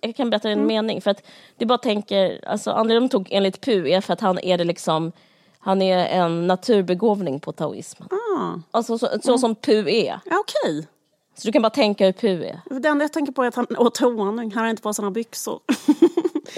jag 0.00 0.16
kan 0.16 0.30
berätta 0.30 0.48
en 0.48 0.58
mm. 0.58 0.66
mening 0.66 1.00
för 1.00 1.10
att 1.10 1.22
det 1.56 1.66
bara 1.66 1.78
tänker, 1.78 2.48
alltså 2.48 2.70
anledningen 2.70 3.02
de 3.02 3.08
tog 3.08 3.28
enligt 3.30 3.60
Pu 3.60 3.88
är 3.88 4.00
för 4.00 4.12
att 4.12 4.20
han 4.20 4.38
är 4.38 4.58
det 4.58 4.64
liksom 4.64 5.12
han 5.58 5.82
är 5.82 6.06
en 6.06 6.46
naturbegåvning 6.46 7.40
på 7.40 7.52
taoismen. 7.52 8.08
Ah. 8.10 8.60
Alltså 8.70 8.98
så, 8.98 9.06
så 9.22 9.30
mm. 9.30 9.38
som 9.38 9.54
Pu 9.54 9.88
är. 9.88 10.20
Ja, 10.24 10.38
Okej. 10.40 10.78
Okay. 10.78 10.86
Så 11.34 11.48
du 11.48 11.52
kan 11.52 11.62
bara 11.62 11.70
tänka 11.70 12.04
hur 12.04 12.12
Pu 12.12 12.44
är. 12.44 12.60
Det 12.80 12.88
enda 12.88 13.04
jag 13.04 13.12
tänker 13.12 13.32
på 13.32 13.42
är 13.42 13.48
att 13.48 13.54
han 13.54 13.66
åt 13.78 13.98
honung, 13.98 14.52
han 14.52 14.62
har 14.62 14.70
inte 14.70 14.82
på 14.82 14.94
sig 14.94 15.02
några 15.02 15.14
byxor. 15.14 15.60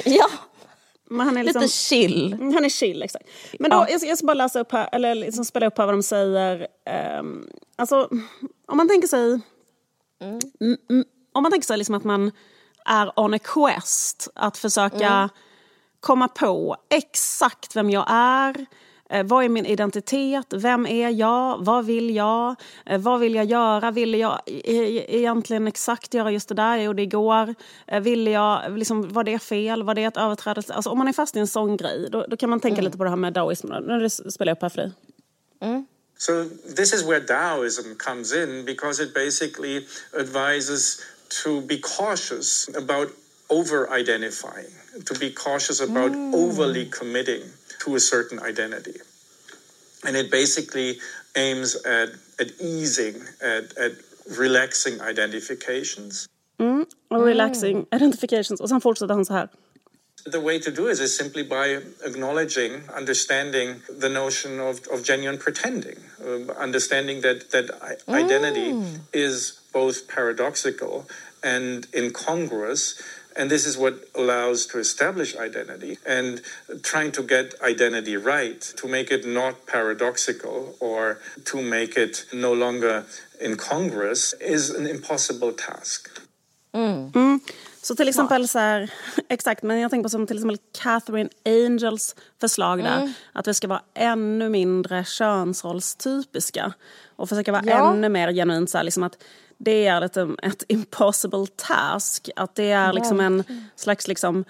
ja, 0.05 0.29
men 1.11 1.27
han 1.27 1.37
är 1.37 1.45
liksom, 1.45 1.63
Lite 1.63 1.75
chill. 1.75 2.33
Mm, 2.33 2.55
han 2.55 2.65
är 2.65 2.69
chill, 2.69 3.03
exakt. 3.03 3.29
Men 3.59 3.71
då, 3.71 3.77
ja. 3.77 3.87
jag, 3.91 4.03
jag, 4.03 4.19
ska 4.19 4.27
bara 4.27 4.35
läsa 4.35 4.61
upp 4.61 4.73
här, 4.73 4.89
eller 4.93 5.15
liksom 5.15 5.45
spela 5.45 5.67
upp 5.67 5.79
här 5.79 5.87
vad 5.87 5.95
de 5.95 6.03
säger. 6.03 6.67
Um, 7.21 7.49
alltså, 7.77 8.09
om 8.67 8.77
man 8.77 8.89
tänker 8.89 9.09
sig... 9.09 9.41
Mm. 10.61 11.05
Om 11.33 11.43
man 11.43 11.53
tänker 11.53 11.67
sig 11.67 11.79
liksom 11.79 11.95
att 11.95 12.05
man 12.05 12.33
är 12.85 13.21
on 13.21 13.35
a 13.35 13.39
quest, 13.39 14.29
att 14.35 14.57
försöka 14.57 15.09
mm. 15.09 15.29
komma 16.01 16.29
på 16.29 16.77
exakt 16.91 17.77
vem 17.77 17.91
jag 17.91 18.05
är, 18.09 18.67
vad 19.25 19.45
är 19.45 19.49
min 19.49 19.67
identitet? 19.67 20.47
Vem 20.51 20.87
är 20.87 21.11
jag? 21.11 21.59
Vad 21.65 21.87
vill 21.87 22.17
jag? 22.17 22.57
Eh, 22.87 23.01
vad 23.01 23.21
vill 23.21 23.35
jag 23.35 23.45
göra? 23.45 23.91
Ville 23.91 24.19
jag 24.19 24.41
egentligen 24.47 25.67
exakt 25.67 26.15
göra 26.15 26.31
just 26.31 26.49
det 26.49 26.55
där 26.55 26.77
jag 26.77 26.85
gjorde 26.85 27.03
igår? 27.03 27.55
Eh, 27.87 28.01
ville 28.01 28.31
jag, 28.31 28.79
liksom, 28.79 29.13
var 29.13 29.25
det 29.25 29.39
fel? 29.39 29.83
Var 29.83 29.95
det 29.95 30.05
ett 30.05 30.17
överträdelse? 30.17 30.75
Alltså, 30.75 30.91
om 30.91 30.99
man 30.99 31.09
är 31.09 31.13
fast 31.13 31.37
i 31.37 31.39
en 31.39 31.47
sån 31.47 31.77
grej, 31.77 32.09
då, 32.11 32.27
då 32.29 32.37
kan 32.37 32.51
man 32.51 32.61
tänka 32.61 32.75
mm. 32.75 32.85
lite 32.85 32.99
på 32.99 33.05
det 33.05 33.11
här 33.11 33.17
med 33.17 33.33
daoismen. 33.33 33.83
Nu 33.83 34.11
spelar 34.11 34.51
jag 34.51 34.57
upp 34.57 34.63
här 34.63 34.69
för 34.69 34.77
dig. 34.77 34.93
Mm. 35.61 35.87
So 36.19 36.45
this 36.77 36.93
is 36.93 37.03
where 37.03 37.21
Taoism 37.21 37.95
comes 37.95 38.35
in 38.35 38.65
because 38.65 39.03
it 39.03 39.15
basically 39.15 39.87
advises 40.19 41.01
to 41.43 41.61
be 41.61 41.79
cautious 41.79 42.69
about 42.77 43.09
over 43.49 43.99
identifying, 44.01 44.71
to 45.07 45.15
be 45.15 45.31
cautious 45.31 45.81
about 45.81 46.13
overly 46.35 46.91
committing 46.91 47.43
to 47.85 47.95
a 47.95 48.01
certain 48.01 48.39
identity. 48.39 49.01
And 50.05 50.17
it 50.17 50.31
basically 50.31 50.99
aims 51.37 51.77
at, 51.77 52.09
at 52.39 52.51
easing, 52.61 53.17
at, 53.43 53.77
at 53.77 53.93
relaxing 54.39 55.01
identifications. 55.01 56.29
Mm, 56.59 56.87
och 57.09 57.25
relaxing 57.25 57.77
mm. 57.77 57.97
identifications. 57.97 58.61
Och 58.61 58.69
sen 58.69 58.81
fortsätter 58.81 59.15
han 59.15 59.25
så 59.25 59.33
här. 59.33 59.49
The 60.31 60.41
way 60.41 60.61
to 60.61 60.71
do 60.71 60.91
it 60.91 61.01
is 61.01 61.17
simply 61.17 61.43
by 61.43 61.81
acknowledging, 62.05 62.83
understanding 62.97 63.81
the 64.01 64.09
notion 64.09 64.61
of, 64.61 64.87
of 64.89 65.03
genuine 65.03 65.39
pretending, 65.39 65.97
um, 66.25 66.51
understanding 66.51 67.23
that, 67.23 67.51
that 67.51 67.71
i- 67.81 68.21
identity 68.21 68.73
mm. 68.73 68.99
is 69.13 69.61
both 69.73 70.07
paradoxical 70.09 71.07
and 71.43 71.87
incongruous. 71.95 73.01
And 73.41 73.51
this 73.51 73.67
is 73.67 73.77
what 73.79 73.95
allows 74.15 74.67
to 74.67 74.79
establish 74.79 75.35
identity 75.37 75.97
and 76.07 76.41
trying 76.83 77.11
to 77.13 77.23
get 77.23 77.55
identity 77.71 78.17
right, 78.17 78.61
to 78.77 78.89
make 78.89 79.11
it 79.15 79.27
not 79.27 79.55
paradoxical 79.67 80.75
or 80.81 81.17
to 81.45 81.63
make 81.63 81.97
it 82.05 82.27
no 82.33 82.53
longer 82.55 83.03
incongruous, 83.45 84.35
is 84.41 84.71
an 84.71 84.87
impossible 84.87 85.53
task. 85.53 86.09
Så 87.83 87.95
till 87.95 88.09
exempel 88.09 88.49
så 88.49 88.59
här, 88.59 88.91
exakt, 89.29 89.63
men 89.63 89.81
jag 89.81 89.91
tänker 89.91 90.03
på 90.03 90.09
som 90.09 90.27
till 90.27 90.37
exempel 90.37 90.59
Catherine 90.83 91.31
Angels 91.45 92.15
förslag 92.41 92.85
där. 92.85 93.13
Att 93.33 93.49
vi 93.49 93.55
ska 93.55 93.69
vara 93.69 93.83
ännu 93.95 94.49
mindre 94.49 95.05
könsrollstypiska. 95.05 96.73
Och 97.17 97.29
försöka 97.29 97.53
vara 97.53 97.63
Ja. 97.67 97.93
ännu 97.93 98.09
mer 98.09 98.33
genuint 98.33 98.71
så 98.71 98.79
här, 98.79 98.85
liksom 98.85 99.03
att 99.03 99.19
det 99.61 99.87
är 99.87 100.01
liksom 100.01 100.39
ett 100.43 100.65
impossible 100.69 101.47
task. 101.57 102.31
Att 102.37 102.55
det 102.55 102.71
är 102.71 102.93
liksom 102.93 103.21
en 103.21 103.45
slags 103.77 104.09
liksom 104.09 104.45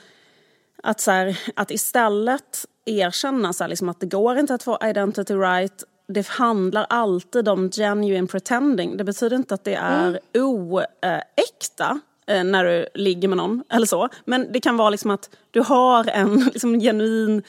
att, 0.83 1.01
så 1.01 1.11
här, 1.11 1.39
att 1.57 1.71
istället 1.71 2.67
erkänna 2.85 3.53
så 3.53 3.65
här, 3.65 3.69
liksom 3.69 3.89
att 3.89 4.01
det 4.01 4.07
går 4.07 4.39
inte 4.39 4.55
att 4.55 4.63
få 4.63 4.79
identity 4.85 5.35
right. 5.35 5.85
Det 6.09 6.29
handlar 6.29 6.87
alltid 6.89 7.49
om 7.49 7.71
genuine 7.71 8.27
pretending. 8.27 8.97
Det 8.97 9.05
betyder 9.05 9.37
inte 9.37 9.55
att 9.55 9.65
det 9.65 9.75
är 9.75 10.21
oäkta 10.35 12.01
eh, 12.27 12.45
när 12.45 12.65
du 12.65 12.87
ligger 12.95 13.29
med 13.29 13.37
någon 13.37 13.65
eller 13.71 13.87
så. 13.87 14.09
Men 14.25 14.53
det 14.53 14.61
kan 14.61 14.77
vara 14.77 14.91
liksom 14.91 15.11
att 15.11 15.31
du 15.51 15.61
har 15.61 16.09
en 16.09 16.45
liksom, 16.55 16.81
genuin... 16.81 17.43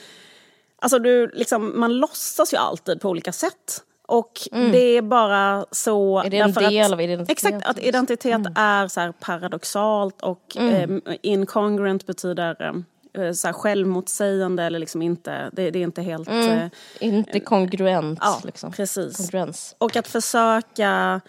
Alltså 0.80 0.99
du, 0.99 1.28
liksom, 1.34 1.80
man 1.80 1.93
låtsas 1.93 2.53
ju 2.53 2.57
alltid 2.57 3.01
på 3.01 3.09
olika 3.09 3.32
sätt. 3.32 3.84
Och 4.12 4.32
det 4.51 4.97
är 4.97 5.01
bara 5.01 5.66
så... 5.72 6.20
Är 6.20 6.30
det 6.30 6.38
en 6.38 6.53
del 6.53 6.86
att, 6.86 6.91
av 6.93 7.01
identiteten, 7.01 7.55
Exakt, 7.55 7.70
att 7.70 7.76
liksom? 7.76 7.89
identitet 7.89 8.41
är 8.55 8.88
så 8.88 8.99
här 8.99 9.12
paradoxalt 9.12 10.22
och 10.22 10.57
eh, 10.57 10.89
incongruent 11.22 12.05
betyder 12.05 12.84
eh, 13.18 13.32
så 13.32 13.47
här 13.47 13.53
självmotsägande 13.53 14.64
eller 14.64 14.80
liksom 14.80 15.01
inte, 15.01 15.49
det, 15.53 15.72
det 15.72 15.80
är 15.80 15.84
inte 15.84 16.01
helt... 16.01 16.30
Eh, 16.30 16.66
Inte 16.99 17.39
kongruent. 17.39 18.20
ja, 18.22 18.41
liksom. 18.43 18.72
precis. 18.72 19.18
Kongruens. 19.18 19.76
Och 19.78 19.95
att 19.95 20.07
försöka, 20.07 21.22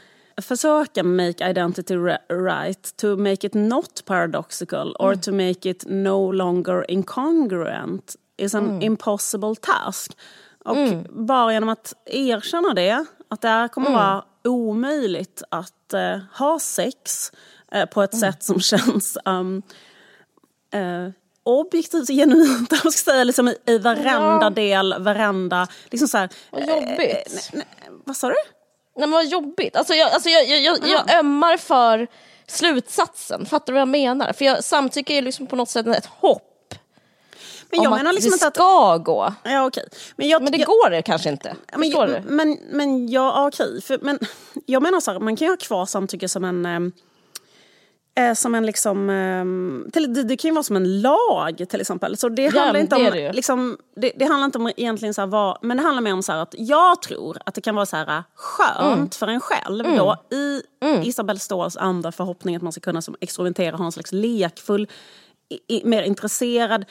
försöka 0.43 1.03
make 1.03 1.51
identity 1.51 1.95
ri- 1.95 2.45
right 2.47 2.97
to 2.97 3.16
make 3.16 3.47
it 3.47 3.55
not 3.55 4.05
paradoxical 4.07 4.97
or 4.99 5.14
to 5.14 5.33
make 5.33 5.70
it 5.70 5.85
no 5.87 6.33
longer 6.33 6.91
incongruent 6.91 8.16
is 8.37 8.55
an 8.55 8.83
impossible 8.83 9.55
task. 9.57 10.16
Och 10.64 10.76
bara 11.10 11.52
genom 11.52 11.68
att 11.68 11.94
erkänna 12.06 12.74
det, 12.74 13.04
att 13.30 13.40
det 13.40 13.48
här 13.48 13.68
kommer 13.68 13.90
vara 13.90 14.24
omöjligt 14.44 15.42
att 15.48 15.92
eh, 15.94 16.18
ha 16.38 16.58
sex 16.58 17.32
eh, 17.72 17.84
på 17.86 18.02
ett 18.02 18.18
sätt 18.18 18.42
som 18.42 18.60
känns 18.70 19.18
um, 19.24 19.62
eh, 20.74 21.08
objektivt 21.44 22.08
och 22.10 22.14
genuint, 22.14 22.68
jag 22.84 22.92
ska 22.92 23.10
säga, 23.10 23.24
liksom 23.24 23.48
i, 23.48 23.56
i 23.66 23.78
varenda 23.78 24.46
Ja. 24.46 24.50
del, 24.50 24.94
varenda... 24.98 25.66
Liksom 25.90 26.08
så 26.08 26.18
här, 26.18 26.28
Vad 26.50 26.62
eh, 26.62 26.68
jobbigt. 26.68 27.50
nej, 27.52 27.66
nej, 27.80 27.88
vad 28.04 28.16
sa 28.16 28.28
du? 28.28 28.34
Nej 28.96 29.08
men 29.08 29.10
vad 29.10 29.26
jobbigt. 29.26 29.76
Alltså 29.76 29.94
jag, 29.94 30.12
alltså 30.12 30.28
jag, 30.28 30.48
jag, 30.48 30.60
jag, 30.62 30.78
jag 30.88 31.18
ömmar 31.18 31.56
för 31.56 32.06
slutsatsen. 32.46 33.46
Fattar 33.46 33.66
du 33.66 33.72
vad 33.72 33.80
jag 33.80 33.88
menar? 33.88 34.32
För 34.32 34.44
jag, 34.44 34.64
samtycke 34.64 35.12
är 35.12 35.14
ju 35.14 35.20
liksom 35.20 35.46
på 35.46 35.56
något 35.56 35.68
sätt 35.68 35.86
ett 35.86 36.06
hopp. 36.06 36.51
Men 37.72 37.82
jag 37.82 37.92
om 37.92 37.98
menar 37.98 38.10
att 38.10 38.14
liksom 38.14 38.30
det 38.30 38.34
inte 38.34 38.46
att... 38.46 38.54
ska 38.54 38.96
gå. 38.96 39.34
Ja, 39.42 39.66
okej. 39.66 39.88
Men, 40.16 40.28
jag, 40.28 40.42
Men 40.42 40.52
det 40.52 40.58
jag, 40.58 40.66
går 40.66 40.90
det 40.90 41.02
kanske 41.02 41.28
inte. 41.28 41.56
Ja, 41.72 41.78
men, 41.78 41.90
Förstår 41.90 42.06
du? 42.06 42.22
Men, 42.34 42.58
men 42.70 43.08
ja, 43.08 43.46
okej. 43.46 43.82
För, 43.82 43.98
men 44.02 44.18
jag 44.66 44.82
menar 44.82 45.00
så 45.00 45.12
här, 45.12 45.20
man 45.20 45.36
kan 45.36 45.46
ju 45.46 45.52
ha 45.52 45.56
kvar 45.56 45.86
samtycke 45.86 46.28
som 46.28 46.44
en... 46.44 46.66
ehm, 46.66 46.92
Eh, 48.14 48.34
som 48.34 48.54
en 48.54 48.66
liksom, 48.66 49.10
ehm, 49.10 49.90
det, 49.92 50.22
det 50.22 50.36
kan 50.36 50.48
ju 50.48 50.54
vara 50.54 50.62
som 50.62 50.76
en 50.76 51.00
lag 51.00 51.64
till 51.68 51.80
exempel. 51.80 52.16
Så 52.16 52.28
det 52.28 52.44
handlar 52.44 52.72
men 52.72 52.82
inte 52.82 52.96
det 52.96 53.06
om, 53.08 53.12
det 53.16 53.32
liksom, 53.32 53.76
det, 53.96 54.12
det 54.16 54.24
handlar 54.24 54.44
inte 54.44 54.58
om 54.58 54.72
egentligen 54.76 55.14
så 55.14 55.20
här 55.20 55.26
vad, 55.28 55.58
men 55.62 55.76
det 55.76 55.82
handlar 55.82 56.02
mer 56.02 56.12
om 56.12 56.22
så 56.22 56.32
att 56.32 56.54
jag 56.58 57.02
tror 57.02 57.38
att 57.46 57.54
det 57.54 57.60
kan 57.60 57.74
vara 57.74 57.86
så 57.86 57.96
här 57.96 58.16
äh, 58.16 58.22
skönt 58.34 58.92
Mm. 58.92 59.10
för 59.10 59.26
en 59.26 59.40
själv 59.40 59.84
då 59.96 60.16
i 60.30 60.62
Isabelle 61.08 61.40
Ståhls 61.40 61.76
andra 61.76 62.12
förhoppning 62.12 62.56
att 62.56 62.62
man 62.62 62.72
ska 62.72 62.80
kunna 62.80 63.02
som 63.02 63.16
experimentera, 63.20 63.76
ha 63.76 63.84
en 63.84 63.92
slags 63.92 64.12
lekfull, 64.12 64.88
i, 65.48 65.76
i, 65.76 65.84
mer 65.84 66.02
intresserad, 66.02 66.84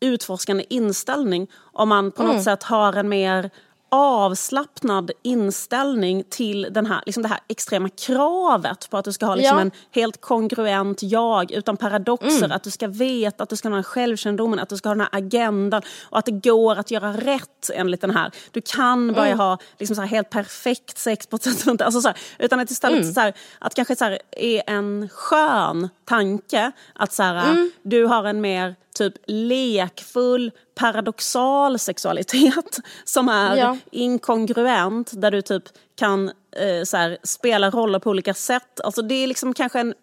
utforskande 0.00 0.64
inställning. 0.70 1.46
Om 1.72 1.88
man 1.88 2.10
på 2.12 2.22
Mm. 2.22 2.34
något 2.36 2.44
sätt 2.44 2.62
har 2.62 2.92
en 2.92 3.08
mer 3.08 3.50
avslappnad 3.88 5.10
inställning 5.22 6.24
till 6.30 6.66
den 6.70 6.86
här, 6.86 7.02
liksom 7.06 7.22
det 7.22 7.28
här 7.28 7.40
extrema 7.48 7.88
kravet 7.88 8.90
på 8.90 8.96
att 8.98 9.04
du 9.04 9.12
ska 9.12 9.26
ha 9.26 9.34
liksom 9.34 9.56
Ja. 9.56 9.62
en 9.62 9.70
helt 9.90 10.20
kongruent 10.20 11.02
jag 11.02 11.52
utan 11.52 11.76
paradoxer. 11.76 12.50
Att 12.52 12.62
du 12.62 12.70
ska 12.70 12.88
veta, 12.88 13.42
att 13.42 13.48
du 13.48 13.56
ska 13.56 13.68
ha 13.68 13.70
den 13.70 13.84
här 13.84 13.90
självkännedomen, 13.90 14.58
att 14.58 14.68
du 14.68 14.76
ska 14.76 14.88
ha 14.88 14.94
den 14.94 15.00
här 15.12 15.18
agendan 15.18 15.82
och 16.04 16.18
att 16.18 16.24
det 16.26 16.32
går 16.50 16.76
att 16.76 16.90
göra 16.90 17.12
rätt 17.12 17.70
enligt 17.74 18.00
den 18.00 18.10
här. 18.10 18.30
Du 18.50 18.60
kan 18.60 19.12
börja 19.12 19.34
ha 19.34 19.58
liksom 19.78 19.96
så 19.96 20.02
helt 20.02 20.30
perfekt 20.30 20.98
sex 20.98 21.26
på 21.26 21.36
ett 21.36 21.42
sätt. 21.42 21.82
Alltså 21.82 22.00
så 22.00 22.08
här, 22.08 22.16
utan 22.38 22.60
att 22.60 22.70
istället 22.70 23.14
så 23.14 23.20
här, 23.20 23.34
att 23.58 23.74
kanske 23.74 23.96
så 23.96 24.04
här, 24.04 24.18
är 24.36 24.62
en 24.66 25.08
skön 25.12 25.88
tanke 26.04 26.72
att 26.94 27.12
så 27.12 27.22
här, 27.22 27.70
du 27.82 28.04
har 28.04 28.24
en 28.24 28.40
mer 28.40 28.74
typ 28.96 29.14
lekfull, 29.26 30.50
paradoxal 30.74 31.78
sexualitet 31.78 32.78
som 33.04 33.28
är 33.28 33.56
Ja. 33.56 33.76
inkongruent 33.90 35.10
där 35.20 35.30
du 35.30 35.42
typ 35.42 35.62
kan 35.98 36.28
eh, 36.56 36.84
så 36.84 36.96
här, 36.96 37.18
spela 37.22 37.70
roller 37.70 37.98
på 37.98 38.10
olika 38.10 38.34
sätt. 38.34 38.80
Alltså 38.84 39.02
det 39.02 39.14
är 39.14 39.26
liksom 39.26 39.54
kanske 39.54 39.80
en... 39.80 39.94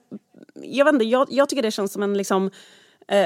Jag 0.56 0.86
vet 0.86 0.94
inte, 0.94 1.06
jag, 1.06 1.28
jag 1.32 1.50
tycker 1.50 1.64
det 1.64 1.72
känns 1.72 1.94
som 1.94 2.04
en 2.04 2.14
liksom 2.18 2.52
eh, 3.08 3.22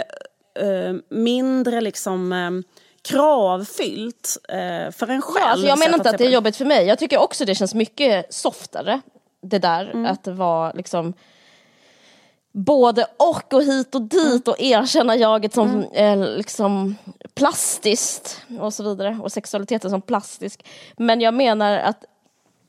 eh, 0.68 0.95
mindre 1.09 1.82
liksom 1.82 2.34
eh, 2.34 2.51
kravfyllt 3.09 4.38
eh, 4.49 4.91
för 4.91 5.07
en 5.07 5.22
själv. 5.22 5.38
Ja, 5.45 5.51
alltså 5.51 5.68
jag 5.68 5.80
menar 5.80 5.97
inte 5.97 6.09
att 6.09 6.18
det 6.18 6.26
är 6.26 6.30
jobbigt 6.32 6.55
för 6.55 6.65
mig. 6.65 6.86
Jag 6.88 6.99
tycker 6.99 7.18
också 7.18 7.45
det 7.45 7.55
känns 7.55 7.74
mycket 7.74 8.34
softare. 8.34 9.01
Det 9.41 9.59
där 9.59 9.89
Mm. 9.89 10.05
att 10.05 10.28
vara 10.28 10.71
liksom 10.71 11.13
både 12.58 13.08
och 13.17 13.54
och 13.54 13.63
hit 13.63 13.96
och 13.96 14.01
dit 14.01 14.47
och 14.47 14.59
erkänna 14.59 15.16
jaget 15.16 15.54
som 15.54 15.70
Mm. 15.93 16.21
eh, 16.21 16.38
liksom 16.38 16.96
plastiskt 17.34 18.42
och 18.59 18.74
så 18.74 18.84
vidare 18.84 19.20
och 19.24 19.32
sexualiteten 19.32 19.89
som 19.92 20.01
plastisk. 20.01 20.66
Men 20.97 21.21
jag 21.21 21.34
menar 21.34 21.78
att 21.78 22.05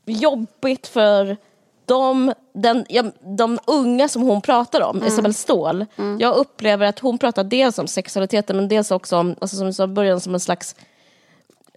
jobbigt 0.07 0.87
för 0.87 1.37
de, 1.87 2.33
den, 2.55 2.85
ja, 2.89 3.05
de 3.37 3.59
unga 3.67 4.09
som 4.09 4.23
hon 4.23 4.41
pratar 4.43 4.81
om, 4.81 4.97
Mm. 4.97 5.09
Isabelle 5.09 5.35
Ståhl. 5.35 5.87
Jag 6.19 6.37
upplever 6.37 6.87
att 6.87 6.99
hon 6.99 7.19
pratar 7.19 7.45
dels 7.45 7.79
om 7.79 7.87
sexualiteten 7.87 8.57
men 8.57 8.69
dels 8.69 8.91
också 8.91 9.17
om, 9.17 9.35
alltså 9.41 9.57
som 9.57 9.67
du 9.67 9.73
sa 9.73 9.85
i 9.85 9.87
början, 9.87 10.21
som 10.21 10.35
en 10.35 10.41
slags 10.41 10.75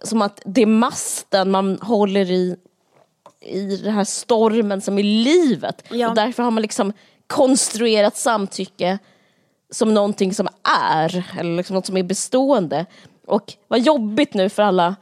som 0.02 0.22
att 0.22 0.42
det 0.44 0.62
är 0.62 0.66
masten 0.66 1.50
man 1.50 1.78
håller 1.82 2.30
i 2.30 2.56
i 3.40 3.76
den 3.76 3.94
här 3.94 4.04
stormen 4.04 4.80
som 4.80 4.98
är 4.98 5.02
livet. 5.02 5.84
Ja. 5.90 6.08
Och 6.08 6.14
därför 6.14 6.42
har 6.42 6.50
man 6.50 6.62
liksom 6.62 6.92
konstruerat 7.32 8.16
samtycke 8.16 8.98
som 9.70 9.94
någonting 9.94 10.34
som 10.34 10.48
är, 10.90 11.24
eller 11.38 11.56
liksom 11.56 11.74
något 11.74 11.86
som 11.86 11.96
är 11.96 12.02
bestående. 12.02 12.86
Och 13.26 13.52
vad 13.68 13.80
jobbigt 13.80 14.34
nu 14.34 14.48
för 14.48 14.62
alla, 14.62 14.96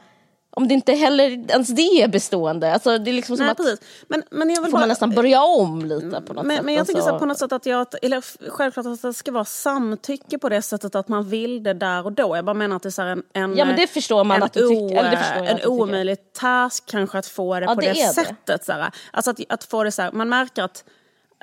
om 0.51 0.67
det 0.67 0.73
inte 0.73 0.93
heller 0.93 1.23
ens 1.51 1.67
det 1.67 1.81
är 1.81 2.07
bestående. 2.07 2.73
Alltså 2.73 2.97
det 2.97 3.11
är 3.11 3.13
liksom 3.13 3.37
som 3.37 3.45
Nej, 3.45 3.51
att 3.51 3.57
precis. 3.57 3.79
Men, 4.07 4.23
men 4.31 4.49
jag 4.49 4.61
vill 4.61 4.71
får 4.71 4.77
bara, 4.77 4.79
man 4.79 4.89
nästan 4.89 5.09
börja 5.09 5.43
om 5.43 5.85
lite 5.85 6.21
på 6.21 6.33
något 6.33 6.45
men, 6.45 6.55
sätt. 6.57 6.65
men 6.65 6.73
jag 6.75 6.87
tänker 6.87 7.01
så 7.01 7.07
Alltså, 7.07 7.19
på 7.19 7.25
något 7.25 7.37
sätt 7.39 7.51
att 7.51 7.65
jag, 7.65 7.87
eller 8.01 8.49
självklart 8.51 8.85
att 8.85 9.01
det 9.01 9.13
ska 9.13 9.31
vara 9.31 9.45
samtycke 9.45 10.37
på 10.39 10.49
det 10.49 10.61
sättet 10.61 10.95
att 10.95 11.07
man 11.07 11.29
vill 11.29 11.63
det 11.63 11.73
där 11.73 12.05
och 12.05 12.11
då. 12.11 12.35
Jag 12.35 12.45
bara 12.45 12.53
menar 12.53 12.75
att 12.75 12.83
det 12.83 12.89
är 12.89 12.91
så 12.91 13.01
en, 13.01 13.23
en, 13.33 13.57
Ja, 13.57 13.65
men 13.65 13.75
det 13.75 13.87
förstår 13.87 14.23
man 14.23 14.37
en, 14.37 14.43
att 14.43 14.53
du 14.53 14.67
tycker- 14.69 14.97
eller 14.99 15.11
det 15.11 15.17
förstår 15.17 15.45
en 15.45 15.55
att 15.55 15.65
omöjlig 15.65 16.17
task 16.33 16.83
kanske 16.85 17.17
att 17.17 17.27
få 17.27 17.59
det 17.59 17.65
Ja, 17.65 17.75
på 17.75 17.81
det 17.81 17.93
det, 17.93 18.01
är 18.01 18.07
det. 18.07 18.13
sättet. 18.13 18.65
Så 18.65 18.71
här. 18.71 18.91
Alltså 19.11 19.31
att, 19.31 19.39
att 19.49 19.63
få 19.63 19.83
det 19.83 19.91
så 19.91 20.01
här, 20.01 20.11
man 20.11 20.29
märker 20.29 20.63
att 20.63 20.83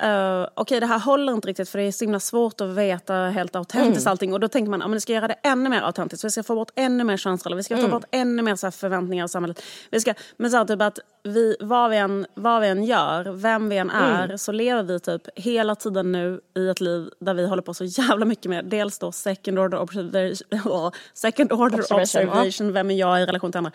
uh, 0.03 0.41
okej 0.41 0.61
okay, 0.61 0.79
det 0.79 0.85
här 0.85 0.99
håller 0.99 1.33
inte 1.33 1.47
riktigt 1.47 1.69
för 1.69 1.79
det 1.79 1.85
är 1.85 1.91
så 1.91 2.05
himla 2.05 2.19
svårt 2.19 2.61
att 2.61 2.69
veta 2.69 3.13
helt 3.13 3.55
autentiskt 3.55 4.05
mm. 4.05 4.11
allting. 4.11 4.33
Och 4.33 4.39
då 4.39 4.47
tänker 4.47 4.69
man 4.69 4.81
att 4.81 4.91
vi 4.91 4.99
ska 4.99 5.13
göra 5.13 5.27
det 5.27 5.35
ännu 5.43 5.69
mer 5.69 5.81
autentiskt. 5.81 6.25
Vi 6.25 6.29
ska 6.29 6.43
få 6.43 6.55
bort 6.55 6.71
ännu 6.75 7.03
mer 7.03 7.17
könsroller, 7.17 7.57
vi 7.57 7.63
ska 7.63 7.75
ta 7.75 7.79
mm. 7.79 7.91
bort 7.91 8.05
ännu 8.11 8.41
mer 8.41 8.55
så 8.55 8.65
här, 8.65 8.71
förväntningar 8.71 9.23
av 9.23 9.27
samhället. 9.27 9.63
Vi 9.91 9.99
ska, 9.99 10.13
men 10.37 10.51
så 10.51 10.57
här, 10.57 10.65
typ 10.65 10.81
att 10.81 10.99
vi, 11.23 11.55
vad, 11.59 11.89
vi 11.89 11.97
än, 11.97 12.25
vad 12.33 12.61
vi 12.61 12.67
än 12.67 12.83
gör, 12.83 13.23
vem 13.31 13.69
vi 13.69 13.77
än 13.77 13.89
är, 13.89 14.25
mm. 14.25 14.37
så 14.37 14.51
lever 14.51 14.83
vi 14.83 14.99
typ 14.99 15.21
hela 15.35 15.75
tiden 15.75 16.11
nu 16.11 16.41
i 16.57 16.69
ett 16.69 16.81
liv 16.81 17.09
där 17.19 17.33
vi 17.33 17.47
håller 17.47 17.61
på 17.61 17.73
så 17.73 17.83
jävla 17.83 18.25
mycket 18.25 18.45
med 18.45 18.65
dels 18.65 18.99
då 18.99 19.11
second 19.11 19.59
order 19.59 19.79
observation, 19.79 20.91
second 21.13 21.51
order 21.51 21.79
observation, 21.79 22.29
observation 22.29 22.73
vem 22.73 22.91
är 22.91 22.95
jag 22.95 23.21
i 23.21 23.25
relation 23.25 23.51
till 23.51 23.57
andra 23.57 23.71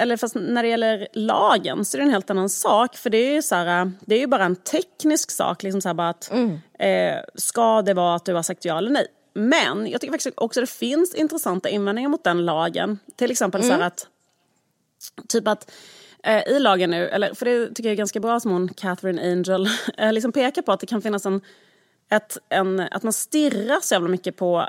eller 0.00 0.16
fast 0.16 0.34
när 0.34 0.62
det 0.62 0.68
gäller 0.68 1.08
lagen 1.12 1.84
så 1.84 1.96
är 1.96 1.98
det 1.98 2.06
en 2.06 2.12
helt 2.12 2.30
annan 2.30 2.48
sak. 2.48 2.96
För 2.96 3.10
det 3.10 3.18
är 3.18 3.34
ju, 3.34 3.42
så 3.42 3.54
här, 3.54 3.92
det 4.00 4.14
är 4.14 4.18
ju 4.18 4.26
bara 4.26 4.44
en 4.44 4.56
teknisk 4.56 5.30
sak. 5.30 5.62
Liksom 5.62 5.80
så 5.80 5.88
här 5.88 5.94
bara 5.94 6.08
att, 6.08 6.30
mm. 6.30 6.58
eh, 6.78 7.22
ska 7.34 7.82
det 7.82 7.94
vara 7.94 8.14
att 8.14 8.24
du 8.24 8.34
har 8.34 8.42
sagt 8.42 8.64
ja 8.64 8.78
eller 8.78 8.90
nej? 8.90 9.06
Men 9.34 9.86
jag 9.86 10.00
tycker 10.00 10.12
faktiskt 10.12 10.38
också 10.38 10.60
att 10.60 10.66
det 10.66 10.72
finns 10.72 11.14
intressanta 11.14 11.68
invändningar 11.68 12.08
mot 12.08 12.24
den 12.24 12.44
lagen. 12.44 12.98
Till 13.16 13.30
exempel 13.30 13.60
mm. 13.60 13.68
så 13.68 13.72
här 13.72 13.80
mm. 13.80 13.86
att, 13.86 14.06
typ 15.28 15.48
att 15.48 15.70
eh, 16.22 16.42
i 16.48 16.58
lagen 16.58 16.90
nu, 16.90 17.08
eller, 17.08 17.34
för 17.34 17.46
det 17.46 17.66
tycker 17.66 17.84
jag 17.84 17.92
är 17.92 17.96
ganska 17.96 18.20
bra 18.20 18.40
som 18.40 18.50
hon 18.50 18.68
Catherine 18.68 19.22
Angel 19.22 19.68
eh, 19.98 20.12
liksom 20.12 20.32
pekar 20.32 20.62
på 20.62 20.72
att 20.72 20.80
det 20.80 20.86
kan 20.86 21.02
finnas 21.02 21.26
en, 21.26 21.40
ett, 22.10 22.38
en, 22.48 22.80
att 22.80 23.02
man 23.02 23.12
stirrar 23.12 23.80
så 23.82 23.94
jävla 23.94 24.08
mycket 24.08 24.36
på 24.36 24.68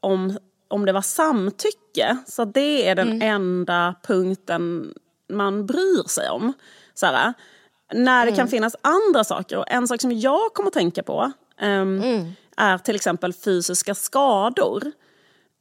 om 0.00 0.38
om 0.68 0.84
det 0.84 0.92
var 0.92 1.02
samtycke. 1.02 2.16
Så 2.26 2.44
det 2.44 2.88
är 2.88 2.94
den 2.94 3.08
mm. 3.08 3.22
enda 3.22 3.94
punkten 4.02 4.94
man 5.28 5.66
bryr 5.66 6.08
sig 6.08 6.28
om. 6.28 6.52
Så 6.94 7.06
här, 7.06 7.34
när 7.92 8.22
mm. 8.22 8.26
det 8.26 8.30
kan 8.30 8.40
mm. 8.40 8.50
finnas 8.50 8.76
andra 8.82 9.24
saker. 9.24 9.58
Och 9.58 9.70
en 9.70 9.88
sak 9.88 10.00
som 10.00 10.12
jag 10.12 10.54
kommer 10.54 10.68
att 10.68 10.74
tänka 10.74 11.02
på 11.02 11.32
um, 11.62 12.02
mm. 12.02 12.32
är 12.56 12.78
till 12.78 12.96
exempel 12.96 13.32
fysiska 13.32 13.94
skador. 13.94 14.82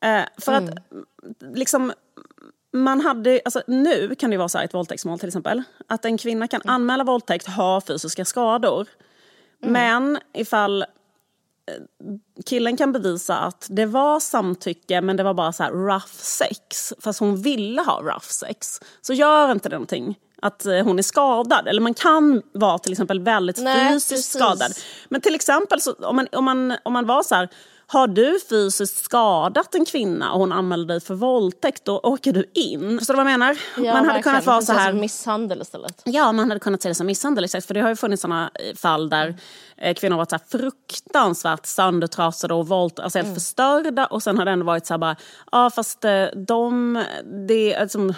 Uh, 0.06 0.24
för 0.38 0.54
att 0.54 0.70
mm. 0.92 1.06
liksom 1.56 1.94
man 2.74 3.02
hade, 3.02 3.42
alltså 3.46 3.62
nu 3.68 4.16
kan 4.16 4.30
det 4.30 4.38
vara 4.38 4.50
så 4.50 4.58
här 4.58 4.66
ett 4.66 4.74
våldtäktsmål 4.74 5.20
till 5.20 5.28
exempel. 5.28 5.64
Att 5.88 6.06
en 6.06 6.18
kvinna 6.18 6.48
kan 6.48 6.62
mm. 6.62 6.76
anmäla 6.76 7.04
våldtäkt, 7.04 7.48
ha 7.48 7.82
fysiska 7.82 8.26
skador. 8.26 8.88
Men 9.60 10.18
ifall 10.34 10.86
killen 12.46 12.78
kan 12.78 12.92
bevisa 12.92 13.38
att 13.38 13.68
det 13.70 13.86
var 13.86 14.20
samtycke 14.20 15.02
men 15.02 15.18
det 15.18 15.24
var 15.24 15.34
bara 15.34 15.54
så 15.54 15.64
rough 15.64 16.14
sex. 16.16 16.94
Fast 17.00 17.20
hon 17.20 17.42
ville 17.42 17.82
ha 17.82 18.02
rough 18.02 18.28
sex. 18.28 18.80
Så 19.02 19.14
gör 19.14 19.52
inte 19.52 19.70
det 19.70 19.76
någonting 19.76 20.18
att 20.42 20.66
eh, 20.66 20.84
hon 20.84 21.00
är 21.00 21.04
skadad. 21.04 21.68
Eller 21.68 21.82
man 21.82 21.94
kan 21.94 22.42
vara 22.54 22.80
till 22.80 22.92
exempel 22.92 23.20
väldigt 23.20 23.58
Nej, 23.58 23.94
fysiskt 23.94 24.12
precis. 24.12 24.34
skadad. 24.34 24.72
Men 25.10 25.22
till 25.22 25.36
exempel 25.36 25.82
så, 25.82 25.94
om, 25.94 26.16
man, 26.16 26.28
om, 26.32 26.46
man, 26.46 26.78
om 26.84 26.94
man 26.94 27.06
var 27.06 27.24
så 27.24 27.36
här 27.36 27.50
har 27.94 28.08
du 28.08 28.40
fysiskt 28.50 29.04
skadat 29.06 29.76
en 29.76 29.86
kvinna 29.86 30.32
och 30.32 30.40
hon 30.40 30.52
anmäler 30.52 30.86
dig 30.86 31.02
för 31.02 31.16
våldtäkt, 31.16 31.86
då 31.86 32.00
åker 32.00 32.34
du 32.34 32.46
in. 32.54 33.00
Förstår 33.00 33.14
du 33.14 33.18
vad 33.18 33.32
jag 33.32 33.40
menar? 33.40 33.58
Ja, 33.78 33.84
man 33.84 33.88
hade 33.88 34.08
verkligen. 34.08 34.24
kunnat 34.24 34.46
vara 34.46 34.62
så 34.62 34.74
här... 34.74 34.94
misshandel 34.94 35.62
istället. 35.62 36.02
Ja, 36.06 36.32
man 36.32 36.50
hade 36.50 36.60
kunnat 36.60 36.82
se 36.82 36.90
det 36.90 36.96
som 36.96 37.08
misshandel. 37.08 37.44
Exakt. 37.44 37.68
För 37.68 37.74
det 37.74 37.82
har 37.82 37.90
ju 37.90 37.96
funnits 37.96 38.22
sådana 38.22 38.52
eh, 38.54 38.76
fall 38.76 39.10
där 39.10 39.38
mm. 39.78 39.96
kvinnor 39.96 40.18
varit 40.18 40.30
så 40.30 40.36
här 40.36 40.60
fruktansvärt 40.60 41.66
söndertrasade 41.66 42.54
och 42.54 42.68
våld, 42.68 43.00
alltså 43.00 43.20
helt 43.20 43.26
mm. 43.26 43.36
förstörda. 43.36 44.06
Och 44.06 44.24
sen 44.24 44.38
har 44.38 44.46
det 44.46 44.52
ändå 44.52 44.66
varit 44.66 44.86
så 44.86 44.94
här 44.94 45.00
bara, 45.00 45.16
ja 45.52 45.70
fast 45.70 46.06
eh, 46.06 46.26
de, 46.48 47.04
det, 47.48 47.76
alltså, 47.76 48.14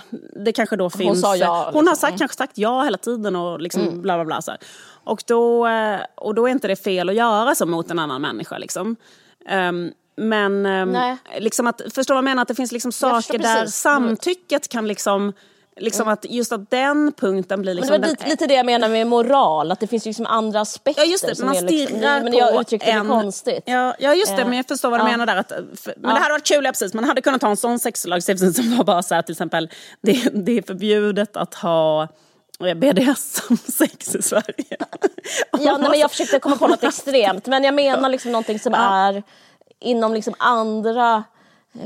det 0.45 0.51
kanske 0.51 0.75
då 0.75 0.89
finns... 0.89 1.09
Hon 1.09 1.15
sa 1.15 1.35
ja. 1.35 1.57
Liksom. 1.59 1.73
Hon 1.73 1.87
har 1.87 1.95
sagt, 1.95 2.17
kanske 2.17 2.37
sagt 2.37 2.57
ja 2.57 2.83
hela 2.83 2.97
tiden 2.97 3.35
och 3.35 3.61
liksom 3.61 3.81
mm. 3.81 4.01
bla 4.01 4.15
bla 4.15 4.25
bla. 4.25 4.41
Så 4.41 4.51
här. 4.51 4.59
Och 5.03 5.23
då, 5.27 5.67
och 6.15 6.35
då 6.35 6.47
är 6.47 6.51
inte 6.51 6.67
det 6.67 6.75
fel 6.75 7.09
att 7.09 7.15
göra 7.15 7.55
så 7.55 7.65
mot 7.65 7.91
en 7.91 7.99
annan 7.99 8.21
människa. 8.21 8.57
Liksom. 8.57 8.95
Um, 9.49 9.91
men 10.17 10.65
um, 10.65 11.17
liksom 11.37 11.67
att, 11.67 11.81
förstår 11.95 12.13
vad 12.13 12.17
jag 12.17 12.23
menar? 12.23 12.41
Att 12.41 12.47
det 12.47 12.55
finns 12.55 12.71
liksom 12.71 12.91
saker 12.91 13.37
där 13.37 13.65
samtycket 13.65 14.69
kan 14.69 14.87
liksom 14.87 15.33
Liksom 15.79 16.01
mm. 16.01 16.13
att 16.13 16.25
just 16.29 16.51
att 16.51 16.69
den 16.69 17.11
punkten 17.11 17.61
blir 17.61 17.73
liksom... 17.73 17.91
Men 17.91 18.01
det 18.01 18.07
var 18.07 18.15
den, 18.15 18.29
lite 18.29 18.47
det 18.47 18.53
jag 18.53 18.65
menar 18.65 18.89
med 18.89 19.07
moral, 19.07 19.71
att 19.71 19.79
det 19.79 19.87
finns 19.87 20.05
liksom 20.05 20.25
andra 20.25 20.61
aspekter. 20.61 21.01
Ja 21.01 21.07
just 21.07 21.27
det, 21.27 21.45
man 21.45 21.53
liksom- 21.53 21.67
stirrar 21.67 22.23
liksom, 22.23 22.31
på 22.31 22.39
jag 22.39 22.61
uttryckte 22.61 22.91
en, 22.91 23.03
det 23.03 23.09
konstigt. 23.09 23.63
Ja, 23.65 23.95
ja 23.99 24.13
just 24.13 24.35
det, 24.35 24.41
uh, 24.41 24.47
men 24.47 24.57
jag 24.57 24.67
förstår 24.67 24.89
vad 24.89 24.99
du 24.99 25.03
ja. 25.03 25.11
menar 25.11 25.25
där. 25.25 25.35
Att, 25.35 25.47
för, 25.49 25.93
men 25.97 26.09
ja. 26.09 26.15
det 26.15 26.21
hade 26.21 26.33
varit 26.33 26.47
kul, 26.47 26.65
ja, 26.65 26.71
precis. 26.71 26.93
Man 26.93 27.03
hade 27.03 27.21
kunnat 27.21 27.41
ha 27.41 27.49
en 27.49 27.57
sån 27.57 27.79
sexlagstiftning 27.79 28.53
som 28.53 28.77
var 28.77 28.83
bara 28.83 29.03
så 29.03 29.15
här 29.15 29.21
till 29.21 29.33
exempel, 29.33 29.69
det, 30.01 30.29
det 30.33 30.57
är 30.57 30.61
förbjudet 30.61 31.37
att 31.37 31.53
ha 31.53 32.07
BDSM-sex 32.59 34.15
i 34.15 34.21
Sverige. 34.21 34.65
ja, 35.51 35.77
nej, 35.77 35.89
men 35.89 35.99
jag 35.99 36.11
försökte 36.11 36.39
komma 36.39 36.55
på 36.55 36.67
något 36.67 36.83
extremt 36.83 37.47
men 37.47 37.63
jag 37.63 37.73
menar 37.73 38.09
liksom 38.09 38.31
någonting 38.31 38.59
som 38.59 38.73
är 38.73 39.23
inom 39.79 40.13
liksom 40.13 40.33
andra 40.37 41.23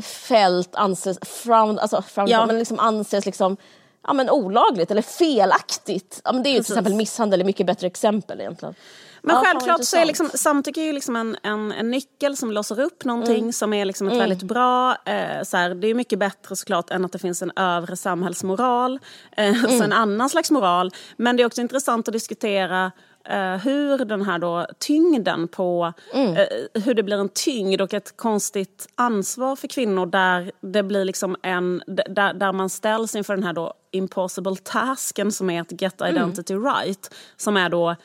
fält 0.02 0.76
anses, 0.76 1.20
frown, 1.22 1.80
alltså 1.80 2.02
frown, 2.02 2.28
ja. 2.28 2.46
men 2.46 2.60
liksom 2.60 2.80
anses 2.80 3.26
liksom 3.26 3.58
ja, 4.08 4.14
men 4.14 4.30
olagligt 4.30 4.92
eller 4.92 5.02
felaktigt. 5.02 6.22
Ja, 6.24 6.32
men 6.32 6.44
det 6.44 6.50
är 6.50 6.52
ju 6.54 6.64
till 6.64 6.74
exempel 6.74 6.94
misshandel 6.94 7.42
är 7.42 7.46
mycket 7.46 7.66
bättre 7.66 7.88
exempel 7.88 8.40
egentligen. 8.40 8.76
Men 9.22 9.36
ja, 9.36 9.44
självklart 9.46 9.84
så 9.84 9.98
är 9.98 10.06
liksom, 10.06 10.30
samtycke 10.34 10.82
är 10.82 10.86
ju 10.86 10.94
liksom 10.94 11.16
en, 11.16 11.38
en, 11.44 11.72
en 11.72 11.92
nyckel 11.92 12.38
som 12.38 12.52
låser 12.52 12.80
upp 12.80 13.06
någonting 13.06 13.40
mm. 13.40 13.54
som 13.54 13.74
är 13.74 13.86
liksom 13.86 14.08
ett 14.08 14.14
mm. 14.14 14.30
väldigt 14.30 14.44
bra... 14.44 14.96
Eh, 15.06 15.44
så 15.44 15.58
här, 15.58 15.76
det 15.76 15.88
är 15.88 15.94
mycket 15.94 16.20
bättre 16.20 16.56
såklart 16.56 16.90
än 16.90 17.06
att 17.06 17.12
det 17.12 17.20
finns 17.20 17.42
en 17.42 17.52
övre 17.56 17.96
samhällsmoral. 17.96 19.00
Eh, 19.38 19.64
mm. 19.66 19.82
en 19.82 19.94
annan 19.94 20.30
slags 20.30 20.52
moral. 20.52 20.92
Men 21.18 21.38
det 21.38 21.44
är 21.44 21.48
också 21.48 21.62
intressant 21.62 22.08
att 22.08 22.14
diskutera 22.14 22.92
Uh, 23.32 23.58
hur 23.58 24.06
den 24.06 24.22
här 24.22 24.40
då 24.40 24.68
tyngden 24.80 25.48
på, 25.48 25.94
mm. 26.14 26.32
uh, 26.32 26.84
hur 26.84 26.94
det 26.94 27.04
blir 27.04 27.18
en 27.18 27.30
tyngd 27.30 27.82
och 27.82 27.94
ett 27.94 28.18
konstigt 28.18 28.88
ansvar 28.96 29.56
för 29.56 29.68
kvinnor 29.68 30.06
där 30.06 30.52
det 30.62 30.84
blir 30.84 31.06
liksom 31.06 31.36
en, 31.44 31.84
där, 31.88 32.34
där 32.34 32.52
man 32.52 32.70
ställs 32.70 33.16
inför 33.16 33.36
den 33.36 33.44
här 33.44 33.54
då 33.54 33.74
impossible 33.92 34.56
tasken 34.56 35.32
som 35.32 35.50
är 35.50 35.62
att 35.62 35.82
get 35.82 36.02
mm. 36.02 36.16
identity 36.16 36.54
mm. 36.54 36.66
right. 36.66 37.16
Som 37.38 37.58
är 37.58 37.70
då 37.70 37.96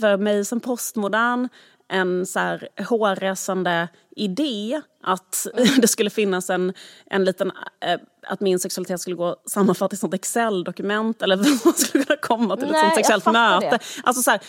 för 0.00 0.16
mig 0.16 0.44
som 0.44 0.60
postmodern 0.60 1.48
en 1.90 2.26
så 2.26 2.38
här 2.38 2.68
hårresande 2.88 3.88
idé 4.16 4.80
att 5.02 5.46
det 5.80 5.88
skulle 5.88 6.10
finnas 6.10 6.50
en, 6.50 6.72
en 7.06 7.24
liten, 7.24 7.52
äh, 7.80 8.00
att 8.26 8.40
min 8.40 8.58
sexualitet 8.58 9.00
skulle 9.00 9.16
gå 9.16 9.36
sammanfatta 9.46 9.94
i 9.94 9.96
ett 9.96 10.00
sånt 10.00 10.14
Excel-dokument 10.14 11.22
eller 11.22 11.34
att 11.40 11.64
man 11.64 11.74
skulle 11.74 12.04
kunna 12.04 12.16
komma 12.16 12.56
till 12.56 12.66
ett 12.66 12.72
Nej, 12.72 12.82
sånt 12.82 12.94
sexuellt 12.94 13.26
möte. 13.26 13.70
Det. 13.70 13.78
Alltså 14.04 14.22
så 14.22 14.30
här, 14.30 14.40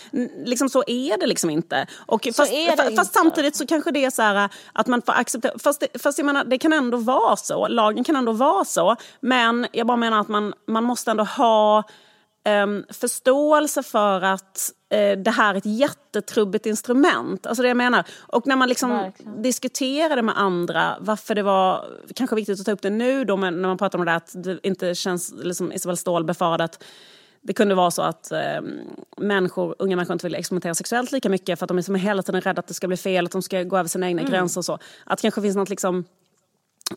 liksom 0.45 0.69
så 0.69 0.83
är 0.87 1.17
det 1.17 1.27
liksom 1.27 1.49
inte. 1.49 1.87
Och 2.05 2.23
så 2.23 2.33
fast, 2.33 2.51
fast 2.95 3.13
samtidigt 3.13 3.55
så 3.55 3.67
kanske 3.67 3.91
det 3.91 4.05
är 4.05 4.09
så 4.09 4.21
här 4.21 4.49
att 4.73 4.87
man 4.87 5.01
får 5.01 5.13
acceptera, 5.13 5.59
fast, 5.59 5.79
det, 5.79 6.01
fast 6.01 6.17
jag 6.17 6.25
menar 6.25 6.43
det 6.43 6.57
kan 6.57 6.73
ändå 6.73 6.97
vara 6.97 7.35
så, 7.35 7.67
lagen 7.67 8.03
kan 8.03 8.15
ändå 8.15 8.31
vara 8.31 8.65
så, 8.65 8.95
men 9.19 9.67
jag 9.71 9.87
bara 9.87 9.97
menar 9.97 10.19
att 10.21 10.27
man, 10.27 10.53
man 10.67 10.83
måste 10.83 11.11
ändå 11.11 11.23
ha 11.23 11.83
um, 12.49 12.85
förståelse 12.89 13.83
för 13.83 14.21
att 14.21 14.71
uh, 14.93 15.23
det 15.23 15.31
här 15.31 15.53
är 15.53 15.57
ett 15.57 15.65
jättetrubbigt 15.65 16.65
instrument. 16.65 17.45
Alltså 17.47 17.61
det 17.61 17.67
jag 17.67 17.77
menar. 17.77 18.03
Och 18.19 18.47
när 18.47 18.55
man 18.55 18.69
liksom 18.69 19.11
diskuterar 19.37 20.15
det 20.15 20.21
med 20.21 20.37
andra, 20.37 20.97
varför 20.99 21.35
det 21.35 21.43
var 21.43 21.85
kanske 22.15 22.35
viktigt 22.35 22.59
att 22.59 22.65
ta 22.65 22.71
upp 22.71 22.81
det 22.81 22.89
nu 22.89 23.25
då, 23.25 23.35
när 23.35 23.51
man 23.51 23.77
pratar 23.77 23.99
om 23.99 24.05
det 24.05 24.15
att 24.15 24.31
det 24.33 24.59
inte 24.63 24.95
känns, 24.95 25.33
liksom 25.43 25.71
Isabel 25.71 25.97
Ståhl 25.97 26.23
befarade 26.23 26.63
att 26.63 26.83
det 27.41 27.53
kunde 27.53 27.75
vara 27.75 27.91
så 27.91 28.01
att 28.01 28.31
eh, 28.31 28.61
människor, 29.17 29.75
unga 29.79 29.95
människor 29.95 30.13
inte 30.13 30.25
vill 30.25 30.35
experimentera 30.35 30.75
sexuellt 30.75 31.11
lika 31.11 31.29
mycket 31.29 31.59
för 31.59 31.65
att 31.65 31.67
de 31.67 31.77
är 31.77 31.81
som 31.81 31.95
hela 31.95 32.23
tiden 32.23 32.41
rädda 32.41 32.59
att 32.59 32.67
det 32.67 32.73
ska 32.73 32.87
bli 32.87 32.97
fel, 32.97 33.25
att 33.25 33.31
de 33.31 33.41
ska 33.41 33.63
gå 33.63 33.77
över 33.77 33.89
sina 33.89 34.07
egna 34.07 34.21
mm. 34.21 34.31
gränser 34.31 34.61
och 34.61 34.65
så. 34.65 34.73
Att 35.03 35.17
det 35.17 35.21
kanske 35.21 35.41
finns 35.41 35.55
något 35.55 35.69
liksom 35.69 36.05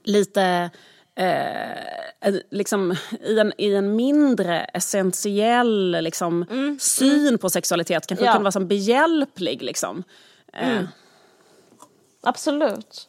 lite 0.05 0.71
eh, 1.15 2.35
liksom, 2.51 2.97
i, 3.20 3.39
en, 3.39 3.53
i 3.59 3.74
en 3.74 3.97
mindre 3.97 4.65
essentiell 4.65 5.91
liksom, 5.91 6.43
mm. 6.51 6.78
syn 6.81 7.28
mm. 7.28 7.39
på 7.39 7.51
sexualitet 7.51 8.07
kanske 8.07 8.27
ja. 8.27 8.32
kan 8.32 8.43
vara 8.43 8.53
som 8.53 8.69
behjälplig. 8.69 9.62
Liksom. 9.62 10.05
Eh. 10.53 10.70
Mm. 10.70 10.86
Absolut. 12.23 13.09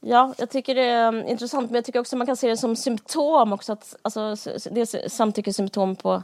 Ja, 0.00 0.34
jag 0.38 0.50
tycker 0.50 0.74
det 0.74 0.84
är 0.84 1.08
um, 1.08 1.26
intressant 1.26 1.70
men 1.70 1.74
jag 1.74 1.84
tycker 1.84 2.00
också 2.00 2.16
man 2.16 2.26
kan 2.26 2.36
se 2.36 2.48
det 2.48 2.56
som 2.56 2.76
symptom 2.76 3.52
också. 3.52 3.72
Att, 3.72 3.96
alltså, 4.02 4.34
dels 4.70 4.96
samtyckesymptom 5.08 5.96
på 5.96 6.22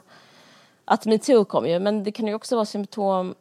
att 0.85 1.07
metoo 1.07 1.45
kom 1.45 1.67
ju 1.67 1.79
men 1.79 2.05
det 2.05 2.13
kan 2.13 2.27
ju 2.27 2.35
också 2.35 2.55
vara 2.55 2.67
symptom 2.67 3.35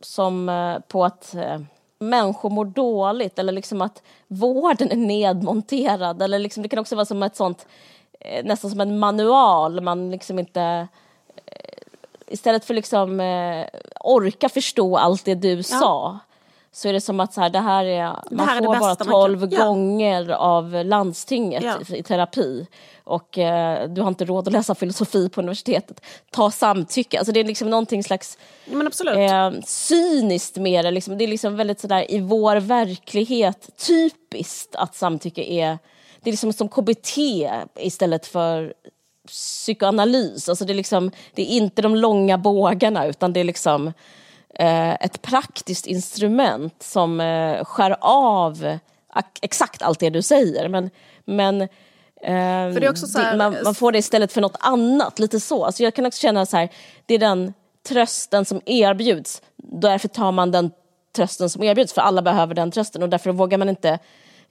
som 0.00 0.48
uh, 0.48 0.78
på 0.80 1.04
att 1.04 1.34
uh, 1.34 1.58
människor 1.98 2.50
mår 2.50 2.64
dåligt 2.64 3.38
eller 3.38 3.52
liksom 3.52 3.82
att 3.82 4.02
vården 4.28 4.90
är 4.90 4.96
nedmonterad. 4.96 6.22
Eller 6.22 6.38
liksom, 6.38 6.62
det 6.62 6.68
kan 6.68 6.78
också 6.78 6.96
vara 6.96 7.06
som 7.06 7.22
ett 7.22 7.36
sånt, 7.36 7.66
eh, 8.20 8.44
nästan 8.44 8.70
som 8.70 8.80
en 8.80 8.98
manual. 8.98 9.80
Man 9.80 10.10
liksom 10.10 10.38
inte 10.38 10.88
eh, 11.46 11.78
istället 12.26 12.64
för 12.64 12.74
liksom 12.74 13.20
eh, 13.20 13.66
orka 14.00 14.48
förstå 14.48 14.96
allt 14.96 15.24
det 15.24 15.34
du 15.34 15.56
ja. 15.56 15.62
sa 15.62 16.18
så 16.72 16.88
är 16.88 16.92
det 16.92 17.00
som 17.00 17.20
att 17.20 17.32
så 17.32 17.40
här, 17.40 17.50
det 17.50 17.58
här 17.58 17.84
är, 17.84 18.16
man 18.30 18.48
här 18.48 18.56
är 18.56 18.60
det 18.60 18.66
får 18.66 18.74
bara 18.78 18.88
bästa 18.94 19.04
man 19.04 19.12
kan- 19.12 19.38
12 19.38 19.48
Ja. 19.52 19.64
gånger 19.64 20.30
av 20.30 20.84
landstinget 20.84 21.62
Ja. 21.64 21.74
i, 21.90 21.98
i 21.98 22.02
terapi 22.02 22.66
och 23.04 23.38
eh, 23.38 23.88
du 23.88 24.00
har 24.00 24.08
inte 24.08 24.24
råd 24.24 24.46
att 24.48 24.52
läsa 24.52 24.74
filosofi 24.74 25.28
på 25.28 25.40
universitetet. 25.40 26.00
Ta 26.30 26.50
samtycke, 26.50 27.18
alltså 27.18 27.32
det 27.32 27.40
är 27.40 27.44
liksom 27.44 27.70
någonting 27.70 28.04
slags 28.04 28.38
men 28.66 28.86
absolut. 28.86 29.16
eh, 29.16 29.50
cyniskt 29.66 30.56
med 30.56 30.84
det. 30.84 30.90
Liksom. 30.90 31.18
Det 31.18 31.24
är 31.24 31.28
liksom 31.28 31.56
väldigt 31.56 31.80
sådär 31.80 32.10
i 32.12 32.20
vår 32.20 32.56
verklighet 32.56 33.68
typiskt 33.86 34.74
att 34.76 34.94
samtycke 34.94 35.42
är, 35.42 35.78
det 36.22 36.30
är 36.30 36.32
liksom 36.32 36.52
som 36.52 36.68
KBT 36.68 37.18
istället 37.78 38.26
för 38.26 38.74
psykoanalys. 39.26 40.48
Alltså 40.48 40.64
det, 40.64 40.72
är 40.72 40.74
liksom, 40.74 41.10
det 41.34 41.42
är 41.42 41.56
inte 41.56 41.82
de 41.82 41.96
långa 41.96 42.38
bågarna 42.38 43.06
utan 43.06 43.32
det 43.32 43.40
är 43.40 43.44
liksom 43.44 43.92
ett 45.00 45.22
praktiskt 45.22 45.86
instrument 45.86 46.82
som 46.82 47.20
eh, 47.20 47.64
skär 47.64 47.96
av 48.00 48.78
ak- 49.14 49.38
exakt 49.42 49.82
allt 49.82 49.98
det 50.00 50.10
du 50.10 50.22
säger. 50.22 50.68
Men, 50.68 50.90
men 51.24 51.68
så 53.06 53.18
här- 53.18 53.36
man, 53.36 53.56
man 53.64 53.74
får 53.74 53.92
det 53.92 53.98
istället 53.98 54.32
för 54.32 54.40
något 54.40 54.56
annat, 54.60 55.18
lite 55.18 55.40
så. 55.40 55.64
Alltså 55.64 55.82
jag 55.82 55.94
kan 55.94 56.06
också 56.06 56.20
känna 56.20 56.46
så 56.46 56.56
här, 56.56 56.68
det 57.06 57.14
är 57.14 57.18
den 57.18 57.54
trösten 57.88 58.44
som 58.44 58.60
erbjuds, 58.66 59.42
därför 59.56 60.08
tar 60.08 60.32
man 60.32 60.50
den 60.50 60.70
trösten 61.16 61.50
som 61.50 61.62
erbjuds, 61.62 61.92
för 61.92 62.00
alla 62.00 62.22
behöver 62.22 62.54
den 62.54 62.70
trösten 62.70 63.02
och 63.02 63.08
därför 63.08 63.32
vågar 63.32 63.58
man 63.58 63.68
inte 63.68 63.98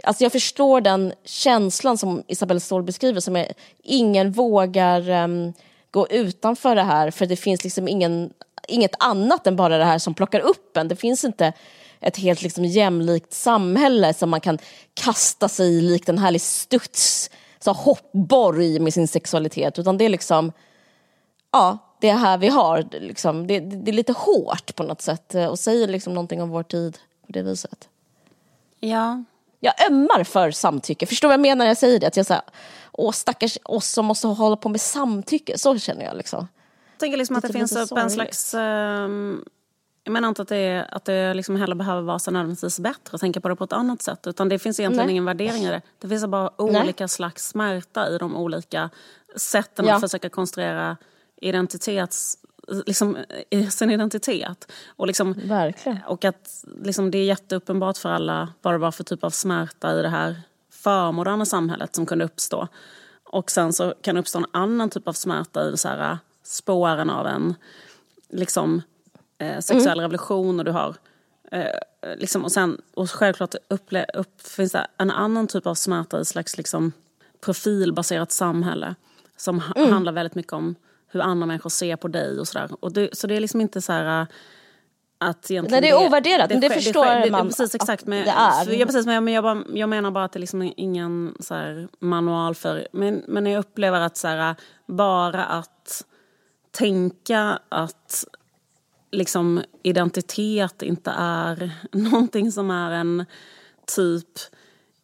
Alltså 0.03 0.23
jag 0.23 0.31
förstår 0.31 0.81
den 0.81 1.13
känslan 1.25 1.97
som 1.97 2.23
Isabelle 2.27 2.59
Ståhl 2.59 2.83
beskriver, 2.83 3.19
som 3.19 3.35
är 3.35 3.51
ingen 3.83 4.31
vågar 4.31 5.09
ehm, 5.09 5.53
gå 5.91 6.07
utanför 6.07 6.75
det 6.75 6.83
här 6.83 7.11
för 7.11 7.25
det 7.25 7.35
finns 7.35 7.63
liksom 7.63 7.87
ingen, 7.87 8.33
inget 8.67 8.95
annat 8.99 9.47
än 9.47 9.55
bara 9.55 9.77
det 9.77 9.85
här 9.85 9.99
som 9.99 10.13
plockar 10.13 10.39
upp 10.39 10.77
en. 10.77 10.87
Det 10.87 10.95
finns 10.95 11.25
inte 11.25 11.53
ett 11.99 12.17
helt 12.17 12.41
liksom 12.41 12.65
jämlikt 12.65 13.33
samhälle 13.33 14.13
som 14.13 14.29
man 14.29 14.41
kan 14.41 14.57
kasta 14.93 15.49
sig 15.49 15.77
i 15.77 15.81
likt 15.81 16.09
en 16.09 16.17
härlig 16.17 16.41
studs, 16.41 17.29
så 17.59 17.71
hoppborg 17.71 18.79
med 18.79 18.93
sin 18.93 19.07
sexualitet, 19.07 19.79
utan 19.79 19.97
det 19.97 20.05
är 20.05 20.09
liksom 20.09 20.51
ja, 21.51 21.77
det 21.99 22.09
är 22.09 22.15
här 22.15 22.37
vi 22.37 22.47
har. 22.47 22.87
Liksom, 22.91 23.47
det, 23.47 23.59
det, 23.59 23.91
är 23.91 23.93
lite 23.93 24.13
hårt 24.13 24.75
på 24.75 24.83
något 24.83 25.01
sätt 25.01 25.35
eh, 25.35 25.45
och 25.45 25.59
säger 25.59 25.87
liksom 25.87 26.13
någonting 26.13 26.41
om 26.41 26.49
vår 26.49 26.63
tid 26.63 26.97
på 27.25 27.31
det 27.31 27.41
viset. 27.41 27.89
ja. 28.79 29.23
Jag 29.59 29.91
ömmar 29.91 30.23
för 30.23 30.51
samtycke. 30.51 31.05
Förstår 31.05 31.27
vad 31.27 31.33
jag 31.33 31.39
menar 31.39 31.55
när 31.55 31.67
jag 31.67 31.77
säger 31.77 31.99
det? 31.99 32.07
Att 32.07 32.17
jag 32.17 32.25
säger, 32.25 32.43
åh 32.91 33.11
stackars 33.11 33.57
oss 33.63 33.89
som 33.89 34.05
måste 34.05 34.27
hålla 34.27 34.55
på 34.55 34.69
med 34.69 34.81
samtycke. 34.81 35.57
Så 35.57 35.79
känner 35.79 36.05
jag 36.05 36.17
liksom. 36.17 36.47
Tänker 36.97 37.17
liksom 37.17 37.35
att 37.35 37.41
det 37.41 37.47
Lite- 37.47 37.59
finns 37.59 37.91
upp 37.91 37.97
en 37.97 38.09
slags... 38.09 38.53
ehm, 38.53 39.43
jag 40.03 40.11
menar 40.11 40.27
inte 40.29 40.41
att 40.41 40.47
det, 40.47 40.85
att 40.91 41.05
det 41.05 41.33
liksom 41.33 41.55
heller 41.55 41.75
behöver 41.75 42.01
vara 42.01 42.19
så 42.19 42.31
nödvändigtvis 42.31 42.79
bättre 42.79 43.15
att 43.15 43.21
tänka 43.21 43.41
på 43.41 43.49
det 43.49 43.55
på 43.55 43.63
ett 43.63 43.73
annat 43.73 44.01
sätt. 44.01 44.27
Utan 44.27 44.49
det 44.49 44.59
finns 44.59 44.79
egentligen 44.79 45.05
Nej. 45.05 45.11
ingen 45.11 45.25
värdering 45.25 45.63
i 45.63 45.69
det. 45.69 45.81
Det 45.99 46.07
finns 46.09 46.25
bara 46.27 46.51
Nej. 46.59 46.81
olika 46.81 47.07
slags 47.07 47.47
smärta 47.47 48.09
i 48.09 48.17
de 48.17 48.35
olika 48.35 48.89
sätten 49.35 49.85
Ja. 49.85 49.95
att 49.95 50.01
försöka 50.01 50.29
konstruera 50.29 50.97
identitets... 51.41 52.37
Liksom, 52.85 53.17
sin 53.69 53.91
identitet. 53.91 54.71
Och, 54.87 55.07
liksom, 55.07 55.33
Verkligen. 55.33 55.99
och 56.07 56.25
att 56.25 56.63
liksom, 56.83 57.11
det 57.11 57.17
är 57.17 57.23
jätteuppenbart 57.25 57.97
för 57.97 58.09
alla 58.09 58.53
vad 58.61 58.73
det 58.73 58.77
var 58.77 58.91
för 58.91 59.03
typ 59.03 59.23
av 59.23 59.29
smärta 59.29 59.99
i 59.99 60.01
det 60.01 60.09
här 60.09 60.41
förmoderna 60.71 61.45
samhället 61.45 61.95
som 61.95 62.05
kunde 62.05 62.25
uppstå. 62.25 62.67
Och 63.23 63.51
sen 63.51 63.73
så 63.73 63.93
kan 64.01 64.15
det 64.15 64.21
uppstå 64.21 64.39
en 64.39 64.45
annan 64.51 64.89
typ 64.89 65.07
av 65.07 65.13
smärta 65.13 65.69
i 65.69 65.77
så 65.77 65.87
här, 65.87 66.17
spåren 66.47 67.09
av 67.09 67.27
en 67.27 67.55
liksom, 68.29 68.81
eh, 69.37 69.59
sexuell 69.59 69.99
revolution 69.99 70.59
och 70.59 70.65
du 70.65 70.71
har 70.71 70.95
eh, 71.51 71.65
liksom, 72.17 72.43
och 72.43 72.51
sen 72.51 72.81
och 72.93 73.09
självklart 73.11 73.55
upple- 73.69 74.05
upp, 74.13 74.41
finns 74.41 74.71
det 74.71 74.87
en 74.97 75.11
annan 75.11 75.47
typ 75.47 75.67
av 75.67 75.75
smärta 75.75 76.17
i 76.17 76.21
ett 76.21 76.27
slags 76.27 76.57
liksom, 76.57 76.91
profilbaserat 77.41 78.31
samhälle 78.31 78.95
som 79.37 79.59
ha- 79.59 79.89
handlar 79.91 80.11
väldigt 80.11 80.35
mycket 80.35 80.53
om 80.53 80.75
hur 81.07 81.21
andra 81.21 81.45
människor 81.45 81.69
ser 81.69 81.95
på 81.95 82.07
dig 82.07 82.39
och 82.39 82.47
sådär. 82.47 82.69
Och 82.79 82.93
det, 82.93 83.17
så 83.17 83.27
det 83.27 83.35
är 83.35 83.39
liksom 83.39 83.61
inte 83.61 83.81
så 83.81 83.91
här 83.93 84.21
äh, 84.21 84.27
att 85.19 85.51
egentligen 85.51 85.81
Nej, 85.83 85.91
det 85.91 85.97
är 85.97 86.07
ovärderat, 86.07 86.49
men 86.49 86.59
det 86.59 86.69
sker- 86.69 86.79
förstår 86.79 87.05
sker- 87.05 87.19
det, 87.25 87.31
man 87.31 87.47
Precis, 87.47 87.75
exakt. 87.75 88.05
Men, 88.05 88.25
det 88.25 88.31
är. 88.31 88.71
Ja, 88.79 88.85
precis, 88.85 89.05
men 89.05 89.27
jag, 89.27 89.43
bara, 89.43 89.63
jag 89.73 89.89
menar 89.89 90.11
bara 90.11 90.23
att 90.23 90.31
det 90.31 90.39
liksom 90.39 90.61
är 90.61 90.73
ingen 90.77 91.35
så 91.39 91.53
här 91.53 91.87
manual 91.99 92.55
för... 92.55 92.87
Men, 92.91 93.23
men 93.27 93.45
jag 93.45 93.59
upplever 93.59 93.99
att 93.99 94.17
så 94.17 94.27
här, 94.27 94.55
bara 94.85 95.45
att 95.45 96.05
tänka 96.71 97.59
att 97.69 98.25
liksom 99.11 99.63
identitet 99.83 100.81
inte 100.81 101.11
är 101.17 101.71
någonting 101.91 102.51
som 102.51 102.71
är 102.71 102.91
en 102.91 103.25
typ 103.95 104.27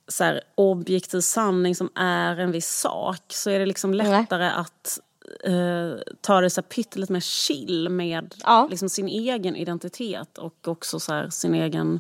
så 0.08 0.24
här, 0.24 0.42
objektiv 0.56 1.22
sanning 1.22 1.76
som 1.76 1.90
är 1.96 2.38
en 2.40 2.52
viss 2.52 2.70
sak 2.80 3.22
så 3.28 3.50
är 3.50 3.60
det 3.60 3.66
liksom 3.66 3.94
lättare 3.94 4.46
att 4.50 5.00
eh, 5.44 6.02
ta 6.22 6.42
det 6.42 6.50
så 6.50 6.62
här 6.62 6.68
pyttelite 6.68 7.14
mer 7.14 7.20
chill 7.20 7.90
med 7.90 8.36
Ja. 8.44 8.68
liksom, 8.70 8.90
sin 8.90 9.08
egen 9.08 9.56
identitet 9.56 10.38
och 10.38 10.68
också 10.68 11.00
så 11.00 11.14
här, 11.14 11.30
sin 11.30 11.56
egen, 11.56 12.00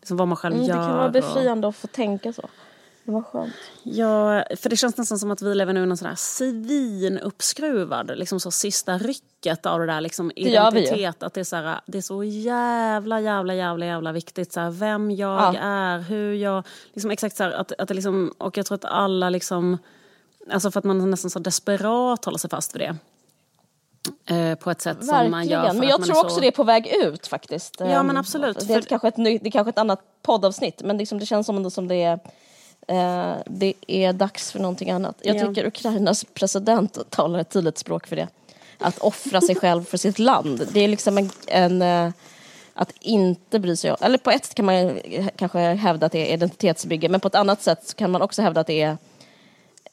liksom, 0.00 0.16
vad 0.16 0.28
man 0.28 0.36
själv 0.36 0.54
Mm, 0.54 0.66
det 0.66 0.72
gör. 0.74 0.86
kan 0.86 0.96
vara 0.96 1.06
och- 1.06 1.12
befriande 1.12 1.68
att 1.68 1.76
få 1.76 1.86
tänka 1.86 2.32
så. 2.32 2.48
Det 3.10 3.14
var 3.14 3.22
skönt. 3.22 3.52
Ja, 3.82 4.44
för 4.56 4.70
det 4.70 4.76
känns 4.76 4.96
nästan 4.96 5.18
som 5.18 5.30
att 5.30 5.42
vi 5.42 5.54
lever 5.54 5.72
nu 5.72 5.82
i 5.82 5.86
någon 5.86 5.96
sån 5.96 6.08
här 6.08 6.14
svinuppskruvad, 6.14 8.18
liksom 8.18 8.40
så 8.40 8.50
sista 8.50 8.98
rycket 8.98 9.66
av 9.66 9.80
det 9.80 9.86
där 9.86 10.00
liksom 10.00 10.32
ju. 10.36 10.48
identitet. 10.48 11.22
Att 11.22 11.34
det 11.34 11.40
är, 11.40 11.44
så 11.44 11.56
här, 11.56 11.80
det 11.86 11.98
är 11.98 12.02
så 12.02 12.24
jävla, 12.24 13.20
jävla, 13.20 13.54
jävla, 13.54 13.86
jävla 13.86 14.12
viktigt. 14.12 14.52
Så 14.52 14.60
här, 14.60 14.70
vem 14.70 15.10
jag 15.10 15.54
Ja. 15.54 15.60
är, 15.60 15.98
hur 15.98 16.34
jag... 16.34 16.66
Liksom 16.92 17.10
exakt 17.10 17.36
så 17.36 17.44
här, 17.44 17.50
att, 17.50 17.72
att 17.78 17.88
det 17.88 17.94
liksom, 17.94 18.32
och 18.38 18.56
jag 18.58 18.66
tror 18.66 18.74
att 18.74 18.84
alla 18.84 19.30
liksom... 19.30 19.78
Alltså 20.50 20.70
för 20.70 20.78
att 20.78 20.84
man 20.84 21.10
nästan 21.10 21.30
så 21.30 21.38
desperat 21.38 22.24
håller 22.24 22.38
sig 22.38 22.50
fast 22.50 22.74
vid 22.74 22.80
det. 22.80 22.96
Eh, 24.34 24.54
på 24.58 24.70
ett 24.70 24.80
sätt 24.80 24.96
som 24.98 25.06
man 25.16 25.30
Verkligen. 25.30 25.64
gör 25.64 25.72
Men 25.74 25.88
jag 25.88 26.04
tror 26.04 26.18
också 26.20 26.34
så... 26.34 26.40
det 26.40 26.46
är 26.46 26.50
på 26.50 26.64
väg 26.64 26.86
ut 27.04 27.26
faktiskt. 27.26 27.76
Ja, 27.78 27.86
Ehm, 27.86 28.06
men 28.06 28.16
absolut, 28.16 28.68
Det 28.68 28.74
är, 28.74 28.80
för- 28.80 28.88
kanske 28.88 29.08
ett, 29.08 29.16
ny- 29.16 29.38
det 29.38 29.48
är 29.48 29.50
kanske 29.50 29.70
ett 29.70 29.78
annat 29.78 30.00
poddavsnitt 30.22 30.82
men 30.84 30.98
liksom 30.98 31.18
det 31.18 31.26
känns 31.26 31.46
som, 31.46 31.62
det- 31.62 31.70
som 31.70 31.88
det 31.88 32.02
är 32.02 32.18
eh, 32.90 33.34
det 33.46 33.72
är 33.86 34.12
dags 34.12 34.52
för 34.52 34.58
någonting 34.58 34.90
annat. 34.90 35.16
Jag 35.22 35.36
Ja. 35.36 35.46
tycker 35.48 35.66
Ukrainas 35.66 36.24
president 36.34 36.98
talar 37.10 37.38
ett 37.38 37.50
tydligt 37.50 37.78
språk 37.78 38.06
för 38.06 38.16
det. 38.16 38.28
Att 38.78 38.98
offra 38.98 39.40
sig 39.40 39.54
själv 39.56 39.84
för 39.84 39.96
sitt 39.98 40.18
land. 40.18 40.68
Det 40.72 40.80
är 40.80 40.88
liksom 40.88 41.18
en, 41.18 41.30
en 41.46 41.82
eh, 41.82 42.12
att 42.74 42.92
inte 43.00 43.58
bry 43.58 43.76
sig 43.76 43.90
om, 43.90 43.96
eller 44.00 44.18
på 44.18 44.30
ett 44.30 44.44
sätt 44.44 44.54
kan 44.54 44.64
man 44.64 44.98
kanske 45.36 45.58
hävda 45.58 46.06
att 46.06 46.12
det 46.12 46.30
är 46.30 46.34
identitetsbygge 46.34 47.08
men 47.08 47.20
på 47.20 47.28
ett 47.28 47.34
annat 47.34 47.62
sätt 47.62 47.94
kan 47.96 48.10
man 48.10 48.22
också 48.22 48.42
hävda 48.42 48.60
att 48.60 48.66
det 48.66 48.82
är 48.82 48.96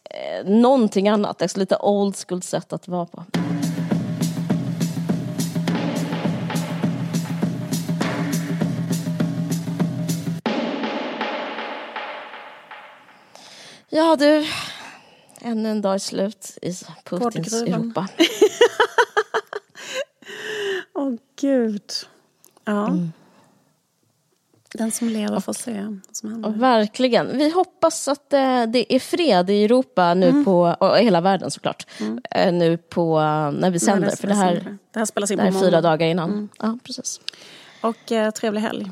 eh, 0.04 0.46
någonting 0.50 1.08
annat. 1.10 1.42
Ett 1.42 1.58
lite 1.58 1.78
old 1.78 2.16
school 2.28 2.42
sätt 2.42 2.74
att 2.74 2.88
vara 2.88 3.06
på. 3.06 3.24
Ja 13.98 14.16
du, 14.16 14.46
ännu 15.42 15.70
en 15.70 15.82
dag 15.82 15.94
är 15.94 15.98
slut 16.00 16.58
i 16.62 16.74
Putins. 17.04 17.54
Europa. 17.54 18.08
Åh, 20.94 21.14
gud. 21.42 21.92
Ja. 22.66 22.98
Den 24.74 24.92
som 24.92 25.10
lever 25.10 25.40
får 25.40 25.54
se 25.54 25.82
vad 25.82 26.16
som 26.16 26.32
händer. 26.32 26.50
Verkligen. 26.50 27.38
Vi 27.38 27.50
hoppas 27.50 28.08
att 28.08 28.34
eh, 28.34 28.64
det 28.66 28.96
är 28.96 29.00
fred 29.00 29.50
i 29.50 29.64
Europa 29.64 30.14
nu 30.14 30.28
Mm. 30.30 30.46
på, 30.46 30.76
och 30.80 30.98
hela 30.98 31.22
världen 31.22 31.52
såklart, 31.52 31.88
eh, 32.32 32.52
nu 32.54 32.78
på 32.78 33.20
eh, 33.20 33.52
när 33.52 33.70
vi 33.70 33.80
sänder. 33.80 34.10
det- 34.10 34.18
för 34.18 34.28
det 34.28 34.34
här, 34.36 34.78
det 34.92 35.00
här 35.00 35.06
spelas 35.06 35.32
in 35.32 35.38
på 35.38 35.44
måndag. 35.44 35.60
fyra 35.60 35.82
dagar 35.82 36.08
innan. 36.08 36.50
Ja, 36.60 36.78
precis. 36.84 37.22
Och 37.82 38.12
eh, 38.12 38.32
trevlig 38.32 38.62
helg. 38.62 38.92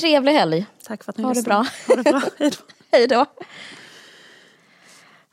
Trevlig 0.00 0.32
helg. 0.32 0.66
Tack 0.84 1.04
för 1.04 1.12
att 1.12 1.18
ni 1.18 1.24
Ha 1.24 1.30
det 1.30 1.36
lyssnade. 1.38 1.68
bra. 1.86 1.96
Ha 1.96 2.02
det 2.02 2.10
bra. 2.10 2.22
Hej 2.92 3.06
då. 3.06 3.26